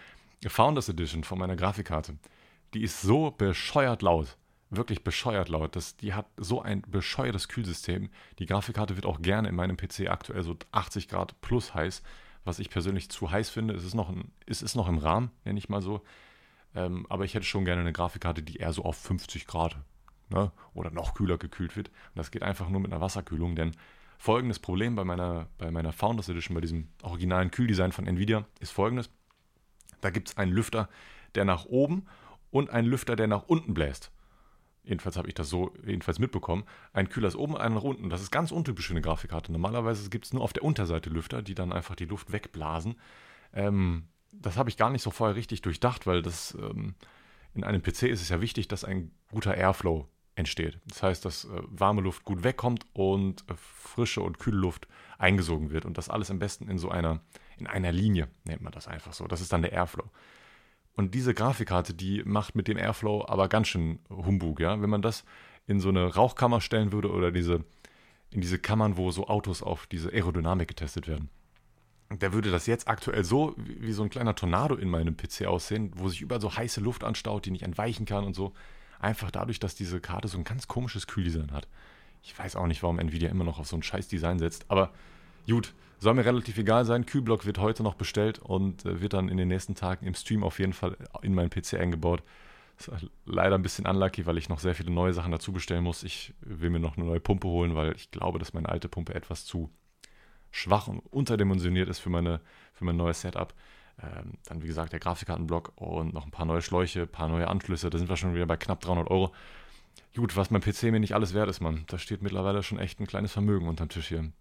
Founders 0.46 0.88
Edition 0.88 1.24
von 1.24 1.38
meiner 1.38 1.56
Grafikkarte, 1.56 2.16
die 2.74 2.82
ist 2.82 3.00
so 3.00 3.30
bescheuert 3.30 4.02
laut. 4.02 4.36
Wirklich 4.68 5.04
bescheuert 5.04 5.48
laut. 5.48 5.76
Das, 5.76 5.96
die 5.96 6.14
hat 6.14 6.26
so 6.36 6.60
ein 6.60 6.82
bescheuertes 6.82 7.46
Kühlsystem. 7.46 8.10
Die 8.40 8.46
Grafikkarte 8.46 8.96
wird 8.96 9.06
auch 9.06 9.22
gerne 9.22 9.48
in 9.48 9.54
meinem 9.54 9.76
PC 9.76 10.08
aktuell 10.08 10.42
so 10.42 10.56
80 10.72 11.08
Grad 11.08 11.40
plus 11.40 11.74
heiß, 11.74 12.02
was 12.44 12.58
ich 12.58 12.70
persönlich 12.70 13.08
zu 13.08 13.30
heiß 13.30 13.48
finde. 13.48 13.74
Es 13.74 13.84
ist 13.84 13.94
noch, 13.94 14.08
ein, 14.08 14.32
es 14.46 14.62
ist 14.62 14.74
noch 14.74 14.88
im 14.88 14.98
Rahmen, 14.98 15.30
nenne 15.44 15.58
ich 15.58 15.68
mal 15.68 15.80
so. 15.80 16.02
Ähm, 16.74 17.06
aber 17.08 17.24
ich 17.24 17.34
hätte 17.34 17.46
schon 17.46 17.64
gerne 17.64 17.82
eine 17.82 17.92
Grafikkarte, 17.92 18.42
die 18.42 18.56
eher 18.56 18.72
so 18.72 18.84
auf 18.84 18.96
50 18.96 19.46
Grad 19.46 19.78
ne, 20.28 20.50
oder 20.74 20.90
noch 20.90 21.14
kühler 21.14 21.38
gekühlt 21.38 21.76
wird. 21.76 21.88
Und 21.88 22.16
das 22.16 22.32
geht 22.32 22.42
einfach 22.42 22.68
nur 22.68 22.80
mit 22.80 22.92
einer 22.92 23.00
Wasserkühlung, 23.00 23.54
denn 23.54 23.70
folgendes 24.18 24.58
Problem 24.58 24.94
bei 24.94 25.04
meiner, 25.04 25.48
bei 25.58 25.70
meiner 25.70 25.92
Founders 25.92 26.28
Edition, 26.28 26.54
bei 26.54 26.60
diesem 26.60 26.88
originalen 27.02 27.50
Kühldesign 27.50 27.92
von 27.92 28.06
Nvidia, 28.06 28.44
ist 28.60 28.72
folgendes. 28.72 29.10
Da 30.00 30.10
gibt 30.10 30.28
es 30.28 30.36
einen 30.36 30.52
Lüfter, 30.52 30.88
der 31.34 31.44
nach 31.44 31.64
oben 31.64 32.06
und 32.50 32.70
einen 32.70 32.88
Lüfter, 32.88 33.16
der 33.16 33.26
nach 33.26 33.44
unten 33.44 33.74
bläst. 33.74 34.10
Jedenfalls 34.84 35.16
habe 35.16 35.26
ich 35.28 35.34
das 35.34 35.48
so 35.48 35.74
jedenfalls 35.84 36.20
mitbekommen. 36.20 36.64
Ein 36.92 37.08
Kühler 37.08 37.28
ist 37.28 37.36
oben, 37.36 37.56
einer 37.56 37.74
nach 37.74 37.82
unten. 37.82 38.08
Das 38.08 38.22
ist 38.22 38.30
ganz 38.30 38.52
untypisch 38.52 38.86
für 38.86 38.92
eine 38.92 39.00
Grafikkarte. 39.00 39.50
Normalerweise 39.50 40.08
gibt 40.10 40.26
es 40.26 40.32
nur 40.32 40.42
auf 40.42 40.52
der 40.52 40.62
Unterseite 40.62 41.10
Lüfter, 41.10 41.42
die 41.42 41.56
dann 41.56 41.72
einfach 41.72 41.96
die 41.96 42.04
Luft 42.04 42.30
wegblasen. 42.30 42.94
Ähm, 43.52 44.04
das 44.32 44.56
habe 44.56 44.70
ich 44.70 44.76
gar 44.76 44.90
nicht 44.90 45.02
so 45.02 45.10
vorher 45.10 45.34
richtig 45.34 45.62
durchdacht, 45.62 46.06
weil 46.06 46.22
das 46.22 46.56
ähm, 46.60 46.94
in 47.52 47.64
einem 47.64 47.82
PC 47.82 48.04
ist 48.04 48.22
es 48.22 48.28
ja 48.28 48.40
wichtig, 48.40 48.68
dass 48.68 48.84
ein 48.84 49.10
guter 49.30 49.56
Airflow 49.56 50.08
entsteht. 50.36 50.78
Das 50.86 51.02
heißt, 51.02 51.24
dass 51.24 51.44
äh, 51.44 51.62
warme 51.66 52.02
Luft 52.02 52.24
gut 52.24 52.44
wegkommt 52.44 52.86
und 52.92 53.42
äh, 53.50 53.54
frische 53.56 54.20
und 54.20 54.38
kühle 54.38 54.58
Luft 54.58 54.86
eingesogen 55.18 55.70
wird. 55.70 55.84
Und 55.84 55.98
das 55.98 56.08
alles 56.08 56.30
am 56.30 56.38
besten 56.38 56.68
in 56.68 56.78
so 56.78 56.90
einer, 56.90 57.20
in 57.58 57.66
einer 57.66 57.90
Linie, 57.90 58.28
nennt 58.44 58.62
man 58.62 58.72
das 58.72 58.86
einfach 58.86 59.14
so. 59.14 59.26
Das 59.26 59.40
ist 59.40 59.52
dann 59.52 59.62
der 59.62 59.72
Airflow. 59.72 60.04
Und 60.94 61.14
diese 61.14 61.34
Grafikkarte, 61.34 61.94
die 61.94 62.22
macht 62.24 62.54
mit 62.54 62.68
dem 62.68 62.78
Airflow 62.78 63.24
aber 63.26 63.48
ganz 63.48 63.68
schön 63.68 63.98
Humbug, 64.08 64.60
ja. 64.60 64.80
Wenn 64.80 64.90
man 64.90 65.02
das 65.02 65.24
in 65.66 65.80
so 65.80 65.88
eine 65.88 66.14
Rauchkammer 66.14 66.60
stellen 66.60 66.92
würde 66.92 67.10
oder 67.10 67.32
diese, 67.32 67.64
in 68.30 68.40
diese 68.40 68.58
Kammern, 68.58 68.96
wo 68.96 69.10
so 69.10 69.26
Autos 69.26 69.62
auf 69.62 69.86
diese 69.86 70.10
Aerodynamik 70.12 70.68
getestet 70.68 71.08
werden. 71.08 71.28
Da 72.08 72.32
würde 72.32 72.52
das 72.52 72.66
jetzt 72.66 72.86
aktuell 72.86 73.24
so 73.24 73.54
wie, 73.56 73.82
wie 73.82 73.92
so 73.92 74.04
ein 74.04 74.10
kleiner 74.10 74.36
Tornado 74.36 74.76
in 74.76 74.88
meinem 74.88 75.16
PC 75.16 75.46
aussehen, 75.46 75.90
wo 75.96 76.08
sich 76.08 76.20
überall 76.20 76.40
so 76.40 76.54
heiße 76.54 76.80
Luft 76.80 77.02
anstaut, 77.02 77.46
die 77.46 77.50
nicht 77.50 77.64
entweichen 77.64 78.06
kann 78.06 78.24
und 78.24 78.34
so. 78.34 78.52
Einfach 79.00 79.30
dadurch, 79.30 79.58
dass 79.58 79.74
diese 79.74 80.00
Karte 80.00 80.28
so 80.28 80.38
ein 80.38 80.44
ganz 80.44 80.68
komisches 80.68 81.06
Kühldesign 81.06 81.52
hat. 81.52 81.68
Ich 82.22 82.36
weiß 82.38 82.56
auch 82.56 82.66
nicht, 82.66 82.82
warum 82.82 82.98
Nvidia 82.98 83.28
immer 83.28 83.44
noch 83.44 83.58
auf 83.58 83.66
so 83.66 83.76
ein 83.76 83.82
scheiß 83.82 84.08
Design 84.08 84.38
setzt, 84.38 84.64
aber 84.68 84.92
gut, 85.46 85.74
soll 85.98 86.14
mir 86.14 86.24
relativ 86.24 86.58
egal 86.58 86.84
sein. 86.84 87.06
Kühlblock 87.06 87.46
wird 87.46 87.58
heute 87.58 87.82
noch 87.82 87.94
bestellt 87.94 88.38
und 88.38 88.84
äh, 88.84 89.00
wird 89.00 89.14
dann 89.14 89.28
in 89.28 89.36
den 89.36 89.48
nächsten 89.48 89.74
Tagen 89.74 90.06
im 90.06 90.14
Stream 90.14 90.44
auf 90.44 90.58
jeden 90.58 90.72
Fall 90.72 90.96
in 91.22 91.34
meinen 91.34 91.50
PC 91.50 91.74
eingebaut. 91.74 92.22
Ist 92.78 92.90
leider 93.24 93.54
ein 93.54 93.62
bisschen 93.62 93.86
unlucky, 93.86 94.26
weil 94.26 94.36
ich 94.36 94.50
noch 94.50 94.60
sehr 94.60 94.74
viele 94.74 94.90
neue 94.90 95.14
Sachen 95.14 95.32
dazu 95.32 95.52
bestellen 95.52 95.84
muss. 95.84 96.02
Ich 96.02 96.34
will 96.40 96.68
mir 96.68 96.80
noch 96.80 96.98
eine 96.98 97.06
neue 97.06 97.20
Pumpe 97.20 97.48
holen, 97.48 97.74
weil 97.74 97.96
ich 97.96 98.10
glaube, 98.10 98.38
dass 98.38 98.52
meine 98.52 98.68
alte 98.68 98.88
Pumpe 98.88 99.14
etwas 99.14 99.46
zu 99.46 99.70
schwach 100.50 100.86
und 100.88 101.00
unterdimensioniert 101.10 101.88
ist 101.88 102.00
für, 102.00 102.10
meine, 102.10 102.40
für 102.74 102.84
mein 102.84 102.96
neues 102.96 103.22
Setup. 103.22 103.54
Ähm, 104.02 104.34
dann, 104.44 104.62
wie 104.62 104.66
gesagt, 104.66 104.92
der 104.92 105.00
Grafikkartenblock 105.00 105.72
und 105.76 106.12
noch 106.12 106.26
ein 106.26 106.30
paar 106.30 106.44
neue 106.44 106.62
Schläuche, 106.62 107.02
ein 107.02 107.08
paar 107.08 107.28
neue 107.28 107.48
Anschlüsse. 107.48 107.88
Da 107.88 107.98
sind 107.98 108.08
wir 108.08 108.16
schon 108.16 108.34
wieder 108.34 108.46
bei 108.46 108.56
knapp 108.56 108.80
300 108.80 109.10
Euro. 109.10 109.32
Gut, 110.14 110.36
was 110.36 110.50
mein 110.50 110.60
PC 110.60 110.84
mir 110.84 111.00
nicht 111.00 111.14
alles 111.14 111.34
wert 111.34 111.48
ist, 111.48 111.60
Mann. 111.60 111.84
Da 111.86 111.98
steht 111.98 112.22
mittlerweile 112.22 112.62
schon 112.62 112.78
echt 112.78 113.00
ein 113.00 113.06
kleines 113.06 113.32
Vermögen 113.32 113.68
unterm 113.68 113.88
Tisch 113.88 114.08
hier. 114.08 114.32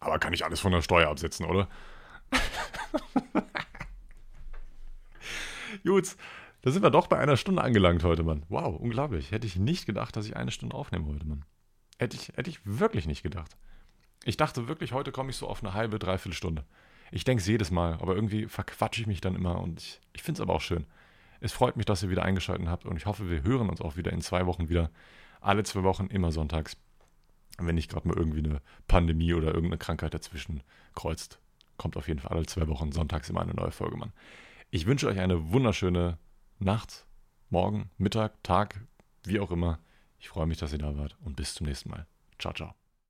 Aber 0.00 0.18
kann 0.18 0.32
ich 0.32 0.44
alles 0.44 0.60
von 0.60 0.72
der 0.72 0.82
Steuer 0.82 1.08
absetzen, 1.08 1.46
oder? 1.46 1.68
Gut, 5.84 6.16
da 6.62 6.70
sind 6.70 6.82
wir 6.82 6.90
doch 6.90 7.06
bei 7.08 7.18
einer 7.18 7.36
Stunde 7.36 7.62
angelangt 7.62 8.04
heute, 8.04 8.22
Mann. 8.22 8.44
Wow, 8.48 8.78
unglaublich. 8.78 9.30
Hätte 9.32 9.46
ich 9.46 9.56
nicht 9.56 9.86
gedacht, 9.86 10.16
dass 10.16 10.26
ich 10.26 10.36
eine 10.36 10.50
Stunde 10.50 10.76
aufnehme 10.76 11.06
heute, 11.06 11.26
Mann. 11.26 11.44
Hätte 11.98 12.16
ich, 12.16 12.28
hätte 12.36 12.50
ich 12.50 12.60
wirklich 12.64 13.06
nicht 13.06 13.22
gedacht. 13.22 13.56
Ich 14.24 14.36
dachte 14.36 14.68
wirklich, 14.68 14.92
heute 14.92 15.12
komme 15.12 15.30
ich 15.30 15.36
so 15.36 15.48
auf 15.48 15.62
eine 15.62 15.74
halbe, 15.74 15.98
dreiviertel 15.98 16.36
Stunde. 16.36 16.64
Ich 17.12 17.24
denke 17.24 17.42
es 17.42 17.46
jedes 17.46 17.70
Mal, 17.70 17.92
aber 18.00 18.14
irgendwie 18.14 18.46
verquatsche 18.46 19.02
ich 19.02 19.06
mich 19.06 19.20
dann 19.20 19.36
immer 19.36 19.60
und 19.60 19.80
ich, 19.80 20.00
ich 20.14 20.22
finde 20.22 20.38
es 20.38 20.40
aber 20.40 20.54
auch 20.54 20.60
schön. 20.62 20.86
Es 21.40 21.52
freut 21.52 21.76
mich, 21.76 21.84
dass 21.84 22.02
ihr 22.02 22.10
wieder 22.10 22.24
eingeschaltet 22.24 22.66
habt 22.68 22.86
und 22.86 22.96
ich 22.96 23.04
hoffe, 23.06 23.30
wir 23.30 23.42
hören 23.42 23.68
uns 23.68 23.80
auch 23.80 23.96
wieder 23.96 24.12
in 24.12 24.22
zwei 24.22 24.46
Wochen 24.46 24.68
wieder. 24.68 24.90
Alle 25.40 25.62
zwei 25.62 25.82
Wochen, 25.82 26.06
immer 26.06 26.32
sonntags. 26.32 26.76
Wenn 27.58 27.74
nicht 27.74 27.90
gerade 27.90 28.08
mal 28.08 28.16
irgendwie 28.16 28.38
eine 28.38 28.62
Pandemie 28.88 29.34
oder 29.34 29.48
irgendeine 29.48 29.76
Krankheit 29.76 30.14
dazwischen 30.14 30.62
kreuzt, 30.94 31.38
kommt 31.76 31.98
auf 31.98 32.08
jeden 32.08 32.20
Fall 32.20 32.32
alle 32.36 32.46
zwei 32.46 32.66
Wochen 32.68 32.92
sonntags 32.92 33.28
immer 33.28 33.42
eine 33.42 33.54
neue 33.54 33.72
Folge, 33.72 33.96
Mann. 33.96 34.12
Ich 34.70 34.86
wünsche 34.86 35.06
euch 35.06 35.18
eine 35.18 35.52
wunderschöne 35.52 36.16
Nacht, 36.60 37.06
Morgen, 37.50 37.90
Mittag, 37.98 38.42
Tag, 38.42 38.80
wie 39.24 39.38
auch 39.38 39.50
immer. 39.50 39.80
Ich 40.18 40.30
freue 40.30 40.46
mich, 40.46 40.58
dass 40.58 40.72
ihr 40.72 40.78
da 40.78 40.96
wart 40.96 41.18
und 41.20 41.36
bis 41.36 41.54
zum 41.54 41.66
nächsten 41.66 41.90
Mal. 41.90 42.06
Ciao, 42.38 42.54
ciao. 42.54 42.81